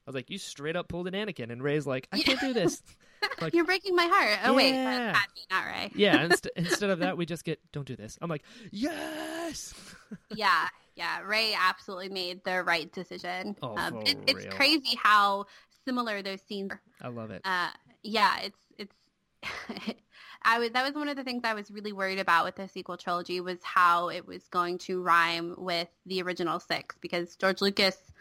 I 0.06 0.10
was 0.10 0.14
like, 0.16 0.28
you 0.30 0.38
straight 0.38 0.74
up 0.74 0.88
pulled 0.88 1.06
an 1.06 1.14
Anakin, 1.14 1.52
and 1.52 1.62
Rey's 1.62 1.86
like, 1.86 2.08
I 2.10 2.20
can't 2.20 2.40
do 2.40 2.52
this. 2.52 2.82
Like- 3.40 3.52
you're 3.54 3.64
breaking 3.64 3.94
my 3.94 4.06
heart. 4.06 4.38
Oh 4.44 4.54
wait, 4.54 4.70
Yeah. 4.72 5.12
that's 5.12 5.18
Padme, 5.18 5.40
not 5.50 5.66
Rey. 5.66 5.92
yeah. 5.94 6.24
Inst- 6.24 6.48
instead 6.56 6.90
of 6.90 7.00
that, 7.00 7.16
we 7.16 7.26
just 7.26 7.44
get, 7.44 7.60
don't 7.72 7.86
do 7.86 7.94
this. 7.94 8.16
I'm 8.20 8.28
like, 8.30 8.42
yes. 8.72 9.74
yeah, 10.34 10.68
Yeah, 10.96 11.20
Rey 11.22 11.54
absolutely 11.56 12.08
made 12.08 12.42
the 12.44 12.62
right 12.64 12.90
decision. 12.92 13.54
Oh, 13.62 13.76
um, 13.76 14.02
it, 14.02 14.18
it's 14.26 14.44
real. 14.46 14.50
crazy 14.52 14.96
how 15.00 15.46
similar 15.88 16.22
those 16.22 16.42
scenes. 16.42 16.70
are. 16.72 16.80
I 17.00 17.08
love 17.08 17.30
it. 17.30 17.40
Uh, 17.44 17.70
yeah, 18.02 18.40
it's 18.42 18.58
it's. 18.78 18.94
I 20.42 20.58
was 20.58 20.70
that 20.70 20.84
was 20.84 20.94
one 20.94 21.08
of 21.08 21.16
the 21.16 21.24
things 21.24 21.42
I 21.44 21.54
was 21.54 21.70
really 21.70 21.92
worried 21.92 22.18
about 22.18 22.44
with 22.44 22.56
the 22.56 22.68
sequel 22.68 22.96
trilogy 22.96 23.40
was 23.40 23.58
how 23.62 24.08
it 24.08 24.26
was 24.26 24.48
going 24.48 24.78
to 24.78 25.02
rhyme 25.02 25.54
with 25.58 25.88
the 26.06 26.22
original 26.22 26.60
six 26.60 26.96
because 27.00 27.36
George 27.36 27.60
Lucas 27.60 28.12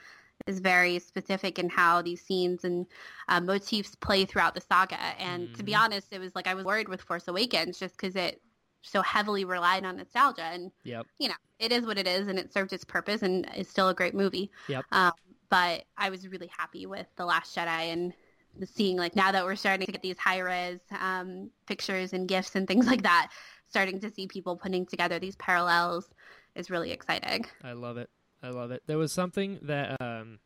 is 0.46 0.60
very 0.60 1.00
specific 1.00 1.60
in 1.60 1.68
how 1.70 2.02
these 2.02 2.22
scenes 2.22 2.64
and 2.64 2.86
uh, 3.28 3.42
motifs 3.42 3.96
play 3.96 4.24
throughout 4.26 4.56
the 4.56 4.62
saga. 4.62 5.00
And 5.20 5.54
to 5.56 5.64
be 5.64 5.74
Mhm. 5.74 5.80
honest, 5.80 6.08
it 6.14 6.20
was 6.20 6.34
like 6.36 6.48
I 6.48 6.54
was 6.54 6.66
worried 6.66 6.90
with 6.90 7.02
Force 7.02 7.28
Awakens 7.28 7.80
just 7.80 7.98
because 7.98 8.16
it 8.16 8.42
so 8.84 9.02
heavily 9.02 9.44
relied 9.46 9.84
on 9.84 9.98
nostalgia 9.98 10.44
and 10.44 10.72
Yep. 10.84 11.06
you 11.20 11.28
know, 11.30 11.36
it 11.60 11.72
is 11.72 11.86
what 11.86 11.98
it 11.98 12.08
is, 12.08 12.28
and 12.28 12.38
it 12.40 12.54
served 12.54 12.72
its 12.74 12.86
purpose, 12.86 13.24
and 13.24 13.50
is 13.56 13.68
still 13.68 13.90
a 13.90 13.94
great 13.94 14.14
movie. 14.14 14.52
Yep. 14.68 14.86
Um, 14.92 15.12
but 15.50 15.84
I 15.98 16.10
was 16.10 16.28
really 16.28 16.50
happy 16.56 16.86
with 16.86 17.08
the 17.16 17.26
Last 17.26 17.56
Jedi 17.56 17.94
and 17.94 18.14
the 18.60 18.66
seeing 18.66 18.98
like 18.98 19.16
now 19.16 19.32
that 19.32 19.46
we're 19.46 19.56
starting 19.56 19.86
to 19.86 19.92
get 19.92 20.02
these 20.02 20.18
high 20.18 20.40
res 20.40 20.80
um, 21.00 21.52
pictures 21.68 22.14
and 22.14 22.28
gifts 22.28 22.56
and 22.56 22.68
things 22.68 22.88
like 22.88 23.04
that, 23.04 23.30
starting 23.70 24.00
to 24.00 24.12
see 24.12 24.28
people 24.28 24.56
putting 24.56 24.86
together 24.86 25.20
these 25.20 25.36
parallels 25.36 26.10
is 26.56 26.70
really 26.70 26.92
exciting. 26.92 27.46
I 27.64 27.74
love 27.74 27.98
it. 27.98 28.10
I 28.42 28.50
love 28.50 28.72
it. 28.72 28.84
There 28.88 28.98
was 28.98 29.12
something 29.12 29.60
that, 29.64 30.02
um, 30.02 30.40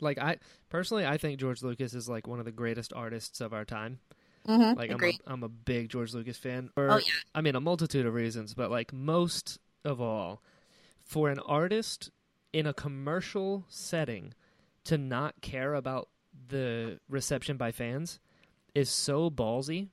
like 0.00 0.18
I 0.18 0.38
personally, 0.68 1.06
I 1.06 1.16
think 1.18 1.40
George 1.40 1.62
Lucas 1.62 1.94
is 1.94 2.08
like 2.08 2.26
one 2.26 2.38
of 2.38 2.44
the 2.44 2.52
greatest 2.52 2.92
artists 2.94 3.40
of 3.40 3.52
our 3.52 3.64
time. 3.64 3.98
Mm-hmm. 4.46 4.78
Like 4.78 4.90
I'm 4.90 5.02
a, 5.02 5.12
I'm 5.26 5.42
a 5.42 5.48
big 5.48 5.90
George 5.90 6.14
Lucas 6.14 6.38
fan. 6.38 6.70
For, 6.74 6.90
Oh, 6.90 6.96
yeah. 6.96 7.12
I 7.34 7.40
mean, 7.40 7.54
a 7.54 7.60
multitude 7.60 8.06
of 8.06 8.14
reasons, 8.14 8.54
but 8.54 8.70
like 8.70 8.92
most 8.92 9.58
of 9.84 10.00
all, 10.00 10.42
for 11.04 11.30
an 11.30 11.38
artist 11.40 12.10
in 12.52 12.66
a 12.66 12.72
commercial 12.72 13.64
setting 13.68 14.34
to 14.84 14.98
not 14.98 15.40
care 15.40 15.74
about 15.74 16.08
the 16.48 16.98
reception 17.08 17.56
by 17.56 17.72
fans 17.72 18.20
is 18.74 18.88
so 18.88 19.30
ballsy 19.30 19.88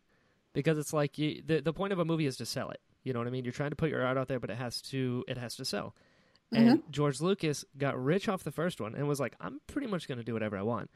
because 0.53 0.77
it's 0.77 0.93
like 0.93 1.17
you, 1.17 1.41
the 1.45 1.61
the 1.61 1.73
point 1.73 1.93
of 1.93 1.99
a 1.99 2.05
movie 2.05 2.25
is 2.25 2.37
to 2.37 2.45
sell 2.45 2.69
it. 2.69 2.79
You 3.03 3.13
know 3.13 3.19
what 3.19 3.27
I 3.27 3.31
mean? 3.31 3.45
You're 3.45 3.53
trying 3.53 3.71
to 3.71 3.75
put 3.75 3.89
your 3.89 4.05
art 4.05 4.17
out 4.17 4.27
there, 4.27 4.39
but 4.39 4.49
it 4.49 4.57
has 4.57 4.81
to 4.83 5.23
it 5.27 5.37
has 5.37 5.55
to 5.57 5.65
sell. 5.65 5.95
Mm-hmm. 6.53 6.67
And 6.67 6.83
George 6.91 7.21
Lucas 7.21 7.65
got 7.77 8.01
rich 8.01 8.29
off 8.29 8.43
the 8.43 8.51
first 8.51 8.79
one 8.79 8.95
and 8.95 9.07
was 9.07 9.19
like, 9.19 9.35
I'm 9.39 9.59
pretty 9.67 9.87
much 9.87 10.07
going 10.07 10.19
to 10.19 10.23
do 10.23 10.33
whatever 10.33 10.57
I 10.57 10.61
want. 10.61 10.89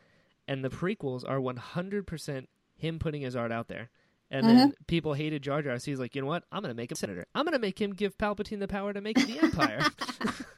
And 0.47 0.63
the 0.63 0.69
prequels 0.69 1.27
are 1.27 1.39
100% 1.39 2.47
him 2.75 2.99
putting 2.99 3.21
his 3.21 3.35
art 3.35 3.51
out 3.51 3.67
there. 3.67 3.89
And 4.31 4.47
then 4.47 4.57
mm-hmm. 4.57 4.83
people 4.85 5.13
hated 5.13 5.41
Jar 5.41 5.63
Jar, 5.63 5.79
so 5.79 5.89
he's 5.89 5.99
like, 5.99 6.13
you 6.15 6.21
know 6.21 6.27
what? 6.27 6.43
I'm 6.51 6.61
going 6.61 6.73
to 6.73 6.77
make 6.77 6.91
him 6.91 6.95
senator. 6.95 7.25
I'm 7.33 7.45
going 7.45 7.53
to 7.53 7.59
make 7.59 7.81
him 7.81 7.93
give 7.93 8.15
Palpatine 8.15 8.59
the 8.59 8.67
power 8.67 8.93
to 8.93 9.01
make 9.01 9.17
the 9.17 9.39
Empire. 9.39 9.79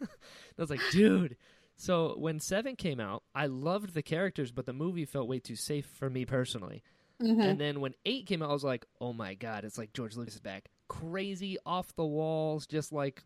I 0.62 0.64
was 0.64 0.70
like, 0.70 0.82
dude. 0.92 1.36
So 1.76 2.16
when 2.18 2.40
Seven 2.40 2.76
came 2.76 3.00
out, 3.00 3.24
I 3.34 3.48
loved 3.48 3.94
the 3.96 4.04
characters, 4.04 4.52
but 4.52 4.66
the 4.68 4.74
movie 4.74 5.06
felt 5.06 5.28
way 5.28 5.40
too 5.40 5.56
safe 5.56 5.86
for 5.86 6.10
me 6.10 6.26
personally. 6.26 6.84
Mm-hmm. 7.22 7.42
And 7.42 7.60
then 7.60 7.80
when 7.82 7.94
Eight 8.06 8.28
came 8.28 8.44
out, 8.44 8.50
I 8.50 8.54
was 8.54 8.64
like, 8.64 8.86
oh 9.00 9.14
my 9.14 9.34
god, 9.34 9.64
it's 9.66 9.78
like 9.78 9.94
George 9.94 10.16
Lucas 10.16 10.36
is 10.36 10.40
back, 10.42 10.70
crazy, 10.88 11.58
off 11.66 11.96
the 11.96 12.06
walls, 12.06 12.68
just 12.68 12.92
like 12.92 13.24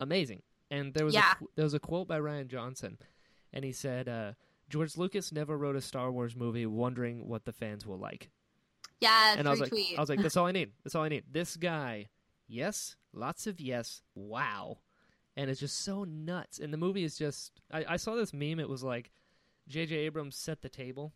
amazing. 0.00 0.42
And 0.70 0.94
there 0.94 1.04
was 1.04 1.14
Yeah. 1.14 1.34
a, 1.40 1.44
there 1.56 1.64
was 1.64 1.74
a 1.74 1.78
quote 1.80 2.08
by 2.08 2.18
Rian 2.18 2.48
Johnson, 2.48 2.98
and 3.52 3.64
he 3.64 3.72
said, 3.72 4.08
uh, 4.08 4.32
George 4.70 4.96
Lucas 4.96 5.32
never 5.32 5.56
wrote 5.56 5.76
a 5.76 5.80
Star 5.80 6.10
Wars 6.12 6.36
movie 6.36 6.66
wondering 6.66 7.26
what 7.26 7.44
the 7.46 7.52
fans 7.52 7.86
will 7.86 7.98
like. 7.98 8.30
Yeah, 9.00 9.34
and 9.38 9.46
I 9.46 9.50
was 9.50 9.60
like, 9.60 9.70
retweet. 9.70 9.96
I 9.96 10.00
was 10.00 10.08
like, 10.10 10.20
that's 10.20 10.36
all 10.38 10.46
I 10.46 10.52
need. 10.52 10.72
That's 10.84 10.94
all 10.94 11.04
I 11.04 11.08
need. 11.08 11.24
This 11.30 11.56
guy, 11.56 12.08
yes, 12.48 12.96
lots 13.14 13.46
of 13.46 13.60
yes, 13.60 14.02
wow, 14.14 14.78
and 15.38 15.48
it's 15.48 15.60
just 15.60 15.80
so 15.84 16.04
nuts. 16.04 16.58
And 16.58 16.70
the 16.72 16.76
movie 16.76 17.04
is 17.04 17.16
just, 17.16 17.60
I, 17.72 17.84
I 17.90 17.96
saw 17.96 18.14
this 18.16 18.34
meme. 18.34 18.60
It 18.60 18.68
was 18.68 18.82
like, 18.82 19.10
J.J. 19.68 19.94
Abrams 19.96 20.36
set 20.36 20.60
the 20.62 20.68
table, 20.68 21.12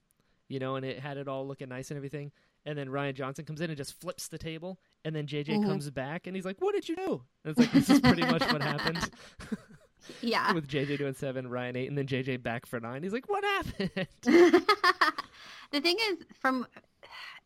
you 0.48 0.58
know, 0.58 0.76
and 0.76 0.86
it 0.86 0.98
had 1.00 1.16
it 1.18 1.26
all 1.28 1.46
looking 1.46 1.68
nice 1.68 1.90
and 1.90 1.96
everything. 1.98 2.32
And 2.64 2.78
then 2.78 2.88
Rian 2.88 3.14
Johnson 3.14 3.44
comes 3.44 3.60
in 3.60 3.70
and 3.70 3.76
just 3.76 4.00
flips 4.00 4.28
the 4.28 4.38
table, 4.38 4.78
and 5.04 5.14
then 5.16 5.26
JJ 5.26 5.46
Mhm. 5.58 5.66
comes 5.66 5.90
back 5.90 6.28
and 6.28 6.36
he's 6.36 6.44
like, 6.44 6.60
"What 6.60 6.74
did 6.76 6.88
you 6.88 6.94
do?" 6.94 7.22
And 7.44 7.50
it's 7.50 7.58
like 7.58 7.72
this 7.72 7.90
is 7.90 8.00
pretty 8.00 8.22
much 8.22 8.40
what 8.52 8.62
happened 8.62 9.10
yeah. 10.20 10.52
with 10.54 10.68
JJ 10.68 10.96
doing 10.98 11.14
seven, 11.14 11.46
Rian 11.46 11.76
eight, 11.76 11.88
and 11.88 11.98
then 11.98 12.06
JJ 12.06 12.40
back 12.40 12.64
for 12.66 12.78
nine. 12.78 13.02
He's 13.02 13.12
like, 13.12 13.28
"What 13.28 13.42
happened?" 13.42 13.90
the 15.72 15.80
thing 15.80 15.96
is 16.10 16.18
from 16.40 16.66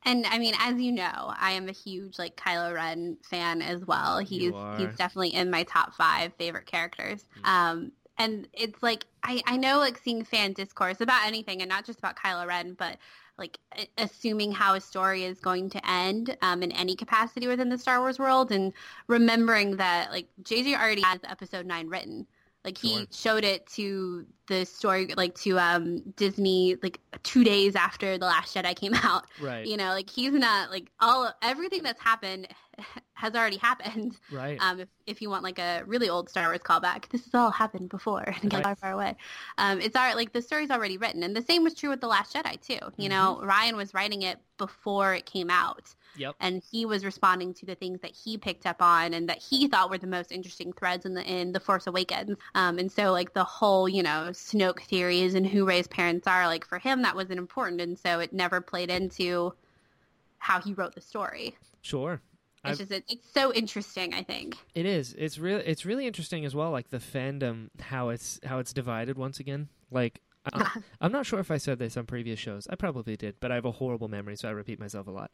and 0.07 0.24
I 0.26 0.38
mean, 0.38 0.54
as 0.61 0.80
you 0.80 0.92
know, 0.92 1.34
I 1.36 1.52
am 1.52 1.68
a 1.68 1.72
huge 1.72 2.18
like 2.18 2.36
Kylo 2.36 2.72
Ren 2.72 3.16
fan 3.28 3.61
as 3.61 3.84
well. 3.84 4.18
He's 4.18 4.52
he's 4.78 4.96
definitely 4.96 5.34
in 5.34 5.50
my 5.50 5.64
top 5.64 5.94
five 5.94 6.32
favorite 6.38 6.66
characters. 6.66 7.24
Um, 7.44 7.90
and 8.16 8.48
it's 8.52 8.82
like 8.82 9.04
I 9.24 9.42
I 9.46 9.57
know 9.57 9.78
like 9.78 9.98
seeing 9.98 10.24
fan 10.24 10.52
discourse 10.52 11.00
about 11.00 11.26
anything, 11.26 11.61
and 11.61 11.68
not 11.68 11.84
just 11.84 11.98
about 11.98 12.16
Kylo 12.16 12.46
Ren, 12.46 12.74
but 12.74 12.98
like 13.36 13.59
assuming 13.98 14.52
how 14.52 14.74
a 14.74 14.80
story 14.80 15.24
is 15.24 15.40
going 15.40 15.68
to 15.70 15.90
end 15.90 16.36
um, 16.40 16.62
in 16.62 16.70
any 16.72 16.94
capacity 16.94 17.48
within 17.48 17.68
the 17.68 17.76
Star 17.76 17.98
Wars 17.98 18.18
world, 18.18 18.52
and 18.52 18.72
remembering 19.09 19.76
that 19.76 20.12
like 20.12 20.28
JJ 20.42 20.74
already 20.76 21.02
has 21.02 21.18
Episode 21.24 21.66
Nine 21.66 21.88
written. 21.88 22.26
Like 22.66 22.78
he 22.78 22.88
Sure. 22.88 23.06
showed 23.12 23.44
it 23.44 23.66
to 23.68 24.26
the 24.48 24.66
story, 24.66 25.14
like 25.16 25.34
to 25.36 25.58
um, 25.58 26.00
Disney, 26.16 26.76
like 26.82 27.00
two 27.22 27.44
days 27.44 27.76
after 27.76 28.18
the 28.18 28.26
Last 28.26 28.54
Jedi 28.56 28.76
came 28.76 28.94
out. 29.04 29.26
right, 29.38 29.66
You 29.66 29.76
know, 29.78 29.90
like 29.90 30.10
he's 30.10 30.32
not 30.32 30.70
like 30.70 30.90
all 31.00 31.32
everything 31.42 31.82
that's 31.84 32.02
happened 32.02 32.48
has 33.14 33.34
already 33.34 33.56
happened. 33.56 34.18
right, 34.30 34.58
Um, 34.60 34.80
if 34.80 34.88
if 35.06 35.22
you 35.22 35.30
want 35.30 35.42
like 35.44 35.58
a 35.58 35.82
really 35.86 36.08
old 36.08 36.28
Star 36.28 36.46
Wars 36.48 36.60
callback, 36.60 37.08
this 37.10 37.24
has 37.24 37.34
all 37.34 37.50
happened 37.50 37.88
before 37.88 38.34
and 38.42 38.52
Right. 38.52 38.62
far, 38.62 38.76
far 38.76 38.92
away. 38.92 39.16
Um, 39.58 39.80
it's 39.80 39.96
all 39.96 40.14
like 40.14 40.32
the 40.32 40.42
story's 40.42 40.70
already 40.70 40.98
written, 40.98 41.22
and 41.22 41.34
the 41.34 41.42
same 41.42 41.64
was 41.64 41.74
true 41.74 41.90
with 41.90 42.00
the 42.00 42.06
Last 42.08 42.34
Jedi 42.34 42.60
too. 42.60 42.78
You 42.98 43.08
know, 43.08 43.40
Rian 43.42 43.76
was 43.76 43.94
writing 43.94 44.22
it 44.22 44.38
before 44.58 45.14
it 45.14 45.26
came 45.26 45.50
out, 45.50 45.94
yep, 46.14 46.34
and 46.40 46.62
he 46.70 46.84
was 46.86 47.04
responding 47.04 47.54
to 47.54 47.66
the 47.66 47.74
things 47.74 48.00
that 48.00 48.10
he 48.12 48.36
picked 48.38 48.66
up 48.66 48.82
on 48.82 49.14
and 49.14 49.28
that 49.28 49.38
he 49.38 49.68
thought 49.68 49.90
were 49.90 49.98
the 49.98 50.06
most 50.06 50.32
interesting 50.32 50.72
threads 50.72 51.06
in 51.06 51.14
the 51.14 51.24
in 51.24 51.52
the 51.52 51.60
Force 51.60 51.86
Awakens. 51.86 52.36
Um, 52.54 52.78
and 52.78 52.90
so 52.90 53.12
like 53.12 53.32
the 53.34 53.44
whole 53.44 53.88
you 53.88 54.02
know 54.02 54.28
Snoke 54.32 54.80
theories 54.82 55.34
and 55.34 55.46
who 55.46 55.64
Rey's 55.66 55.86
parents 55.88 56.26
are, 56.26 56.46
like 56.46 56.66
for 56.66 56.78
him 56.78 57.02
that 57.02 57.14
wasn't 57.16 57.38
important, 57.38 57.80
and 57.80 57.98
so 57.98 58.20
it 58.20 58.32
never 58.32 58.60
played 58.60 58.90
into 58.90 59.54
how 60.38 60.60
he 60.60 60.72
wrote 60.74 60.94
the 60.94 61.00
story. 61.00 61.56
sure. 61.82 62.20
It's 62.66 62.80
I've- 62.80 62.88
just 62.88 63.12
it's 63.12 63.32
so 63.32 63.52
interesting. 63.52 64.14
I 64.14 64.22
think. 64.22 64.56
It 64.74 64.86
is. 64.86 65.14
It's 65.18 65.38
really. 65.38 65.64
It's 65.64 65.84
really 65.84 66.06
interesting 66.06 66.44
as 66.44 66.54
well. 66.54 66.70
Like 66.70 66.90
the 66.90 66.98
fandom, 66.98 67.70
how 67.80 68.10
it's 68.10 68.40
how 68.44 68.58
it's 68.58 68.72
divided 68.72 69.16
once 69.18 69.40
again. 69.40 69.68
Like 69.90 70.20
I, 70.52 70.80
I'm 71.00 71.12
not 71.12 71.26
sure 71.26 71.40
if 71.40 71.50
I 71.50 71.56
said 71.56 71.78
this 71.78 71.96
on 71.96 72.06
previous 72.06 72.38
shows. 72.38 72.66
I 72.70 72.76
probably 72.76 73.16
did, 73.16 73.36
but 73.40 73.50
I 73.50 73.56
have 73.56 73.64
a 73.64 73.72
horrible 73.72 74.08
memory, 74.08 74.36
so 74.36 74.48
I 74.48 74.52
repeat 74.52 74.78
myself 74.78 75.06
a 75.06 75.10
lot. 75.10 75.30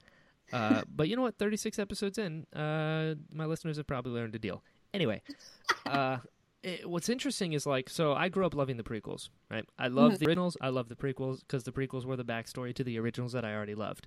Uh, 0.53 0.83
but 0.95 1.09
you 1.09 1.17
know 1.17 1.23
what? 1.23 1.39
36 1.39 1.79
episodes 1.79 2.19
in, 2.19 2.47
uh, 2.55 3.15
my 3.33 3.45
listeners 3.45 3.77
have 3.77 3.87
probably 3.87 4.13
learned 4.13 4.35
a 4.35 4.39
deal. 4.39 4.63
Anyway, 4.95 5.23
uh, 5.87 6.19
it, 6.63 6.89
what's 6.89 7.09
interesting 7.09 7.53
is 7.53 7.67
like, 7.67 7.89
so 7.89 8.13
I 8.13 8.29
grew 8.29 8.47
up 8.47 8.55
loving 8.55 8.77
the 8.77 8.83
prequels, 8.83 9.29
right? 9.51 9.65
I 9.79 9.89
love 9.89 10.19
the 10.19 10.27
originals. 10.27 10.57
I 10.61 10.69
love 10.69 10.89
the 10.89 10.97
prequels 10.97 11.41
because 11.41 11.65
the 11.65 11.73
prequels 11.73 12.05
were 12.05 12.17
the 12.17 12.25
backstory 12.25 12.75
to 12.75 12.85
the 12.85 12.99
originals 12.99 13.33
that 13.33 13.45
I 13.45 13.55
already 13.55 13.75
loved, 13.75 14.07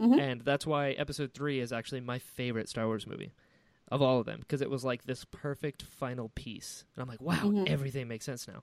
Mhm. 0.00 0.18
and 0.20 0.40
that's 0.42 0.66
why 0.66 0.90
Episode 0.92 1.32
Three 1.34 1.60
is 1.60 1.72
actually 1.72 2.00
my 2.00 2.18
favorite 2.18 2.68
Star 2.68 2.86
Wars 2.86 3.06
movie 3.06 3.32
of 3.88 4.00
all 4.00 4.18
of 4.20 4.26
them 4.26 4.38
because 4.40 4.62
it 4.62 4.70
was 4.70 4.84
like 4.84 5.04
this 5.04 5.24
perfect 5.26 5.82
final 5.82 6.30
piece, 6.34 6.84
and 6.96 7.02
I'm 7.02 7.08
like, 7.08 7.20
wow, 7.20 7.42
Mhm. 7.44 7.68
everything 7.68 8.08
makes 8.08 8.24
sense 8.24 8.46
now, 8.48 8.62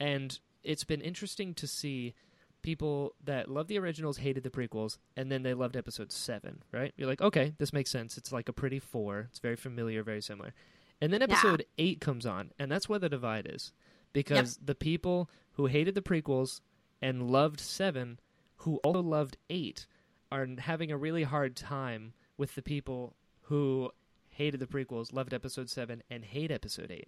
and 0.00 0.38
it's 0.62 0.84
been 0.84 1.00
interesting 1.00 1.54
to 1.54 1.66
see 1.66 2.14
people 2.62 3.14
that 3.22 3.50
love 3.50 3.68
the 3.68 3.78
originals 3.78 4.16
hated 4.16 4.42
the 4.42 4.48
prequels 4.50 4.96
and 5.18 5.30
then 5.30 5.42
they 5.42 5.52
loved 5.52 5.76
episode 5.76 6.10
7 6.10 6.62
right? 6.72 6.94
You're 6.96 7.06
like 7.08 7.20
okay 7.20 7.54
this 7.58 7.74
makes 7.74 7.90
sense. 7.90 8.16
It's 8.16 8.32
like 8.32 8.48
a 8.48 8.54
pretty 8.54 8.78
four. 8.78 9.26
It's 9.28 9.38
very 9.38 9.56
familiar 9.56 10.02
very 10.02 10.22
similar. 10.22 10.54
And 11.00 11.12
then 11.12 11.20
episode 11.20 11.66
8 11.76 12.00
comes 12.00 12.24
on 12.24 12.52
and 12.58 12.72
that's 12.72 12.88
where 12.88 12.98
the 12.98 13.10
divide 13.10 13.46
is 13.52 13.72
because 14.14 14.56
the 14.64 14.74
people 14.74 15.28
who 15.52 15.66
hated 15.66 15.94
the 15.94 16.00
prequels 16.00 16.62
and 17.02 17.30
loved 17.30 17.60
7 17.60 18.18
who 18.58 18.76
also 18.78 19.02
loved 19.02 19.36
8 19.50 19.86
are 20.34 20.48
having 20.58 20.90
a 20.90 20.96
really 20.96 21.22
hard 21.22 21.56
time 21.56 22.12
with 22.36 22.54
the 22.54 22.62
people 22.62 23.14
who 23.42 23.90
hated 24.30 24.58
the 24.60 24.66
prequels 24.66 25.12
loved 25.12 25.32
episode 25.32 25.70
7 25.70 26.02
and 26.10 26.24
hate 26.24 26.50
episode 26.50 26.90
8 26.90 27.06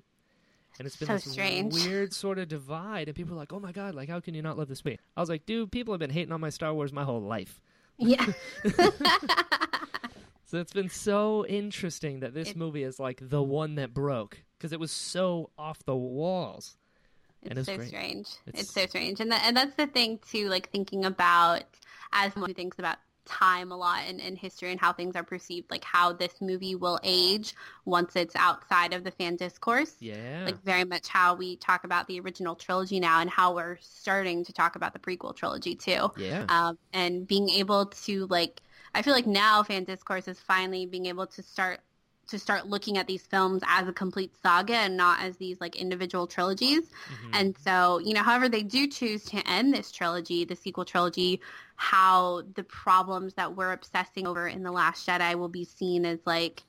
and 0.79 0.87
it's 0.87 0.97
been 0.97 1.09
So 1.09 1.15
this 1.15 1.25
strange. 1.33 1.73
weird 1.75 2.13
sort 2.13 2.39
of 2.39 2.49
divide, 2.49 3.09
and 3.09 3.17
people 3.17 3.33
are 3.35 3.39
like, 3.39 3.53
"Oh 3.53 3.59
my 3.61 3.73
god, 3.73 3.95
like 3.95 4.11
how 4.11 4.21
can 4.21 4.35
you 4.35 4.43
not 4.43 4.59
love 4.59 4.69
this 4.69 4.85
movie?" 4.85 4.99
I 5.17 5.21
was 5.21 5.31
like, 5.31 5.47
"Dude, 5.47 5.73
people 5.73 5.95
have 5.95 5.99
been 6.01 6.11
hating 6.11 6.33
on 6.33 6.41
my 6.43 6.51
Star 6.51 6.75
Wars 6.75 6.93
my 6.93 7.03
whole 7.03 7.23
life." 7.23 7.61
Yeah. 7.99 8.27
So 10.49 10.59
it's 10.59 10.73
been 10.73 10.89
so 10.91 11.45
interesting 11.47 12.21
that 12.21 12.33
this 12.33 12.51
It- 12.51 12.57
movie 12.57 12.85
is 12.85 13.01
like 13.01 13.19
the 13.21 13.43
one 13.43 13.75
that 13.77 13.93
broke 13.93 14.45
because 14.57 14.73
it 14.73 14.79
was 14.79 14.93
so 14.93 15.51
off 15.59 15.85
the 15.85 15.97
walls. 15.97 16.77
And 17.43 17.59
It's 17.59 17.61
it's 17.61 17.67
so 17.69 17.77
great. 17.79 17.89
strange. 17.89 18.27
It's, 18.47 18.61
It's- 18.61 18.71
so 18.71 18.87
strange, 18.87 19.19
and 19.21 19.33
that, 19.33 19.43
and 19.45 19.57
that's 19.57 19.75
the 19.75 19.87
thing 19.89 20.21
too. 20.31 20.49
Like 20.49 20.71
thinking 20.71 21.05
about 21.05 21.65
as 22.13 22.33
someone 22.33 22.51
who 22.51 22.55
thinks 22.55 22.79
about 22.79 22.99
time 23.27 23.73
a 23.73 23.77
lot 23.77 24.07
in, 24.09 24.21
in 24.21 24.37
history 24.37 24.71
and 24.71 24.81
how 24.81 24.93
things 24.93 25.17
are 25.17 25.25
perceived, 25.25 25.71
like 25.71 25.85
how 25.85 26.13
this 26.13 26.41
movie 26.41 26.75
will 26.75 26.99
age 27.03 27.55
once 27.85 28.17
it's 28.17 28.37
outside 28.37 28.93
of 28.95 29.05
the 29.05 29.11
fan 29.11 29.37
discourse. 29.37 29.97
Yeah. 30.01 30.45
Like 30.47 30.63
very 30.63 30.85
much 30.85 31.09
how 31.09 31.35
we 31.35 31.57
talk 31.57 31.85
about 31.85 32.07
the 32.07 32.21
original 32.21 32.55
trilogy 32.55 33.01
now 33.01 33.21
and 33.21 33.29
how 33.29 33.55
we're 33.55 33.79
starting 33.81 34.45
to 34.45 34.53
talk 34.53 34.77
about 34.77 34.93
the 34.93 34.99
prequel 34.99 35.35
trilogy 35.35 35.75
too. 35.75 36.11
yeah. 36.17 36.47
Um, 36.49 36.79
and 36.93 37.27
being 37.27 37.49
able 37.51 37.87
to 37.87 38.27
like, 38.27 38.61
I 38.95 39.03
feel 39.03 39.13
like 39.13 39.27
now 39.27 39.63
fan 39.63 39.85
discourse 39.85 40.29
is 40.29 40.39
finally 40.41 40.87
being 40.87 41.07
able 41.07 41.27
to 41.27 41.43
start 41.43 41.81
to 42.29 42.39
start 42.41 42.67
looking 42.67 42.99
at 42.99 43.07
these 43.07 43.25
films 43.25 43.63
as 43.69 43.87
a 43.87 43.93
complete 43.93 44.33
saga 44.43 44.75
and 44.75 44.97
not 44.97 45.23
as 45.23 45.37
these 45.37 45.61
like 45.61 45.77
individual 45.77 46.27
trilogies. 46.27 46.91
Mhm. 47.09 47.31
And 47.33 47.57
so, 47.57 48.01
you 48.01 48.15
know, 48.15 48.23
however 48.23 48.49
they 48.49 48.65
do 48.65 48.89
choose 48.89 49.25
to 49.27 49.49
end 49.49 49.73
this 49.73 49.93
trilogy, 49.93 50.45
the 50.45 50.57
sequel 50.57 50.85
trilogy, 50.85 51.41
how 51.77 52.43
the 52.55 52.65
problems 52.65 53.35
that 53.35 53.55
we're 53.55 53.73
obsessing 53.73 54.27
over 54.27 54.49
in 54.49 54.63
The 54.63 54.73
Last 54.73 55.07
Jedi 55.07 55.35
will 55.35 55.49
be 55.49 55.65
seen 55.65 56.05
as 56.05 56.19
like, 56.25 56.63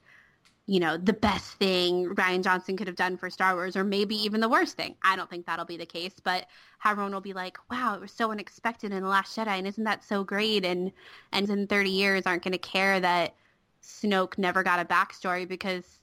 you 0.66 0.82
know, 0.82 0.98
the 0.98 1.14
best 1.14 1.54
thing 1.54 2.14
Rian 2.14 2.44
Johnson 2.44 2.76
could 2.76 2.88
have 2.88 2.98
done 2.98 3.16
for 3.16 3.30
Star 3.30 3.56
Wars 3.56 3.78
or 3.78 3.86
maybe 3.86 4.16
even 4.16 4.42
the 4.42 4.50
worst 4.50 4.76
thing. 4.76 4.96
I 5.02 5.16
don't 5.16 5.30
think 5.30 5.46
that'll 5.46 5.66
be 5.66 5.78
the 5.78 5.86
case, 5.86 6.16
but 6.22 6.46
how 6.78 6.92
everyone 6.92 7.14
will 7.14 7.22
be 7.22 7.34
like, 7.34 7.58
wow, 7.72 7.96
it 7.96 8.02
was 8.02 8.12
so 8.12 8.32
unexpected 8.32 8.92
in 8.92 9.02
The 9.02 9.10
Last 9.10 9.38
Jedi 9.38 9.48
and 9.48 9.66
isn't 9.66 9.84
that 9.86 10.04
so 10.04 10.26
great? 10.26 10.66
And, 10.66 10.92
and 11.32 11.50
in 11.50 11.68
30 11.68 11.90
years 11.90 12.24
aren't 12.26 12.44
going 12.44 12.52
to 12.52 12.58
care 12.58 13.00
that 13.00 13.34
Snoke 13.82 14.38
never 14.38 14.62
got 14.62 14.82
a 14.82 14.86
backstory 14.86 15.48
because 15.48 16.00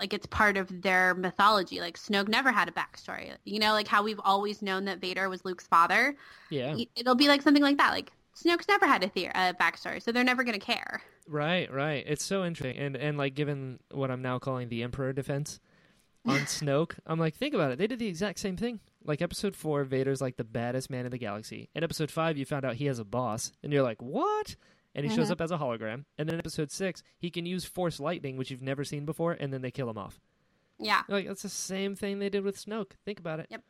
like 0.00 0.12
it's 0.12 0.26
part 0.26 0.56
of 0.56 0.82
their 0.82 1.14
mythology. 1.14 1.80
Like 1.80 1.98
Snoke 1.98 2.28
never 2.28 2.52
had 2.52 2.68
a 2.68 2.72
backstory. 2.72 3.34
You 3.44 3.58
know, 3.58 3.72
like 3.72 3.88
how 3.88 4.02
we've 4.02 4.20
always 4.24 4.62
known 4.62 4.84
that 4.86 5.00
Vader 5.00 5.28
was 5.28 5.44
Luke's 5.44 5.66
father. 5.66 6.16
yeah. 6.50 6.76
It'll 6.96 7.14
be 7.14 7.28
like 7.28 7.42
something 7.42 7.62
like 7.62 7.78
that. 7.78 7.92
Like 7.92 8.12
Snoke's 8.36 8.68
never 8.68 8.86
had 8.86 9.02
a, 9.04 9.10
the- 9.14 9.26
a 9.26 9.54
backstory, 9.54 10.02
so 10.02 10.12
they're 10.12 10.24
never 10.24 10.44
going 10.44 10.58
to 10.58 10.64
care. 10.64 11.02
Right, 11.28 11.72
right. 11.72 12.04
It's 12.06 12.24
so 12.24 12.44
interesting, 12.44 12.76
and 12.80 12.96
and 12.96 13.16
like 13.18 13.34
given 13.34 13.80
what 13.90 14.10
I'm 14.10 14.22
now 14.22 14.38
calling 14.38 14.68
the 14.68 14.82
Emperor 14.82 15.12
defense 15.12 15.58
on 16.26 16.40
Snoke, 16.40 16.92
I'm 17.06 17.18
like, 17.18 17.34
think 17.34 17.54
about 17.54 17.72
it. 17.72 17.78
They 17.78 17.86
did 17.86 17.98
the 17.98 18.06
exact 18.08 18.38
same 18.38 18.56
thing. 18.56 18.80
Like 19.04 19.22
episode 19.22 19.56
four, 19.56 19.82
Vader's 19.84 20.20
like 20.20 20.36
the 20.36 20.44
baddest 20.44 20.90
man 20.90 21.04
in 21.04 21.10
the 21.10 21.18
galaxy. 21.18 21.68
In 21.74 21.82
episode 21.82 22.10
five, 22.10 22.36
you 22.36 22.44
found 22.44 22.64
out 22.64 22.74
he 22.74 22.86
has 22.86 22.98
a 22.98 23.04
boss, 23.04 23.52
and 23.62 23.72
you're 23.72 23.82
like, 23.82 24.00
what? 24.02 24.54
And 24.94 25.04
he 25.08 25.14
shows 25.14 25.28
Mhm. 25.28 25.32
up 25.32 25.40
as 25.42 25.50
a 25.50 25.58
hologram. 25.58 26.04
And 26.16 26.26
then 26.28 26.34
in 26.34 26.38
episode 26.38 26.70
six, 26.70 27.02
he 27.18 27.30
can 27.30 27.44
use 27.44 27.64
Force 27.66 28.00
lightning, 28.00 28.36
which 28.38 28.50
you've 28.50 28.62
never 28.62 28.82
seen 28.84 29.04
before, 29.04 29.32
and 29.32 29.52
then 29.52 29.60
they 29.62 29.70
kill 29.70 29.90
him 29.90 29.98
off. 29.98 30.18
Yeah. 30.78 31.02
You're 31.08 31.18
like 31.18 31.26
that's 31.26 31.42
the 31.42 31.48
same 31.48 31.94
thing 31.96 32.18
they 32.18 32.28
did 32.30 32.44
with 32.44 32.56
Snoke. 32.62 32.92
Think 33.04 33.18
about 33.18 33.40
it. 33.40 33.46
Yep. 33.50 33.62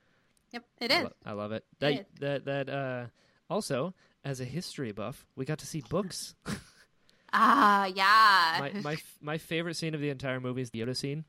Yep. 0.53 0.65
It 0.81 0.93
I, 0.93 1.03
lo- 1.03 1.13
I 1.25 1.33
love 1.33 1.53
it. 1.53 1.65
That 1.81 1.93
is. 1.93 2.07
that 2.21 2.45
that 2.45 2.69
uh. 2.69 3.07
Also, 3.49 3.95
as 4.27 4.41
a 4.41 4.45
history 4.45 4.91
buff, 4.91 5.25
we 5.37 5.45
got 5.45 5.59
to 5.61 5.67
see 5.67 5.83
books. 5.89 6.35
Ah, 7.33 7.85
yeah. 7.95 8.57
my 8.59 8.81
my 8.83 8.97
my 9.23 9.39
favorite 9.39 9.77
scene 9.77 9.95
of 9.95 10.01
the 10.01 10.11
entire 10.11 10.41
movie 10.41 10.63
is 10.63 10.71
the 10.71 10.81
Yoda 10.81 10.97
scene. 10.97 11.25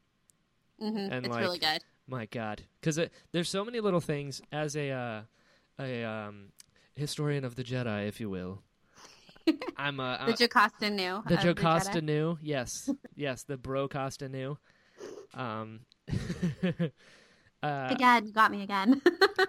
hmm 0.80 0.98
and, 0.98 1.26
It's 1.26 1.30
like, 1.30 1.42
really 1.42 1.60
good. 1.60 1.84
My 2.08 2.26
God, 2.26 2.64
because 2.82 3.00
there's 3.32 3.50
so 3.50 3.64
many 3.64 3.80
little 3.82 4.00
things. 4.00 4.42
As 4.52 4.76
a 4.76 4.90
uh, 4.90 5.22
a 5.80 6.04
um, 6.04 6.54
historian 6.96 7.46
of 7.46 7.56
the 7.56 7.64
Jedi, 7.64 8.08
if 8.08 8.20
you 8.20 8.32
will, 8.32 8.64
I'm 9.78 10.00
a 10.00 10.18
The 10.26 10.34
Jocasta 10.34 10.90
Nu. 10.90 11.22
the 11.28 11.38
Jocasta 11.38 12.02
Nu. 12.02 12.38
Yes, 12.42 12.90
yes, 13.16 13.44
the 13.44 13.58
Bro 13.58 13.90
Costa 13.90 14.28
knew. 14.28 14.58
Um, 15.36 15.82
uh, 16.72 16.88
Again, 17.62 18.26
you 18.26 18.32
got 18.34 18.50
me 18.50 18.64
again. 18.64 19.02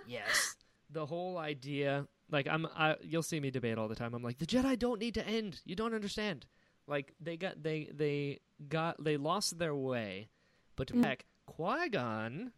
yes, 0.07 0.57
the 0.91 1.07
whole 1.07 1.39
idea. 1.39 2.07
Like 2.31 2.47
I'm, 2.49 2.67
I, 2.77 2.97
you'll 3.03 3.23
see 3.23 3.41
me 3.41 3.51
debate 3.51 3.79
all 3.79 3.89
the 3.89 3.95
time. 3.95 4.15
I'm 4.15 4.23
like, 4.23 4.39
the 4.39 4.47
Jedi 4.47 4.79
don't 4.79 5.01
need 5.01 5.15
to 5.15 5.27
end. 5.27 5.61
You 5.65 5.75
don't 5.77 5.95
understand. 5.95 6.47
Like 6.87 7.15
they 7.21 7.37
got, 7.37 7.63
they, 7.63 7.89
they 7.93 8.41
got, 8.69 9.03
they 9.03 9.17
lost 9.17 9.59
their 9.59 9.75
way, 9.75 10.29
but 10.77 10.89
to 10.89 10.95
Mm. 10.95 11.03
back 11.03 11.25
Qui 11.47 11.89
Gon, 11.91 12.53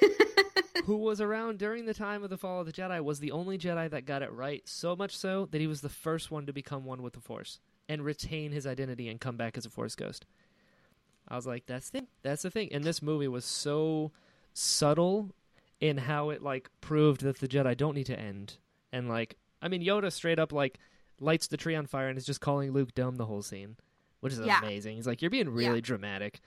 who 0.84 0.96
was 0.96 1.20
around 1.20 1.58
during 1.58 1.86
the 1.86 1.94
time 1.94 2.22
of 2.22 2.30
the 2.30 2.38
fall 2.38 2.60
of 2.60 2.66
the 2.66 2.72
Jedi, 2.72 3.02
was 3.02 3.20
the 3.20 3.32
only 3.32 3.58
Jedi 3.58 3.90
that 3.90 4.06
got 4.06 4.22
it 4.22 4.32
right. 4.32 4.62
So 4.66 4.96
much 4.96 5.16
so 5.16 5.46
that 5.50 5.60
he 5.60 5.66
was 5.66 5.80
the 5.80 5.88
first 5.88 6.30
one 6.30 6.46
to 6.46 6.52
become 6.52 6.84
one 6.84 7.02
with 7.02 7.12
the 7.12 7.20
Force 7.20 7.60
and 7.88 8.04
retain 8.04 8.52
his 8.52 8.66
identity 8.66 9.08
and 9.08 9.20
come 9.20 9.36
back 9.36 9.56
as 9.58 9.66
a 9.66 9.70
Force 9.70 9.94
ghost. 9.94 10.24
I 11.28 11.36
was 11.36 11.46
like, 11.46 11.66
that's 11.66 11.90
the 11.90 11.98
thing. 11.98 12.08
That's 12.22 12.42
the 12.42 12.50
thing. 12.50 12.72
And 12.72 12.84
this 12.84 13.02
movie 13.02 13.28
was 13.28 13.44
so 13.44 14.12
subtle 14.54 15.30
in 15.80 15.98
how 15.98 16.30
it 16.30 16.42
like 16.42 16.70
proved 16.80 17.22
that 17.22 17.38
the 17.38 17.48
Jedi 17.48 17.76
don't 17.76 17.94
need 17.94 18.06
to 18.06 18.18
end. 18.18 18.56
And 18.92 19.08
like, 19.08 19.36
I 19.60 19.68
mean, 19.68 19.82
Yoda 19.82 20.12
straight 20.12 20.38
up 20.38 20.52
like 20.52 20.78
lights 21.20 21.48
the 21.48 21.56
tree 21.56 21.74
on 21.76 21.86
fire 21.86 22.08
and 22.08 22.18
is 22.18 22.26
just 22.26 22.40
calling 22.40 22.72
Luke 22.72 22.94
dumb 22.94 23.16
the 23.16 23.26
whole 23.26 23.42
scene, 23.42 23.76
which 24.20 24.32
is 24.32 24.40
Yeah. 24.40 24.58
amazing. 24.60 24.96
He's 24.96 25.06
like, 25.06 25.22
you're 25.22 25.30
being 25.30 25.48
really 25.48 25.80
dramatic. 25.80 26.40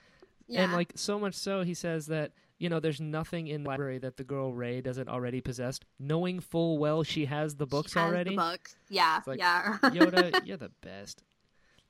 yeah. 0.46 0.62
And 0.64 0.72
like 0.72 0.92
so 0.96 1.18
much 1.18 1.34
so, 1.34 1.62
he 1.62 1.74
says 1.74 2.06
that 2.06 2.32
you 2.58 2.68
know 2.70 2.80
there's 2.80 3.00
nothing 3.00 3.48
in 3.48 3.64
the 3.64 3.68
library 3.68 3.98
that 3.98 4.16
the 4.16 4.24
girl 4.24 4.52
Rey 4.52 4.80
doesn't 4.80 5.08
already 5.08 5.40
possess, 5.40 5.78
knowing 5.98 6.40
full 6.40 6.78
well 6.78 7.02
she 7.02 7.24
has 7.26 7.56
the 7.56 7.66
books 7.66 7.92
She 7.92 7.98
has 7.98 8.08
already. 8.10 8.30
The 8.30 8.36
books. 8.36 8.76
Yeah. 8.88 9.20
Like, 9.26 9.38
yeah. 9.38 9.78
Yoda, 9.82 10.46
you're 10.46 10.56
the 10.56 10.70
best. 10.82 11.22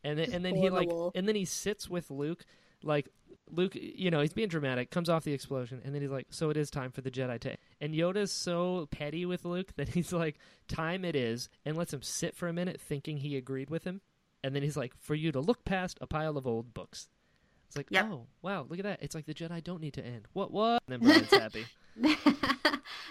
And 0.02 0.18
then, 0.18 0.32
and 0.32 0.44
then 0.44 0.54
he 0.54 0.70
like, 0.70 0.88
and 1.14 1.26
then 1.28 1.34
he 1.36 1.44
sits 1.44 1.88
with 1.90 2.10
Luke, 2.10 2.44
like 2.82 3.08
Luke, 3.50 3.74
you 3.74 4.10
know, 4.10 4.20
he's 4.20 4.32
being 4.32 4.48
dramatic, 4.48 4.90
comes 4.90 5.08
off 5.08 5.24
the 5.24 5.32
explosion, 5.32 5.80
and 5.84 5.94
then 5.94 6.02
he's 6.02 6.10
like, 6.10 6.26
"So 6.30 6.50
it 6.50 6.56
is 6.56 6.70
time 6.70 6.90
for 6.90 7.00
the 7.00 7.10
Jedi 7.10 7.38
to." 7.40 7.56
And 7.80 7.94
Yoda's 7.94 8.32
so 8.32 8.86
petty 8.90 9.24
with 9.24 9.44
Luke 9.44 9.72
that 9.76 9.90
he's 9.90 10.12
like, 10.12 10.36
"Time 10.68 11.04
it 11.04 11.14
is," 11.14 11.48
and 11.64 11.76
lets 11.76 11.92
him 11.92 12.02
sit 12.02 12.34
for 12.36 12.48
a 12.48 12.52
minute, 12.52 12.80
thinking 12.80 13.18
he 13.18 13.36
agreed 13.36 13.70
with 13.70 13.84
him, 13.84 14.00
and 14.42 14.54
then 14.54 14.62
he's 14.62 14.76
like, 14.76 14.92
"For 14.98 15.14
you 15.14 15.30
to 15.32 15.40
look 15.40 15.64
past 15.64 15.96
a 16.00 16.06
pile 16.06 16.36
of 16.36 16.46
old 16.46 16.74
books." 16.74 17.08
It's 17.68 17.76
like, 17.76 17.88
Yep. 17.90 18.06
oh 18.10 18.26
wow, 18.42 18.66
look 18.68 18.78
at 18.78 18.84
that! 18.84 19.02
It's 19.02 19.14
like 19.14 19.26
the 19.26 19.34
Jedi 19.34 19.62
don't 19.62 19.80
need 19.80 19.94
to 19.94 20.04
end. 20.04 20.26
What? 20.32 20.50
What? 20.52 20.82
And 20.88 21.00
then 21.02 21.08
Brian's 21.08 21.30
happy. 21.30 21.66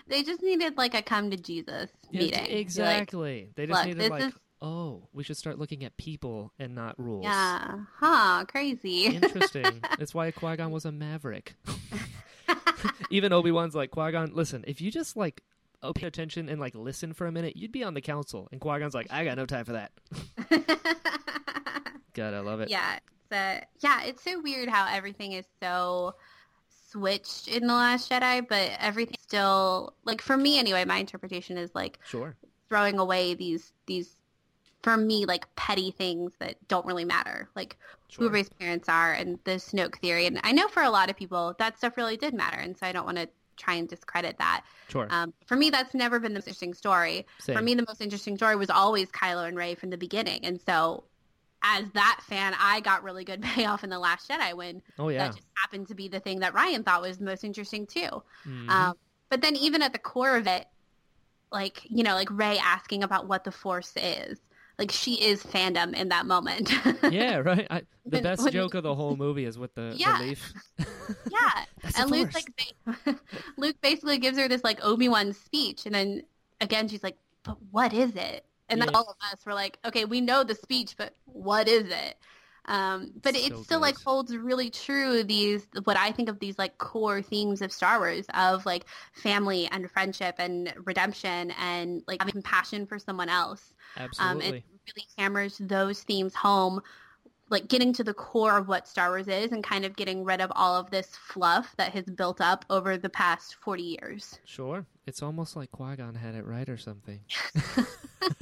they 0.07 0.23
just 0.23 0.41
needed 0.41 0.77
like 0.77 0.93
a 0.93 1.01
come 1.01 1.31
to 1.31 1.37
Jesus 1.37 1.89
Yeah, 2.11 2.21
meeting. 2.21 2.39
Be 2.39 2.49
like, 2.49 2.51
exactly. 2.61 3.49
they 3.55 3.65
just 3.67 3.85
"Look, 3.85 3.95
needed 3.97 4.09
like, 4.11 4.23
is- 4.25 4.33
oh, 4.61 5.07
we 5.13 5.23
should 5.23 5.37
start 5.37 5.59
looking 5.59 5.83
at 5.83 5.95
people 5.97 6.51
and 6.59 6.73
not 6.75 6.97
rules. 6.99 7.23
yeah. 7.23 7.79
Huh. 7.99 8.45
Crazy. 8.47 9.05
Interesting. 9.07 9.81
That's 9.99 10.13
why 10.13 10.31
Qui 10.31 10.55
Gon 10.55 10.71
was 10.71 10.85
a 10.85 10.91
maverick. 10.91 11.55
Even 13.09 13.33
Obi 13.33 13.51
Wan's 13.51 13.75
like 13.75 13.91
Qui 13.91 14.11
Gon. 14.11 14.31
Listen, 14.33 14.63
if 14.67 14.81
you 14.81 14.91
just 14.91 15.15
like 15.15 15.41
oh, 15.83 15.93
pay 15.93 16.07
attention 16.07 16.49
and 16.49 16.59
like 16.59 16.73
listen 16.75 17.13
for 17.13 17.27
a 17.27 17.31
minute, 17.31 17.55
you'd 17.55 17.71
be 17.71 17.83
on 17.83 17.93
the 17.93 18.01
council. 18.01 18.47
And 18.51 18.59
Qui 18.59 18.79
Gon's 18.79 18.93
like, 18.95 19.07
I 19.11 19.23
got 19.25 19.37
no 19.37 19.45
time 19.45 19.65
for 19.65 19.73
that. 19.73 19.91
God, 22.13 22.33
I 22.33 22.39
love 22.39 22.61
it. 22.61 22.69
yeah. 22.69 22.95
It's, 22.97 23.31
uh, 23.31 23.65
yeah. 23.81 24.03
It's 24.03 24.23
so 24.23 24.39
weird 24.41 24.69
how 24.69 24.87
everything 24.89 25.33
is 25.33 25.45
so 25.61 26.15
switched 26.91 27.47
in 27.49 27.67
the 27.67 27.73
Last 27.73 28.09
Jedi, 28.09 28.47
but 28.47 28.71
everything 28.79 29.17
still 29.21 29.93
like 30.05 30.21
for 30.21 30.37
me 30.37 30.57
anyway. 30.59 30.85
My 30.85 30.97
interpretation 30.97 31.57
is 31.57 31.71
like 31.75 31.99
Sure. 32.05 32.35
throwing 32.69 32.99
away 32.99 33.33
these 33.33 33.73
these 33.85 34.15
for 34.85 34.95
me 34.97 35.25
like 35.25 35.47
petty 35.55 35.89
things 35.89 36.31
that 36.39 36.55
don't 36.67 36.85
really 36.85 37.03
matter 37.05 37.49
like 37.55 37.75
Sure. 38.07 38.27
who 38.27 38.33
Rey's 38.33 38.49
parents 38.49 38.87
are 38.87 39.13
and 39.13 39.39
the 39.43 39.53
Snoke 39.53 39.97
theory 39.99 40.27
and 40.27 40.39
I 40.43 40.51
know 40.51 40.67
for 40.67 40.83
a 40.83 40.91
lot 40.91 41.09
of 41.09 41.17
people 41.17 41.55
that 41.57 41.75
stuff 41.79 41.97
really 41.97 42.15
did 42.17 42.35
matter 42.35 42.57
and 42.59 42.77
so 42.77 42.85
I 42.85 42.91
don't 42.91 43.03
want 43.05 43.17
to 43.17 43.27
try 43.57 43.73
and 43.73 43.89
discredit 43.89 44.37
that 44.37 44.63
Sure. 44.89 45.07
um, 45.09 45.33
for 45.47 45.55
me 45.55 45.71
that's 45.71 45.95
never 45.95 46.19
been 46.19 46.33
the 46.33 46.37
most 46.37 46.47
interesting 46.47 46.75
story 46.75 47.25
Same. 47.39 47.55
for 47.57 47.63
me 47.63 47.73
the 47.73 47.83
most 47.87 47.99
interesting 48.01 48.37
story 48.37 48.55
was 48.55 48.69
always 48.69 49.09
Kylo 49.09 49.47
and 49.47 49.57
Rey 49.57 49.73
from 49.73 49.89
the 49.89 49.97
beginning 49.97 50.45
and 50.45 50.61
so 50.61 51.03
as 51.63 51.89
that 51.93 52.19
fan 52.27 52.53
I 52.59 52.79
got 52.81 53.01
really 53.03 53.23
good 53.23 53.41
payoff 53.55 53.83
in 53.83 53.89
the 53.89 53.97
Last 53.99 54.29
Jedi 54.29 54.53
when 54.53 54.83
oh 54.99 55.09
yeah. 55.09 55.25
that 55.27 55.35
just 55.35 55.47
happened 55.55 55.87
to 55.87 55.95
be 55.95 56.07
the 56.07 56.19
thing 56.19 56.41
that 56.41 56.53
Rian 56.53 56.85
thought 56.85 57.01
was 57.01 57.17
the 57.17 57.25
most 57.25 57.43
interesting 57.43 57.87
too 57.87 58.21
Mhm. 58.47 58.69
um, 58.69 58.93
but 59.29 59.41
then 59.41 59.55
even 59.55 59.81
at 59.81 59.93
the 59.93 59.99
core 59.99 60.37
of 60.37 60.45
it, 60.45 60.67
like, 61.51 61.81
you 61.89 62.03
know, 62.03 62.13
like 62.13 62.29
Rey 62.29 62.59
asking 62.59 63.01
about 63.03 63.27
what 63.27 63.43
the 63.45 63.51
force 63.51 63.93
is. 63.95 64.39
Like 64.77 64.91
she 64.91 65.13
is 65.23 65.41
fandom 65.41 65.93
in 65.95 66.09
that 66.09 66.25
moment. 66.25 66.71
yeah, 67.11 67.37
right. 67.37 67.65
I, 67.69 67.79
the 68.05 68.17
when- 68.17 68.23
best 68.23 68.43
when- 68.43 68.51
joke 68.53 68.73
of 68.73 68.83
the 68.83 68.93
whole 69.01 69.15
movie 69.15 69.45
is 69.45 69.57
with 69.57 69.73
the, 69.75 69.93
Yeah. 69.95 70.17
the 70.17 70.23
leaf. 70.25 70.53
yeah. 71.31 71.65
That's 71.81 71.99
and 71.99 72.11
Luke 72.11 72.31
Force. 72.31 72.45
like 72.95 73.05
ba- 73.05 73.19
Luke 73.57 73.77
basically 73.81 74.17
gives 74.17 74.37
her 74.37 74.47
this 74.47 74.63
like 74.63 74.83
Obi-Wan 74.83 75.33
speech 75.33 75.85
and 75.85 75.95
then 75.95 76.23
again 76.61 76.87
she's 76.87 77.03
like, 77.03 77.17
But 77.43 77.57
what 77.71 77.93
is 77.93 78.15
it? 78.15 78.45
And 78.67 78.81
then 78.81 78.93
all 78.95 79.03
of 79.09 79.15
us 79.31 79.45
were 79.45 79.53
like, 79.53 79.77
Okay, 79.85 80.05
we 80.05 80.21
know 80.21 80.43
the 80.43 80.55
speech, 80.55 80.95
but 80.97 81.13
what 81.25 81.67
is 81.67 81.85
it? 81.89 82.15
Um, 82.67 83.11
but 83.21 83.35
it 83.35 83.53
So 83.55 83.61
still 83.61 83.79
like 83.79 83.95
holds 84.01 84.35
really 84.35 84.71
true 84.71 85.23
these 85.23 85.67
what 85.83 85.97
I 85.97 86.11
think 86.11 86.29
of 86.29 86.39
these 86.39 86.57
like 86.57 86.79
core 86.79 87.21
themes 87.21 87.61
of 87.61 87.71
Star 87.71 87.99
Wars 87.99 88.25
of 88.33 88.65
like 88.65 88.85
family 89.13 89.69
and 89.71 89.89
friendship 89.91 90.35
and 90.39 90.73
redemption 90.83 91.51
and 91.61 92.01
like 92.07 92.19
having 92.21 92.31
compassion 92.31 92.87
for 92.87 92.97
someone 92.97 93.29
else. 93.29 93.74
Um, 93.97 94.03
Absolutely. 94.03 94.57
it 94.59 94.63
really 94.95 95.07
hammers 95.17 95.57
those 95.59 96.03
themes 96.03 96.35
home, 96.35 96.81
like 97.49 97.67
getting 97.67 97.93
to 97.93 98.03
the 98.03 98.13
core 98.13 98.57
of 98.57 98.67
what 98.67 98.87
Star 98.87 99.09
Wars 99.09 99.27
is 99.27 99.51
and 99.51 99.63
kind 99.63 99.85
of 99.85 99.95
getting 99.95 100.23
rid 100.23 100.41
of 100.41 100.51
all 100.55 100.75
of 100.75 100.89
this 100.89 101.15
fluff 101.15 101.75
that 101.77 101.91
has 101.93 102.05
built 102.05 102.41
up 102.41 102.65
over 102.69 102.97
the 102.97 103.09
past 103.09 103.55
40 103.55 103.83
years. 103.83 104.39
Sure. 104.45 104.85
It's 105.05 105.21
almost 105.21 105.55
like 105.55 105.71
Qui 105.71 105.95
Gon 105.95 106.15
had 106.15 106.35
it 106.35 106.45
right 106.45 106.67
or 106.67 106.77
something. 106.77 107.21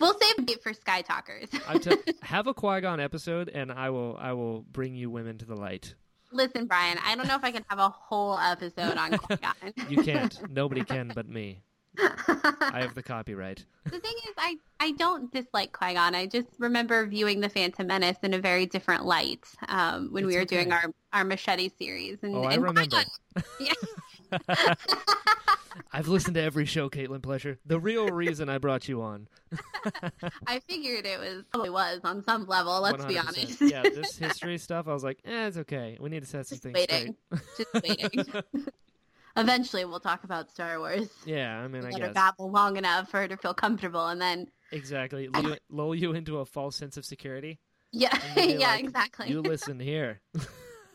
we'll 0.00 0.14
save 0.18 0.48
it 0.48 0.62
for 0.62 0.72
Skytalkers. 0.72 1.60
I 1.66 1.78
t- 1.78 2.12
have 2.22 2.46
a 2.46 2.54
Qui 2.54 2.80
Gon 2.80 3.00
episode, 3.00 3.48
and 3.48 3.72
I 3.72 3.90
will 3.90 4.16
I 4.18 4.32
will 4.32 4.62
bring 4.62 4.94
you 4.94 5.10
women 5.10 5.38
to 5.38 5.44
the 5.44 5.56
light. 5.56 5.94
Listen, 6.30 6.66
Brian, 6.66 6.98
I 7.04 7.16
don't 7.16 7.26
know 7.26 7.36
if 7.36 7.44
I 7.44 7.50
can 7.50 7.64
have 7.68 7.78
a 7.78 7.88
whole 7.88 8.38
episode 8.38 8.98
on 8.98 9.16
Qui-Gon. 9.16 9.72
You 9.88 10.02
can't. 10.02 10.38
Nobody 10.50 10.84
can 10.84 11.10
but 11.14 11.26
me. 11.26 11.62
I 11.98 12.80
have 12.80 12.94
the 12.94 13.02
copyright. 13.02 13.64
the 13.84 13.90
thing 13.98 14.14
is, 14.28 14.34
I, 14.38 14.56
I 14.80 14.92
don't 14.92 15.32
dislike 15.32 15.72
Qui-Gon. 15.72 16.14
I 16.14 16.26
just 16.26 16.48
remember 16.58 17.06
viewing 17.06 17.40
The 17.40 17.48
Phantom 17.48 17.86
Menace 17.86 18.18
in 18.22 18.34
a 18.34 18.38
very 18.38 18.66
different 18.66 19.04
light 19.04 19.44
um, 19.68 20.08
when 20.12 20.26
we 20.26 20.34
It's 20.36 20.40
were 20.40 20.56
doing 20.56 20.72
our, 20.72 20.84
our 21.12 21.24
Machete 21.24 21.70
series. 21.78 22.18
And, 22.22 22.34
Oh, 22.36 22.44
I 22.44 22.54
remember. 22.56 22.96
Yeah. 23.60 23.72
I've 25.92 26.08
listened 26.08 26.34
to 26.34 26.42
every 26.42 26.64
show, 26.66 26.90
Caitlin 26.90 27.20
Plesher. 27.20 27.58
The 27.64 27.78
real 27.78 28.08
reason 28.08 28.48
I 28.48 28.58
brought 28.58 28.88
you 28.88 29.00
on. 29.00 29.28
I 30.46 30.60
figured 30.68 31.06
it 31.06 31.18
was 31.20 31.44
probably 31.52 31.70
was 31.70 32.00
on 32.04 32.24
some 32.24 32.46
level. 32.46 32.80
Let's 32.80 33.04
be 33.04 33.14
100%. 33.14 33.28
honest. 33.28 33.60
yeah, 33.60 33.82
this 33.82 34.16
history 34.18 34.58
stuff, 34.58 34.88
I 34.88 34.92
was 34.92 35.04
like, 35.04 35.18
eh, 35.24 35.46
it's 35.46 35.56
okay. 35.58 35.96
We 36.00 36.10
need 36.10 36.20
to 36.20 36.28
set 36.28 36.46
some 36.46 36.56
Just 36.56 36.62
things 36.64 36.74
waiting. 36.74 37.14
straight. 37.76 37.98
Just 38.02 38.24
waiting. 38.24 38.42
Eventually, 39.38 39.84
we'll 39.84 40.00
talk 40.00 40.24
about 40.24 40.50
Star 40.50 40.78
Wars. 40.78 41.08
Yeah, 41.24 41.58
I 41.58 41.68
mean, 41.68 41.84
I 41.84 41.90
Let 41.90 42.00
her 42.00 42.06
guess. 42.08 42.14
babble 42.14 42.50
long 42.50 42.76
enough 42.76 43.10
for 43.10 43.18
her 43.20 43.28
to 43.28 43.36
feel 43.36 43.54
comfortable, 43.54 44.06
and 44.08 44.20
then 44.20 44.46
Exactly. 44.72 45.28
Lull 45.32 45.42
you, 45.44 45.56
lull 45.70 45.94
you 45.94 46.12
into 46.12 46.38
a 46.38 46.44
false 46.44 46.76
sense 46.76 46.96
of 46.96 47.04
security. 47.04 47.58
yeah, 47.92 48.10
And 48.36 48.36
you'll 48.36 48.46
be 48.46 48.52
yeah, 48.60 48.70
like, 48.72 48.84
exactly. 48.84 49.28
You 49.30 49.40
listen 49.40 49.80
here. 49.80 50.20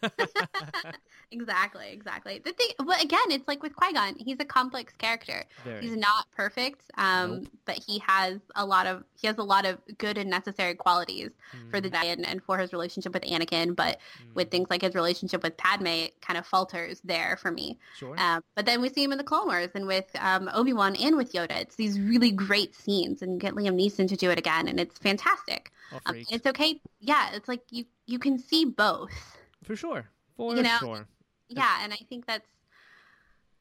exactly, 1.31 1.91
exactly. 1.91 2.41
The 2.43 2.53
thing, 2.53 2.67
well, 2.85 3.01
again, 3.01 3.19
it's 3.29 3.47
like 3.47 3.63
with 3.63 3.75
Qui 3.75 3.93
Gon, 3.93 4.15
he's 4.17 4.37
a 4.39 4.45
complex 4.45 4.93
character. 4.97 5.43
Very. 5.63 5.81
He's 5.81 5.95
not 5.95 6.25
perfect, 6.35 6.83
um, 6.97 7.41
Nope. 7.41 7.47
but 7.65 7.79
he 7.85 7.99
has 7.99 8.39
a 8.55 8.65
lot 8.65 8.85
of 8.87 9.03
he 9.19 9.27
has 9.27 9.37
a 9.37 9.43
lot 9.43 9.65
of 9.65 9.79
good 9.97 10.17
and 10.17 10.29
necessary 10.29 10.75
qualities 10.75 11.31
for 11.69 11.81
the 11.81 11.89
Mhm, 11.89 12.01
day 12.01 12.09
and, 12.11 12.25
and 12.25 12.43
for 12.43 12.57
his 12.57 12.73
relationship 12.73 13.13
with 13.13 13.23
Anakin. 13.23 13.75
But 13.75 13.99
with 14.33 14.47
mhm. 14.47 14.51
things 14.51 14.69
like 14.69 14.81
his 14.81 14.95
relationship 14.95 15.43
with 15.43 15.57
Padme, 15.57 15.87
it 15.87 16.21
kind 16.21 16.37
of 16.37 16.45
falters 16.45 17.01
there 17.03 17.37
for 17.41 17.51
me. 17.51 17.79
Sure. 17.91 18.15
Um, 18.17 18.41
but 18.55 18.65
then 18.65 18.81
we 18.81 18.89
see 18.89 19.03
him 19.03 19.11
in 19.11 19.17
the 19.17 19.23
Clone 19.23 19.47
Wars 19.47 19.69
and 19.75 19.87
with 19.87 20.05
um, 20.19 20.49
Obi 20.53 20.73
Wan 20.73 20.95
and 20.95 21.17
with 21.17 21.33
Yoda. 21.33 21.59
It's 21.61 21.75
these 21.75 21.99
really 21.99 22.31
great 22.31 22.75
scenes, 22.75 23.21
and 23.21 23.39
get 23.39 23.53
Liam 23.53 23.75
Neeson 23.75 24.07
to 24.09 24.15
do 24.15 24.29
it 24.31 24.37
again, 24.39 24.67
and 24.67 24.79
it's 24.79 24.97
fantastic. 24.99 25.71
Um, 26.05 26.15
it's 26.29 26.45
okay. 26.45 26.81
Yeah, 26.99 27.31
it's 27.33 27.47
like 27.47 27.61
you 27.71 27.85
you 28.05 28.19
can 28.19 28.37
see 28.37 28.65
both. 28.65 29.37
For 29.63 29.75
sure. 29.75 30.05
For 30.37 30.55
you 30.55 30.63
know, 30.63 30.77
sure. 30.79 31.07
Yeah, 31.47 31.79
and 31.83 31.93
I 31.93 31.97
think 32.09 32.25
that's 32.25 32.47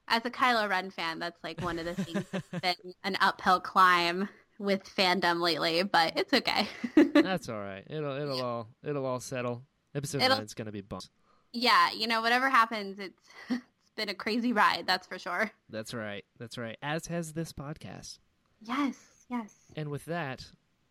as 0.08 0.24
a 0.24 0.30
Kylo 0.30 0.68
Ren 0.68 0.90
fan, 0.90 1.18
that's 1.18 1.42
like 1.42 1.60
one 1.60 1.78
of 1.78 1.84
the 1.84 1.94
things 1.94 2.24
that's 2.30 2.48
been 2.62 2.94
an 3.04 3.16
uphill 3.20 3.60
climb 3.60 4.28
with 4.58 4.84
fandom 4.84 5.40
lately, 5.40 5.82
but 5.82 6.12
it's 6.16 6.32
okay. 6.32 6.68
That's 7.14 7.48
all 7.48 7.58
right. 7.58 7.84
It'll 7.90 8.16
it'll 8.16 8.42
all 8.42 8.68
it'll 8.84 9.06
all 9.06 9.18
settle. 9.18 9.62
Episode 9.94 10.22
It'll- 10.22 10.36
nine's 10.38 10.54
gonna 10.54 10.70
be 10.70 10.82
bumps. 10.82 11.10
yeah, 11.52 11.90
you 11.90 12.06
know, 12.06 12.20
whatever 12.20 12.48
happens, 12.48 12.98
it's 12.98 13.22
it's 13.50 13.90
been 13.96 14.08
a 14.08 14.14
crazy 14.14 14.52
ride, 14.52 14.84
that's 14.86 15.06
for 15.06 15.18
sure. 15.18 15.50
That's 15.68 15.92
right. 15.94 16.24
That's 16.38 16.58
right. 16.58 16.76
As 16.82 17.06
has 17.06 17.32
this 17.32 17.52
podcast. 17.52 18.18
Yes, 18.60 18.96
yes. 19.28 19.52
And 19.74 19.88
with 19.90 20.04
that, 20.04 20.44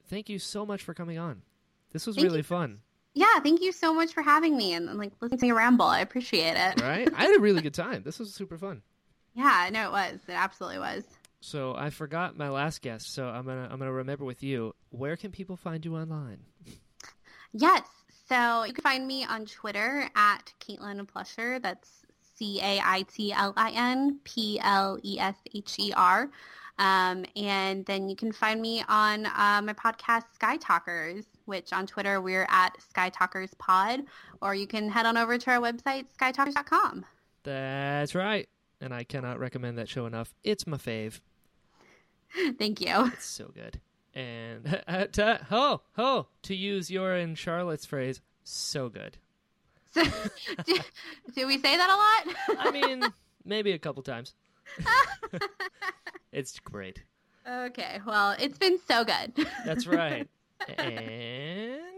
thank 0.09 0.27
you 0.27 0.39
so 0.39 0.65
much 0.65 0.83
for 0.83 0.93
coming 0.93 1.17
on. 1.17 1.43
This 1.93 2.05
was 2.07 2.15
Thank 2.15 2.27
really 2.27 2.41
fun. 2.41 2.79
Yeah, 3.13 3.39
thank 3.39 3.61
you 3.61 3.71
so 3.71 3.93
much 3.93 4.13
for 4.13 4.21
having 4.21 4.55
me 4.55 4.73
and, 4.73 4.87
and 4.89 4.97
like 4.97 5.11
listening 5.19 5.39
to 5.39 5.45
me 5.47 5.51
ramble. 5.51 5.85
I 5.85 5.99
appreciate 5.99 6.55
it. 6.55 6.81
Right? 6.81 7.09
I 7.13 7.25
had 7.25 7.35
a 7.35 7.39
really 7.39 7.61
good 7.61 7.73
time. 7.73 8.03
This 8.03 8.19
was 8.19 8.33
super 8.33 8.57
fun. 8.57 8.81
Yeah, 9.33 9.69
no, 9.71 9.85
it 9.87 9.91
was. 9.93 10.19
It 10.27 10.33
absolutely 10.33 10.79
was. 10.79 11.05
So 11.39 11.73
I 11.73 11.89
forgot 11.89 12.37
my 12.37 12.49
last 12.49 12.81
guest, 12.81 13.13
so 13.13 13.27
I'm 13.27 13.45
gonna 13.45 13.69
I'm 13.71 13.79
gonna 13.79 13.93
remember 13.93 14.25
with 14.25 14.43
you. 14.43 14.75
Where 14.89 15.15
can 15.15 15.31
people 15.31 15.55
find 15.55 15.85
you 15.85 15.95
online? 15.95 16.39
Yes. 17.53 17.83
So 18.27 18.63
you 18.63 18.73
can 18.73 18.81
find 18.81 19.07
me 19.07 19.25
on 19.25 19.45
Twitter 19.45 20.09
at 20.15 20.53
Caitlin 20.59 21.05
Plesher. 21.05 21.61
That's 21.61 22.05
C 22.35 22.59
A 22.61 22.81
I 22.83 23.03
T 23.03 23.31
L 23.33 23.53
I 23.57 23.71
N 23.71 24.19
P 24.23 24.59
L 24.61 24.97
E 25.03 25.19
S 25.19 25.35
H 25.53 25.75
E 25.79 25.93
R. 25.95 26.29
Um, 26.79 27.25
and 27.35 27.85
then 27.85 28.09
you 28.09 28.15
can 28.15 28.31
find 28.31 28.61
me 28.61 28.83
on 28.87 29.25
uh, 29.25 29.61
my 29.63 29.73
podcast, 29.73 30.23
Skytalkers, 30.39 31.25
which 31.45 31.73
on 31.73 31.87
Twitter 31.87 32.21
we're 32.21 32.47
at 32.49 32.77
Skytalkers 32.93 33.57
Pod, 33.57 34.01
or 34.41 34.55
you 34.55 34.67
can 34.67 34.89
head 34.89 35.05
on 35.05 35.17
over 35.17 35.37
to 35.37 35.51
our 35.51 35.59
website, 35.59 36.05
skytalkers.com. 36.19 37.05
That's 37.43 38.15
right. 38.15 38.47
And 38.79 38.93
I 38.93 39.03
cannot 39.03 39.39
recommend 39.39 39.77
that 39.77 39.89
show 39.89 40.05
enough. 40.05 40.33
It's 40.43 40.65
my 40.65 40.77
fave. 40.77 41.19
Thank 42.57 42.81
you. 42.81 43.07
It's 43.13 43.25
so 43.25 43.51
good. 43.53 43.79
And 44.13 44.81
to, 45.13 45.39
ho 45.49 45.81
ho 45.95 46.27
to 46.43 46.55
use 46.55 46.91
your 46.91 47.13
and 47.13 47.37
Charlotte's 47.37 47.85
phrase, 47.85 48.21
so 48.43 48.89
good. 48.89 49.17
So, 49.91 50.03
do, 50.65 50.77
do 51.35 51.47
we 51.47 51.57
say 51.57 51.77
that 51.77 51.89
a 51.89 52.55
lot? 52.55 52.59
I 52.59 52.71
mean, 52.71 53.03
maybe 53.45 53.71
a 53.71 53.79
couple 53.79 54.03
times. 54.03 54.33
it's 56.31 56.59
great. 56.59 57.03
okay. 57.47 57.99
Well, 58.05 58.35
it's 58.39 58.57
been 58.57 58.79
so 58.87 59.03
good. 59.03 59.33
That's 59.65 59.85
right. 59.87 60.27
and 60.77 61.91